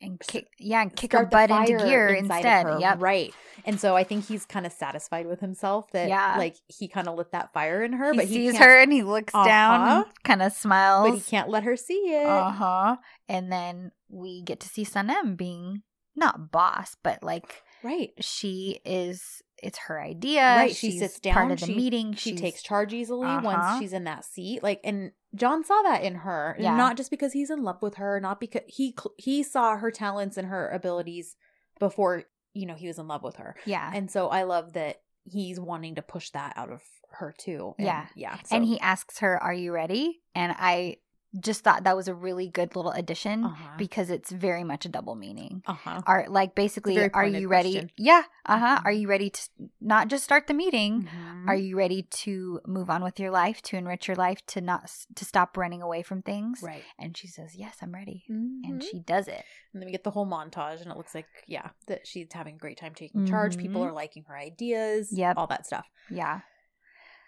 And 0.00 0.18
kick, 0.18 0.48
yeah, 0.58 0.82
and 0.82 0.94
kick 0.96 1.12
her 1.12 1.24
butt 1.24 1.50
into 1.50 1.78
gear 1.84 2.08
instead. 2.08 2.66
Yep. 2.80 3.00
right. 3.00 3.32
And 3.64 3.78
so 3.78 3.94
I 3.96 4.02
think 4.02 4.26
he's 4.26 4.44
kind 4.44 4.66
of 4.66 4.72
satisfied 4.72 5.26
with 5.28 5.38
himself 5.40 5.90
that, 5.92 6.08
Yeah. 6.08 6.34
like 6.38 6.56
he 6.66 6.88
kind 6.88 7.06
of 7.08 7.14
lit 7.16 7.30
that 7.32 7.52
fire 7.52 7.84
in 7.84 7.92
her, 7.92 8.10
He 8.12 8.16
but 8.18 8.26
he 8.26 8.34
sees 8.50 8.58
her 8.58 8.80
and 8.80 8.92
he 8.92 9.04
looks 9.04 9.32
down 9.32 9.80
Uh-huh. 9.80 10.04
and 10.06 10.22
kind 10.24 10.42
of 10.42 10.52
smiles. 10.52 11.08
but 11.10 11.14
he 11.18 11.22
can't 11.22 11.48
let 11.48 11.62
her 11.62 11.76
see 11.76 11.94
it. 12.14 12.26
Uh 12.26 12.50
huh. 12.50 12.96
And 13.28 13.52
then 13.52 13.92
we 14.08 14.42
get 14.42 14.58
to 14.60 14.68
see 14.68 14.84
Sanem 14.84 15.36
being 15.36 15.82
not 16.16 16.50
boss, 16.50 16.96
but 17.02 17.22
like 17.22 17.62
Right. 17.82 18.12
she 18.20 18.80
is. 18.84 19.42
It's 19.62 19.78
her 19.86 20.00
idea. 20.02 20.40
Right, 20.42 20.74
she 20.74 20.90
She's 20.92 21.00
sits 21.00 21.20
Part 21.20 21.52
of 21.52 21.60
the 21.60 21.66
she- 21.66 21.74
meeting. 21.76 22.14
She 22.14 22.30
She's- 22.30 22.40
takes 22.40 22.62
charge 22.62 22.92
easily 22.92 23.28
Uh-huh. 23.28 23.42
once 23.44 23.78
she's 23.78 23.92
in 23.92 24.04
that 24.04 24.24
seat. 24.24 24.60
Like, 24.62 24.80
and 24.82 25.12
John 25.36 25.62
saw 25.64 25.80
that 25.82 26.02
in 26.02 26.16
her, 26.16 26.56
Yeah. 26.58 26.76
not 26.76 26.96
just 26.96 27.10
because 27.10 27.32
he's 27.32 27.48
in 27.50 27.62
love 27.62 27.80
with 27.80 27.94
her, 27.94 28.18
not 28.20 28.40
because 28.40 28.62
he 28.66 28.96
he 29.18 29.42
saw 29.44 29.76
her 29.76 29.90
talents 29.92 30.36
and 30.36 30.48
her 30.48 30.68
abilities 30.70 31.36
before 31.78 32.24
you 32.54 32.66
know 32.66 32.74
he 32.74 32.86
was 32.88 32.98
in 32.98 33.06
love 33.08 33.22
with 33.22 33.36
her. 33.36 33.54
Yeah. 33.64 33.90
And 33.94 34.10
so 34.10 34.28
I 34.28 34.42
love 34.42 34.72
that 34.72 35.02
he's 35.24 35.60
wanting 35.60 35.94
to 35.94 36.02
push 36.02 36.30
that 36.30 36.52
out 36.56 36.70
of 36.70 36.82
her 37.12 37.32
too. 37.36 37.74
And, 37.78 37.86
Yeah. 37.86 38.06
yeah. 38.16 38.38
and 38.50 38.64
he 38.64 38.80
asks 38.80 39.20
her, 39.20 39.40
"Are 39.42 39.54
you 39.54 39.70
ready?" 39.72 40.22
And 40.34 40.54
I 40.58 40.96
just 41.40 41.64
thought 41.64 41.84
that 41.84 41.96
was 41.96 42.08
a 42.08 42.14
really 42.14 42.46
good 42.48 42.76
little 42.76 42.90
addition 42.92 43.44
Uh-huh. 43.44 43.70
because 43.78 44.10
it's 44.10 44.30
very 44.30 44.64
much 44.64 44.84
a 44.84 44.88
double 44.88 45.14
meaning. 45.14 45.62
uh-huh. 45.66 46.02
Are 46.06 46.26
like 46.28 46.54
basically, 46.54 46.98
are 47.10 47.26
you 47.26 47.48
ready? 47.48 47.72
question. 47.72 47.90
Yeah. 47.96 48.24
Uh 48.44 48.58
huh. 48.58 48.78
Mhm. 48.78 48.84
Are 48.84 48.92
you 48.92 49.08
ready 49.08 49.30
to 49.30 49.40
not 49.80 50.08
just 50.08 50.24
start 50.24 50.46
the 50.46 50.52
meeting? 50.54 51.04
Mhm. 51.04 51.48
Are 51.48 51.56
you 51.56 51.76
ready 51.76 52.02
to 52.24 52.60
move 52.66 52.90
on 52.90 53.02
with 53.02 53.18
your 53.18 53.30
life, 53.30 53.62
to 53.62 53.76
enrich 53.76 54.06
your 54.08 54.16
life, 54.16 54.44
to 54.48 54.60
not 54.60 54.90
to 55.14 55.24
stop 55.24 55.56
running 55.56 55.80
away 55.80 56.02
from 56.02 56.20
things? 56.22 56.60
right? 56.62 56.84
And 56.98 57.16
she 57.16 57.28
says, 57.28 57.56
"Yes, 57.56 57.78
I'm 57.80 57.92
ready." 57.94 58.24
Mhm. 58.30 58.60
And 58.64 58.82
she 58.82 58.98
does 59.00 59.26
it. 59.26 59.44
And 59.72 59.80
then 59.80 59.86
we 59.86 59.92
get 59.92 60.04
the 60.04 60.10
whole 60.10 60.26
montage, 60.26 60.82
and 60.82 60.90
it 60.90 60.96
looks 60.98 61.14
like, 61.14 61.26
yeah, 61.46 61.70
that 61.86 62.06
she's 62.06 62.28
having 62.32 62.56
a 62.56 62.58
great 62.58 62.76
time 62.78 62.94
taking 62.94 63.24
charge. 63.26 63.56
People 63.56 63.80
Mhm. 63.80 63.86
are 63.88 63.92
liking 63.92 64.24
her 64.24 64.36
ideas. 64.36 65.10
Yep. 65.16 65.38
All 65.38 65.46
that 65.46 65.66
stuff. 65.66 65.86
Yeah. 66.10 66.40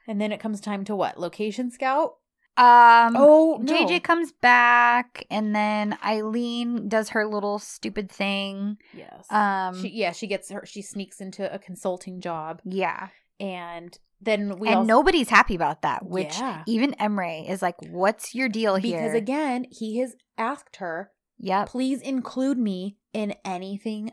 And 0.07 0.20
then 0.20 0.30
it 0.32 0.40
comes 0.40 0.61
time 0.61 0.84
to 0.84 0.94
what? 0.94 1.18
Location 1.18 1.70
scout? 1.70 2.16
Um. 2.57 3.14
Oh, 3.16 3.59
no. 3.61 3.72
JJ 3.72 4.02
comes 4.05 4.32
back, 4.32 5.26
and 5.30 5.55
then 5.55 5.98
Aylin 6.05 6.88
does 6.88 7.11
her 7.11 7.26
little 7.26 7.59
stupid 7.59 8.11
thing. 8.11 8.76
Yes. 8.92 9.26
Um. 9.30 9.80
she, 9.80 9.88
yeah, 9.88 10.12
she 10.12 10.26
gets 10.26 10.50
her, 10.50 10.64
she 10.64 10.80
sneaks 10.82 11.20
into 11.20 11.52
a 11.52 11.59
consulting 11.59 12.20
job. 12.20 12.61
yeah. 12.64 13.09
And 13.40 13.98
then 14.20 14.59
we 14.61 14.68
and 14.68 14.76
also, 14.78 14.86
nobody's 14.86 15.28
happy 15.28 15.57
about 15.57 15.82
that. 15.82 16.07
Which 16.07 16.38
Yeah. 16.38 16.62
even 16.68 16.92
Emre 17.00 17.50
is 17.50 17.61
like, 17.61 17.74
"What's 17.90 18.32
your 18.34 18.48
deal 18.48 18.76
here?" 18.76 18.98
because 19.00 19.14
again, 19.14 19.66
he 19.70 19.98
has 19.98 20.14
asked 20.38 20.76
her, 20.76 21.11
"Yeah, 21.36 21.64
please 21.64 22.00
include 22.00 22.57
me 22.57 22.96
in 23.12 23.34
anything, 23.44 24.12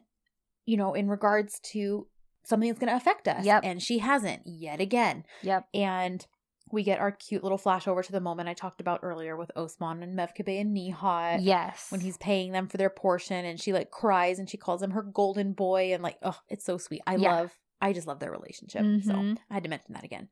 you 0.66 0.76
know, 0.76 0.96
in 0.96 1.08
regards 1.08 1.60
to 1.74 2.08
something 2.44 2.68
that's 2.68 2.80
going 2.80 2.90
to 2.90 2.98
affect 2.98 3.28
us. 3.28 3.46
Yep. 3.46 3.62
And 3.64 3.82
she 3.82 4.00
hasn't 4.00 4.42
yet 4.46 4.82
again. 4.82 5.24
Yep. 5.44 5.68
And 5.76 6.26
we 6.74 6.84
get 6.84 7.00
our 7.00 7.12
cute 7.12 7.44
little 7.44 7.58
flash 7.58 7.88
over 7.88 8.02
to 8.04 8.12
the 8.12 8.20
moment 8.20 8.50
I 8.50 8.54
talked 8.54 8.82
about 8.82 9.00
earlier 9.04 9.36
with 9.38 9.52
Osman 9.56 10.04
and 10.04 10.18
Mevkibe 10.18 10.60
and 10.62 10.76
Nihat. 10.76 11.40
Yes. 11.42 11.88
When 11.90 12.02
he's 12.02 12.18
paying 12.18 12.52
them 12.52 12.68
for 12.68 12.78
their 12.78 12.90
portion 12.90 13.46
and 13.46 13.60
she 13.60 13.74
like 13.74 13.92
cries 13.92 14.40
and 14.40 14.50
she 14.50 14.58
calls 14.58 14.82
him 14.82 14.92
her 14.92 15.02
golden 15.04 15.54
boy 15.54 15.94
and 15.94 16.02
like, 16.04 16.18
oh, 16.24 16.38
it's 16.50 16.66
so 16.66 16.78
sweet. 16.78 17.02
I 17.08 17.16
Yeah. 17.16 17.32
love, 17.36 17.52
I 17.82 17.94
just 17.94 18.08
love 18.08 18.20
their 18.20 18.32
relationship. 18.32 18.82
So 19.04 19.14
Mhm. 19.14 19.38
I 19.50 19.54
had 19.56 19.64
to 19.64 19.70
mention 19.70 19.94
that 19.94 20.04
again. 20.04 20.30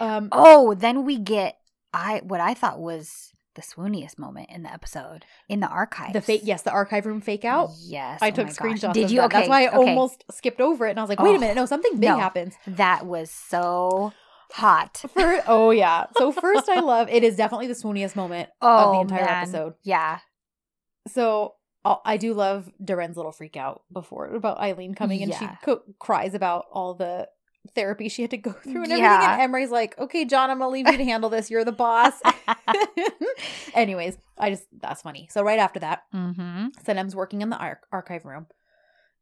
Um, 0.00 0.28
Oh, 0.32 0.74
then 0.74 1.04
we 1.04 1.18
get 1.18 1.58
I 1.92 2.20
what 2.24 2.40
I 2.40 2.54
thought 2.54 2.80
was 2.80 3.30
the 3.54 3.62
swooniest 3.62 4.18
moment 4.18 4.50
in 4.50 4.64
the 4.64 4.72
episode 4.72 5.24
in 5.48 5.60
the 5.60 5.68
archives. 5.68 6.12
the 6.12 6.20
fake, 6.20 6.40
yes, 6.42 6.62
the 6.62 6.72
archive 6.72 7.06
room 7.06 7.20
fake 7.20 7.44
out. 7.44 7.70
Yes. 7.84 8.18
I 8.20 8.30
oh 8.30 8.30
took 8.32 8.48
screenshots. 8.48 8.94
Did 8.94 9.04
of 9.04 9.10
you? 9.12 9.18
that. 9.20 9.26
Okay. 9.26 9.36
That's 9.38 9.48
why 9.48 9.64
I 9.66 9.68
okay. 9.68 9.76
almost 9.76 10.24
skipped 10.32 10.60
over 10.60 10.88
it, 10.88 10.90
and 10.90 10.98
I 10.98 11.02
was 11.04 11.08
like, 11.08 11.20
"Wait 11.20 11.30
Oh, 11.34 11.36
a 11.36 11.38
minute, 11.38 11.54
no, 11.54 11.64
something 11.64 11.92
big 12.00 12.08
no. 12.10 12.18
happens." 12.18 12.54
That 12.66 13.06
was 13.06 13.30
so 13.30 14.12
hot. 14.54 14.98
For, 15.14 15.42
oh 15.46 15.70
yeah. 15.70 16.06
So 16.16 16.30
first, 16.32 16.68
I 16.68 16.80
love 16.80 17.08
it 17.10 17.24
is 17.24 17.36
definitely 17.36 17.66
the 17.66 17.74
swooniest 17.74 18.14
moment 18.16 18.48
Oh, 18.62 18.68
of 18.86 18.92
the 18.92 19.00
entire 19.14 19.26
man. 19.26 19.42
episode. 19.42 19.74
Yeah. 19.82 20.18
So 21.08 21.54
I 21.84 22.16
do 22.16 22.32
love 22.32 22.70
Deren's 22.82 23.16
little 23.16 23.32
freak 23.32 23.56
out 23.58 23.82
before 23.92 24.26
about 24.28 24.58
Aylin 24.58 24.96
coming, 24.96 25.22
and 25.22 25.34
she 25.34 25.46
co- 25.62 25.82
cries 25.98 26.32
about 26.34 26.64
all 26.72 26.94
the 26.94 27.28
therapy 27.74 28.08
she 28.08 28.22
had 28.22 28.30
to 28.30 28.36
go 28.38 28.52
through 28.52 28.84
and 28.84 28.92
everything. 28.92 28.98
Yeah. 29.02 29.32
And 29.38 29.54
Emre's 29.54 29.70
like, 29.70 29.98
"Okay, 29.98 30.24
John, 30.24 30.50
I'm 30.50 30.58
gonna 30.60 30.70
leave 30.70 30.86
you 30.88 30.96
to 30.96 31.04
handle 31.04 31.28
this. 31.28 31.50
You're 31.50 31.64
the 31.64 31.72
boss." 31.72 32.14
Anyways, 33.74 34.16
I 34.38 34.50
just 34.50 34.64
that's 34.80 35.02
funny. 35.02 35.28
So 35.30 35.42
right 35.42 35.58
after 35.58 35.80
that, 35.80 36.02
mm-hmm. 36.14 36.68
Sanem's 36.82 37.14
working 37.14 37.42
in 37.42 37.50
the 37.50 37.56
ar- 37.56 37.80
archive 37.92 38.24
room, 38.24 38.46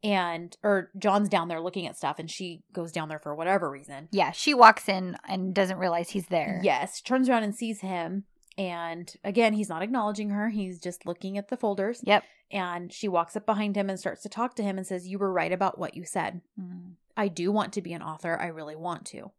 and 0.03 0.57
or 0.62 0.90
John's 0.98 1.28
down 1.28 1.48
there 1.48 1.61
looking 1.61 1.86
at 1.86 1.96
stuff, 1.96 2.18
and 2.18 2.30
she 2.30 2.62
goes 2.72 2.92
down 2.92 3.09
there 3.09 3.18
for 3.18 3.34
whatever 3.34 3.70
reason. 3.70 4.09
Yeah. 4.11 4.32
She 4.32 4.55
walks 4.55 4.88
in 4.88 5.16
and 5.28 5.55
doesn't 5.55 5.78
realize 5.78 6.11
he's 6.11 6.26
there. 6.26 6.61
Yes, 6.62 7.00
turns 7.00 7.28
around 7.28 7.44
and 7.44 7.55
sees 7.55 7.80
him, 7.80 8.24
and 8.59 9.12
again, 9.24 9.53
he's 9.53 9.68
not 9.68 9.82
acknowledging 9.82 10.30
her. 10.30 10.48
He's 10.50 10.78
just 10.80 11.07
looking 11.07 11.38
at 11.38 11.48
the 11.48 11.57
folders. 11.57 12.00
Yep. 12.05 12.24
And 12.50 12.92
she 12.92 13.09
walks 13.09 13.36
up 13.36 13.46
behind 13.46 13.76
him 13.76 13.88
and 13.88 13.98
starts 13.98 14.22
to 14.22 14.28
talk 14.28 14.57
to 14.57 14.62
him 14.62 14.76
and 14.76 14.86
says, 14.86 15.09
"You 15.09 15.18
were 15.18 15.32
right 15.32 15.53
about 15.53 15.78
what 15.78 15.96
you 15.96 16.05
said. 16.05 16.42
Mm. 16.61 16.96
I 17.16 17.28
do 17.28 17.50
want 17.53 17.72
to 17.74 17.82
be 17.82 17.92
an 17.92 18.03
author. 18.03 18.38
I 18.38 18.46
really 18.48 18.76
want 18.76 19.07
to, 19.07 19.30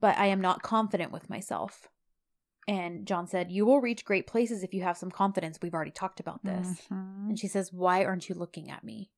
but 0.00 0.16
I 0.16 0.26
am 0.26 0.40
not 0.40 0.62
confident 0.62 1.12
with 1.12 1.28
myself." 1.28 1.88
And 2.68 3.06
John 3.06 3.26
said, 3.26 3.50
"You 3.50 3.66
will 3.66 3.80
reach 3.80 4.04
great 4.04 4.26
places 4.26 4.62
if 4.62 4.72
you 4.72 4.82
have 4.84 4.96
some 4.96 5.10
confidence. 5.10 5.58
We've 5.60 5.74
already 5.74 5.90
talked 5.90 6.20
about 6.20 6.44
this." 6.44 6.82
Mhm. 6.88 7.28
And 7.30 7.38
she 7.38 7.48
says, 7.48 7.72
Why 7.72 8.04
aren't 8.04 8.28
you 8.28 8.34
looking 8.36 8.70
at 8.70 8.84
me? 8.84 9.10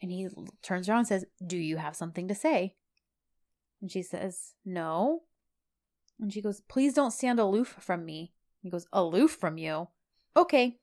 And 0.00 0.10
he 0.10 0.28
turns 0.62 0.88
around 0.88 1.00
and 1.00 1.08
says, 1.08 1.24
Do 1.44 1.56
you 1.56 1.76
have 1.76 1.96
something 1.96 2.28
to 2.28 2.34
say? 2.34 2.74
And 3.80 3.90
she 3.90 4.02
says, 4.02 4.54
No. 4.64 5.22
And 6.20 6.32
she 6.32 6.42
goes, 6.42 6.60
Please 6.60 6.94
don't 6.94 7.12
stand 7.12 7.38
aloof 7.38 7.76
from 7.80 8.04
me. 8.04 8.32
He 8.62 8.70
goes, 8.70 8.86
Aloof 8.92 9.32
from 9.32 9.58
you? 9.58 9.88
Okay. 10.36 10.78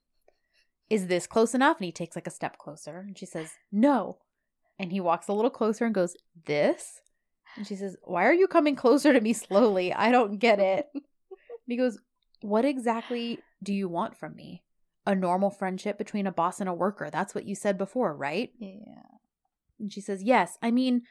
Is 0.90 1.08
this 1.08 1.28
close 1.28 1.56
enough? 1.56 1.78
And 1.78 1.86
he 1.86 1.92
takes 1.92 2.16
like 2.16 2.28
a 2.28 2.32
step 2.32 2.58
closer. 2.58 3.00
And 3.00 3.18
she 3.18 3.26
says, 3.26 3.52
No. 3.72 4.18
And 4.78 4.92
he 4.92 5.00
walks 5.00 5.28
a 5.28 5.34
little 5.34 5.52
closer 5.52 5.86
and 5.86 5.96
goes, 5.96 6.16
This? 6.46 7.02
And 7.56 7.66
she 7.66 7.76
says, 7.76 7.96
Why 8.04 8.26
are 8.26 8.34
you 8.34 8.48
coming 8.48 8.76
closer 8.76 9.14
to 9.14 9.22
me 9.22 9.34
slowly? 9.34 9.94
I 9.94 10.12
don't 10.12 10.40
get 10.40 10.60
it. 10.60 10.88
And 11.68 11.74
he 11.74 11.78
goes, 11.78 11.98
What 12.42 12.64
exactly 12.64 13.40
do 13.64 13.74
you 13.74 13.90
want 13.90 14.16
from 14.16 14.36
me? 14.36 14.62
A 15.08 15.14
normal 15.16 15.50
friendship 15.52 15.98
between 15.98 16.26
a 16.28 16.32
boss 16.32 16.60
and 16.60 16.68
a 16.70 16.74
worker. 16.74 17.10
That's 17.12 17.36
what 17.36 17.46
you 17.46 17.54
said 17.56 17.78
before, 17.78 18.16
right? 18.16 18.52
Yeah. 18.58 19.04
And 19.80 19.92
she 19.92 20.02
says, 20.02 20.24
Yes. 20.24 20.58
I 20.62 20.72
mean, 20.72 21.04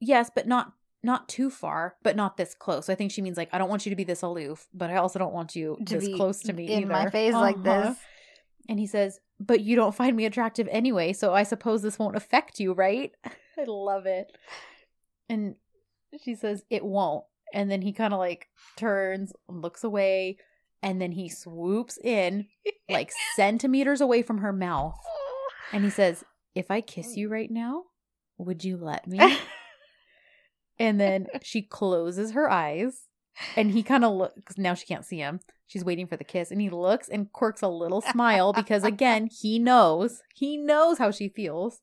yes, 0.00 0.30
but 0.34 0.46
not 0.48 0.72
not 1.04 1.28
too 1.28 1.48
far, 1.48 1.94
but 2.02 2.16
not 2.16 2.36
this 2.36 2.54
close. 2.54 2.88
I 2.88 2.96
think 2.96 3.12
she 3.12 3.22
means 3.22 3.36
like 3.36 3.50
I 3.52 3.58
don't 3.58 3.68
want 3.68 3.86
you 3.86 3.90
to 3.90 3.96
be 3.96 4.02
this 4.04 4.22
aloof, 4.22 4.66
but 4.74 4.90
I 4.90 4.96
also 4.96 5.18
don't 5.20 5.32
want 5.32 5.54
you 5.54 5.76
To 5.86 5.94
this 5.94 6.08
be 6.08 6.14
close 6.14 6.40
to 6.42 6.52
me 6.52 6.72
in 6.72 6.88
my 6.88 7.08
face 7.10 7.32
like 7.34 7.56
Uh-huh. 7.58 7.90
this. 7.90 7.98
And 8.68 8.78
he 8.80 8.86
says, 8.88 9.20
But 9.38 9.60
you 9.60 9.76
don't 9.76 9.94
find 9.94 10.16
me 10.16 10.24
attractive 10.26 10.66
anyway, 10.70 11.12
so 11.12 11.32
I 11.32 11.44
suppose 11.44 11.82
this 11.82 11.98
won't 11.98 12.16
affect 12.16 12.58
you, 12.58 12.72
right? 12.72 13.12
I 13.24 13.64
love 13.66 14.06
it. 14.06 14.32
And 15.28 15.54
she 16.22 16.34
says, 16.34 16.64
It 16.70 16.84
won't. 16.84 17.24
And 17.54 17.70
then 17.70 17.80
he 17.82 17.92
kind 17.92 18.12
of 18.12 18.18
like 18.18 18.48
turns, 18.76 19.32
looks 19.48 19.84
away, 19.84 20.38
and 20.82 21.00
then 21.00 21.12
he 21.12 21.28
swoops 21.28 21.98
in 22.02 22.46
like 22.88 23.12
centimeters 23.36 24.00
away 24.00 24.22
from 24.22 24.38
her 24.38 24.52
mouth. 24.52 24.94
And 25.70 25.84
he 25.84 25.90
says, 25.90 26.24
If 26.54 26.70
I 26.70 26.80
kiss 26.80 27.14
you 27.14 27.28
right 27.28 27.50
now, 27.50 27.82
would 28.38 28.64
you 28.64 28.78
let 28.78 29.06
me? 29.06 29.20
and 30.78 30.98
then 30.98 31.26
she 31.42 31.60
closes 31.60 32.30
her 32.30 32.50
eyes 32.50 33.08
and 33.56 33.70
he 33.70 33.82
kind 33.82 34.04
of 34.04 34.14
looks 34.14 34.56
now 34.56 34.74
she 34.74 34.86
can't 34.86 35.04
see 35.04 35.18
him 35.18 35.40
she's 35.66 35.84
waiting 35.84 36.06
for 36.06 36.16
the 36.16 36.24
kiss 36.24 36.50
and 36.50 36.60
he 36.60 36.70
looks 36.70 37.08
and 37.08 37.32
quirks 37.32 37.62
a 37.62 37.68
little 37.68 38.00
smile 38.00 38.52
because 38.52 38.84
again 38.84 39.28
he 39.30 39.58
knows 39.58 40.22
he 40.34 40.56
knows 40.56 40.98
how 40.98 41.10
she 41.10 41.28
feels 41.28 41.80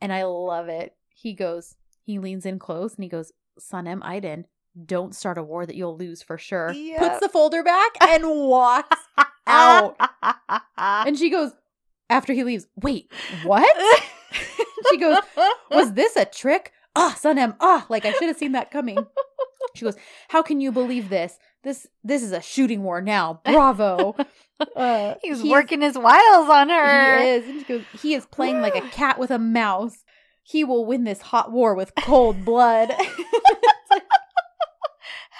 and 0.00 0.12
i 0.12 0.22
love 0.24 0.68
it 0.68 0.94
he 1.08 1.34
goes 1.34 1.76
he 2.04 2.18
leans 2.18 2.44
in 2.44 2.58
close 2.58 2.94
and 2.94 3.04
he 3.04 3.08
goes 3.08 3.32
sanem 3.58 4.00
Aydın 4.02 4.44
don't 4.86 5.14
start 5.14 5.38
a 5.38 5.42
war 5.42 5.66
that 5.66 5.76
you'll 5.76 5.96
lose 5.96 6.22
for 6.22 6.38
sure 6.38 6.72
Yep. 6.72 6.98
puts 6.98 7.20
the 7.20 7.28
folder 7.28 7.62
back 7.62 7.90
and 8.00 8.24
walks 8.26 8.96
out 9.46 9.96
and 10.78 11.18
she 11.18 11.28
goes 11.30 11.52
after 12.08 12.32
he 12.32 12.44
leaves 12.44 12.66
wait 12.82 13.10
what 13.44 13.66
she 14.90 14.96
goes 14.98 15.18
was 15.70 15.92
this 15.94 16.16
a 16.16 16.24
trick? 16.24 16.72
Ah, 16.94 17.16
Sanem, 17.18 17.56
ah, 17.60 17.86
like 17.88 18.04
I 18.04 18.12
should 18.12 18.28
have 18.28 18.36
seen 18.36 18.52
that 18.52 18.70
coming. 18.70 18.98
She 19.74 19.84
goes, 19.86 19.96
How 20.28 20.42
can 20.42 20.60
you 20.60 20.70
believe 20.72 21.08
this? 21.08 21.38
This 21.64 21.86
this 22.04 22.22
is 22.22 22.32
a 22.32 22.42
shooting 22.42 22.82
war 22.82 23.00
now. 23.00 23.40
Bravo. 23.46 24.14
Uh, 24.76 25.14
He 25.22 25.30
was 25.30 25.40
he's- 25.40 25.50
working 25.50 25.80
his 25.80 25.96
wiles 25.96 26.50
on 26.50 26.68
her. 26.68 27.18
He 27.20 27.28
is. 27.28 27.48
And 27.48 27.58
she 27.60 27.64
goes, 27.64 27.82
He 28.02 28.12
is 28.14 28.26
playing 28.26 28.60
like 28.60 28.76
a 28.76 28.80
cat 28.90 29.18
with 29.18 29.30
a 29.30 29.38
mouse. 29.38 30.04
He 30.42 30.64
will 30.64 30.84
win 30.84 31.04
this 31.04 31.22
hot 31.22 31.50
war 31.50 31.74
with 31.74 31.94
cold 32.00 32.44
blood. 32.44 32.92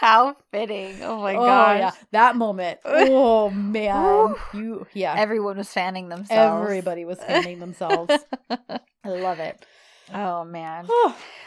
How 0.03 0.36
fitting. 0.50 1.00
Oh 1.03 1.20
my 1.22 1.32
god. 1.34 1.42
oh 1.42 1.46
gosh. 1.46 1.78
yeah. 1.78 1.90
That 2.11 2.36
moment. 2.36 2.80
Oh 2.84 3.50
man. 3.50 4.34
You 4.53 4.86
yeah. 4.94 5.14
Everyone 5.16 5.57
was 5.57 5.68
fanning 5.72 6.09
themselves. 6.09 6.64
Everybody 6.64 7.05
was 7.05 7.18
fanning 7.18 7.61
themselves. 7.61 8.12
I 8.50 8.80
love 9.09 9.38
it. 9.38 9.64
oh 10.12 10.44
man. 10.44 10.88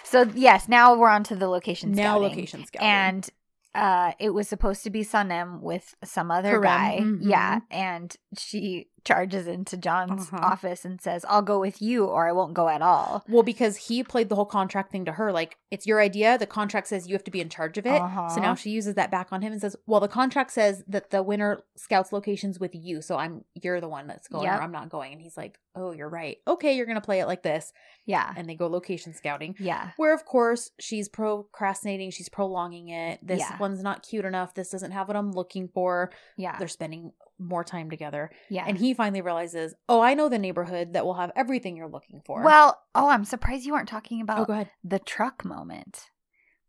So 0.03 0.24
yes, 0.34 0.68
now 0.70 0.95
we're 0.95 1.10
on 1.10 1.24
to 1.26 1.36
the 1.36 1.47
location 1.49 1.93
scouting. 1.93 2.03
now 2.12 2.18
location 2.18 2.66
scouting. 2.66 2.88
And 2.88 3.30
uh 3.76 4.14
it 4.20 4.30
was 4.34 4.47
supposed 4.47 4.84
to 4.86 4.89
be 4.89 5.03
Sanem 5.03 5.62
with 5.62 5.93
some 6.03 6.32
other 6.32 6.60
guy. 6.62 6.99
mhm. 7.01 7.20
Yeah. 7.22 7.60
And 7.70 8.16
she 8.38 8.88
charges 9.06 9.47
into 9.47 9.78
John's 9.78 10.28
Uh-huh. 10.34 10.38
office 10.45 10.84
and 10.84 10.99
says, 10.99 11.24
I'll 11.30 11.41
go 11.41 11.60
with 11.60 11.82
you 11.82 12.06
or 12.06 12.28
I 12.28 12.32
won't 12.34 12.53
go 12.53 12.68
at 12.68 12.82
all. 12.82 13.24
Well, 13.30 13.43
because 13.43 13.78
he 13.78 14.03
played 14.03 14.28
the 14.30 14.36
whole 14.36 14.45
contract 14.45 14.91
thing 14.91 15.06
to 15.06 15.14
her, 15.14 15.32
like 15.32 15.58
it's 15.72 15.86
your 15.88 16.01
idea. 16.01 16.38
The 16.38 16.47
contract 16.47 16.88
says 16.88 17.08
you 17.08 17.14
have 17.14 17.24
to 17.26 17.32
be 17.32 17.39
in 17.41 17.49
charge 17.49 17.78
of 17.78 17.86
it. 17.86 18.01
Uh-huh. 18.01 18.28
So 18.30 18.41
now 18.41 18.56
she 18.56 18.72
uses 18.72 18.95
that 18.95 19.12
back 19.12 19.28
on 19.32 19.41
him 19.41 19.51
and 19.53 19.62
says, 19.62 19.76
"Well, 19.86 19.99
the 20.01 20.08
contract 20.08 20.51
says 20.51 20.84
that 20.88 21.12
the 21.12 21.22
winner 21.24 21.62
scouts 21.78 22.12
locations 22.12 22.60
with 22.60 22.74
you, 22.74 23.01
so 23.01 23.16
I'm 23.18 23.45
you're 23.53 23.80
the 23.80 23.88
one 23.88 24.08
that's 24.08 24.28
going, 24.28 24.45
Yep. 24.45 24.60
or 24.60 24.64
I'm 24.64 24.72
not 24.72 24.89
going." 24.89 25.14
And 25.14 25.22
he's 25.22 25.38
like, 25.38 25.60
"Oh, 25.76 25.91
you're 25.91 26.10
right. 26.10 26.38
Okay, 26.47 26.76
you're 26.76 26.86
gonna 26.88 26.99
play 27.01 27.20
it 27.20 27.28
like 27.28 27.43
this." 27.43 27.72
Yeah. 28.06 28.34
And 28.36 28.49
they 28.49 28.56
go 28.56 28.68
location 28.68 29.14
scouting, 29.14 29.56
Yeah. 29.60 29.91
where 29.97 30.14
of 30.14 30.26
course 30.26 30.72
she's 30.80 31.08
procrastinating, 31.10 32.12
she's 32.12 32.30
prolonging 32.30 32.89
it. 32.89 33.20
This 33.26 33.39
Yeah. 33.39 33.58
one's 33.58 33.84
not 33.84 34.03
cute 34.03 34.26
enough. 34.26 34.53
This 34.53 34.70
doesn't 34.70 34.91
have 34.91 35.08
what 35.08 35.18
I'm 35.18 35.32
looking 35.32 35.68
for. 35.68 36.12
Yeah. 36.38 36.58
They're 36.58 36.68
spending 36.68 37.12
more 37.40 37.64
time 37.64 37.90
together, 37.90 38.32
Yeah. 38.50 38.66
and 38.68 38.78
he 38.78 38.94
finally 38.94 39.22
realizes, 39.22 39.76
"Oh, 39.90 40.00
I 40.02 40.14
know 40.14 40.30
the 40.30 40.40
neighborhood 40.40 40.94
that 40.94 41.06
will 41.06 41.16
have 41.16 41.32
everything 41.36 41.76
you're 41.76 41.88
looking 41.90 42.22
for." 42.26 42.42
well, 42.44 42.82
oh, 42.94 43.10
I'm 43.10 43.26
surprised 43.26 43.66
you 43.66 43.76
aren't 43.76 43.90
talking 43.90 44.22
about 44.22 44.40
oh, 44.40 44.44
about 44.44 44.48
go 44.48 44.54
ahead. 44.54 44.70
the 44.84 45.00
truck 45.00 45.44
moment. 45.46 46.10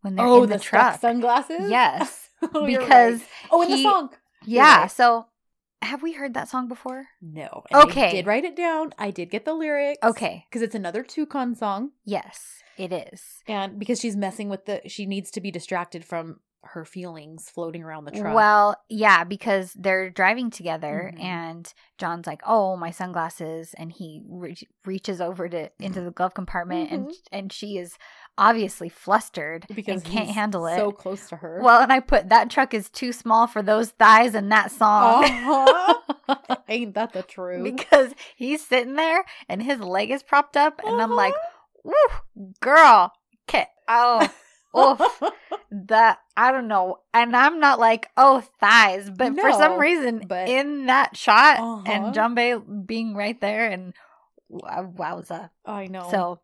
When 0.02 0.14
they're 0.14 0.26
Oh, 0.26 0.44
in 0.44 0.50
the, 0.50 0.56
the, 0.58 0.62
truck. 0.62 1.00
sunglasses. 1.00 1.70
Yes. 1.70 2.30
Oh, 2.54 2.66
because 2.66 3.20
right. 3.20 3.28
oh, 3.50 3.62
in 3.62 3.70
the 3.70 3.82
song. 3.82 4.10
Yeah. 4.44 4.80
right. 4.82 4.90
So 4.90 5.26
have 5.82 6.02
we 6.02 6.12
heard 6.12 6.34
that 6.34 6.48
song 6.48 6.68
before? 6.68 7.06
No. 7.22 7.64
Okay. 7.74 8.08
I 8.08 8.12
did 8.12 8.26
write 8.26 8.44
it 8.44 8.54
down. 8.54 8.92
I 8.98 9.10
did 9.10 9.30
get 9.30 9.44
the 9.46 9.54
lyrics. 9.54 9.98
Okay. 10.04 10.44
Because 10.48 10.60
it's 10.62 10.74
another 10.74 11.02
Tuğkan 11.02 11.56
song. 11.56 11.92
Yes, 12.04 12.62
it 12.76 12.92
is. 12.92 13.42
And 13.48 13.78
because 13.78 14.00
she's 14.00 14.16
messing 14.16 14.48
with 14.50 14.66
the, 14.66 14.82
she 14.86 15.06
needs 15.06 15.30
to 15.32 15.40
be 15.40 15.50
distracted 15.50 16.04
from 16.04 16.40
her 16.72 16.84
feelings 16.84 17.48
floating 17.50 17.82
around 17.82 18.04
the 18.04 18.10
truck. 18.12 18.34
Well, 18.34 18.76
yeah, 18.88 19.24
because 19.24 19.72
they're 19.74 20.10
driving 20.10 20.50
together 20.50 21.12
Mhm. 21.14 21.22
and 21.22 21.74
John's 21.98 22.26
like, 22.26 22.42
"Oh, 22.46 22.76
my 22.76 22.90
sunglasses." 22.90 23.74
And 23.78 23.90
he 23.92 24.22
re- 24.28 24.56
reaches 24.84 25.20
over 25.20 25.48
to 25.48 25.70
into 25.78 26.00
the 26.02 26.10
glove 26.10 26.34
compartment 26.34 26.90
and 26.90 27.12
and 27.32 27.52
she 27.52 27.78
is 27.78 27.96
obviously 28.38 28.88
flustered 28.90 29.66
because 29.74 30.02
and 30.02 30.12
can't 30.12 30.28
handle 30.30 30.66
it. 30.66 30.76
So 30.76 30.92
close 30.92 31.28
to 31.30 31.36
her. 31.36 31.60
well, 31.62 31.80
and 31.82 31.92
I 31.92 32.00
put 32.00 32.28
that 32.28 32.50
truck 32.50 32.74
is 32.74 32.90
too 32.90 33.12
small 33.12 33.46
for 33.46 33.62
those 33.62 33.90
thighs 33.90 34.34
and 34.34 34.52
that 34.52 34.70
song. 34.70 35.24
Uh-huh. 35.24 35.94
Ain't 36.68 36.94
that 36.94 37.12
the 37.12 37.22
truth? 37.34 37.62
because 37.64 38.12
he's 38.34 38.66
sitting 38.66 38.94
there 38.94 39.24
and 39.48 39.62
his 39.62 39.80
leg 39.80 40.10
is 40.10 40.22
propped 40.22 40.56
up 40.56 40.80
and 40.84 41.00
I'm 41.00 41.12
like, 41.14 41.34
"Woo, 41.84 42.52
girl, 42.60 43.12
okay, 43.48 43.68
oh, 43.88 44.28
oof." 44.76 45.00
that 45.70 46.18
I 46.36 46.52
don't 46.52 46.68
know, 46.68 46.98
and 47.12 47.36
I'm 47.36 47.60
not 47.60 47.78
like 47.78 48.08
oh 48.16 48.40
thighs, 48.60 49.10
but 49.10 49.38
for 49.38 49.52
some 49.52 49.78
reason 49.78 50.24
but- 50.26 50.48
in 50.48 50.86
that 50.86 51.16
shot 51.16 51.58
Uh-huh. 51.58 51.82
and 51.86 52.14
Jumbe 52.14 52.86
being 52.86 53.14
right 53.14 53.38
there 53.40 53.68
and 53.68 53.92
wowza. 54.50 55.50
I 55.64 55.86
know. 55.86 56.08
So 56.10 56.40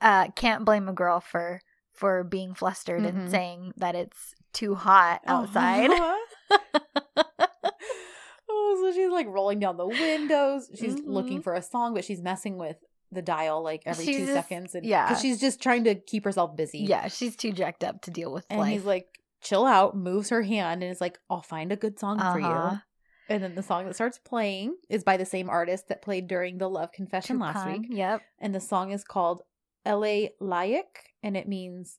uh 0.00 0.28
can't 0.30 0.64
blame 0.64 0.88
a 0.88 0.92
girl 0.92 1.20
for 1.20 1.60
for 1.92 2.24
being 2.24 2.54
flustered 2.54 3.02
Mhm. 3.02 3.08
and 3.08 3.30
saying 3.30 3.72
that 3.76 3.94
it's 3.94 4.34
too 4.52 4.74
hot 4.74 5.20
outside. 5.26 5.90
Uh-huh. 5.90 6.58
oh, 8.48 8.78
so 8.82 8.92
she's 8.92 9.10
like 9.10 9.26
rolling 9.28 9.58
down 9.60 9.76
the 9.76 9.86
windows. 9.86 10.70
She's 10.74 10.98
looking 11.00 11.40
Mhm. 11.40 11.44
for 11.44 11.54
a 11.54 11.62
song, 11.62 11.94
but 11.94 12.04
she's 12.04 12.22
messing 12.22 12.56
with 12.56 12.76
the 13.14 13.22
dial 13.22 13.62
like 13.62 13.82
every 13.86 14.04
She's 14.04 14.16
two 14.16 14.26
just- 14.26 14.32
seconds. 14.34 14.74
And, 14.74 14.84
yeah. 14.84 15.08
Because 15.08 15.22
she's 15.22 15.40
just 15.40 15.62
trying 15.62 15.84
to 15.84 15.94
keep 15.94 16.24
herself 16.24 16.56
busy. 16.56 16.80
yeah, 16.80 17.08
she's 17.08 17.36
too 17.36 17.52
jacked 17.52 17.84
up 17.84 18.02
to 18.02 18.10
deal 18.10 18.32
with 18.32 18.44
And 18.50 18.60
life. 18.60 18.72
he's 18.72 18.84
like, 18.84 19.06
chill 19.42 19.64
out, 19.66 19.96
moves 19.96 20.30
her 20.30 20.42
hand, 20.42 20.82
and 20.82 20.90
is 20.92 21.00
like, 21.00 21.18
I'll 21.30 21.42
find 21.42 21.70
a 21.72 21.76
good 21.76 21.98
song 21.98 22.18
for 22.18 22.40
Uh-huh. 22.40 22.70
you. 22.72 22.78
And 23.28 23.42
then 23.42 23.54
the 23.54 23.62
song 23.62 23.86
that 23.86 23.94
starts 23.94 24.18
playing 24.18 24.76
is 24.90 25.02
by 25.02 25.16
the 25.16 25.24
same 25.24 25.48
artist 25.48 25.88
that 25.88 26.02
played 26.02 26.28
during 26.28 26.58
the 26.58 26.68
Love 26.68 26.92
Confession 26.92 27.38
last 27.38 27.66
week. 27.66 27.86
Yep. 27.88 28.20
And 28.38 28.54
the 28.54 28.60
song 28.60 28.92
is 28.92 29.02
called 29.02 29.42
L.A. 29.86 30.32
Layak, 30.42 30.82
and 31.22 31.34
it 31.36 31.48
means 31.48 31.98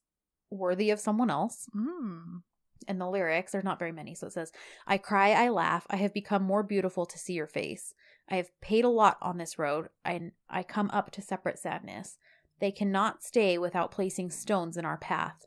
worthy 0.52 0.92
of 0.92 1.00
someone 1.00 1.32
else. 1.32 1.68
Mm. 1.76 2.42
And 2.88 3.02
the 3.02 3.08
lyrics, 3.10 3.52
there's 3.52 3.64
not 3.64 3.80
very 3.80 3.92
many. 3.92 4.14
So 4.14 4.28
it 4.28 4.34
says, 4.34 4.52
I 4.86 5.00
cry, 5.00 5.32
I 5.32 5.50
laugh. 5.50 5.88
I 5.90 5.96
have 5.96 6.14
become 6.14 6.44
more 6.44 6.62
beautiful 6.62 7.08
to 7.08 7.18
see 7.18 7.34
your 7.34 7.48
face. 7.48 7.94
I 8.30 8.38
have 8.38 8.50
paid 8.62 8.86
a 8.86 8.90
lot 8.90 9.18
on 9.22 9.38
this 9.38 9.60
road, 9.60 9.90
and 10.04 10.32
I 10.50 10.64
come 10.64 10.90
up 10.92 11.12
to 11.12 11.22
separate 11.22 11.60
sadness. 11.60 12.18
They 12.60 12.72
cannot 12.72 13.24
stay 13.24 13.58
without 13.58 13.92
placing 13.92 14.32
stones 14.32 14.78
in 14.78 14.86
our 14.86 14.98
path. 14.98 15.46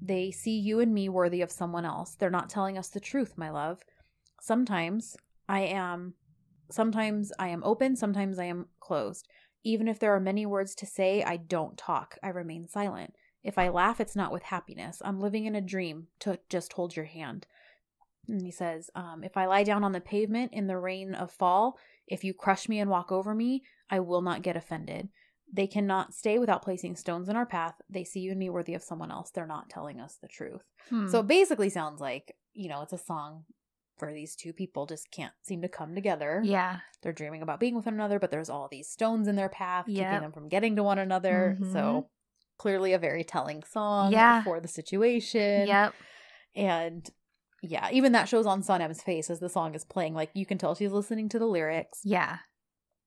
They 0.00 0.30
see 0.30 0.58
you 0.58 0.80
and 0.80 0.92
me 0.92 1.08
worthy 1.08 1.40
of 1.40 1.50
someone 1.50 1.84
else. 1.84 2.14
They're 2.14 2.30
not 2.30 2.50
telling 2.50 2.76
us 2.76 2.88
the 2.88 3.00
truth, 3.00 3.34
my 3.36 3.50
love. 3.50 3.80
Sometimes 4.40 5.16
I 5.48 5.60
am 5.60 6.14
sometimes 6.70 7.32
I 7.38 7.48
am 7.48 7.62
open, 7.64 7.96
sometimes 7.96 8.38
I 8.38 8.44
am 8.44 8.66
closed. 8.80 9.28
Even 9.64 9.88
if 9.88 9.98
there 9.98 10.14
are 10.14 10.20
many 10.20 10.44
words 10.44 10.74
to 10.76 10.86
say, 10.86 11.22
I 11.22 11.38
don't 11.38 11.78
talk. 11.78 12.18
I 12.22 12.28
remain 12.28 12.68
silent. 12.68 13.14
If 13.42 13.58
I 13.58 13.68
laugh, 13.68 14.00
it's 14.00 14.16
not 14.16 14.32
with 14.32 14.42
happiness. 14.44 15.00
I'm 15.04 15.20
living 15.20 15.46
in 15.46 15.54
a 15.54 15.60
dream 15.60 16.08
to 16.20 16.38
just 16.48 16.74
hold 16.74 16.96
your 16.96 17.04
hand. 17.06 17.46
And 18.28 18.40
he 18.42 18.50
says, 18.50 18.90
um, 18.94 19.22
If 19.24 19.36
I 19.36 19.46
lie 19.46 19.64
down 19.64 19.84
on 19.84 19.92
the 19.92 20.00
pavement 20.00 20.52
in 20.52 20.66
the 20.66 20.78
rain 20.78 21.14
of 21.14 21.30
fall, 21.30 21.78
if 22.06 22.24
you 22.24 22.34
crush 22.34 22.68
me 22.68 22.78
and 22.80 22.90
walk 22.90 23.10
over 23.12 23.34
me, 23.34 23.62
I 23.90 24.00
will 24.00 24.22
not 24.22 24.42
get 24.42 24.56
offended. 24.56 25.08
They 25.52 25.66
cannot 25.66 26.14
stay 26.14 26.38
without 26.38 26.62
placing 26.62 26.96
stones 26.96 27.28
in 27.28 27.36
our 27.36 27.46
path. 27.46 27.74
They 27.88 28.04
see 28.04 28.20
you 28.20 28.30
and 28.30 28.38
me 28.40 28.50
worthy 28.50 28.74
of 28.74 28.82
someone 28.82 29.10
else. 29.12 29.30
They're 29.30 29.46
not 29.46 29.68
telling 29.70 30.00
us 30.00 30.16
the 30.20 30.28
truth. 30.28 30.62
Hmm. 30.88 31.06
So 31.08 31.20
it 31.20 31.26
basically 31.28 31.68
sounds 31.70 32.00
like, 32.00 32.34
you 32.54 32.68
know, 32.68 32.82
it's 32.82 32.92
a 32.92 32.98
song 32.98 33.44
for 33.98 34.12
these 34.12 34.34
two 34.34 34.52
people 34.52 34.86
just 34.86 35.10
can't 35.12 35.32
seem 35.42 35.62
to 35.62 35.68
come 35.68 35.94
together. 35.94 36.40
yeah. 36.44 36.78
They're 37.02 37.12
dreaming 37.12 37.42
about 37.42 37.60
being 37.60 37.76
with 37.76 37.84
one 37.84 37.94
another, 37.94 38.18
but 38.18 38.30
there's 38.32 38.50
all 38.50 38.66
these 38.68 38.88
stones 38.88 39.28
in 39.28 39.36
their 39.36 39.48
path, 39.50 39.84
Yep. 39.86 40.04
keeping 40.10 40.20
them 40.22 40.32
from 40.32 40.48
getting 40.48 40.74
to 40.76 40.82
one 40.82 40.98
another. 40.98 41.56
Mhm. 41.60 41.72
So 41.72 42.10
clearly 42.58 42.92
a 42.92 42.98
very 42.98 43.22
telling 43.22 43.62
song 43.62 44.10
Yeah. 44.10 44.42
for 44.42 44.58
the 44.60 44.66
situation. 44.68 45.68
Yep. 45.68 45.94
And 46.56 47.08
yeah, 47.68 47.88
even 47.92 48.12
that 48.12 48.28
shows 48.28 48.46
on 48.46 48.62
Sanem's 48.62 49.02
face 49.02 49.30
as 49.30 49.40
the 49.40 49.48
song 49.48 49.74
is 49.74 49.84
playing. 49.84 50.14
Like 50.14 50.30
you 50.34 50.46
can 50.46 50.58
tell 50.58 50.74
she's 50.74 50.92
listening 50.92 51.28
to 51.30 51.38
the 51.38 51.46
lyrics. 51.46 52.00
Yeah. 52.04 52.38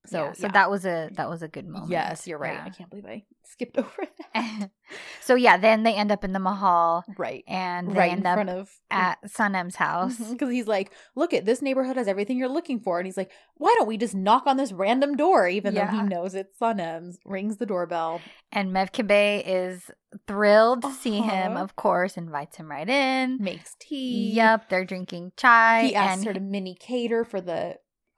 So, 0.05 0.25
Yeah, 0.25 0.31
so 0.33 0.43
yeah. 0.47 0.51
that 0.53 0.69
was 0.71 0.85
a 0.85 1.09
that 1.15 1.29
was 1.29 1.41
a 1.41 1.47
good 1.49 1.67
moment. 1.67 1.91
Yes, 1.91 2.27
you're 2.27 2.37
right. 2.37 2.53
Yeah. 2.53 2.63
I 2.65 2.69
can't 2.69 2.89
believe 2.89 3.05
I 3.05 3.23
skipped 3.43 3.77
over 3.77 3.89
that. 4.33 4.69
so 5.21 5.35
yeah, 5.35 5.57
then 5.57 5.83
they 5.83 5.93
end 5.95 6.11
up 6.13 6.23
in 6.23 6.31
the 6.31 6.39
mahal 6.39 7.03
right. 7.17 7.43
and 7.47 7.89
they 7.91 7.93
Right 7.99 8.13
in 8.17 8.25
up 8.25 8.35
front 8.35 8.49
of 8.49 8.69
at 8.89 9.17
Sanem's 9.25 9.75
house. 9.75 10.15
because 10.17 10.49
he's 10.49 10.67
like, 10.67 10.93
look 11.15 11.33
at 11.33 11.43
this 11.45 11.61
neighborhood 11.61 11.97
has 11.97 12.07
everything 12.07 12.37
you're 12.37 12.47
looking 12.47 12.79
for, 12.79 12.99
and 12.99 13.05
he's 13.05 13.17
like, 13.17 13.31
why 13.55 13.73
don't 13.77 13.87
we 13.87 13.97
just 13.97 14.15
knock 14.15 14.43
on 14.47 14.55
this 14.55 14.71
random 14.71 15.15
door, 15.17 15.47
even 15.47 15.73
though 15.73 15.85
he 15.87 16.01
knows 16.03 16.35
it's 16.35 16.57
Sanem's? 16.57 17.17
Rings 17.25 17.57
the 17.57 17.65
doorbell. 17.65 18.21
And 18.53 18.71
Mevkibe 18.71 19.43
is 19.45 19.91
thrilled 20.25 20.83
to 20.83 20.91
see 20.93 21.19
him, 21.19 21.53
Uh-huh. 21.53 21.63
of 21.63 21.75
course, 21.75 22.15
invites 22.15 22.55
him 22.55 22.69
right 22.71 22.87
in. 22.87 23.39
Makes 23.41 23.75
tea. 23.79 24.31
Yep, 24.33 24.69
they're 24.69 24.85
drinking 24.85 25.33
chai. 25.35 25.87
He 25.87 25.95
asks 25.95 26.19
and 26.19 26.27
her 26.27 26.33
to 26.33 26.39
mini 26.39 26.75
cater 26.79 27.25
for 27.25 27.41
the 27.41 27.75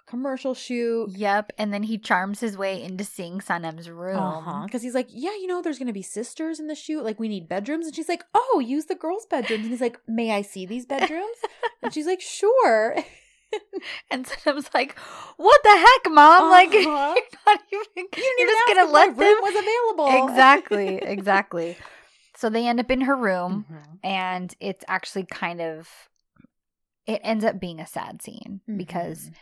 commercial 0.09 0.53
shoot. 0.53 1.09
Yep, 1.15 1.53
and 1.57 1.73
then 1.73 1.83
he 1.83 1.97
charms 1.97 2.39
his 2.39 2.57
way 2.57 2.81
into 2.83 3.03
seeing 3.03 3.39
Sanem's 3.39 3.89
room. 3.89 4.17
Uh-huh. 4.19 4.63
Because 4.65 4.81
he's 4.81 4.95
like, 4.95 5.07
yeah, 5.09 5.31
you 5.31 5.47
know, 5.47 5.61
there's 5.61 5.77
going 5.77 5.87
to 5.87 5.93
be 5.93 6.01
sisters 6.01 6.59
in 6.59 6.67
the 6.67 6.75
shoot. 6.75 7.03
Like, 7.03 7.19
we 7.19 7.27
need 7.29 7.47
bedrooms. 7.47 7.85
And 7.85 7.95
she's 7.95 8.09
like, 8.09 8.23
oh, 8.33 8.59
use 8.65 8.85
the 8.85 8.95
girls' 8.95 9.25
bedrooms. 9.29 9.63
And 9.65 9.71
he's 9.71 9.81
like, 9.81 9.99
may 10.07 10.31
I 10.31 10.41
see 10.41 10.65
these 10.65 10.85
bedrooms? 10.85 11.37
and 11.81 11.93
she's 11.93 12.07
like, 12.07 12.21
sure. 12.21 12.95
And 14.11 14.27
Sanem's 14.27 14.69
like, 14.75 14.95
"What 15.37 15.59
the 15.63 15.71
heck, 15.75 16.13
mom? 16.13 16.51
Like, 16.51 16.71
you're 16.73 16.81
Uh-huh. 16.87 17.15
not 17.47 17.59
even. 17.73 18.07
You 18.15 18.35
You're 18.37 18.47
just 18.47 18.61
if 18.69 18.77
my 18.77 18.83
let 18.91 19.07
room 19.07 19.17
them 19.17 19.37
was 19.41 19.55
available. 19.55 20.29
exactly, 20.29 20.95
exactly." 21.01 21.75
So 22.35 22.51
they 22.51 22.67
end 22.67 22.79
up 22.79 22.91
in 22.91 23.01
her 23.01 23.15
room, 23.15 23.65
Mhm. 23.67 23.97
and 24.03 24.53
it's 24.59 24.85
actually 24.87 25.23
kind 25.25 25.61
of. 25.61 25.89
It 27.07 27.21
ends 27.23 27.43
up 27.43 27.59
being 27.59 27.79
a 27.79 27.87
sad 27.87 28.21
scene 28.21 28.61
because 28.77 29.31
Mhm. 29.31 29.33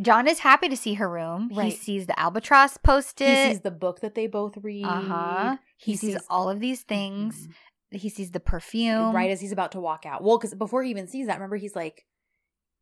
John 0.00 0.26
is 0.26 0.40
happy 0.40 0.68
to 0.68 0.76
see 0.76 0.94
her 0.94 1.08
room. 1.08 1.50
He 1.50 1.70
sees 1.70 2.06
the 2.06 2.18
albatross 2.18 2.76
posted. 2.78 3.28
he 3.28 3.52
sees 3.52 3.60
the 3.60 3.70
book 3.70 4.00
that 4.00 4.14
they 4.14 4.26
both 4.26 4.56
read. 4.62 4.84
uh 4.84 5.00
huh. 5.00 5.56
He, 5.76 5.92
He 5.92 5.96
sees, 5.96 6.14
sees- 6.14 6.26
all 6.28 6.48
of 6.50 6.60
these 6.60 6.82
things. 6.82 7.46
Mhm. 7.46 7.98
He 7.98 8.08
sees 8.08 8.32
the 8.32 8.40
perfume. 8.40 9.14
right 9.14 9.30
as 9.30 9.40
he's 9.40 9.52
about 9.52 9.72
to 9.72 9.80
walk 9.80 10.04
out. 10.04 10.22
Well, 10.24 10.36
because 10.36 10.54
before 10.54 10.82
he 10.82 10.90
even 10.90 11.06
sees 11.06 11.26
that, 11.28 11.34
remember 11.34 11.56
he's 11.56 11.76
like, 11.76 12.04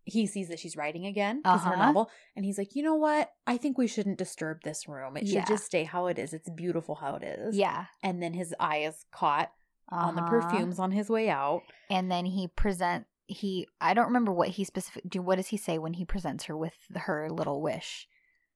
he 0.04 0.26
sees 0.26 0.48
that 0.48 0.58
she's 0.58 0.76
writing 0.76 1.04
again 1.06 1.38
because 1.42 1.62
her 1.64 1.74
Uh-huh. 1.74 1.84
novel, 1.86 2.10
and 2.34 2.44
he's 2.44 2.56
like, 2.58 2.74
you 2.74 2.82
know 2.82 2.94
what? 2.94 3.30
I 3.46 3.56
think 3.58 3.76
we 3.78 3.86
shouldn't 3.86 4.18
disturb 4.18 4.62
this 4.62 4.88
room. 4.88 5.16
It 5.16 5.26
should 5.26 5.34
Yeah. 5.36 5.44
just 5.44 5.64
stay 5.66 5.84
how 5.84 6.06
it 6.06 6.18
is. 6.18 6.32
It's 6.32 6.48
beautiful 6.48 6.94
how 6.96 7.16
it 7.16 7.22
is. 7.22 7.56
Yeah. 7.56 7.86
And 8.02 8.22
then 8.22 8.32
his 8.32 8.54
eye 8.58 8.78
is 8.78 9.04
caught 9.12 9.52
on 9.90 10.14
the 10.16 10.22
Uh-huh. 10.22 10.40
perfumes 10.40 10.78
on 10.78 10.92
his 10.92 11.10
way 11.10 11.28
out. 11.28 11.60
and 11.90 12.10
then 12.10 12.24
he 12.24 12.48
present 12.48 13.06
he 13.32 13.66
i 13.80 13.92
don't 13.94 14.06
remember 14.06 14.32
what 14.32 14.48
he 14.50 14.64
specific 14.64 15.02
do 15.08 15.20
what 15.22 15.36
does 15.36 15.48
he 15.48 15.56
say 15.56 15.78
when 15.78 15.94
he 15.94 16.04
presents 16.04 16.44
her 16.44 16.56
with 16.56 16.74
her 16.94 17.28
little 17.30 17.60
wish 17.62 18.06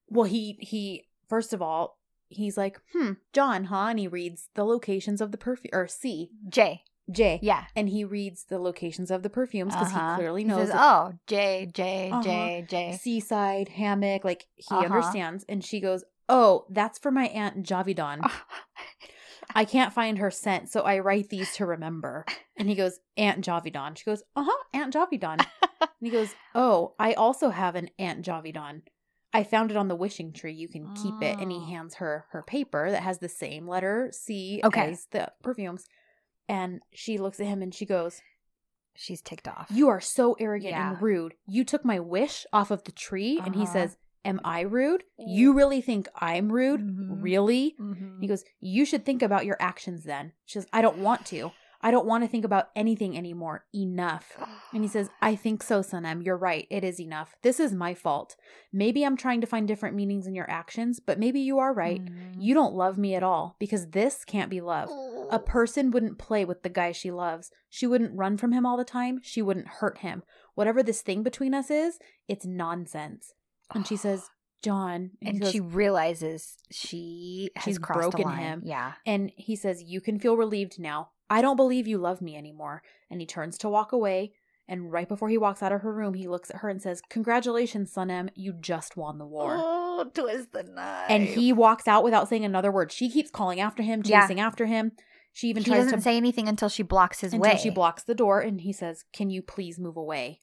Well, 0.09 0.25
he 0.25 0.57
he 0.61 1.05
first 1.29 1.53
of 1.53 1.61
all, 1.61 1.99
he's 2.29 2.57
like, 2.57 2.81
hmm, 2.93 3.13
John, 3.33 3.65
huh? 3.65 3.87
And 3.91 3.99
he 3.99 4.07
reads 4.09 4.49
the 4.55 4.65
locations 4.65 5.21
of 5.21 5.33
the 5.33 5.39
perfume 5.39 5.71
or 5.73 5.89
C 5.89 6.31
j 6.49 6.83
J. 7.11 7.39
yeah 7.43 7.65
And 7.75 7.89
he 7.89 8.05
reads 8.05 8.45
the 8.45 8.59
locations 8.59 9.11
of 9.11 9.23
the 9.23 9.31
perfumes 9.31 9.75
because 9.75 9.93
Uh-huh. 9.93 10.11
he 10.11 10.15
clearly 10.17 10.43
He 10.43 10.49
knows 10.49 10.59
says, 10.61 10.71
that 10.71 10.81
oh 10.83 11.13
j 11.27 11.71
j 11.73 12.11
Uh-huh. 12.13 12.23
j 12.23 12.65
j 12.69 12.99
seaside 13.03 13.69
hammock. 13.71 14.25
Like 14.25 14.47
he 14.55 14.75
Uh-huh. 14.77 14.85
understands, 14.85 15.45
and 15.49 15.65
she 15.65 15.81
goes, 15.81 16.05
"Oh, 16.29 16.67
that's 16.71 16.99
for 16.99 17.11
my 17.11 17.27
aunt 17.27 17.65
Javidan. 17.67 18.21
I 19.57 19.65
can't 19.65 19.93
find 19.93 20.19
her 20.19 20.31
scent, 20.31 20.69
so 20.71 20.83
I 20.83 21.01
write 21.01 21.29
these 21.31 21.53
to 21.57 21.67
remember." 21.67 22.25
And 22.59 22.69
he 22.71 22.75
goes, 22.75 23.01
"Aunt 23.19 23.45
Javidan." 23.45 23.99
She 23.99 24.05
goes, 24.05 24.23
"Uh 24.35 24.45
huh, 24.49 24.65
Aunt 24.73 24.95
Javidan." 24.95 25.41
and 25.81 25.89
he 26.01 26.11
goes, 26.11 26.35
"Oh, 26.55 26.95
I 26.99 27.13
also 27.13 27.51
have 27.51 27.75
an 27.75 27.91
Aunt 27.99 28.25
Javidan. 28.25 28.83
I 29.35 29.45
found 29.45 29.71
it 29.71 29.77
on 29.77 29.89
the 29.89 29.95
wishing 29.97 30.33
tree. 30.33 30.55
You 30.55 30.67
can 30.69 30.89
keep 30.95 31.21
it." 31.21 31.37
And 31.39 31.53
Oh. 31.53 31.55
he 31.61 31.71
hands 31.71 31.97
her 31.97 32.25
her 32.31 32.43
paper 32.43 32.91
that 32.91 33.03
has 33.03 33.19
the 33.19 33.29
same 33.29 33.67
letter 33.69 34.09
C 34.13 34.63
Okay. 34.65 34.93
as 34.93 35.07
the 35.11 35.33
perfumes. 35.43 35.87
And 36.49 36.81
she 36.95 37.19
looks 37.19 37.41
at 37.41 37.47
him 37.47 37.61
and 37.61 37.75
she 37.75 37.85
goes, 37.85 38.23
she's 38.95 39.21
ticked 39.21 39.47
off 39.47 39.67
you 39.71 39.89
are 39.89 40.01
so 40.01 40.33
arrogant 40.41 40.71
Yeah. 40.71 40.93
and 40.93 41.03
rude. 41.03 41.35
You 41.47 41.65
took 41.65 41.85
my 41.85 42.01
wish 42.01 42.47
off 42.53 42.71
of 42.71 42.85
the 42.85 42.93
tree. 42.93 43.43
And 43.45 43.55
he 43.55 43.65
Uh-huh. 43.65 43.73
says, 43.73 43.99
Am 44.27 44.41
I 44.45 44.61
rude? 44.63 45.05
You 45.19 45.53
really 45.55 45.81
think 45.81 46.09
I'm 46.17 46.51
rude? 46.53 46.81
Mhm. 46.81 47.23
Really? 47.23 47.77
Mhm. 47.81 48.21
He 48.21 48.27
goes, 48.27 48.45
You 48.61 48.85
should 48.85 49.05
think 49.07 49.23
about 49.23 49.47
your 49.47 49.57
actions 49.61 50.03
then. 50.05 50.33
She 50.45 50.55
says, 50.59 50.67
I 50.73 50.83
don't 50.83 50.99
want 50.99 51.25
to. 51.27 51.53
I 51.83 51.91
don't 51.93 52.07
want 52.07 52.25
to 52.25 52.29
think 52.29 52.45
about 52.45 52.71
anything 52.75 53.17
anymore. 53.17 53.67
Enough. 53.73 54.37
And 54.73 54.83
he 54.83 54.89
says, 54.89 55.11
I 55.21 55.37
think 55.37 55.63
so, 55.63 55.81
Sanem. 55.83 56.25
You're 56.25 56.37
right. 56.39 56.67
It 56.71 56.83
is 56.83 56.99
enough. 56.99 57.37
This 57.43 57.61
is 57.61 57.73
my 57.73 57.95
fault. 57.95 58.35
Maybe 58.73 59.05
I'm 59.05 59.17
trying 59.17 59.41
to 59.43 59.47
find 59.47 59.69
different 59.69 59.95
meanings 59.95 60.27
in 60.27 60.35
your 60.35 60.51
actions, 60.51 60.99
but 60.99 61.19
maybe 61.21 61.39
you 61.39 61.59
are 61.59 61.73
right. 61.73 62.03
Mhm. 62.05 62.35
You 62.41 62.55
don't 62.55 62.75
love 62.75 62.97
me 62.99 63.15
at 63.15 63.23
all 63.23 63.55
because 63.61 63.91
this 63.91 64.25
can't 64.25 64.51
be 64.51 64.61
love. 64.61 64.89
A 65.31 65.39
person 65.39 65.91
wouldn't 65.93 66.19
play 66.19 66.45
with 66.45 66.63
the 66.63 66.71
guy 66.71 66.91
she 66.93 67.11
loves. 67.13 67.53
She 67.69 67.87
wouldn't 67.87 68.17
run 68.17 68.37
from 68.39 68.53
him 68.53 68.65
all 68.67 68.77
the 68.79 68.85
time. 68.85 69.21
She 69.23 69.43
wouldn't 69.43 69.69
hurt 69.69 69.99
him. 69.99 70.23
Whatever 70.55 70.83
this 70.83 71.03
thing 71.03 71.23
between 71.23 71.53
us 71.55 71.71
is, 71.71 71.99
it's 72.27 72.47
nonsense. 72.47 73.35
And 73.75 73.87
she 73.87 73.97
says, 73.97 74.29
John. 74.63 75.11
And, 75.21 75.29
and 75.35 75.41
goes- 75.43 75.53
she 75.53 75.61
realizes 75.61 76.57
she 76.71 77.51
has 77.57 77.65
She's 77.65 77.79
broken 77.79 78.29
him. 78.31 78.63
yeah 78.65 78.93
and 79.05 79.31
he 79.37 79.55
says, 79.57 79.83
You 79.83 80.01
can 80.01 80.19
feel 80.19 80.37
relieved 80.37 80.79
now. 80.81 81.11
I 81.29 81.43
don't 81.43 81.57
believe 81.57 81.87
you 81.87 81.99
love 81.99 82.21
me 82.23 82.37
anymore. 82.37 82.83
And 83.11 83.21
he 83.21 83.27
turns 83.27 83.59
to 83.59 83.69
walk 83.69 83.93
away. 83.93 84.33
And 84.69 84.91
right 84.91 85.09
before 85.09 85.29
he 85.29 85.39
walks 85.39 85.63
out 85.63 85.71
of 85.73 85.83
her 85.83 85.93
room, 85.93 86.15
he 86.15 86.27
looks 86.27 86.51
at 86.51 86.57
her 86.57 86.69
and 86.69 86.83
says, 86.83 87.01
Congratulations, 87.11 87.93
Sanem. 87.95 88.31
You 88.35 88.53
just 88.53 88.97
won 88.97 89.19
the 89.19 89.27
war. 89.27 89.55
oh 89.57 90.11
twist 90.13 90.53
the 90.53 90.65
knife 90.65 91.07
And 91.09 91.23
he 91.25 91.53
walks 91.53 91.87
out 91.87 92.03
without 92.03 92.29
saying 92.29 92.45
another 92.45 92.73
word. 92.73 92.91
She 92.91 93.09
keeps 93.11 93.31
calling 93.31 93.61
after 93.61 93.83
him, 93.85 94.03
Yeah. 94.05 94.23
chasing 94.23 94.41
after 94.41 94.67
him. 94.67 94.93
She 95.33 95.49
even 95.49 95.63
he 95.65 95.71
tries 95.71 95.85
doesn't 95.85 95.99
to 95.99 96.03
say 96.03 96.17
anything 96.17 96.49
until 96.49 96.69
she 96.69 96.83
blocks 96.83 97.21
his 97.21 97.35
until 97.35 97.51
way 97.53 97.59
she 97.59 97.71
blocks 97.71 98.03
the 98.03 98.15
door 98.15 98.41
and 98.41 98.61
he 98.63 98.73
says, 98.73 99.05
Can 99.13 99.31
you 99.31 99.43
please 99.43 99.79
move 99.79 99.97
away? 99.97 100.41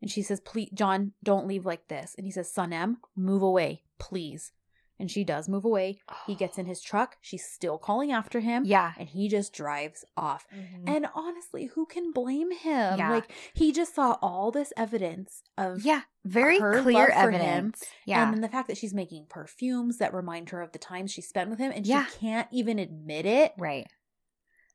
And 0.00 0.10
she 0.10 0.22
says, 0.22 0.40
Please, 0.40 0.70
John, 0.74 1.12
don't 1.22 1.46
leave 1.46 1.66
like 1.66 1.88
this. 1.88 2.14
And 2.16 2.26
he 2.26 2.30
says, 2.32 2.52
Sanem, 2.52 2.96
move 3.16 3.42
away, 3.42 3.82
please. 3.98 4.52
And 4.98 5.10
she 5.10 5.24
does 5.24 5.48
move 5.48 5.64
away. 5.64 6.00
He 6.26 6.34
gets 6.34 6.58
in 6.58 6.66
his 6.72 6.82
truck. 6.82 7.16
She's 7.22 7.42
still 7.44 7.78
calling 7.78 8.12
after 8.12 8.40
him. 8.40 8.64
yeah 8.66 8.92
And 8.98 9.08
he 9.08 9.28
just 9.28 9.52
drives 9.54 10.04
off. 10.16 10.46
Mhm. 10.54 10.88
And 10.94 11.06
honestly, 11.14 11.66
who 11.74 11.86
can 11.86 12.12
blame 12.12 12.50
him? 12.50 12.98
Yeah. 12.98 13.10
Like, 13.10 13.32
he 13.54 13.72
just 13.72 13.94
saw 13.94 14.18
all 14.20 14.50
this 14.50 14.72
evidence 14.76 15.42
of. 15.56 15.84
yeah 15.84 16.02
very 16.26 16.58
clear 16.58 16.82
for 16.82 16.90
him. 16.90 17.34
evidence 17.34 17.82
yeah 18.04 18.22
And 18.22 18.34
then 18.34 18.40
the 18.42 18.48
fact 18.50 18.68
that 18.68 18.76
she's 18.76 18.92
making 18.92 19.24
perfumes 19.30 19.96
that 19.98 20.12
remind 20.12 20.50
her 20.50 20.60
of 20.60 20.72
the 20.72 20.78
time 20.78 21.06
she 21.06 21.22
spent 21.22 21.48
with 21.48 21.58
him 21.58 21.72
and 21.74 21.86
Yeah. 21.86 22.04
she 22.04 22.18
can't 22.18 22.48
even 22.50 22.78
admit 22.78 23.24
it. 23.24 23.52
Right. 23.58 23.86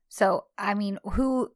So, 0.09 0.45
I 0.57 0.73
mean, 0.73 0.97
who 1.03 1.51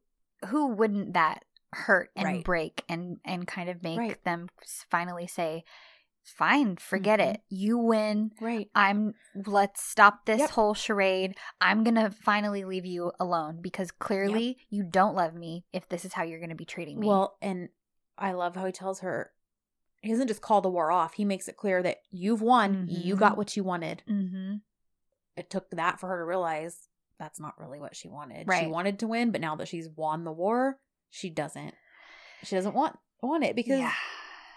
who 0.47 0.67
wouldn't 0.67 1.13
that 1.13 1.43
hurt 1.73 2.09
and 2.15 2.25
Right. 2.25 2.43
break 2.43 2.83
and 2.89 3.17
and 3.25 3.47
kind 3.47 3.69
of 3.69 3.83
make 3.83 3.97
Right. 3.97 4.23
them 4.23 4.47
finally 4.89 5.27
say, 5.27 5.63
"Fine, 6.23 6.77
forget 6.77 7.19
Mhm. 7.19 7.33
it. 7.35 7.41
You 7.49 7.77
win. 7.77 8.31
Right. 8.41 8.69
I'm 8.75 9.13
let's 9.45 9.81
stop 9.81 10.25
this 10.25 10.39
Yep. 10.39 10.49
whole 10.51 10.73
charade. 10.73 11.37
I'm 11.61 11.83
going 11.83 11.95
to 11.95 12.09
finally 12.11 12.65
leave 12.65 12.85
you 12.85 13.11
alone 13.19 13.61
because 13.61 13.91
clearly 13.91 14.57
you 14.69 14.83
don't 14.83 15.15
love 15.15 15.33
me 15.33 15.65
if 15.71 15.87
this 15.87 16.03
is 16.05 16.13
how 16.13 16.23
you're 16.23 16.39
going 16.39 16.49
to 16.49 16.55
be 16.55 16.65
treating 16.65 16.99
me." 16.99 17.07
Well, 17.07 17.37
and 17.41 17.69
I 18.17 18.31
love 18.33 18.55
how 18.55 18.65
he 18.65 18.71
tells 18.71 18.99
her 19.01 19.31
he 20.01 20.09
doesn't 20.11 20.27
just 20.29 20.41
call 20.41 20.61
the 20.61 20.69
war 20.69 20.91
off. 20.91 21.13
He 21.13 21.25
makes 21.25 21.47
it 21.49 21.57
clear 21.57 21.83
that 21.83 21.97
you've 22.09 22.41
won. 22.41 22.87
You 22.87 23.15
Mhm. 23.15 23.19
got 23.19 23.37
what 23.37 23.55
you 23.57 23.63
wanted. 23.63 24.03
mhm. 24.07 24.61
It 25.35 25.49
took 25.49 25.69
that 25.71 25.99
for 25.99 26.07
her 26.07 26.17
to 26.19 26.25
realize 26.25 26.87
that's 27.17 27.39
not 27.39 27.57
really 27.59 27.79
what 27.79 27.95
she 27.95 28.07
wanted. 28.07 28.47
She 28.57 28.67
wanted 28.67 28.99
to 28.99 29.07
win, 29.07 29.31
but 29.31 29.41
now 29.41 29.55
that 29.57 29.67
she's 29.67 29.89
won 29.89 30.23
the 30.23 30.31
war, 30.31 30.79
she 31.09 31.29
doesn't. 31.29 31.73
She 32.43 32.55
doesn't 32.55 32.73
want 32.75 32.97
want 33.21 33.43
it 33.43 33.55
because 33.55 33.79
yeah. 33.79 33.93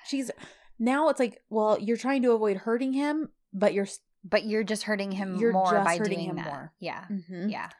she's 0.07 0.31
now 0.79 1.09
it's 1.09 1.20
like, 1.20 1.41
well, 1.51 1.79
you're 1.81 1.97
trying 1.97 2.23
to 2.23 2.33
avoid 2.33 2.57
hurting 2.59 2.93
him, 2.93 3.31
but 3.53 3.73
you're 3.74 3.89
But 4.24 4.45
you're 4.45 4.62
just 4.65 4.85
hurting 4.85 5.12
him 5.12 5.37
You're 5.37 5.53
more 5.53 5.73
by 5.85 5.99
doing 5.99 6.20
him 6.20 6.37
that. 6.37 6.47
more. 6.47 6.73
Yeah. 6.79 7.05
Mhm. 7.11 7.51
Yeah. 7.51 7.70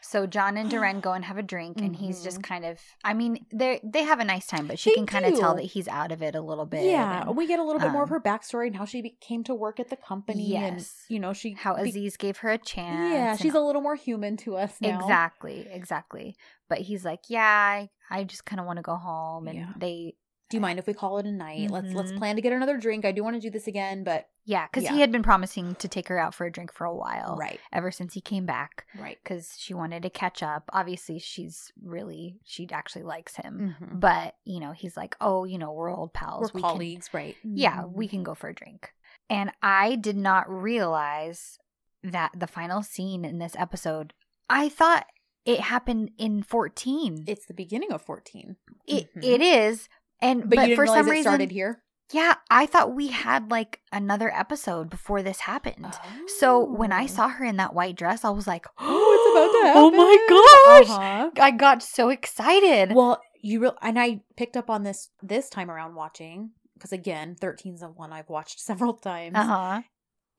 So 0.00 0.26
John 0.28 0.56
and 0.56 0.70
Deren 0.70 1.00
go 1.00 1.12
and 1.12 1.24
have 1.24 1.38
a 1.38 1.42
drink, 1.42 1.80
and 1.80 1.94
he's 1.94 2.22
just 2.22 2.40
kind 2.40 2.64
of. 2.64 2.78
I 3.02 3.14
mean, 3.14 3.44
they 3.52 3.80
they 3.82 4.04
have 4.04 4.20
a 4.20 4.24
nice 4.24 4.46
time, 4.46 4.68
but 4.68 4.78
she 4.78 4.90
They 4.90 4.94
can 4.94 5.06
kind 5.06 5.24
of 5.26 5.36
tell 5.38 5.56
that 5.56 5.62
he's 5.64 5.88
out 5.88 6.12
of 6.12 6.22
it 6.22 6.36
a 6.36 6.40
little 6.40 6.66
bit. 6.66 6.84
Yeah, 6.84 7.22
and 7.26 7.36
we 7.36 7.48
get 7.48 7.58
a 7.58 7.64
little 7.64 7.80
bit 7.80 7.90
more 7.90 8.04
of 8.04 8.08
um, 8.12 8.14
her 8.14 8.20
backstory 8.20 8.68
and 8.68 8.76
how 8.76 8.84
she 8.84 9.02
be- 9.02 9.16
came 9.20 9.42
to 9.44 9.54
work 9.56 9.80
at 9.80 9.90
the 9.90 9.96
company, 9.96 10.54
and 10.56 10.76
Yes. 10.78 11.04
you 11.08 11.18
know 11.18 11.32
she 11.32 11.50
how 11.54 11.74
be- 11.74 11.88
Aziz 11.88 12.16
gave 12.16 12.36
her 12.38 12.50
a 12.50 12.58
chance. 12.58 13.12
yeah, 13.12 13.30
and 13.32 13.40
she's 13.40 13.54
a 13.54 13.60
little 13.60 13.82
more 13.82 13.96
human 13.96 14.36
to 14.38 14.56
us 14.56 14.80
now. 14.80 15.00
exactly, 15.00 15.66
exactly. 15.68 16.36
But 16.68 16.78
he's 16.78 17.04
like, 17.04 17.20
yeah, 17.28 17.42
I, 17.42 17.90
I 18.10 18.24
just 18.24 18.44
kind 18.44 18.60
of 18.60 18.66
want 18.66 18.76
to 18.78 18.82
go 18.82 18.96
home, 18.96 19.48
and 19.48 19.58
Yeah. 19.58 19.72
they 19.76 20.14
do 20.50 20.56
you 20.56 20.62
mind 20.62 20.78
if 20.78 20.86
we 20.86 20.94
call 20.94 21.18
it 21.18 21.26
a 21.26 21.30
night? 21.30 21.70
Let's 21.70 21.92
let's 21.92 22.10
Mhm. 22.10 22.16
plan 22.16 22.36
to 22.36 22.40
get 22.42 22.54
another 22.54 22.78
drink. 22.78 23.04
I 23.04 23.12
do 23.12 23.22
want 23.22 23.36
to 23.36 23.40
do 23.40 23.50
this 23.50 23.66
again, 23.66 24.02
but 24.02 24.28
Yeah, 24.46 24.66
because 24.66 24.84
Yeah. 24.84 24.92
he 24.94 25.00
had 25.02 25.12
been 25.12 25.22
promising 25.22 25.74
to 25.74 25.88
take 25.88 26.08
her 26.08 26.18
out 26.18 26.34
for 26.34 26.46
a 26.46 26.50
drink 26.50 26.72
for 26.72 26.86
a 26.86 26.94
while. 26.96 27.36
right, 27.36 27.60
Ever 27.70 27.90
since 27.90 28.14
he 28.14 28.22
came 28.22 28.46
back, 28.46 28.86
right. 28.98 29.18
because 29.22 29.54
she 29.58 29.74
wanted 29.74 30.02
to 30.04 30.08
catch 30.08 30.42
up. 30.42 30.70
Obviously, 30.72 31.18
she's 31.18 31.70
really, 31.82 32.40
she 32.44 32.66
actually 32.72 33.02
likes 33.02 33.36
him. 33.36 33.76
Mhm. 33.78 34.00
But, 34.00 34.36
you 34.46 34.58
know, 34.58 34.72
he's 34.72 34.96
like, 34.96 35.16
oh, 35.20 35.44
you 35.44 35.58
know, 35.58 35.70
we're 35.72 35.90
old 35.94 36.14
pals. 36.14 36.54
We're 36.54 36.58
We 36.58 36.62
can- 36.62 36.70
colleagues, 36.70 37.12
right? 37.12 37.36
yeah, 37.44 37.82
Mhm. 37.82 37.92
we 37.92 38.08
can 38.08 38.22
go 38.22 38.34
for 38.34 38.48
a 38.48 38.54
drink. 38.54 38.94
And 39.28 39.52
I 39.62 39.96
did 39.96 40.16
not 40.16 40.48
realize 40.48 41.58
that 42.02 42.30
the 42.34 42.46
final 42.46 42.82
scene 42.82 43.26
in 43.26 43.38
this 43.40 43.54
episode, 43.56 44.14
I 44.48 44.70
thought 44.70 45.06
it 45.44 45.60
happened 45.60 46.10
in 46.18 46.42
14. 46.42 47.24
It's 47.26 47.46
the 47.46 47.54
beginning 47.54 47.92
of 47.92 48.02
fourteen, 48.02 48.56
it, 48.86 49.08
Mhm. 49.14 49.24
it 49.24 49.40
is. 49.40 49.88
And 50.20 50.48
but, 50.50 50.56
but, 50.56 50.74
for 50.74 50.86
some 50.86 51.06
it 51.06 51.10
reason, 51.10 51.22
started 51.22 51.50
here. 51.52 51.82
yeah, 52.12 52.34
I 52.50 52.66
thought 52.66 52.94
we 52.94 53.08
had 53.08 53.50
like 53.50 53.80
another 53.92 54.34
episode 54.34 54.90
before 54.90 55.22
this 55.22 55.40
happened. 55.40 55.94
So 56.38 56.62
when 56.64 56.90
I 56.92 57.04
Oh. 57.04 57.06
saw 57.06 57.28
her 57.28 57.44
in 57.44 57.56
that 57.58 57.72
white 57.74 57.96
dress, 57.96 58.24
I 58.24 58.30
was 58.30 58.46
like, 58.46 58.66
oh, 58.78 58.82
it's 59.14 59.30
about 59.30 59.60
to 59.60 59.66
happen!" 59.68 59.82
Oh 59.82 59.90
my 59.90 60.26
gosh! 60.28 60.90
Uh-huh. 60.98 61.30
I 61.40 61.50
got 61.52 61.82
so 61.82 62.08
excited. 62.08 62.92
Well, 62.94 63.20
you 63.40 63.60
real 63.60 63.76
and 63.80 63.98
I 63.98 64.22
picked 64.36 64.56
up 64.56 64.68
on 64.68 64.82
this 64.82 65.10
this 65.22 65.48
time 65.48 65.70
around 65.70 65.94
watching 65.94 66.50
because 66.74 66.92
again, 66.92 67.36
13's 67.40 67.80
the 67.80 67.88
one 67.88 68.12
I've 68.12 68.28
watched 68.28 68.58
several 68.70 68.94
times. 68.94 69.36
Uh 69.36 69.44
huh. 69.44 69.82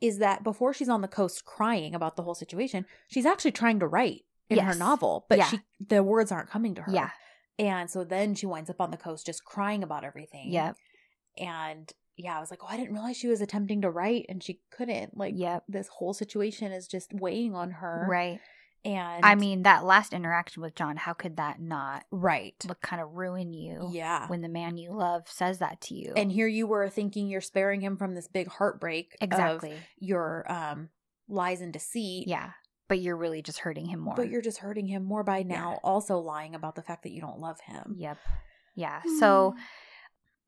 Is 0.02 0.20
that 0.20 0.44
before 0.44 0.74
she's 0.74 0.88
on 0.90 1.02
the 1.02 1.08
coast 1.10 1.44
crying 1.46 1.94
about 1.96 2.16
the 2.16 2.24
whole 2.24 2.36
situation, 2.36 2.86
she's 3.10 3.26
actually 3.26 3.52
trying 3.52 3.80
to 3.80 3.88
write 3.88 4.22
in 4.50 4.60
her 4.60 4.76
novel, 4.76 5.26
but 5.30 5.38
Yeah. 5.38 5.46
she 5.48 5.60
the 5.80 6.04
words 6.04 6.32
aren't 6.32 6.50
coming 6.50 6.76
to 6.76 6.82
her. 6.84 6.92
Yeah. 6.92 7.10
and 7.58 7.90
so 7.90 8.04
then 8.04 8.36
she 8.36 8.46
winds 8.46 8.70
up 8.70 8.80
on 8.80 8.90
the 8.92 8.98
coast 8.98 9.26
just 9.26 9.44
crying 9.44 9.84
about 9.84 10.04
everything. 10.04 10.52
Yep. 10.52 10.76
and 11.38 11.92
yeah, 12.18 12.36
I 12.36 12.42
was 12.42 12.52
like, 12.52 12.60
oh, 12.62 12.68
I 12.70 12.76
didn't 12.76 12.92
realize 12.94 13.16
she 13.16 13.30
was 13.30 13.40
attempting 13.40 13.82
to 13.84 13.90
write 13.90 14.26
and 14.28 14.44
she 14.44 14.60
couldn't. 14.72 15.16
Like, 15.16 15.36
Yep. 15.38 15.64
this 15.70 15.88
whole 15.88 16.14
situation 16.14 16.74
is 16.74 16.86
just 16.86 17.14
weighing 17.14 17.56
on 17.56 17.72
her. 17.72 18.06
Right. 18.10 18.42
And 18.84 19.24
I 19.26 19.36
mean, 19.36 19.64
that 19.64 19.86
last 19.86 20.12
interaction 20.12 20.62
with 20.62 20.76
John, 20.76 20.98
how 20.98 21.14
could 21.14 21.38
that 21.38 21.62
not 21.62 22.04
right. 22.12 22.56
look 22.68 22.82
kind 22.82 23.02
of 23.02 23.14
ruin 23.14 23.54
you 23.54 23.88
Yeah. 23.94 24.28
when 24.28 24.42
the 24.42 24.50
man 24.50 24.78
you 24.78 24.92
love 24.92 25.30
says 25.30 25.60
that 25.60 25.80
to 25.82 25.96
you? 25.96 26.12
and 26.18 26.30
here 26.30 26.48
you 26.48 26.68
were 26.68 26.90
thinking 26.90 27.30
you're 27.30 27.40
sparing 27.42 27.80
him 27.82 27.96
from 27.96 28.16
this 28.16 28.28
big 28.28 28.48
heartbreak 28.50 29.16
exactly. 29.22 29.72
of 29.74 29.78
your 30.00 30.46
um 30.52 30.90
lies 31.30 31.62
and 31.62 31.72
deceit. 31.72 32.28
Yeah. 32.28 32.52
But 32.90 32.99
you're 32.99 33.16
really 33.16 33.41
just 33.41 33.60
hurting 33.60 33.86
him 33.86 34.02
more. 34.02 34.16
But 34.16 34.30
you're 34.30 34.41
just 34.41 34.57
hurting 34.57 34.88
him 34.88 35.06
more 35.06 35.24
by 35.24 35.44
now 35.44 35.72
Yeah. 35.72 35.78
also 35.84 36.18
lying 36.18 36.56
about 36.56 36.76
the 36.76 36.82
fact 36.82 37.03
that 37.03 37.11
you 37.11 37.22
don't 37.22 37.40
love 37.40 37.61
him. 37.61 37.95
Yep. 37.98 38.18
Yeah. 38.76 39.02
So 39.20 39.56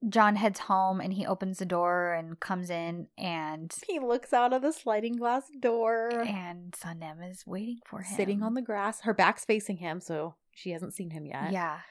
John 0.09 0.35
heads 0.35 0.59
home 0.61 0.99
and 0.99 1.13
he 1.13 1.27
opens 1.27 1.59
the 1.59 1.65
door 1.65 2.13
and 2.13 2.39
comes 2.39 2.71
in 2.71 3.07
and 3.19 3.71
he 3.87 3.99
looks 3.99 4.33
out 4.33 4.51
of 4.51 4.63
the 4.63 4.73
sliding 4.73 5.15
glass 5.17 5.43
door 5.59 6.09
and 6.25 6.71
Sanem 6.73 7.29
is 7.29 7.45
waiting 7.45 7.77
for 7.85 8.01
him. 8.01 8.15
sitting 8.17 8.41
on 8.41 8.55
the 8.55 8.63
grass. 8.63 9.01
Her 9.01 9.13
back's 9.13 9.45
facing 9.45 9.77
him, 9.77 10.01
so 10.01 10.33
she 10.55 10.71
hasn't 10.71 10.95
seen 10.95 11.11
him 11.11 11.27
yet. 11.27 11.51
Yeah. 11.51 11.81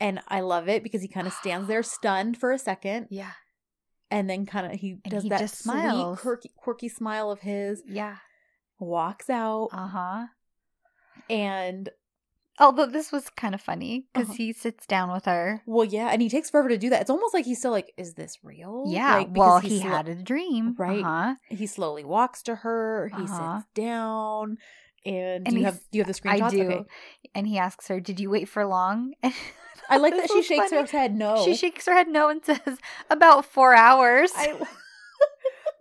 And 0.00 0.20
I 0.28 0.40
love 0.40 0.66
it 0.70 0.82
because 0.82 1.02
he 1.02 1.08
kind 1.08 1.26
of 1.26 1.34
stands 1.34 1.68
there 1.68 1.82
stunned 1.98 2.38
for 2.38 2.50
a 2.50 2.58
second 2.58 3.08
Yeah. 3.10 3.32
and 4.10 4.30
then 4.30 4.46
kind 4.46 4.72
of 4.72 4.80
he 4.80 4.92
And 5.04 5.10
does 5.12 5.24
he 5.24 5.28
that 5.28 5.50
sweet 5.50 6.16
quirky, 6.16 6.50
quirky 6.56 6.88
smile 6.88 7.30
of 7.30 7.40
his, 7.40 7.82
Yeah. 7.86 8.16
Walks 8.80 9.30
out 9.30 9.68
Uh-huh. 9.72 10.26
and 11.28 11.90
Although 12.58 12.86
this 12.86 13.10
was 13.10 13.30
kind 13.30 13.54
of 13.54 13.60
funny 13.62 14.04
because 14.12 14.28
Uh-huh. 14.28 14.36
he 14.36 14.52
sits 14.52 14.86
down 14.86 15.10
with 15.10 15.24
her. 15.24 15.62
well 15.64 15.84
yeah, 15.84 16.08
and 16.12 16.20
he 16.20 16.28
takes 16.28 16.50
forever 16.50 16.68
to 16.68 16.76
do 16.76 16.90
that. 16.90 17.00
It's 17.00 17.08
almost 17.10 17.32
like 17.32 17.46
he's 17.46 17.58
still 17.58 17.70
like 17.70 17.92
is 17.96 18.14
this 18.14 18.36
real? 18.42 18.84
Yeah. 18.86 19.16
Like, 19.18 19.32
because 19.32 19.48
well, 19.48 19.58
he 19.60 19.80
slo- 19.80 19.88
had 19.90 20.08
a 20.08 20.14
dream. 20.14 20.74
Right. 20.78 21.00
Uh-huh. 21.02 21.34
he 21.48 21.66
slowly 21.66 22.04
walks 22.04 22.42
to 22.42 22.56
her, 22.56 23.10
he 23.16 23.22
Uh-huh. 23.22 23.58
sits 23.60 23.68
down 23.74 24.58
and, 25.06 25.46
And 25.46 25.54
do 25.54 25.58
you 25.60 25.64
have 25.64 25.78
do 25.90 25.96
you 25.98 26.04
have 26.04 26.08
the 26.14 26.20
screenshots? 26.20 26.42
I 26.42 26.50
do. 26.50 26.62
Okay. 26.70 26.84
And 27.34 27.46
he 27.46 27.56
asks 27.56 27.88
her, 27.88 27.98
Did 28.00 28.20
you 28.20 28.28
wait 28.28 28.46
for 28.48 28.66
long? 28.66 29.14
I 29.88 29.96
like 29.96 30.14
that 30.14 30.30
she 30.30 30.42
shakes 30.42 30.68
funny. 30.70 30.82
her 30.82 30.86
head 30.98 31.16
no. 31.16 31.42
She 31.44 31.54
shakes 31.56 31.86
her 31.86 31.94
head 31.94 32.08
no 32.08 32.28
and 32.28 32.44
says, 32.50 32.76
About 33.08 33.46
four 33.46 33.74
hours. 33.74 34.30
I, 34.36 34.60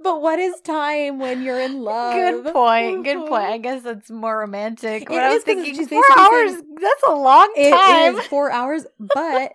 but 0.01 0.21
what 0.21 0.39
is 0.39 0.59
time 0.61 1.19
when 1.19 1.41
you're 1.43 1.59
in 1.59 1.81
love? 1.81 2.13
Good 2.13 2.53
point. 2.53 3.03
Good 3.03 3.27
point. 3.27 3.43
I 3.45 3.57
guess 3.57 3.83
that's 3.83 4.09
more 4.09 4.39
romantic. 4.39 5.03
It 5.03 5.07
But 5.09 5.17
I 5.19 5.33
was 5.33 5.43
thinking, 5.43 5.73
four 5.75 5.85
basically 5.85 5.97
hours. 6.17 6.51
saying- 6.51 6.75
that's 6.81 7.03
a 7.07 7.13
long 7.13 7.51
It 7.55 7.71
time. 7.71 8.17
is 8.19 8.25
four 8.27 8.51
hours, 8.51 8.85
but 8.99 9.53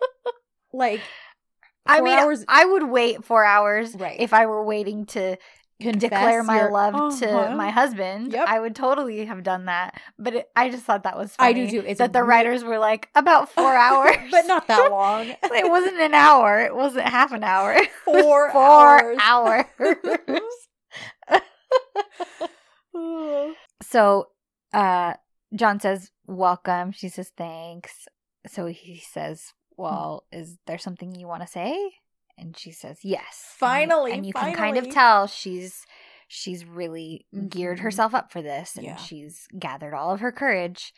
like 0.73 1.01
I 1.87 1.97
four 1.99 2.05
mean, 2.05 2.19
hours- 2.19 2.45
I 2.49 2.65
would 2.65 2.85
wait 2.89 3.25
four 3.25 3.45
hours 3.45 3.95
Right. 3.95 4.19
if 4.21 4.33
I 4.33 4.47
were 4.47 4.63
waiting 4.65 5.07
to 5.07 5.37
confess 5.81 6.01
declare 6.01 6.43
my 6.43 6.61
your- 6.61 6.71
love 6.71 6.95
Uh-huh. 6.95 7.49
to 7.51 7.55
my 7.57 7.71
husband. 7.71 8.33
Yep. 8.33 8.47
I 8.49 8.61
would 8.61 8.75
totally 8.77 9.25
have 9.27 9.43
done 9.43 9.65
that. 9.67 10.01
But 10.19 10.35
it, 10.35 10.49
I 10.57 10.71
just 10.71 10.85
thought 10.85 11.03
that 11.03 11.17
was 11.17 11.35
funny. 11.37 11.49
I 11.49 11.53
do 11.67 11.71
too. 11.83 11.87
It's 11.87 11.99
that 11.99 12.13
the 12.13 12.23
writers 12.23 12.63
were 12.65 12.79
like 12.79 13.09
about 13.15 13.49
four 13.55 13.75
hours, 13.75 14.17
but 14.31 14.47
not 14.47 14.67
that 14.69 14.91
long. 14.91 15.27
it 15.43 15.71
wasn't 15.71 16.01
an 16.01 16.15
hour. 16.15 16.61
It 16.61 16.75
wasn't 16.75 17.07
half 17.09 17.33
an 17.33 17.45
hour. 17.45 17.77
Four, 18.05 18.51
four 18.53 19.15
hours. 19.21 19.67
hours. 19.81 19.97
so 23.83 24.29
uh 24.73 25.15
John 25.55 25.79
says, 25.81 26.11
Welcome. 26.27 26.93
She 26.93 27.09
says, 27.09 27.31
Thanks. 27.37 28.07
So 28.47 28.67
he 28.67 28.99
says, 28.99 29.53
Well, 29.77 30.25
is 30.33 30.59
there 30.67 30.79
something 30.79 31.15
you 31.15 31.27
want 31.29 31.43
to 31.43 31.49
say? 31.49 31.77
And 32.37 32.57
she 32.57 32.71
says, 32.73 32.99
Yes. 33.03 33.55
Finally, 33.57 34.13
And, 34.13 34.27
you 34.27 34.33
can 34.33 34.55
kind 34.55 34.77
of 34.77 34.89
tell 34.91 35.27
she's 35.27 35.87
she's 36.27 36.65
really 36.65 37.27
geared 37.49 37.79
Mhm. 37.79 37.83
herself 37.83 38.15
up 38.15 38.33
for 38.33 38.43
this 38.43 38.77
and 38.77 38.85
Yeah. 38.87 38.97
she's 38.97 39.47
gathered 39.59 39.95
all 39.95 40.11
of 40.13 40.21
her 40.21 40.33
courage. 40.33 40.93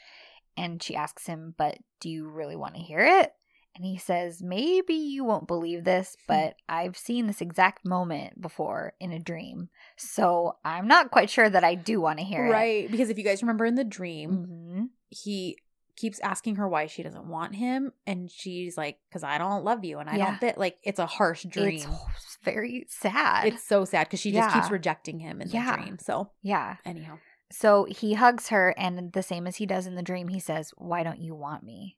And 0.56 0.82
she 0.82 0.96
asks 0.96 1.26
him, 1.26 1.54
But 1.58 1.78
do 2.00 2.08
you 2.08 2.26
really 2.28 2.56
want 2.56 2.74
to 2.76 2.80
hear 2.80 3.00
it? 3.00 3.32
And 3.74 3.84
he 3.84 3.98
says, 3.98 4.42
Maybe 4.42 4.94
you 4.94 5.24
won't 5.24 5.46
believe 5.46 5.84
this, 5.84 6.16
but 6.26 6.54
I've 6.68 6.96
seen 6.96 7.26
this 7.26 7.42
exact 7.42 7.84
moment 7.84 8.40
before 8.40 8.94
in 8.98 9.12
a 9.12 9.18
dream. 9.18 9.68
So 9.96 10.56
I'm 10.64 10.88
not 10.88 11.10
quite 11.10 11.28
sure 11.28 11.50
that 11.50 11.64
I 11.64 11.74
do 11.74 12.00
want 12.00 12.18
to 12.20 12.24
hear 12.24 12.46
it. 12.46 12.50
right. 12.50 12.90
Because 12.90 13.10
if 13.10 13.18
you 13.18 13.24
guys 13.24 13.42
remember 13.42 13.66
in 13.66 13.74
the 13.74 13.84
dream, 13.84 14.30
hmm 14.30 14.84
he 15.10 15.56
keeps 15.96 16.20
asking 16.20 16.56
her 16.56 16.68
why 16.68 16.86
she 16.86 17.02
doesn't 17.02 17.26
want 17.26 17.54
him, 17.56 17.92
and 18.06 18.30
she's 18.30 18.76
like, 18.76 18.98
"Because 19.08 19.24
I 19.24 19.38
don't 19.38 19.64
love 19.64 19.84
you, 19.84 19.98
and 19.98 20.08
I 20.08 20.16
Yeah. 20.16 20.26
don't 20.26 20.38
fit." 20.40 20.58
Like 20.58 20.78
it's 20.82 20.98
a 20.98 21.06
harsh 21.06 21.44
dream. 21.44 21.88
It's 22.16 22.38
very 22.44 22.86
sad. 22.88 23.46
It's 23.46 23.66
so 23.66 23.84
sad 23.84 24.06
because 24.06 24.20
she 24.20 24.32
just 24.32 24.54
keeps 24.54 24.70
rejecting 24.70 25.20
him 25.20 25.40
in 25.40 25.48
Yeah. 25.48 25.74
the 25.76 25.82
dream. 25.82 25.98
So 25.98 26.30
yeah. 26.42 26.76
anyhow, 26.84 27.18
So 27.50 27.84
he 27.88 28.14
hugs 28.14 28.48
her, 28.48 28.74
and 28.76 29.12
the 29.12 29.22
same 29.22 29.46
as 29.46 29.56
he 29.56 29.66
does 29.66 29.86
in 29.86 29.94
the 29.94 30.02
dream, 30.02 30.28
he 30.28 30.40
says, 30.40 30.72
Why 30.76 31.02
don't 31.02 31.20
you 31.20 31.34
want 31.34 31.62
me? 31.62 31.96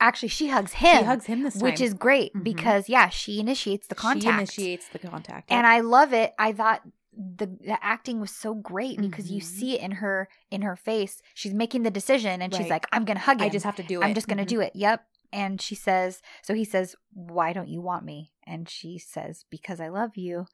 Actually, 0.00 0.28
she 0.28 0.48
hugs 0.48 0.74
him. 0.74 0.98
he 0.98 1.04
hugs 1.04 1.26
him 1.26 1.42
this 1.42 1.54
time, 1.54 1.62
which 1.62 1.80
is 1.80 1.92
great 1.94 2.32
Mhm. 2.34 2.44
because, 2.44 2.88
yeah, 2.88 3.08
she 3.08 3.40
initiates 3.40 3.86
the 3.88 3.94
contact. 3.96 4.22
She 4.24 4.28
initiates 4.62 4.88
the 4.88 4.98
contact, 5.00 5.50
and 5.50 5.66
I 5.66 5.80
love 5.80 6.12
it. 6.12 6.34
I 6.38 6.52
thought 6.52 6.82
the, 7.18 7.46
the 7.46 7.84
acting 7.84 8.20
was 8.20 8.30
so 8.30 8.54
great 8.54 9.00
because 9.00 9.28
you 9.28 9.40
Mhm. 9.40 9.44
see 9.44 9.74
it 9.74 9.80
in 9.80 9.90
her 9.92 10.28
in 10.52 10.62
her 10.62 10.76
face. 10.76 11.20
She's 11.34 11.52
making 11.52 11.82
the 11.82 11.90
decision, 11.90 12.40
and 12.40 12.54
she's 12.54 12.70
like, 12.70 12.86
"I'm 12.92 13.04
gonna 13.04 13.18
hug 13.18 13.40
him. 13.40 13.46
I 13.46 13.48
just 13.48 13.64
have 13.64 13.74
to 13.76 13.82
do 13.82 14.00
it. 14.00 14.04
I'm 14.04 14.14
just 14.14 14.28
gonna 14.28 14.44
Mhm. 14.44 14.48
do 14.48 14.60
it." 14.60 14.72
Yep. 14.76 15.04
And 15.32 15.60
she 15.60 15.74
says, 15.74 16.22
so 16.42 16.54
he 16.54 16.64
says, 16.64 16.94
"Why 17.12 17.52
don't 17.52 17.68
you 17.68 17.80
want 17.82 18.04
me?" 18.04 18.32
And 18.46 18.68
she 18.68 18.98
says, 18.98 19.44
"Because 19.50 19.80
I 19.80 19.88
love 19.88 20.16
you." 20.16 20.46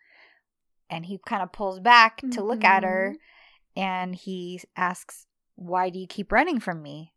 And 0.90 1.06
he 1.06 1.18
kind 1.26 1.42
of 1.42 1.52
pulls 1.52 1.80
back 1.80 2.22
to 2.32 2.42
look 2.42 2.64
at 2.64 2.82
her, 2.82 3.14
Mm-hmm. 3.14 3.80
and 3.80 4.14
he 4.14 4.60
asks, 4.74 5.26
"Why 5.56 5.90
do 5.90 5.98
you 5.98 6.06
keep 6.06 6.32
running 6.32 6.60
from 6.60 6.82
me?" 6.82 7.12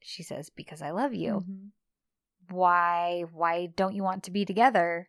She 0.00 0.22
says, 0.22 0.50
"Because 0.50 0.82
I 0.82 0.90
love 0.90 1.14
you." 1.14 1.44
Mhm. 1.44 1.70
why 2.50 3.24
why 3.32 3.66
don't 3.66 3.94
you 3.94 4.02
want 4.02 4.22
to 4.22 4.30
be 4.30 4.44
together 4.44 5.08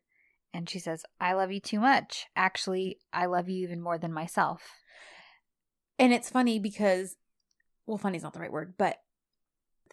and 0.54 0.70
she 0.70 0.80
says 0.80 1.04
i 1.20 1.34
love 1.34 1.52
you 1.52 1.60
too 1.60 1.80
much 1.80 2.26
actually 2.36 2.98
i 3.14 3.26
love 3.26 3.48
you 3.50 3.64
even 3.64 3.82
more 3.82 3.98
than 3.98 4.12
myself 4.14 4.62
And 5.98 6.14
it's 6.14 6.30
funny 6.30 6.60
because, 6.60 7.18
well, 7.86 7.98
funny 7.98 8.16
is 8.18 8.24
not 8.24 8.32
the 8.34 8.40
right 8.40 8.52
word, 8.52 8.76
but 8.78 8.98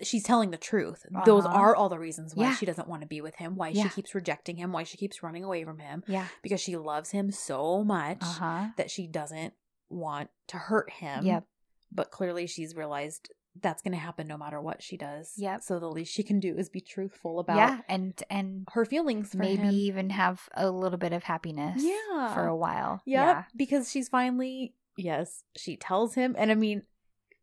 she's 0.02 0.22
telling 0.22 0.50
the 0.52 0.56
truth. 0.56 1.04
Those 1.24 1.44
Uh-huh. 1.44 1.54
are 1.56 1.74
all 1.74 1.88
the 1.88 1.98
reasons 1.98 2.36
why 2.36 2.44
Yeah. 2.44 2.54
she 2.54 2.64
doesn't 2.66 2.86
want 2.86 3.02
to 3.02 3.08
be 3.08 3.20
with 3.20 3.34
him, 3.36 3.56
why 3.56 3.68
Yeah. 3.70 3.82
she 3.84 3.88
keeps 3.88 4.14
rejecting 4.14 4.56
him, 4.56 4.70
why 4.72 4.84
she 4.84 4.96
keeps 4.98 5.22
running 5.24 5.42
away 5.42 5.64
from 5.64 5.78
him, 5.80 6.04
yeah 6.06 6.26
because 6.42 6.60
she 6.60 6.76
loves 6.76 7.10
him 7.10 7.30
so 7.32 7.82
much 7.82 8.18
uh-huh 8.22 8.68
that 8.76 8.90
she 8.90 9.08
doesn't 9.08 9.54
want 9.88 10.30
to 10.48 10.58
hurt 10.58 10.90
him. 10.90 11.24
Yep. 11.24 11.44
But 11.90 12.10
clearly 12.12 12.46
she's 12.46 12.76
realized 12.76 13.30
that's 13.62 13.82
going 13.82 13.92
to 13.92 13.98
happen 13.98 14.26
no 14.26 14.36
matter 14.36 14.60
what 14.60 14.82
she 14.82 14.96
does. 14.96 15.32
Yeah. 15.36 15.58
So 15.60 15.78
the 15.78 15.88
least 15.88 16.12
she 16.12 16.22
can 16.22 16.40
do 16.40 16.56
is 16.56 16.68
be 16.68 16.80
truthful 16.80 17.38
about 17.40 17.56
yeah 17.56 17.80
and 17.88 18.20
and 18.30 18.66
her 18.72 18.84
feelings 18.84 19.30
for 19.32 19.38
maybe 19.38 19.62
him. 19.62 19.70
even 19.74 20.10
have 20.10 20.48
a 20.54 20.70
little 20.70 20.98
bit 20.98 21.12
of 21.12 21.22
happiness 21.24 21.82
Yeah. 21.82 22.34
for 22.34 22.46
a 22.46 22.56
while 22.56 23.02
Yep, 23.06 23.24
yeah 23.26 23.44
because 23.56 23.90
she's 23.90 24.08
finally 24.08 24.74
yes, 24.96 25.42
she 25.56 25.76
tells 25.76 26.14
him 26.14 26.34
and 26.38 26.50
I 26.50 26.54
mean 26.54 26.82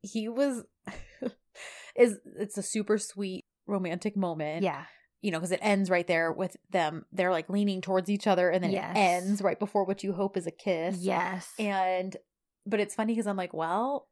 he 0.01 0.27
was 0.29 0.63
is 1.95 2.17
it's 2.37 2.57
a 2.57 2.63
super 2.63 2.97
sweet 2.97 3.45
romantic 3.67 4.15
moment. 4.17 4.63
yeah 4.63 4.85
you 5.21 5.31
know, 5.31 5.39
because 5.39 5.53
it 5.53 5.59
ends 5.61 5.89
right 5.89 6.05
there 6.05 6.33
with 6.33 6.57
them. 6.69 7.05
They're 7.13 7.31
like 7.31 7.49
leaning 7.49 7.79
towards 7.79 8.09
each 8.09 8.27
other, 8.27 8.49
and 8.49 8.61
then 8.61 8.71
Yes. 8.71 8.91
it 8.93 8.99
ends 8.99 9.41
right 9.41 9.57
before 9.57 9.85
what 9.85 10.03
you 10.03 10.11
hope 10.11 10.35
is 10.35 10.45
a 10.47 10.51
kiss. 10.51 10.97
Yes. 10.97 11.49
And, 11.57 12.17
but 12.65 12.81
it's 12.81 12.93
funny 12.93 13.13
because 13.13 13.25
I'm 13.25 13.37
like, 13.37 13.53
well, 13.53 14.09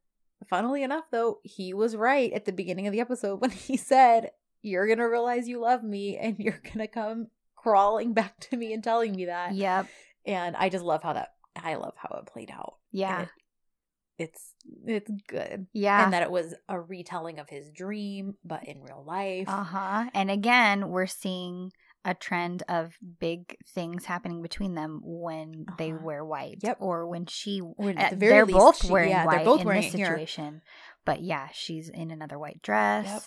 funnily 0.50 0.84
enough, 0.84 1.06
though, 1.12 1.40
he 1.44 1.74
was 1.74 1.96
right 1.96 2.32
at 2.34 2.46
the 2.46 2.52
beginning 2.52 2.88
of 2.88 2.94
the 2.94 3.00
episode 3.02 3.42
when 3.42 3.50
he 3.52 3.78
said, 3.78 4.32
You're 4.62 4.88
going 4.88 5.00
to 5.00 5.06
realize 5.06 5.48
you 5.48 5.60
love 5.60 5.84
me 5.84 6.18
and 6.18 6.38
you're 6.40 6.60
going 6.64 6.80
to 6.80 6.88
come 6.88 7.28
crawling 7.56 8.14
back 8.14 8.40
to 8.42 8.58
me 8.58 8.74
and 8.74 8.84
telling 8.84 9.14
me 9.16 9.26
that. 9.26 9.54
Yep. 9.54 9.88
And 10.26 10.56
I 10.56 10.70
just 10.70 10.84
love 10.86 11.04
how 11.04 11.14
that, 11.14 11.30
I 11.56 11.76
love 11.76 11.94
how 11.98 12.18
it 12.20 12.32
played 12.32 12.52
out. 12.52 12.76
Yeah. 12.92 13.24
It- 13.24 13.30
it's, 14.18 14.54
it's 14.86 15.10
good. 15.28 15.66
Yeah. 15.74 16.04
And 16.04 16.14
that 16.14 16.22
it 16.22 16.30
was 16.30 16.54
a 16.70 16.80
retelling 16.80 17.40
of 17.40 17.50
his 17.50 17.72
dream, 17.72 18.36
but 18.46 18.68
in 18.68 18.84
real 18.84 19.04
life. 19.04 19.50
Uh 19.50 19.64
huh. 19.64 20.10
And 20.14 20.30
again, 20.30 20.90
we're 20.90 21.08
seeing 21.08 21.72
a 22.04 22.14
trend 22.16 22.64
of 22.68 22.98
big 23.20 23.58
things 23.68 24.06
happening 24.06 24.42
between 24.42 24.74
them 24.76 25.02
when 25.04 25.66
they 25.78 25.92
Uh-huh. 25.92 26.04
wear 26.04 26.26
white. 26.26 26.58
Yep. 26.62 26.78
Or 26.80 27.06
when 27.08 27.26
she. 27.28 27.62
Or 27.62 27.90
at 27.96 28.12
the 28.12 28.16
very 28.16 28.32
they're 28.32 28.46
least, 28.46 28.58
both 28.58 28.78
she- 28.86 28.92
wearing 28.92 29.10
yeah, 29.12 29.26
white 29.26 29.38
they're 29.38 29.46
both 29.46 29.62
in 29.62 29.68
wearing 29.68 29.82
this 29.84 29.92
situation. 29.92 30.62
But 31.06 31.22
yeah, 31.22 31.50
she's 31.54 31.90
in 31.90 32.12
another 32.12 32.38
white 32.40 32.62
dress. 32.62 33.06
Yep. 33.08 33.22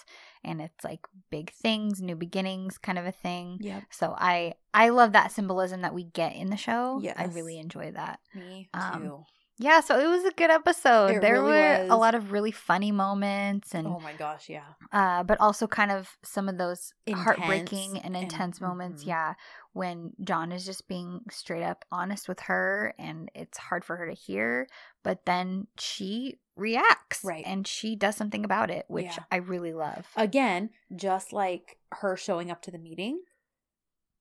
And 0.46 0.60
it's 0.60 0.84
like 0.84 1.00
big 1.30 1.50
things, 1.52 2.02
new 2.02 2.16
beginnings 2.16 2.76
kind 2.78 2.98
of 2.98 3.06
a 3.06 3.12
thing. 3.12 3.58
Yep. 3.60 3.84
So 3.90 4.14
I 4.18 4.54
I 4.74 4.90
love 4.90 5.12
that 5.12 5.32
symbolism 5.32 5.82
that 5.82 5.94
we 5.94 6.04
get 6.04 6.34
in 6.34 6.50
the 6.50 6.56
show. 6.56 7.00
I 7.16 7.24
really 7.26 7.58
enjoy 7.58 7.92
that. 7.92 8.20
Me 8.34 8.68
Um, 8.74 9.02
too. 9.02 9.24
Yeah, 9.58 9.80
so 9.80 9.98
it 10.00 10.08
was 10.08 10.24
a 10.24 10.32
good 10.32 10.50
episode. 10.50 11.12
It 11.16 11.20
there 11.20 11.34
really 11.34 11.52
were 11.52 11.82
was. 11.82 11.90
a 11.90 11.96
lot 11.96 12.14
of 12.16 12.32
really 12.32 12.50
funny 12.50 12.90
moments 12.90 13.72
and 13.74 13.86
oh 13.86 14.00
my 14.00 14.12
gosh, 14.14 14.48
yeah. 14.48 14.64
uh 14.92 15.22
but 15.22 15.40
also 15.40 15.66
kind 15.68 15.92
of 15.92 16.16
some 16.24 16.48
of 16.48 16.58
those 16.58 16.92
heartbreaking 17.08 17.90
Intense 17.96 18.04
and 18.04 18.16
and- 18.16 18.24
intense 18.32 18.60
moments, 18.60 19.04
mhm. 19.04 19.08
yeah, 19.08 19.34
when 19.72 20.12
John 20.24 20.50
is 20.50 20.64
just 20.66 20.88
being 20.88 21.20
straight 21.30 21.62
up 21.62 21.84
honest 21.92 22.28
with 22.28 22.40
her 22.40 22.94
and 22.98 23.30
it's 23.34 23.58
hard 23.58 23.84
for 23.84 23.96
her 23.96 24.08
to 24.08 24.14
hear, 24.14 24.66
but 25.04 25.24
then 25.24 25.68
she 25.78 26.38
reacts 26.56 27.20
Right. 27.24 27.44
and 27.46 27.66
she 27.66 27.94
does 27.96 28.16
something 28.16 28.44
about 28.44 28.70
it, 28.70 28.84
which 28.88 29.06
Yeah. 29.06 29.24
I 29.30 29.36
really 29.36 29.72
love. 29.72 30.06
again, 30.16 30.70
just 30.96 31.32
like 31.32 31.78
her 31.92 32.16
showing 32.16 32.50
up 32.50 32.60
to 32.62 32.70
the 32.72 32.78
meeting 32.78 33.20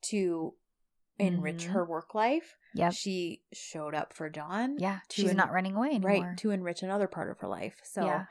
to 0.10 0.54
enrich 1.20 1.66
Mhm. 1.68 1.72
her 1.72 1.86
work 1.86 2.16
life, 2.16 2.58
Yeah, 2.74 2.90
she 2.90 3.44
showed 3.54 3.94
up 3.94 4.14
for 4.14 4.30
John. 4.30 4.78
Yeah, 4.80 5.00
to 5.10 5.22
she's 5.22 5.30
en- 5.32 5.38
not 5.38 5.52
running 5.52 5.76
away 5.76 5.90
anymore. 5.90 6.12
right 6.12 6.38
to 6.40 6.50
enrich 6.52 6.82
another 6.84 7.08
part 7.08 7.30
of 7.30 7.40
her 7.40 7.48
life. 7.48 7.80
So 7.84 8.06
Yeah. 8.06 8.26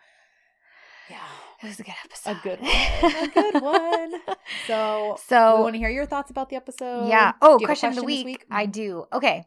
yeah, 1.10 1.26
It 1.62 1.66
was 1.66 1.80
a 1.80 1.82
good 1.84 1.94
episode. 2.04 2.30
a 2.36 2.40
good 2.42 2.60
one, 2.60 3.24
a 3.24 3.28
good 3.28 3.62
one. 3.62 4.36
So 4.66 5.16
So 5.26 5.56
we 5.58 5.62
want 5.62 5.74
to 5.74 5.78
hear 5.78 5.90
your 5.90 6.06
thoughts 6.06 6.30
about 6.30 6.48
the 6.48 6.56
episode. 6.56 7.08
Yeah. 7.08 7.32
Oh, 7.40 7.58
Do 7.58 7.62
you 7.62 7.66
have 7.68 7.76
a 7.76 7.80
question, 7.80 7.88
of 7.90 7.94
the 7.96 8.00
this 8.02 8.24
week. 8.24 8.46
I 8.50 8.66
do. 8.66 9.06
Okay. 9.12 9.44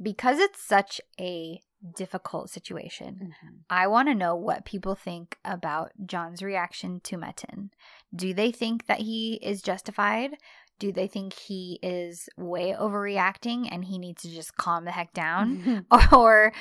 Because 0.00 0.38
it's 0.38 0.62
such 0.62 1.00
a 1.18 1.60
difficult 1.96 2.50
situation, 2.50 3.34
Mhm. 3.44 3.60
I 3.70 3.86
want 3.86 4.08
to 4.08 4.14
know 4.14 4.34
what 4.34 4.64
people 4.64 4.94
think 4.94 5.38
about 5.44 5.92
John's 6.04 6.42
reaction 6.42 7.00
to 7.00 7.16
Metin. 7.16 7.70
Do 8.14 8.34
they 8.34 8.50
think 8.50 8.86
that 8.86 9.00
he 9.00 9.34
is 9.42 9.62
justified? 9.62 10.36
Do 10.78 10.92
they 10.92 11.06
think 11.08 11.32
he 11.34 11.78
is 11.82 12.28
way 12.36 12.72
overreacting 12.78 13.68
and 13.70 13.84
he 13.84 13.98
needs 13.98 14.22
to 14.22 14.30
just 14.30 14.56
calm 14.56 14.84
the 14.84 14.92
heck 14.92 15.12
down? 15.12 15.86
or 16.12 16.52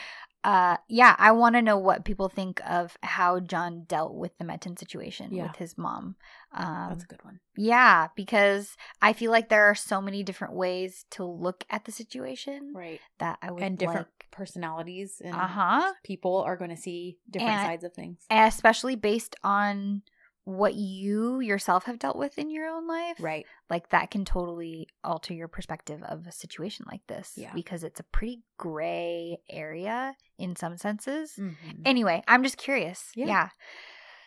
uh 0.44 0.77
yeah, 0.88 1.15
I 1.18 1.31
want 1.31 1.56
to 1.56 1.61
know 1.61 1.77
what 1.77 2.06
people 2.06 2.30
think 2.30 2.61
of 2.68 2.95
how 3.02 3.39
John 3.39 3.84
dealt 3.88 4.14
with 4.14 4.38
the 4.38 4.45
Metin 4.45 4.77
situation 4.77 5.31
Yeah. 5.34 5.48
with 5.48 5.56
his 5.57 5.77
mom. 5.77 6.15
Um 6.53 6.89
That's 6.89 7.03
a 7.03 7.07
good 7.07 7.23
one. 7.26 7.39
yeah, 7.56 8.07
because 8.15 8.76
I 9.02 9.14
feel 9.14 9.31
like 9.31 9.49
there 9.49 9.65
are 9.65 9.76
so 9.76 9.99
many 9.99 10.23
different 10.23 10.53
ways 10.53 11.06
to 11.11 11.23
look 11.26 11.65
at 11.69 11.85
the 11.85 11.91
situation 11.91 12.72
Right. 12.76 12.99
that 13.19 13.39
I 13.41 13.52
would 13.52 13.64
And 13.64 13.77
different 13.77 14.07
like, 14.07 14.27
personalities 14.31 15.22
and 15.26 15.34
uh-huh, 15.35 15.94
people 16.03 16.38
are 16.44 16.56
going 16.56 16.69
to 16.69 16.77
see 16.77 17.18
different 17.30 17.53
And- 17.53 17.68
sides 17.68 17.84
of 17.84 17.94
things. 17.94 18.23
especially 18.30 18.95
based 18.95 19.35
on 19.44 20.03
what 20.48 20.76
you 20.76 21.41
yourself 21.41 21.84
have 21.84 21.99
dealt 21.99 22.15
with 22.15 22.38
in 22.38 22.49
your 22.49 22.69
own 22.69 22.88
life. 22.88 23.18
Right. 23.19 23.45
Like 23.69 23.90
that 23.90 24.10
can 24.11 24.24
totally 24.24 24.88
alter 25.03 25.34
your 25.34 25.49
perspective 25.49 26.02
of 26.03 26.26
a 26.26 26.32
situation 26.32 26.86
like 26.90 27.02
this 27.07 27.34
Yeah. 27.36 27.52
because 27.53 27.84
it's 27.84 27.99
a 27.99 28.03
pretty 28.03 28.44
gray 28.57 29.40
area 29.49 30.15
in 30.40 30.56
some 30.56 30.78
senses. 30.78 31.34
Mhm. 31.38 31.56
Anyway, 31.86 32.24
I'm 32.30 32.44
just 32.44 32.56
curious. 32.57 33.11
Yeah. 33.14 33.26
Yeah. 33.26 33.49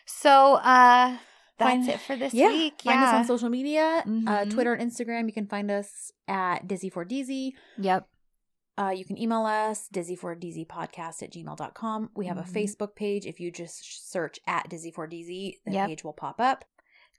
So, 0.05 0.55
uh 0.57 1.17
that's 1.57 1.69
Find- 1.71 1.89
it 1.89 1.99
for 2.01 2.15
this 2.15 2.33
yeah. 2.35 2.47
week. 2.49 2.81
Find 2.83 3.03
us 3.03 3.13
on 3.15 3.25
social 3.25 3.49
media, 3.49 4.03
uh, 4.05 4.09
Mhm. 4.09 4.51
Twitter 4.51 4.73
and 4.73 4.91
Instagram. 4.91 5.25
You 5.25 5.33
can 5.33 5.47
find 5.47 5.71
us 5.71 6.11
at 6.27 6.67
Dizzy 6.67 6.89
for 6.91 7.03
Dizzy. 7.03 7.55
Yep. 7.79 8.07
Uh, 8.77 8.89
you 8.89 9.05
can 9.05 9.17
email 9.17 9.45
us, 9.45 9.87
dizzy4dzpodcast 9.93 11.23
at 11.23 11.31
gmail.com. 11.31 12.09
We 12.15 12.25
have 12.27 12.37
Mhm. 12.37 12.49
a 12.49 12.51
Facebook 12.51 12.95
page. 12.95 13.25
If 13.25 13.39
you 13.39 13.51
just 13.51 14.09
search 14.11 14.39
at 14.47 14.69
Dizzy4DZ, 14.69 15.59
the 15.65 15.71
Yep. 15.73 15.87
page 15.87 16.03
will 16.03 16.13
pop 16.13 16.39
up. 16.39 16.65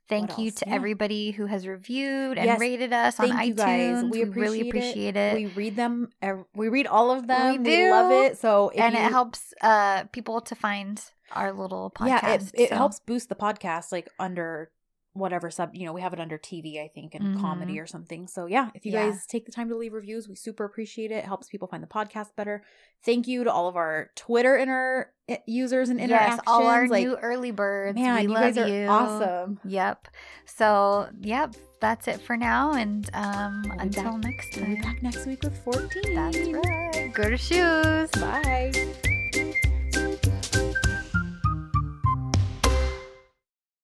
Thank 0.09 0.37
you 0.37 0.51
to 0.51 0.65
Yeah. 0.67 0.75
everybody 0.75 1.31
who 1.31 1.45
has 1.45 1.65
reviewed 1.65 2.37
and 2.37 2.45
Yes. 2.45 2.59
rated 2.59 2.91
us 2.91 3.19
on 3.19 3.29
Thank 3.29 3.53
iTunes. 3.55 3.57
guys. 3.57 4.03
We 4.03 4.23
really 4.25 4.67
appreciate 4.67 5.15
appreciate 5.15 5.15
it. 5.15 5.35
We 5.35 5.45
read 5.47 5.75
them. 5.77 6.11
We 6.53 6.67
read 6.67 6.87
all 6.87 7.09
of 7.09 7.27
them. 7.27 7.63
We, 7.63 7.69
do. 7.69 7.89
love 7.91 8.11
it. 8.11 8.37
So 8.37 8.69
if 8.69 8.81
and 8.81 8.93
you, 8.95 8.99
it 8.99 9.11
helps 9.11 9.53
uh 9.61 10.03
people 10.11 10.41
to 10.41 10.55
find 10.55 11.01
our 11.31 11.53
little 11.53 11.89
podcast. 11.91 12.07
Yeah, 12.23 12.33
it, 12.33 12.51
it 12.55 12.69
so- 12.69 12.75
helps 12.75 12.99
boost 12.99 13.29
the 13.29 13.35
podcast 13.35 13.91
like 13.93 14.09
under 14.19 14.71
whatever 15.13 15.51
sub 15.51 15.69
you 15.73 15.85
know 15.85 15.93
we 15.93 16.01
have 16.01 16.11
it 16.13 16.19
under 16.19 16.37
tv 16.37 16.83
i 16.83 16.87
think 16.87 17.13
and 17.13 17.35
Mhm. 17.37 17.41
comedy 17.41 17.79
or 17.79 17.85
something 17.85 18.25
so 18.27 18.45
yeah 18.47 18.69
if 18.73 18.85
you 18.85 18.91
Yeah. 18.91 19.09
guys 19.09 19.25
take 19.27 19.45
the 19.45 19.51
time 19.51 19.69
to 19.69 19.75
leave 19.77 19.93
reviews 19.93 20.27
we 20.27 20.35
super 20.35 20.65
appreciate 20.65 21.11
it. 21.11 21.15
it 21.15 21.25
helps 21.25 21.47
people 21.49 21.67
find 21.67 21.83
the 21.83 21.87
podcast 21.87 22.35
better 22.35 22.63
thank 23.03 23.27
you 23.27 23.43
to 23.43 23.51
all 23.51 23.67
of 23.67 23.75
our 23.75 24.09
twitter 24.15 24.55
inter 24.57 25.11
eh, 25.29 25.37
users 25.45 25.89
and 25.89 25.99
interactions 25.99 26.37
Yes, 26.37 26.43
all 26.47 26.65
our 26.65 26.87
like 26.87 27.05
new 27.05 27.15
early 27.17 27.51
birds. 27.51 27.95
man 27.95 28.15
we 28.15 28.21
you 28.23 28.27
love 28.29 28.41
guys 28.55 28.57
are 28.57 28.67
you. 28.67 28.87
awesome 28.87 29.59
Yep. 29.65 30.07
So 30.45 31.09
yep, 31.21 31.55
that's 31.79 32.07
it 32.07 32.19
for 32.21 32.35
now. 32.37 32.73
And 32.73 33.09
um 33.13 33.61
We'll 33.65 33.79
until 33.79 34.03
back- 34.13 34.23
next 34.23 34.55
we'll 34.57 34.65
be 34.65 34.75
time. 34.75 34.81
back 34.81 35.03
next 35.03 35.25
week 35.27 35.43
with 35.43 35.57
14 35.63 36.15
That's 36.15 36.37
right. 36.49 37.11
Go 37.13 37.29
to 37.29 37.37
shoes. 37.37 38.09
bye 38.11 39.12